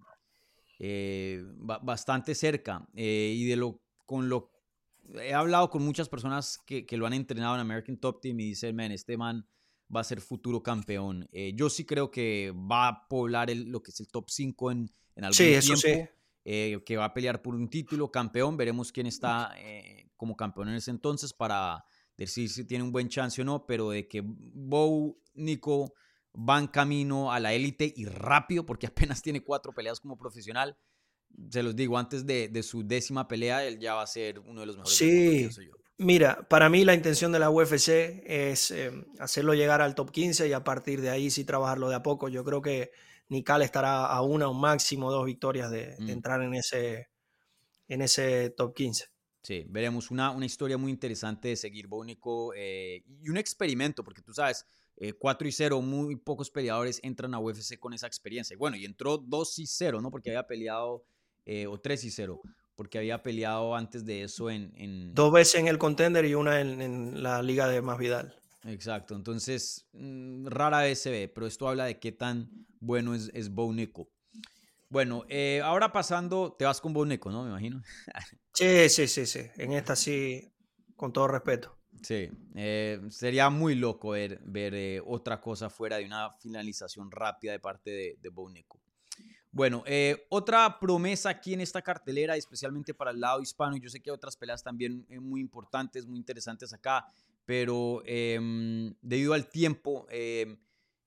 eh, 0.78 1.42
bastante 1.82 2.36
cerca. 2.36 2.86
Eh, 2.94 3.34
y 3.36 3.46
de 3.46 3.56
lo, 3.56 3.80
con 4.06 4.28
lo, 4.28 4.52
he 5.20 5.34
hablado 5.34 5.70
con 5.70 5.84
muchas 5.84 6.08
personas 6.08 6.62
que, 6.64 6.86
que, 6.86 6.96
lo 6.96 7.04
han 7.04 7.14
entrenado 7.14 7.56
en 7.56 7.62
American 7.62 7.96
Top 7.96 8.20
Team 8.20 8.38
y 8.38 8.50
dicen, 8.50 8.76
man, 8.76 8.92
este 8.92 9.16
man 9.16 9.44
va 9.94 10.00
a 10.00 10.04
ser 10.04 10.20
futuro 10.20 10.62
campeón. 10.62 11.28
Eh, 11.32 11.52
yo 11.54 11.68
sí 11.68 11.84
creo 11.84 12.10
que 12.10 12.52
va 12.52 12.88
a 12.88 13.08
poblar 13.08 13.50
lo 13.54 13.82
que 13.82 13.90
es 13.90 14.00
el 14.00 14.08
top 14.08 14.30
5 14.30 14.70
en, 14.70 14.90
en 15.16 15.24
algún 15.24 15.36
sí, 15.36 15.44
tiempo. 15.60 15.76
sí. 15.76 16.08
Eh, 16.44 16.82
que 16.84 16.96
va 16.96 17.04
a 17.04 17.14
pelear 17.14 17.40
por 17.40 17.54
un 17.54 17.68
título, 17.68 18.10
campeón. 18.10 18.56
Veremos 18.56 18.90
quién 18.90 19.06
está 19.06 19.52
eh, 19.58 20.10
como 20.16 20.36
campeón 20.36 20.70
en 20.70 20.74
ese 20.76 20.90
entonces 20.90 21.32
para 21.32 21.84
decir 22.16 22.48
si 22.50 22.64
tiene 22.64 22.82
un 22.82 22.90
buen 22.90 23.08
chance 23.08 23.40
o 23.40 23.44
no. 23.44 23.66
Pero 23.66 23.90
de 23.90 24.08
que 24.08 24.22
Bo 24.24 25.18
Nico 25.34 25.94
va 26.34 26.58
en 26.58 26.66
camino 26.66 27.30
a 27.30 27.38
la 27.38 27.52
élite 27.52 27.92
y 27.94 28.06
rápido, 28.06 28.66
porque 28.66 28.86
apenas 29.16 29.22
tiene 29.22 29.42
cuatro 29.42 29.72
peleas 29.72 30.00
como 30.00 30.16
profesional. 30.16 30.76
Se 31.50 31.62
los 31.62 31.74
digo, 31.74 31.96
antes 31.96 32.26
de, 32.26 32.48
de 32.48 32.62
su 32.62 32.86
décima 32.86 33.26
pelea, 33.26 33.64
él 33.64 33.78
ya 33.78 33.94
va 33.94 34.02
a 34.02 34.06
ser 34.06 34.38
uno 34.40 34.60
de 34.60 34.66
los 34.66 34.76
mejores. 34.76 34.96
Sí, 34.96 35.48
Mira, 35.98 36.48
para 36.48 36.68
mí 36.68 36.84
la 36.84 36.94
intención 36.94 37.32
de 37.32 37.38
la 37.38 37.50
UFC 37.50 38.22
es 38.26 38.70
em, 38.70 39.04
hacerlo 39.18 39.54
llegar 39.54 39.80
al 39.80 39.94
top 39.94 40.10
15 40.10 40.48
y 40.48 40.52
a 40.52 40.64
partir 40.64 41.00
de 41.00 41.10
ahí 41.10 41.30
sí 41.30 41.44
trabajarlo 41.44 41.88
de 41.88 41.96
a 41.96 42.02
poco. 42.02 42.28
Yo 42.28 42.44
creo 42.44 42.62
que 42.62 42.90
Nikal 43.28 43.62
estará 43.62 44.06
a 44.06 44.22
una 44.22 44.48
o 44.48 44.54
máximo 44.54 45.10
dos 45.10 45.26
victorias 45.26 45.70
de, 45.70 45.94
mm. 45.98 46.08
entrar 46.10 46.42
en 46.42 46.54
ese, 46.54 47.08
en 47.88 48.02
ese 48.02 48.50
top 48.50 48.74
15. 48.74 49.06
Sí, 49.42 49.64
veremos 49.68 50.10
una, 50.10 50.30
una 50.30 50.46
historia 50.46 50.78
muy 50.78 50.92
interesante 50.92 51.48
de 51.48 51.56
seguir 51.56 51.88
Bónico 51.88 52.52
eh, 52.54 53.04
y 53.20 53.28
un 53.28 53.36
experimento, 53.36 54.04
porque 54.04 54.22
tú 54.22 54.32
sabes, 54.32 54.66
4 55.18 55.46
eh, 55.46 55.48
y 55.48 55.52
0, 55.52 55.82
muy 55.82 56.16
pocos 56.16 56.50
peleadores 56.50 57.00
entran 57.02 57.34
a 57.34 57.40
UFC 57.40 57.78
con 57.78 57.92
esa 57.92 58.06
experiencia. 58.06 58.56
Bueno, 58.56 58.76
y 58.76 58.84
entró 58.84 59.18
2 59.18 59.58
y 59.58 59.66
0, 59.66 60.00
¿no? 60.00 60.10
Porque 60.10 60.30
había 60.30 60.46
peleado, 60.46 61.04
eh, 61.44 61.66
o 61.66 61.78
3 61.78 62.04
y 62.04 62.10
0 62.10 62.40
porque 62.74 62.98
había 62.98 63.22
peleado 63.22 63.74
antes 63.74 64.04
de 64.04 64.22
eso 64.22 64.50
en... 64.50 65.14
Dos 65.14 65.32
veces 65.32 65.60
en 65.60 65.68
el 65.68 65.78
contender 65.78 66.24
y 66.24 66.34
una 66.34 66.60
en, 66.60 67.22
la 67.22 67.42
liga 67.42 67.68
de 67.68 67.82
Más 67.82 67.98
Vidal. 67.98 68.34
Exacto, 68.64 69.14
entonces 69.14 69.88
mm, 69.92 70.46
rara 70.46 70.80
vez 70.80 71.00
se 71.00 71.10
ve, 71.10 71.28
pero 71.28 71.46
esto 71.46 71.68
habla 71.68 71.84
de 71.84 71.98
qué 71.98 72.12
tan 72.12 72.48
bueno 72.80 73.14
es, 73.14 73.30
es 73.34 73.52
Bo 73.52 73.74
Bueno, 74.88 75.24
eh, 75.28 75.60
ahora 75.64 75.92
pasando, 75.92 76.54
te 76.58 76.64
vas 76.64 76.80
con 76.80 76.92
Bo 76.92 77.04
¿no? 77.04 77.42
Me 77.42 77.50
imagino. 77.50 77.82
sí, 78.54 78.88
sí, 78.88 79.08
sí, 79.08 79.26
sí. 79.26 79.40
En 79.56 79.72
esta 79.72 79.96
sí, 79.96 80.52
con 80.96 81.12
todo 81.12 81.28
respeto. 81.28 81.78
Sí, 82.02 82.30
eh, 82.54 83.00
sería 83.10 83.50
muy 83.50 83.74
loco 83.74 84.10
ver, 84.10 84.40
ver 84.44 84.74
eh, 84.74 85.00
otra 85.04 85.40
cosa 85.40 85.68
fuera 85.70 85.98
de 85.98 86.04
una 86.04 86.30
finalización 86.32 87.10
rápida 87.10 87.52
de 87.52 87.60
parte 87.60 87.90
de, 87.90 88.16
de 88.20 88.30
bueno, 89.54 89.84
eh, 89.86 90.26
otra 90.30 90.78
promesa 90.80 91.28
aquí 91.28 91.52
en 91.52 91.60
esta 91.60 91.82
cartelera, 91.82 92.36
especialmente 92.36 92.94
para 92.94 93.10
el 93.10 93.20
lado 93.20 93.42
hispano, 93.42 93.76
yo 93.76 93.90
sé 93.90 94.00
que 94.00 94.08
hay 94.08 94.14
otras 94.14 94.34
peleas 94.34 94.62
también 94.62 95.04
eh, 95.10 95.20
muy 95.20 95.42
importantes, 95.42 96.06
muy 96.06 96.18
interesantes 96.18 96.72
acá, 96.72 97.04
pero 97.44 98.02
em, 98.06 98.94
debido 99.02 99.34
al 99.34 99.50
tiempo, 99.50 100.06
em, 100.08 100.56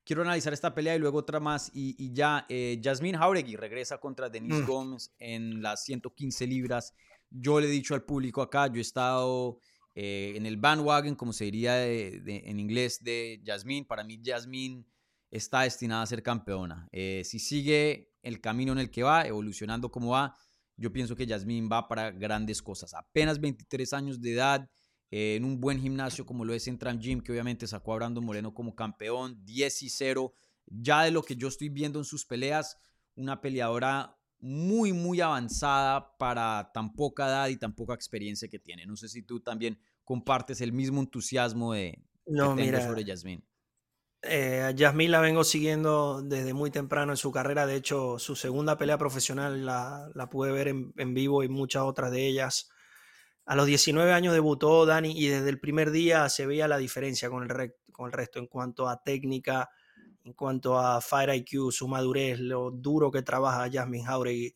quiero 0.04 0.22
analizar 0.22 0.54
esta 0.54 0.76
pelea 0.76 0.96
y 0.96 1.00
luego 1.00 1.18
otra 1.18 1.40
más. 1.40 1.72
Y, 1.74 2.14
ya, 2.14 2.46
eh, 2.48 2.80
Jasmine 2.84 3.18
Jauregui 3.18 3.56
regresa 3.56 3.98
contra 3.98 4.30
Denise 4.30 4.62
mm. 4.62 4.68
Gómez 4.68 5.12
en 5.18 5.64
las 5.64 5.84
115 5.84 6.46
libras. 6.46 6.94
Yo 7.32 7.60
le 7.60 7.66
he 7.66 7.72
dicho 7.72 7.96
al 7.96 8.04
público 8.04 8.44
acá, 8.44 8.68
yo 8.68 8.76
he 8.76 8.82
estado 8.82 9.60
en 9.98 10.46
el 10.46 10.58
bandwagon, 10.58 11.16
como 11.16 11.32
se 11.32 11.46
diría 11.46 11.88
en 11.88 12.60
inglés, 12.60 13.02
de 13.02 13.42
Jasmine. 13.46 13.86
Para 13.86 14.04
mí, 14.04 14.22
Jasmine 14.24 14.84
está 15.32 15.62
destinada 15.62 16.02
a 16.04 16.06
ser 16.06 16.22
campeona. 16.22 16.88
si 16.92 17.40
sigue 17.40 18.15
el 18.26 18.42
camino 18.42 18.72
en 18.72 18.80
el 18.80 18.90
que 18.90 19.04
va, 19.04 19.26
evolucionando 19.26 19.92
como 19.92 20.10
va, 20.10 20.36
yo 20.78 20.92
pienso 20.92 21.16
que 21.16 21.28
Yasmín 21.28 21.70
va 21.72 21.88
para 21.88 22.12
grandes 22.12 22.62
cosas. 22.62 22.94
Apenas 22.94 23.40
23 23.40 23.94
años 23.94 24.20
de 24.20 24.34
edad, 24.34 24.70
eh, 25.12 25.36
en 25.36 25.46
un 25.46 25.62
buen 25.62 25.80
gimnasio 25.80 26.26
como 26.26 26.44
lo 26.44 26.54
es 26.54 26.68
Entram 26.68 27.00
Gym, 27.00 27.22
que 27.22 27.32
obviamente 27.32 27.68
sacó 27.68 27.94
a 27.94 27.98
Brandon 27.98 28.26
Moreno 28.26 28.54
como 28.54 28.76
campeón, 28.76 29.40
10 29.46 29.84
y 29.84 29.90
0. 29.90 30.34
Ya 30.66 31.04
de 31.04 31.12
lo 31.12 31.22
que 31.22 31.36
yo 31.36 31.48
estoy 31.48 31.70
viendo 31.70 32.00
en 32.00 32.06
sus 32.06 32.26
peleas, 32.26 32.78
una 33.16 33.40
peleadora 33.40 34.18
muy, 34.40 34.92
muy 34.92 35.22
avanzada 35.22 36.18
para 36.18 36.72
tan 36.74 36.94
poca 36.94 37.28
edad 37.28 37.48
y 37.50 37.58
tan 37.58 37.76
poca 37.76 37.94
experiencia 37.94 38.50
que 38.50 38.60
tiene. 38.60 38.86
No 38.86 38.98
sé 38.98 39.08
si 39.08 39.22
tú 39.22 39.40
también 39.40 39.80
compartes 40.04 40.62
el 40.62 40.74
mismo 40.74 41.00
entusiasmo 41.00 41.74
de, 41.74 42.04
no, 42.26 42.56
que 42.56 42.82
sobre 42.82 43.04
Yasmín. 43.04 43.46
Eh, 44.28 44.74
la 44.78 45.22
vengo 45.22 45.44
siguiendo 45.44 46.22
desde 46.22 46.54
muy 46.54 46.72
temprano 46.72 47.14
en 47.14 47.18
su 47.18 47.32
carrera. 47.32 47.66
De 47.66 47.76
hecho, 47.76 48.18
su 48.20 48.36
segunda 48.36 48.78
pelea 48.78 48.98
profesional 48.98 49.66
la, 49.66 50.10
la 50.14 50.30
pude 50.30 50.52
ver 50.52 50.68
en, 50.68 50.94
en, 50.98 51.14
vivo 51.14 51.44
y 51.44 51.50
muchas 51.50 51.84
otras 51.84 52.12
de 52.12 52.26
ellas. 52.28 52.70
A 53.46 53.56
los 53.56 53.68
19 53.68 54.12
años 54.12 54.34
debutó 54.34 54.86
Dani 54.86 55.12
y 55.18 55.28
desde 55.28 55.50
el 55.50 55.60
primer 55.60 55.92
día 55.92 56.28
se 56.30 56.48
veía 56.48 56.68
la 56.68 56.78
diferencia 56.78 57.30
con 57.30 57.44
el, 57.44 57.74
con 57.92 58.08
el 58.08 58.12
resto 58.12 58.40
en 58.40 58.48
cuanto 58.48 58.90
a 58.90 59.04
técnica, 59.04 59.70
en 60.24 60.34
cuanto 60.34 60.80
a 60.80 61.02
Fire 61.02 61.36
IQ, 61.36 61.72
su 61.72 61.88
madurez, 61.88 62.40
lo 62.40 62.72
duro 62.72 63.12
que 63.12 63.22
trabaja 63.22 63.70
Jasmine 63.72 64.06
Jauregui. 64.06 64.56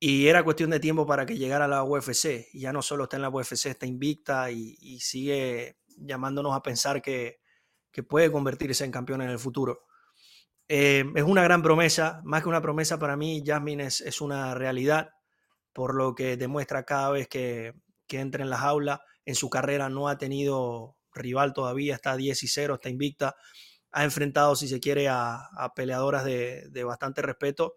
Y 0.00 0.26
era 0.26 0.44
cuestión 0.44 0.70
de 0.70 0.80
tiempo 0.80 1.06
para 1.06 1.24
que 1.24 1.38
llegara 1.38 1.66
a 1.66 1.68
la 1.68 1.84
UFC. 1.84 2.48
Y 2.52 2.60
ya 2.60 2.72
no 2.72 2.82
solo 2.82 3.04
está 3.04 3.16
en 3.16 3.22
la 3.22 3.30
UFC, 3.30 3.66
está 3.66 3.86
invicta 3.86 4.50
y 4.50 4.98
sigue 5.00 5.78
llamándonos 5.96 6.54
a 6.54 6.62
pensar 6.62 7.00
que, 7.00 7.38
que 7.96 8.02
puede 8.02 8.30
convertirse 8.30 8.84
en 8.84 8.90
campeón 8.90 9.22
en 9.22 9.30
el 9.30 9.38
futuro. 9.38 9.86
Eh, 10.68 11.02
es 11.14 11.22
una 11.22 11.42
gran 11.42 11.62
promesa, 11.62 12.20
más 12.24 12.42
que 12.42 12.50
una 12.50 12.60
promesa 12.60 12.98
para 12.98 13.16
mí, 13.16 13.42
Jasmine 13.42 13.86
es, 13.86 14.20
una 14.20 14.54
realidad, 14.54 15.12
por 15.72 15.94
lo 15.94 16.14
que 16.14 16.36
demuestra 16.36 16.82
cada 16.82 17.08
vez 17.08 17.26
que, 17.26 17.72
entra 18.10 18.44
en 18.44 18.50
la 18.50 18.58
jaula. 18.58 19.00
En 19.24 19.34
su 19.34 19.48
carrera 19.48 19.88
no 19.88 20.08
ha 20.08 20.18
tenido 20.18 20.98
rival 21.10 21.54
todavía, 21.54 21.94
está 21.94 22.18
10 22.18 22.42
y 22.42 22.48
0, 22.48 22.74
está 22.74 22.90
invicta. 22.90 23.34
Ha 23.92 24.04
enfrentado, 24.04 24.56
si 24.56 24.68
se 24.68 24.78
quiere, 24.78 25.08
a, 25.08 25.48
peleadoras 25.74 26.22
de, 26.22 26.84
bastante 26.84 27.22
respeto 27.22 27.76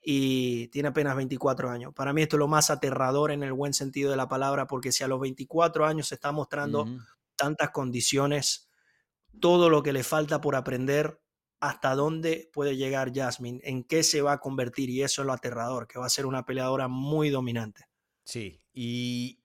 y 0.00 0.68
tiene 0.68 0.88
apenas 0.88 1.16
24 1.16 1.68
años. 1.68 1.92
Para 1.94 2.14
mí 2.14 2.22
esto 2.22 2.36
es 2.36 2.38
lo 2.38 2.48
más 2.48 2.70
aterrador 2.70 3.30
en 3.30 3.42
el 3.42 3.52
buen 3.52 3.74
sentido 3.74 4.10
de 4.10 4.16
la 4.16 4.26
palabra, 4.26 4.66
porque 4.66 4.90
si 4.90 5.04
a 5.04 5.08
los 5.08 5.20
24 5.20 5.84
años 5.84 6.08
se 6.08 6.14
está 6.14 6.32
mostrando 6.32 6.86
tantas 7.36 7.68
condiciones 7.72 8.69
todo 9.38 9.70
lo 9.70 9.82
que 9.82 9.92
le 9.92 10.02
falta 10.02 10.40
por 10.40 10.56
aprender, 10.56 11.20
hasta 11.60 11.94
dónde 11.94 12.50
puede 12.52 12.76
llegar 12.76 13.12
Jasmine, 13.14 13.60
en 13.62 13.84
qué 13.84 14.02
se 14.02 14.22
va 14.22 14.32
a 14.32 14.40
convertir, 14.40 14.90
y 14.90 15.02
eso 15.02 15.22
es 15.22 15.26
lo 15.26 15.32
aterrador, 15.32 15.86
que 15.86 15.98
va 15.98 16.06
a 16.06 16.10
ser 16.10 16.26
una 16.26 16.44
peleadora 16.46 16.88
muy 16.88 17.30
dominante. 17.30 17.84
Sí, 18.24 18.62
y, 18.72 19.42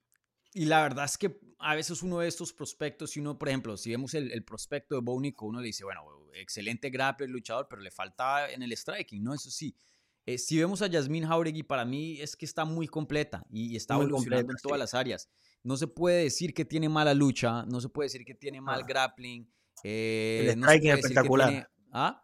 y 0.52 0.64
la 0.64 0.82
verdad 0.82 1.04
es 1.04 1.18
que 1.18 1.38
a 1.58 1.74
veces 1.74 2.02
uno 2.02 2.20
de 2.20 2.28
estos 2.28 2.52
prospectos, 2.52 3.10
si 3.10 3.20
uno, 3.20 3.38
por 3.38 3.48
ejemplo, 3.48 3.76
si 3.76 3.90
vemos 3.90 4.14
el, 4.14 4.44
prospecto 4.44 4.94
de 4.94 5.00
Bonico, 5.00 5.46
uno 5.46 5.60
le 5.60 5.66
dice, 5.66 5.84
bueno, 5.84 6.02
excelente 6.34 6.90
grappler, 6.90 7.30
luchador, 7.30 7.66
pero 7.68 7.82
le 7.82 7.90
falta 7.90 8.50
en 8.50 8.62
el 8.62 8.76
striking, 8.76 9.22
¿no? 9.22 9.34
Eso 9.34 9.50
sí. 9.50 9.74
Eh, 10.26 10.38
si 10.38 10.58
vemos 10.58 10.82
a 10.82 10.90
Jasmine 10.90 11.26
Jauregui, 11.26 11.62
para 11.62 11.84
mí 11.84 12.20
es 12.20 12.36
que 12.36 12.44
está 12.44 12.64
muy 12.64 12.88
completa 12.88 13.46
y, 13.48 13.76
está 13.76 13.94
evolucionando 13.94 14.52
en 14.52 14.58
todas 14.62 14.78
las 14.78 14.92
áreas. 14.92 15.28
No 15.62 15.76
se 15.76 15.86
puede 15.86 16.24
decir 16.24 16.52
que 16.52 16.64
tiene 16.64 16.88
mala 16.88 17.14
lucha, 17.14 17.64
no 17.64 17.80
se 17.80 17.88
puede 17.88 18.06
decir 18.06 18.24
que 18.24 18.34
tiene 18.34 18.60
mal 18.60 18.80
ah. 18.82 18.86
grappling, 18.86 19.48
el 19.82 20.48
eh, 20.48 20.54
striking 20.56 20.90
es 20.90 20.98
espectacular. 20.98 21.70
¿Ah? 21.92 22.22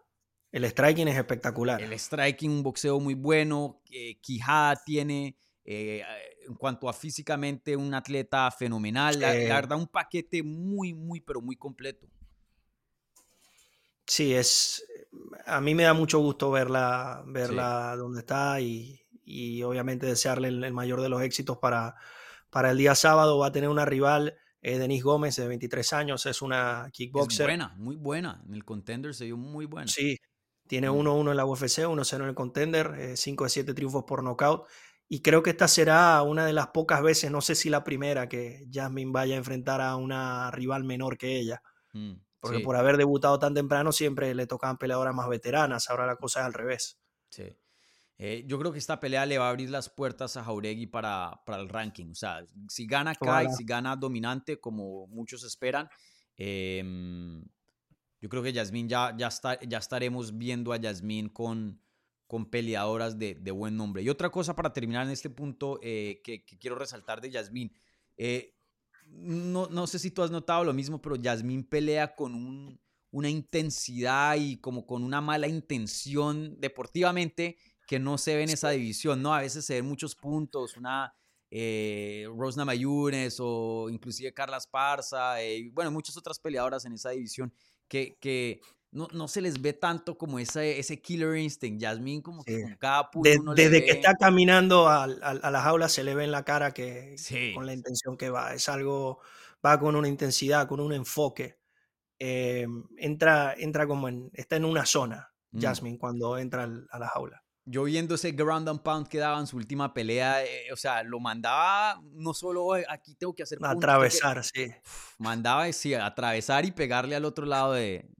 El 0.50 0.64
striking 0.66 1.08
es 1.08 1.16
espectacular. 1.16 1.82
El 1.82 1.98
striking, 1.98 2.50
un 2.50 2.62
boxeo 2.62 3.00
muy 3.00 3.14
bueno. 3.14 3.80
Eh, 3.90 4.18
Quijada 4.20 4.76
tiene, 4.84 5.38
eh, 5.64 6.02
en 6.46 6.54
cuanto 6.54 6.88
a 6.88 6.92
físicamente, 6.92 7.74
un 7.76 7.94
atleta 7.94 8.50
fenomenal. 8.50 9.18
La, 9.18 9.32
verdad, 9.32 9.78
un 9.78 9.88
paquete 9.88 10.42
muy, 10.42 10.92
muy, 10.92 11.20
pero 11.20 11.40
muy 11.40 11.56
completo. 11.56 12.06
Sí, 14.06 14.34
es. 14.34 14.84
A 15.46 15.60
mí 15.60 15.74
me 15.74 15.84
da 15.84 15.94
mucho 15.94 16.18
gusto 16.18 16.50
verla, 16.50 17.22
verla 17.26 17.96
donde 17.96 18.20
está 18.20 18.60
y, 18.60 19.00
obviamente 19.62 20.06
desearle 20.06 20.48
el, 20.48 20.72
mayor 20.72 21.00
de 21.00 21.08
los 21.08 21.22
éxitos 21.22 21.58
para, 21.58 21.96
Para 22.50 22.70
el 22.70 22.78
día 22.78 22.94
sábado 22.94 23.38
va 23.38 23.46
a 23.46 23.52
tener 23.52 23.70
una 23.70 23.84
rival, 23.84 24.36
eh, 24.62 24.78
Denise 24.78 25.02
Gómez, 25.02 25.36
de 25.36 25.48
23 25.48 25.92
años, 25.92 26.24
es 26.26 26.40
una 26.40 26.88
kickboxer. 26.92 27.50
Es 27.50 27.56
buena, 27.58 27.74
muy 27.76 27.96
buena. 27.96 28.42
En 28.46 28.54
el 28.54 28.64
contender 28.64 29.14
se 29.14 29.24
dio 29.24 29.36
muy 29.36 29.66
buena. 29.66 29.88
Sí, 29.88 30.16
tiene 30.68 30.88
1-1 30.88 31.32
en 31.32 31.36
la 31.36 31.44
UFC, 31.44 31.86
1-0 31.86 32.22
en 32.22 32.28
el 32.28 32.34
contender, 32.34 33.16
5 33.16 33.44
de 33.44 33.50
7 33.50 33.74
triunfos 33.74 34.04
por 34.04 34.22
nocaut. 34.22 34.66
Y 35.08 35.20
creo 35.20 35.42
que 35.42 35.50
esta 35.50 35.68
será 35.68 36.22
una 36.22 36.46
de 36.46 36.52
las 36.54 36.68
pocas 36.68 37.02
veces, 37.02 37.30
no 37.30 37.40
sé 37.42 37.54
si 37.54 37.68
la 37.68 37.84
primera, 37.84 38.28
que 38.28 38.66
Jasmine 38.72 39.10
vaya 39.12 39.34
a 39.34 39.38
enfrentar 39.38 39.80
a 39.80 39.96
una 39.96 40.50
rival 40.52 40.84
menor 40.84 41.18
que 41.18 41.36
ella. 41.38 41.60
Mm, 41.92 42.14
Porque 42.40 42.60
por 42.60 42.76
haber 42.76 42.96
debutado 42.96 43.38
tan 43.38 43.52
temprano 43.52 43.92
siempre 43.92 44.34
le 44.34 44.46
tocaban 44.46 44.78
peleadoras 44.78 45.14
más 45.14 45.28
veteranas, 45.28 45.90
ahora 45.90 46.06
la 46.06 46.16
cosa 46.16 46.40
es 46.40 46.46
al 46.46 46.54
revés. 46.54 46.98
Sí. 47.30 47.44
Eh, 48.18 48.44
yo 48.46 48.58
creo 48.58 48.72
que 48.72 48.78
esta 48.78 49.00
pelea 49.00 49.26
le 49.26 49.38
va 49.38 49.46
a 49.46 49.50
abrir 49.50 49.70
las 49.70 49.88
puertas 49.88 50.36
a 50.36 50.44
Jauregui 50.44 50.86
para, 50.86 51.42
para 51.44 51.62
el 51.62 51.68
ranking. 51.68 52.10
O 52.10 52.14
sea, 52.14 52.44
si 52.68 52.86
gana 52.86 53.14
Kai, 53.14 53.48
si 53.50 53.64
gana 53.64 53.96
dominante, 53.96 54.60
como 54.60 55.06
muchos 55.08 55.44
esperan, 55.44 55.88
em, 56.36 57.42
yo 58.20 58.28
creo 58.28 58.42
que 58.42 58.52
Yasmín 58.52 58.88
ya, 58.88 59.14
ya, 59.16 59.26
está, 59.26 59.58
ya 59.60 59.78
estaremos 59.78 60.38
viendo 60.38 60.72
a 60.72 60.76
Yasmín 60.76 61.28
con, 61.28 61.80
con 62.28 62.46
peleadoras 62.46 63.18
de, 63.18 63.34
de, 63.34 63.50
buen 63.50 63.76
nombre. 63.76 64.02
Y 64.02 64.08
otra 64.08 64.30
cosa 64.30 64.54
para 64.54 64.72
terminar 64.72 65.04
en 65.04 65.12
este 65.12 65.28
punto 65.28 65.80
eh, 65.82 66.20
que, 66.22 66.44
quiero 66.44 66.76
resaltar 66.76 67.20
de 67.20 67.30
Yasmín. 67.30 67.72
Eh, 68.16 68.54
no, 69.06 69.66
no, 69.66 69.86
sé 69.86 69.98
si 69.98 70.10
tú 70.12 70.22
has 70.22 70.30
notado 70.30 70.64
lo 70.64 70.72
mismo, 70.72 71.02
pero 71.02 71.16
Yasmín 71.16 71.64
pelea 71.64 72.14
con 72.14 72.34
un, 72.34 72.80
una 73.10 73.28
intensidad 73.28 74.36
y 74.36 74.56
como 74.58 74.86
con 74.86 75.02
una 75.04 75.20
mala 75.20 75.46
intención 75.46 76.60
deportivamente 76.60 77.58
que 77.86 77.98
no 77.98 78.18
se 78.18 78.36
ve 78.36 78.42
en 78.42 78.50
esa 78.50 78.70
división, 78.70 79.22
¿no? 79.22 79.34
A 79.34 79.40
veces 79.40 79.64
se 79.64 79.74
ven 79.74 79.86
muchos 79.86 80.14
puntos, 80.14 80.76
una 80.76 81.14
eh, 81.50 82.26
Rosna 82.34 82.64
Mayunes 82.64 83.36
o 83.38 83.88
inclusive 83.90 84.32
Carla 84.32 84.56
Esparza, 84.56 85.42
y 85.44 85.68
bueno, 85.68 85.90
muchas 85.90 86.16
otras 86.16 86.38
peleadoras 86.38 86.84
en 86.86 86.94
esa 86.94 87.10
división 87.10 87.52
que, 87.88 88.16
que 88.18 88.60
no, 88.90 89.08
no, 89.12 89.28
se 89.28 89.42
les 89.42 89.60
ve 89.60 89.74
tanto 89.74 90.16
como 90.16 90.38
ese, 90.38 90.78
ese 90.78 91.00
killer 91.02 91.36
instinct. 91.36 91.82
Jasmine 91.82 92.22
como 92.22 92.42
que 92.42 92.62
con 92.62 92.76
cada 92.76 93.10
punto 93.10 93.54
Desde 93.54 93.84
que 93.84 93.90
está 93.90 94.14
caminando 94.14 94.88
a, 94.88 95.04
a, 95.04 95.50
la 95.50 95.60
jaula 95.60 95.88
se 95.88 96.04
le 96.04 96.14
ve 96.14 96.24
en 96.24 96.30
la 96.30 96.44
cara 96.44 96.72
que 96.72 97.16
con 97.54 97.66
la 97.66 97.74
intención 97.74 98.16
que 98.16 98.30
va. 98.30 98.54
Es 98.54 98.68
algo, 98.68 99.20
va 99.64 99.78
con 99.78 99.96
una 99.96 100.08
intensidad, 100.08 100.66
con 100.66 100.80
un 100.80 100.92
enfoque. 100.92 101.58
Eh, 102.18 102.66
entra, 102.96 103.54
entra 103.58 103.86
como 103.86 104.08
en, 104.08 104.30
está 104.32 104.56
en 104.56 104.64
una 104.64 104.86
zona, 104.86 105.34
mm. 105.50 105.60
Jasmine, 105.60 105.98
cuando 105.98 106.38
entra 106.38 106.64
a 106.64 106.98
la 106.98 107.08
jaula 107.08 107.41
yo 107.64 107.84
viendo 107.84 108.14
ese 108.16 108.32
ground 108.32 108.68
and 108.68 108.82
pound 108.82 109.06
que 109.06 109.18
daba 109.18 109.38
en 109.38 109.46
su 109.46 109.56
última 109.56 109.94
pelea, 109.94 110.44
eh, 110.44 110.72
o 110.72 110.76
sea, 110.76 111.02
lo 111.02 111.20
mandaba 111.20 112.00
no 112.14 112.34
solo 112.34 112.74
aquí 112.88 113.14
tengo 113.14 113.34
que 113.34 113.44
hacer 113.44 113.58
atravesar, 113.62 114.42
sí. 114.42 114.72
Mandaba 115.18 115.70
sí, 115.72 115.94
atravesar 115.94 116.64
y 116.64 116.72
pegarle 116.72 117.14
al 117.14 117.24
otro 117.24 117.46
lado 117.46 117.72
de, 117.74 118.10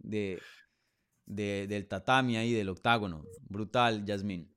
del 1.27 1.89
tatami 1.89 2.37
ahí, 2.37 2.53
del 2.53 2.69
octágono. 2.69 3.25
Brutal, 3.49 4.05
Yasmín. 4.05 4.53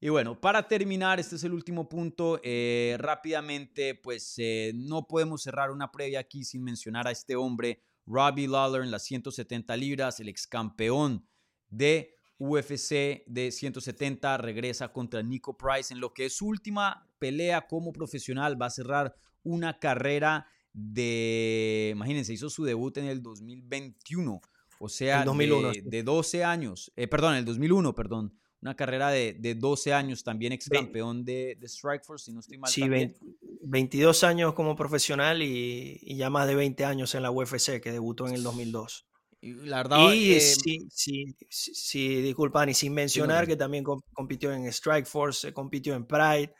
Y 0.00 0.10
bueno, 0.10 0.40
para 0.40 0.68
terminar, 0.68 1.18
este 1.18 1.36
es 1.36 1.44
el 1.44 1.52
último 1.52 1.88
punto. 1.88 2.40
Eh, 2.44 2.96
rápidamente, 2.98 3.96
pues 3.96 4.34
eh, 4.38 4.72
no 4.74 5.08
podemos 5.08 5.42
cerrar 5.42 5.70
una 5.70 5.90
previa 5.90 6.20
aquí 6.20 6.44
sin 6.44 6.62
mencionar 6.62 7.08
a 7.08 7.10
este 7.10 7.34
hombre, 7.34 7.82
Robbie 8.06 8.46
Lawler, 8.46 8.82
en 8.82 8.92
las 8.92 9.02
170 9.04 9.76
libras, 9.76 10.20
el 10.20 10.28
ex 10.28 10.46
campeón 10.46 11.26
de 11.68 12.17
UFC 12.38 13.24
de 13.26 13.50
170 13.50 14.38
regresa 14.38 14.92
contra 14.92 15.22
Nico 15.22 15.56
Price 15.56 15.92
en 15.92 16.00
lo 16.00 16.14
que 16.14 16.26
es 16.26 16.36
su 16.36 16.46
última 16.46 17.06
pelea 17.18 17.66
como 17.66 17.92
profesional. 17.92 18.60
Va 18.60 18.66
a 18.66 18.70
cerrar 18.70 19.16
una 19.42 19.78
carrera 19.78 20.46
de, 20.72 21.90
imagínense, 21.92 22.32
hizo 22.32 22.50
su 22.50 22.64
debut 22.64 22.96
en 22.98 23.06
el 23.06 23.22
2021, 23.22 24.40
o 24.78 24.88
sea, 24.88 25.24
de, 25.24 26.02
12 26.04 26.44
años, 26.44 26.92
eh, 26.94 27.08
perdón, 27.08 27.32
en 27.32 27.38
el 27.40 27.44
2001, 27.44 27.94
perdón, 27.94 28.32
una 28.60 28.74
carrera 28.76 29.10
de, 29.10 29.34
de 29.34 29.54
12 29.54 29.92
años, 29.92 30.22
también 30.22 30.52
ex 30.52 30.68
campeón 30.68 31.24
de, 31.24 31.56
de 31.60 31.68
Strikeforce, 31.68 32.26
si 32.26 32.32
no 32.32 32.40
estoy 32.40 32.58
mal. 32.58 32.70
Sí, 32.70 32.82
22 33.62 34.24
años 34.24 34.54
como 34.54 34.76
profesional 34.76 35.42
y, 35.42 35.98
y, 36.02 36.16
ya 36.16 36.30
más 36.30 36.46
de 36.46 36.54
20 36.54 36.84
años 36.84 37.14
en 37.14 37.22
la 37.22 37.30
UFC, 37.30 37.80
que 37.80 37.92
debutó 37.92 38.26
en 38.26 38.34
el 38.34 38.42
2002. 38.42 39.07
Y 39.40 39.52
la 39.52 39.78
verdad. 39.78 40.12
Y 40.12 40.32
eh, 40.32 40.40
sí, 40.40 40.88
sí, 40.90 41.36
sí, 41.48 42.22
disculpan, 42.22 42.68
y 42.68 42.74
sin 42.74 42.92
mencionar 42.92 43.46
que 43.46 43.56
también 43.56 43.84
compitió 43.84 44.52
en 44.52 44.66
Strike 44.66 45.06
Force, 45.06 45.52
compitió 45.52 45.94
en 45.94 46.06
Pride. 46.06 46.52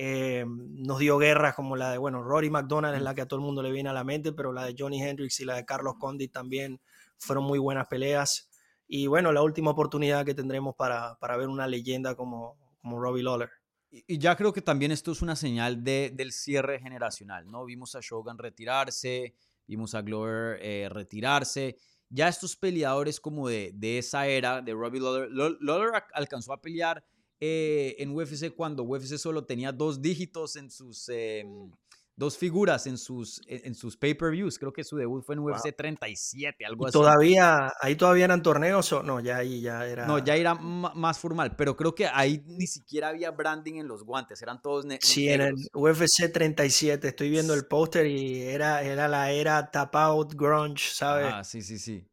Eh, 0.00 0.44
nos 0.46 0.98
dio 1.00 1.18
guerras 1.18 1.54
como 1.54 1.74
la 1.74 1.90
de, 1.90 1.98
bueno, 1.98 2.22
Rory 2.22 2.50
McDonald 2.50 2.94
es 2.94 3.02
la 3.02 3.14
que 3.14 3.22
a 3.22 3.26
todo 3.26 3.40
el 3.40 3.44
mundo 3.44 3.62
le 3.62 3.72
viene 3.72 3.88
a 3.88 3.92
la 3.92 4.04
mente, 4.04 4.32
pero 4.32 4.52
la 4.52 4.64
de 4.64 4.74
Johnny 4.78 5.02
Hendricks 5.02 5.40
y 5.40 5.44
la 5.44 5.56
de 5.56 5.64
Carlos 5.64 5.94
Condit 5.98 6.32
también 6.32 6.80
fueron 7.18 7.44
muy 7.44 7.58
buenas 7.58 7.88
peleas. 7.88 8.48
Y 8.86 9.06
bueno, 9.08 9.32
la 9.32 9.42
última 9.42 9.72
oportunidad 9.72 10.24
que 10.24 10.34
tendremos 10.34 10.74
para, 10.76 11.16
para 11.18 11.36
ver 11.36 11.48
una 11.48 11.66
leyenda 11.66 12.14
como, 12.14 12.56
como 12.80 13.00
Robbie 13.00 13.24
Lawler. 13.24 13.50
Y 13.90 14.18
ya 14.18 14.36
creo 14.36 14.52
que 14.52 14.62
también 14.62 14.92
esto 14.92 15.12
es 15.12 15.22
una 15.22 15.34
señal 15.34 15.82
de, 15.82 16.12
del 16.14 16.32
cierre 16.32 16.78
generacional, 16.78 17.50
¿no? 17.50 17.64
Vimos 17.64 17.94
a 17.94 18.00
Shogun 18.00 18.38
retirarse, 18.38 19.34
vimos 19.66 19.94
a 19.94 20.02
Glover 20.02 20.58
eh, 20.62 20.88
retirarse 20.90 21.76
ya 22.10 22.28
estos 22.28 22.56
peleadores 22.56 23.20
como 23.20 23.48
de, 23.48 23.72
de 23.74 23.98
esa 23.98 24.26
era, 24.26 24.62
de 24.62 24.72
Robbie 24.72 25.00
Lawler, 25.00 25.30
Lawler 25.60 26.02
alcanzó 26.14 26.52
a 26.52 26.60
pelear 26.60 27.04
eh, 27.40 27.96
en 27.98 28.10
UFC 28.10 28.54
cuando 28.54 28.82
UFC 28.82 29.16
solo 29.18 29.44
tenía 29.44 29.72
dos 29.72 30.00
dígitos 30.00 30.56
en 30.56 30.70
sus... 30.70 31.08
Em, 31.08 31.70
dos 32.18 32.36
figuras 32.36 32.88
en 32.88 32.98
sus, 32.98 33.40
en 33.46 33.76
sus 33.76 33.96
pay-per-views. 33.96 34.58
Creo 34.58 34.72
que 34.72 34.82
su 34.82 34.96
debut 34.96 35.24
fue 35.24 35.36
en 35.36 35.38
UFC 35.38 35.74
37, 35.74 36.66
algo 36.66 36.86
así. 36.86 36.92
Todavía, 36.92 37.72
ahí 37.80 37.94
todavía 37.94 38.24
eran 38.24 38.42
torneos 38.42 38.92
o 38.92 39.04
no, 39.04 39.20
ya 39.20 39.36
ahí 39.36 39.60
ya 39.60 39.86
era. 39.86 40.04
No, 40.04 40.18
ya 40.18 40.34
era 40.34 40.54
más 40.54 41.18
formal, 41.20 41.54
pero 41.54 41.76
creo 41.76 41.94
que 41.94 42.06
ahí 42.06 42.42
ni 42.46 42.66
siquiera 42.66 43.08
había 43.08 43.30
branding 43.30 43.74
en 43.74 43.86
los 43.86 44.02
guantes, 44.02 44.42
eran 44.42 44.60
todos 44.60 44.84
Sí, 45.00 45.28
en 45.28 45.42
el 45.42 45.54
UFC 45.72 46.32
37, 46.32 47.08
estoy 47.08 47.30
viendo 47.30 47.54
el 47.54 47.66
póster 47.66 48.06
y 48.06 48.42
era, 48.42 48.82
era 48.82 49.06
la 49.06 49.30
era 49.30 49.70
tap 49.70 49.94
out 49.94 50.34
grunge, 50.34 50.90
¿sabes? 50.92 51.32
Ah, 51.32 51.44
sí, 51.44 51.62
sí, 51.62 51.78
sí 51.78 52.04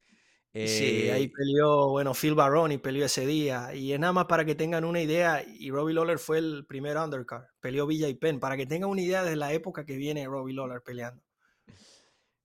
sí, 0.55 1.09
ahí 1.09 1.23
eh, 1.25 1.31
peleó, 1.35 1.89
bueno, 1.89 2.13
Phil 2.13 2.33
Baroni 2.33 2.77
peleó 2.77 3.05
ese 3.05 3.25
día. 3.25 3.75
Y 3.75 3.91
es 3.91 3.99
nada 3.99 4.13
más 4.13 4.25
para 4.25 4.45
que 4.45 4.55
tengan 4.55 4.85
una 4.85 5.01
idea, 5.01 5.43
y 5.45 5.69
Robbie 5.69 5.93
Lawler 5.93 6.17
fue 6.17 6.37
el 6.37 6.65
primer 6.65 6.97
undercard, 6.97 7.45
peleó 7.59 7.85
Villa 7.85 8.07
y 8.07 8.13
Penn, 8.13 8.39
para 8.39 8.55
que 8.55 8.65
tengan 8.65 8.89
una 8.89 9.01
idea 9.01 9.23
de 9.23 9.35
la 9.35 9.51
época 9.53 9.85
que 9.85 9.97
viene 9.97 10.25
Robbie 10.25 10.55
Lawler 10.55 10.81
peleando. 10.81 11.21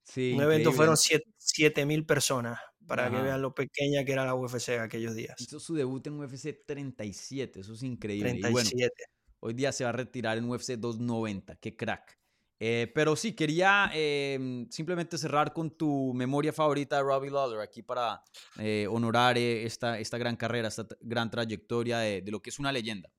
Sí, 0.02 0.32
Un 0.34 0.42
evento 0.42 0.72
fueron 0.72 0.96
7 0.96 1.86
mil 1.86 2.04
personas, 2.04 2.58
para 2.86 3.08
que 3.08 3.20
vean 3.20 3.40
lo 3.40 3.54
pequeña 3.54 4.04
que 4.04 4.12
era 4.12 4.24
la 4.24 4.34
UFC 4.34 4.70
aquellos 4.80 5.14
días. 5.14 5.40
Hizo 5.40 5.60
su 5.60 5.74
debut 5.74 6.04
en 6.08 6.18
UFC 6.18 6.64
37, 6.66 7.60
eso 7.60 7.74
es 7.74 7.82
increíble. 7.84 8.30
37. 8.40 8.90
hoy 9.38 9.54
día 9.54 9.70
se 9.70 9.84
va 9.84 9.90
a 9.90 9.92
retirar 9.92 10.36
en 10.36 10.50
UFC 10.50 10.72
290, 10.72 11.56
qué 11.56 11.76
crack. 11.76 12.19
Eh, 12.62 12.92
pero 12.94 13.16
sí, 13.16 13.32
quería 13.32 13.90
em, 13.94 14.68
simplemente 14.68 15.16
cerrar 15.16 15.54
con 15.54 15.70
tu 15.70 16.12
memoria 16.12 16.52
favorita 16.52 16.96
de 16.96 17.02
Robbie 17.02 17.30
Lawler 17.30 17.60
aquí 17.60 17.82
para 17.82 18.22
eh, 18.58 18.86
honorar 18.86 19.38
eh, 19.38 19.64
esta, 19.64 19.98
esta 19.98 20.18
gran 20.18 20.36
carrera, 20.36 20.68
esta 20.68 20.86
gran 21.00 21.30
trayectoria 21.30 22.00
de, 22.00 22.22
lo 22.26 22.42
que 22.42 22.50
es 22.50 22.58
una 22.58 22.70
leyenda. 22.70 23.10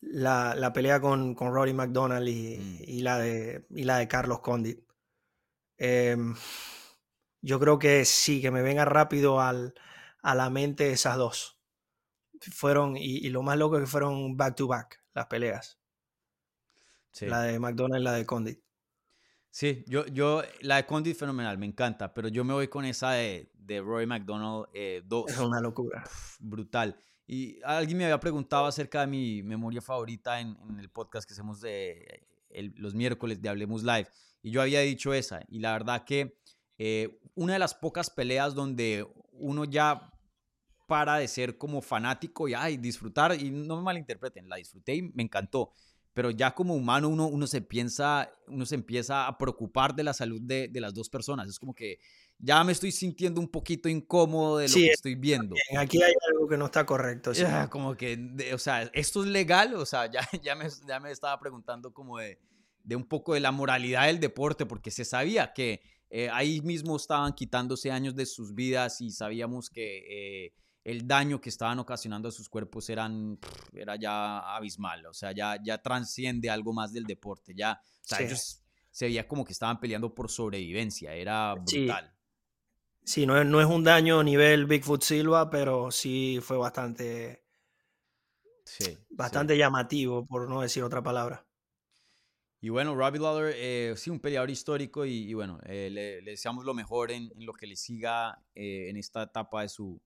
La, 0.00 0.54
la 0.54 0.72
pelea 0.72 1.00
con, 1.00 1.34
con 1.34 1.52
Rory 1.52 1.74
McDonald 1.74 2.28
y, 2.28 2.58
mm. 2.58 2.78
y, 2.86 3.00
la 3.00 3.18
de, 3.18 3.66
y 3.70 3.82
la 3.82 3.98
de 3.98 4.06
Carlos 4.06 4.38
Condit. 4.38 4.78
Em, 5.76 6.36
yo 7.42 7.58
creo 7.58 7.76
que 7.80 8.04
sí, 8.04 8.40
que 8.40 8.52
me 8.52 8.62
venga 8.62 8.84
rápido 8.84 9.40
al, 9.40 9.74
a 10.22 10.36
la 10.36 10.48
mente 10.48 10.92
esas 10.92 11.16
dos. 11.16 11.58
Fueron, 12.52 12.96
y, 12.96 13.16
y 13.16 13.30
lo 13.30 13.42
más 13.42 13.58
loco 13.58 13.76
es 13.76 13.80
que 13.82 13.90
fueron 13.90 14.36
back 14.36 14.54
to 14.54 14.68
back 14.68 15.02
las 15.12 15.26
peleas. 15.26 15.80
La 17.22 17.42
de 17.42 17.58
McDonald's, 17.58 18.04
la 18.04 18.12
de 18.12 18.26
Condit. 18.26 18.60
Sí, 19.50 19.84
yo, 19.86 20.04
yo, 20.06 20.42
la 20.60 20.76
de 20.76 20.86
Condit 20.86 21.16
fenomenal, 21.16 21.56
me 21.56 21.66
encanta, 21.66 22.12
pero 22.12 22.28
yo 22.28 22.44
me 22.44 22.52
voy 22.52 22.68
con 22.68 22.84
esa 22.84 23.12
de, 23.12 23.50
de 23.54 23.80
Roy 23.80 24.06
McDonald 24.06 24.66
2. 24.66 24.70
Eh, 24.74 25.02
es 25.32 25.38
una 25.38 25.60
locura. 25.60 26.04
brutal. 26.38 26.96
Y 27.26 27.58
alguien 27.64 27.98
me 27.98 28.04
había 28.04 28.20
preguntado 28.20 28.66
acerca 28.66 29.00
de 29.00 29.06
mi 29.06 29.42
memoria 29.42 29.80
favorita 29.80 30.40
en, 30.40 30.56
en 30.68 30.78
el 30.78 30.90
podcast 30.90 31.26
que 31.26 31.34
hacemos 31.34 31.60
de 31.60 32.26
los 32.76 32.94
miércoles 32.94 33.40
de 33.40 33.48
Hablemos 33.48 33.82
Live. 33.82 34.08
Y 34.42 34.50
yo 34.50 34.62
había 34.62 34.80
dicho 34.80 35.12
esa. 35.12 35.40
Y 35.48 35.58
la 35.58 35.72
verdad 35.72 36.04
que 36.04 36.38
eh, 36.78 37.20
una 37.34 37.54
de 37.54 37.58
las 37.58 37.74
pocas 37.74 38.10
peleas 38.10 38.54
donde 38.54 39.06
uno 39.32 39.64
ya 39.64 40.12
para 40.86 41.16
de 41.16 41.26
ser 41.26 41.58
como 41.58 41.82
fanático 41.82 42.48
y 42.48 42.54
ay, 42.54 42.76
disfrutar, 42.76 43.34
y 43.40 43.50
no 43.50 43.76
me 43.76 43.82
malinterpreten, 43.82 44.48
la 44.48 44.56
disfruté 44.56 44.94
y 44.94 45.02
me 45.02 45.24
encantó 45.24 45.72
pero 46.16 46.30
ya 46.30 46.54
como 46.54 46.74
humano 46.74 47.10
uno, 47.10 47.26
uno, 47.26 47.46
se 47.46 47.60
piensa, 47.60 48.32
uno 48.48 48.64
se 48.64 48.74
empieza 48.74 49.26
a 49.26 49.36
preocupar 49.36 49.94
de 49.94 50.02
la 50.02 50.14
salud 50.14 50.40
de, 50.40 50.66
de 50.66 50.80
las 50.80 50.94
dos 50.94 51.10
personas. 51.10 51.46
Es 51.46 51.58
como 51.58 51.74
que 51.74 51.98
ya 52.38 52.64
me 52.64 52.72
estoy 52.72 52.90
sintiendo 52.90 53.38
un 53.38 53.48
poquito 53.48 53.86
incómodo 53.86 54.56
de 54.56 54.66
lo 54.66 54.74
que 54.74 54.86
estoy 54.86 55.14
viendo. 55.14 55.54
Aquí 55.76 56.02
hay 56.02 56.14
algo 56.32 56.48
que 56.48 56.56
no 56.56 56.64
está 56.64 56.86
correcto. 56.86 57.32
como 57.68 57.98
que, 57.98 58.18
o 58.54 58.56
sea, 58.56 58.84
¿esto 58.94 59.24
es 59.24 59.28
legal? 59.28 59.74
O 59.74 59.84
sea, 59.84 60.10
ya, 60.10 60.20
ya, 60.42 60.54
me, 60.54 60.68
ya 60.88 60.98
me 61.00 61.10
estaba 61.10 61.38
preguntando 61.38 61.92
como 61.92 62.16
de, 62.16 62.38
de 62.82 62.96
un 62.96 63.04
poco 63.04 63.34
de 63.34 63.40
la 63.40 63.52
moralidad 63.52 64.06
del 64.06 64.18
deporte, 64.18 64.64
porque 64.64 64.90
se 64.90 65.04
sabía 65.04 65.52
que 65.52 65.82
eh, 66.08 66.30
ahí 66.32 66.62
mismo 66.62 66.96
estaban 66.96 67.34
quitándose 67.34 67.90
años 67.90 68.16
de 68.16 68.24
sus 68.24 68.54
vidas 68.54 69.02
y 69.02 69.10
sabíamos 69.10 69.68
que 69.68 70.46
eh, 70.46 70.54
el 70.86 71.04
daño 71.04 71.40
que 71.40 71.48
estaban 71.48 71.80
ocasionando 71.80 72.28
a 72.28 72.30
sus 72.30 72.48
cuerpos 72.48 72.88
eran, 72.90 73.40
era 73.72 73.96
ya 73.96 74.54
abismal, 74.54 75.04
o 75.06 75.12
sea, 75.12 75.32
ya, 75.32 75.60
ya 75.60 75.82
transciende 75.82 76.48
algo 76.48 76.72
más 76.72 76.92
del 76.92 77.02
deporte, 77.02 77.54
ya, 77.56 77.80
o 77.82 78.06
sea, 78.08 78.20
ellos 78.20 78.62
se 78.88 79.06
veía 79.06 79.26
como 79.26 79.44
que 79.44 79.50
estaban 79.52 79.80
peleando 79.80 80.14
por 80.14 80.30
sobrevivencia, 80.30 81.12
era 81.12 81.54
brutal. 81.54 82.14
Sí, 83.02 83.26
no, 83.26 83.36
es, 83.36 83.44
no 83.44 83.60
es 83.60 83.66
un 83.66 83.82
daño 83.82 84.20
a 84.20 84.24
nivel 84.24 84.66
Bigfoot 84.66 85.02
Silva, 85.02 85.50
pero 85.50 85.90
sí 85.90 86.38
fue 86.40 86.56
bastante, 86.56 87.42
sí, 88.64 88.96
bastante 89.10 89.58
llamativo, 89.58 90.24
por 90.24 90.48
no 90.48 90.60
decir 90.60 90.84
otra 90.84 91.02
palabra. 91.02 91.44
Y 92.60 92.68
bueno, 92.68 92.94
Robbie 92.94 93.20
Lawler, 93.20 93.54
eh, 93.56 93.94
sí, 93.96 94.10
un 94.10 94.20
peleador 94.20 94.50
histórico 94.50 95.04
y, 95.04 95.34
bueno, 95.34 95.58
eh, 95.64 95.88
le, 95.90 96.22
deseamos 96.22 96.64
lo 96.64 96.74
mejor 96.74 97.10
en, 97.10 97.32
lo 97.38 97.52
que 97.54 97.66
le 97.66 97.74
siga 97.74 98.40
eh, 98.54 98.88
en 98.88 98.96
esta 98.96 99.24
etapa 99.24 99.62
de 99.62 99.68
su, 99.68 100.00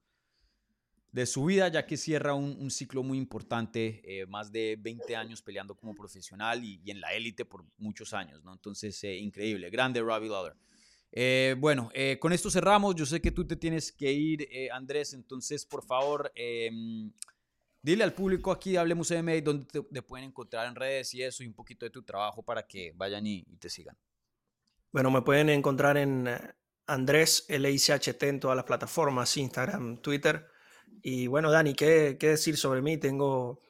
de 1.13 1.27
su 1.27 1.45
vida, 1.45 1.69
ya 1.69 1.87
que 1.87 1.97
cierra 1.97 2.35
un, 2.35 2.71
ciclo 2.71 3.03
muy 3.03 3.19
importante, 3.19 4.25
más 4.29 4.53
de 4.53 4.77
20 4.81 5.17
años 5.17 5.43
peleando 5.43 5.75
como 5.75 5.95
profesional 5.95 6.65
y, 6.65 6.81
en 6.87 7.01
la 7.01 7.13
élite 7.13 7.45
por 7.45 7.65
muchos 7.79 8.13
años, 8.13 8.45
¿no? 8.45 8.53
Entonces, 8.53 9.03
increíble, 9.05 9.71
grande 9.71 10.01
Robbie 10.01 10.29
Lawler. 10.29 11.57
bueno, 11.59 11.91
con 12.21 12.33
esto 12.33 12.51
cerramos. 12.51 12.95
Yo 12.95 13.07
sé 13.07 13.21
que 13.21 13.33
tú 13.33 13.45
te 13.45 13.57
tienes 13.57 13.91
que 13.91 14.13
ir, 14.13 14.49
Andrés, 14.73 15.13
entonces, 15.13 15.67
por 15.67 15.85
favor, 15.85 16.31
em, 16.35 17.13
Dile 17.83 18.05
al 18.05 18.13
público 18.13 18.53
aquí, 18.53 18.77
hablemos 18.77 19.11
MMA, 19.11 19.41
dónde 19.43 19.65
te, 19.65 20.03
pueden 20.03 20.27
encontrar 20.27 20.67
en 20.69 20.75
redes 20.75 21.15
y 21.15 21.23
eso, 21.23 21.43
y 21.43 21.47
un 21.47 21.55
poquito 21.55 21.87
de 21.87 21.91
tu 21.91 22.03
trabajo 22.03 22.43
para 22.43 22.67
que 22.67 22.93
vayan 22.95 23.27
y, 23.27 23.43
te 23.59 23.71
sigan. 23.71 23.97
Bueno, 24.93 25.11
me 25.11 25.23
pueden 25.23 25.49
encontrar 25.49 25.97
en 25.97 26.27
eh, 26.27 26.39
Andrés 26.87 27.47
LICHT 27.49 28.23
en 28.25 28.41
todas 28.41 28.57
las 28.57 28.67
plataformas, 28.67 29.35
Instagram, 29.37 30.03
Twitter. 30.03 30.47
Y 31.03 31.27
bueno, 31.27 31.51
Dani, 31.51 31.75
¿qué, 31.75 32.17
¿qué, 32.19 32.29
decir 32.29 32.57
sobre 32.57 32.83
mí? 32.83 32.99
Tengo, 32.99 33.61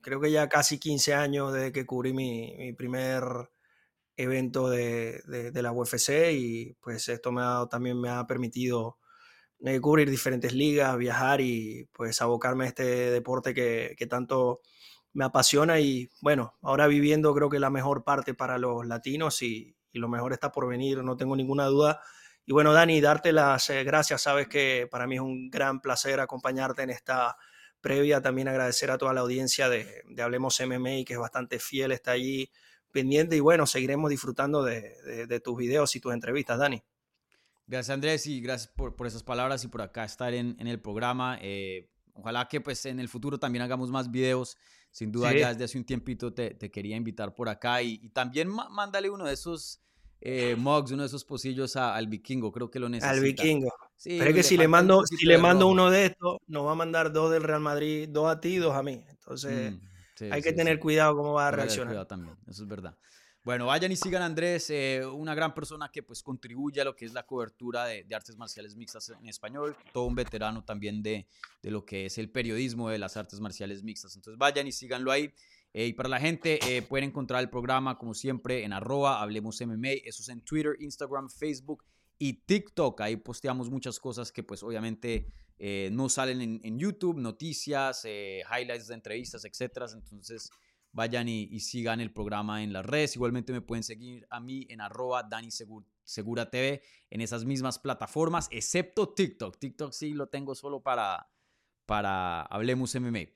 creo 0.00 0.20
que 0.20 0.30
ya 0.30 0.48
casi 0.48 0.78
15 0.78 1.14
años 1.14 1.52
desde 1.52 1.72
que 1.72 1.86
cubrí 1.86 2.12
mi, 2.12 2.54
mi 2.56 2.72
primer 2.72 3.22
evento 4.16 4.68
de, 4.68 5.22
de, 5.26 5.62
la 5.62 5.72
UFC 5.72 6.32
y 6.32 6.74
pues 6.80 7.08
esto 7.08 7.32
me 7.32 7.42
ha, 7.42 7.66
también 7.70 8.00
me 8.00 8.10
ha 8.10 8.26
permitido 8.26 8.98
eh, 9.60 9.80
cubrir 9.80 10.10
diferentes 10.10 10.52
ligas, 10.54 10.96
viajar 10.98 11.40
y 11.40 11.88
pues 11.92 12.20
abocarme 12.22 12.64
a 12.64 12.68
este 12.68 12.84
deporte 12.84 13.54
que, 13.54 13.94
que, 13.96 14.06
tanto 14.06 14.60
me 15.12 15.24
apasiona 15.24 15.80
y 15.80 16.10
bueno, 16.20 16.54
ahora 16.62 16.86
viviendo 16.86 17.34
creo 17.34 17.48
que 17.50 17.60
la 17.60 17.70
mejor 17.70 18.04
parte 18.04 18.34
para 18.34 18.58
los 18.58 18.86
latinos 18.86 19.42
y, 19.42 19.76
y 19.92 19.98
lo 19.98 20.08
mejor 20.08 20.32
está 20.32 20.52
por 20.52 20.68
venir, 20.68 21.02
no 21.04 21.16
tengo 21.16 21.36
ninguna 21.36 21.66
duda. 21.66 22.00
Y 22.44 22.52
bueno, 22.52 22.72
Dani, 22.72 23.00
darte 23.00 23.32
las 23.32 23.70
eh, 23.70 23.84
gracias, 23.84 24.22
sabes 24.22 24.48
que 24.48 24.88
para 24.90 25.06
mí 25.06 25.14
es 25.14 25.20
un 25.20 25.48
gran 25.48 25.80
placer 25.80 26.18
acompañarte 26.20 26.82
en 26.82 26.90
esta 26.90 27.36
previa, 27.80 28.20
también 28.20 28.48
agradecer 28.48 28.90
a 28.90 28.98
toda 28.98 29.12
la 29.12 29.20
audiencia 29.20 29.68
de, 29.68 30.02
de 30.08 30.22
Hablemos 30.22 30.60
MMA, 30.60 31.04
que 31.04 31.14
es 31.14 31.18
bastante 31.18 31.58
fiel, 31.58 31.92
está 31.92 32.12
allí 32.12 32.50
pendiente 32.90 33.36
y 33.36 33.40
bueno, 33.40 33.66
seguiremos 33.66 34.10
disfrutando 34.10 34.62
de, 34.62 34.94
de, 35.02 35.26
de 35.26 35.40
tus 35.40 35.56
videos 35.56 35.94
y 35.96 36.00
tus 36.00 36.12
entrevistas, 36.12 36.58
Dani. 36.58 36.82
Gracias 37.66 37.94
Andrés 37.94 38.26
y 38.26 38.40
gracias 38.40 38.72
por, 38.72 38.96
por, 38.96 39.06
esas 39.06 39.22
palabras 39.22 39.64
y 39.64 39.68
por 39.68 39.82
acá 39.82 40.04
estar 40.04 40.34
en, 40.34 40.56
en 40.58 40.66
el 40.66 40.80
programa. 40.80 41.38
Eh, 41.40 41.90
ojalá 42.12 42.48
que 42.48 42.60
pues 42.60 42.84
en 42.86 43.00
el 43.00 43.08
futuro 43.08 43.38
también 43.38 43.62
hagamos 43.62 43.90
más 43.90 44.10
videos. 44.10 44.56
Sin 44.90 45.10
duda 45.10 45.32
ya 45.32 45.48
desde 45.48 45.64
hace 45.64 45.78
un 45.78 45.84
tiempito 45.84 46.34
te, 46.34 46.50
te 46.50 46.70
quería 46.70 46.96
invitar 46.96 47.34
por 47.34 47.48
acá 47.48 47.80
y, 47.80 47.98
y 48.02 48.10
también 48.10 48.48
mándale 48.48 49.08
uno 49.08 49.24
de 49.24 49.32
esos 49.32 49.80
eh, 50.24 50.54
mugs, 50.56 50.92
uno 50.92 51.02
de 51.02 51.08
esos 51.08 51.24
pocillos 51.24 51.74
al 51.74 52.06
vikingo, 52.06 52.52
creo 52.52 52.70
que 52.70 52.78
lo 52.78 52.88
necesita. 52.88 53.10
Al 53.10 53.20
vikingo. 53.20 53.72
Pero 54.04 54.30
es 54.30 54.34
que 54.34 54.42
si 54.44 54.56
le 54.56 54.68
mando, 54.68 55.04
si 55.04 55.26
le 55.26 55.36
mando 55.36 55.66
uno 55.66 55.90
de 55.90 56.06
estos, 56.06 56.38
nos 56.46 56.64
va 56.64 56.72
a 56.72 56.74
mandar 56.76 57.12
dos 57.12 57.32
del 57.32 57.42
Real 57.42 57.60
Madrid, 57.60 58.08
dos 58.08 58.30
a 58.30 58.40
ti 58.40 58.50
y 58.50 58.56
dos 58.58 58.74
a 58.76 58.84
mí. 58.84 59.04
Entonces 59.08 59.72
mm, 59.72 60.32
hay 60.32 60.40
que 60.40 60.52
tener 60.52 60.78
cuidado 60.78 61.16
cómo 61.16 61.32
va 61.32 61.48
a 61.48 61.50
reaccionar. 61.50 62.06
también, 62.06 62.36
eso 62.46 62.62
es 62.62 62.68
verdad. 62.68 62.96
Bueno, 63.44 63.66
vayan 63.66 63.90
y 63.90 63.96
sigan 63.96 64.22
a 64.22 64.26
Andrés, 64.26 64.70
eh, 64.70 65.04
una 65.04 65.34
gran 65.34 65.52
persona 65.52 65.90
que 65.92 66.04
pues 66.04 66.22
contribuye 66.22 66.80
a 66.80 66.84
lo 66.84 66.94
que 66.94 67.04
es 67.04 67.12
la 67.12 67.24
cobertura 67.24 67.86
de, 67.86 68.06
artes 68.14 68.36
marciales 68.36 68.76
mixtas 68.76 69.08
en 69.08 69.28
español, 69.28 69.76
todo 69.92 70.04
un 70.04 70.14
veterano 70.14 70.62
también 70.62 71.02
de, 71.02 71.26
de, 71.60 71.70
lo 71.72 71.84
que 71.84 72.06
es 72.06 72.18
el 72.18 72.30
periodismo 72.30 72.88
de 72.88 72.98
las 72.98 73.16
artes 73.16 73.40
marciales 73.40 73.82
mixtas. 73.82 74.14
Entonces 74.14 74.38
vayan 74.38 74.68
y 74.68 74.72
síganlo 74.72 75.10
ahí. 75.10 75.34
Eh, 75.74 75.86
y 75.86 75.92
para 75.92 76.08
la 76.08 76.20
gente, 76.20 76.58
eh, 76.68 76.82
pueden 76.82 77.10
encontrar 77.10 77.40
el 77.40 77.50
programa 77.50 77.98
como 77.98 78.14
siempre 78.14 78.64
en 78.64 78.72
arroba 78.72 79.22
Hablemos 79.22 79.60
MMA, 79.60 79.92
eso 80.04 80.22
es 80.22 80.28
en 80.28 80.42
Twitter, 80.42 80.76
Instagram, 80.80 81.30
Facebook 81.30 81.84
y 82.18 82.44
TikTok. 82.44 83.00
Ahí 83.00 83.16
posteamos 83.16 83.70
muchas 83.70 83.98
cosas 83.98 84.30
que 84.32 84.42
pues 84.42 84.62
obviamente 84.62 85.32
no 85.92 86.08
salen 86.08 86.60
en, 86.64 86.78
YouTube, 86.78 87.18
noticias, 87.18 88.04
highlights 88.04 88.88
de 88.88 88.94
entrevistas, 88.94 89.44
etcétera. 89.44 89.86
Entonces 89.92 90.50
vayan 90.92 91.28
y, 91.28 91.60
sigan 91.60 92.00
el 92.00 92.12
programa 92.12 92.62
en 92.62 92.72
las 92.72 92.84
redes. 92.84 93.16
Igualmente 93.16 93.52
me 93.52 93.60
pueden 93.60 93.82
seguir 93.82 94.26
a 94.30 94.40
mí 94.40 94.66
en 94.68 94.80
arroba 94.80 95.22
Dani 95.22 95.48
en 97.10 97.20
esas 97.20 97.44
mismas 97.44 97.78
plataformas, 97.78 98.48
excepto 98.50 99.08
TikTok. 99.08 99.58
TikTok 99.58 99.92
sí 99.92 100.12
lo 100.12 100.28
tengo 100.28 100.54
solo 100.54 100.82
para, 100.82 101.30
para 101.86 102.42
Hablemos 102.42 102.94
MMA. 102.94 103.28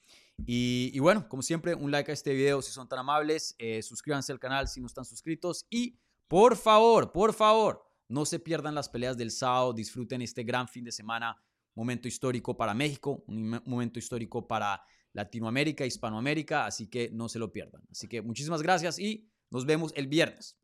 Y, 0.44 0.98
bueno, 0.98 1.28
como 1.28 1.42
siempre, 1.42 1.74
un 1.74 1.90
like 1.90 2.10
a 2.10 2.14
este 2.14 2.32
video 2.32 2.60
si 2.62 2.70
son 2.70 2.88
tan 2.88 2.98
amables. 2.98 3.54
Eh, 3.58 3.82
suscríbanse 3.82 4.32
al 4.32 4.38
canal 4.38 4.68
si 4.68 4.80
no 4.80 4.86
están 4.86 5.04
suscritos. 5.04 5.66
Y 5.70 5.98
por 6.28 6.56
favor, 6.56 7.12
por 7.12 7.32
favor, 7.32 7.82
no 8.08 8.24
se 8.26 8.38
pierdan 8.38 8.74
las 8.74 8.88
peleas 8.88 9.16
del 9.16 9.30
sábado. 9.30 9.72
Disfruten 9.72 10.22
este 10.22 10.44
gran 10.44 10.68
fin 10.68 10.84
de 10.84 10.92
semana. 10.92 11.36
Momento 11.74 12.08
histórico 12.08 12.56
para 12.56 12.74
México, 12.74 13.22
un 13.26 13.60
momento 13.66 13.98
histórico 13.98 14.46
para 14.46 14.82
Latinoamérica, 15.12 15.84
Hispanoamérica, 15.84 16.64
así 16.64 16.88
que 16.88 17.10
no 17.10 17.28
se 17.28 17.38
lo 17.38 17.52
pierdan. 17.52 17.82
Así 17.90 18.08
que 18.08 18.22
muchísimas 18.22 18.62
gracias 18.62 18.98
y 18.98 19.30
nos 19.50 19.66
vemos 19.66 19.92
el 19.94 20.06
viernes. 20.06 20.58